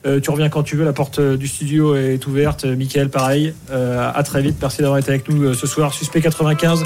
Euh, 0.06 0.20
tu 0.20 0.30
reviens 0.30 0.48
quand 0.48 0.62
tu 0.62 0.76
veux. 0.76 0.84
La 0.84 0.92
porte 0.92 1.18
euh, 1.18 1.36
du 1.36 1.48
studio 1.48 1.96
est 1.96 2.24
ouverte. 2.26 2.64
Euh, 2.64 2.76
Mickaël, 2.76 3.08
pareil. 3.10 3.54
À 3.70 4.22
très 4.22 4.42
vite. 4.42 4.56
Merci 4.60 4.82
d'avoir 4.82 4.98
été 4.98 5.10
avec 5.10 5.28
nous 5.28 5.54
ce 5.54 5.66
soir. 5.66 5.92
Suspect 5.92 6.20
95. 6.20 6.84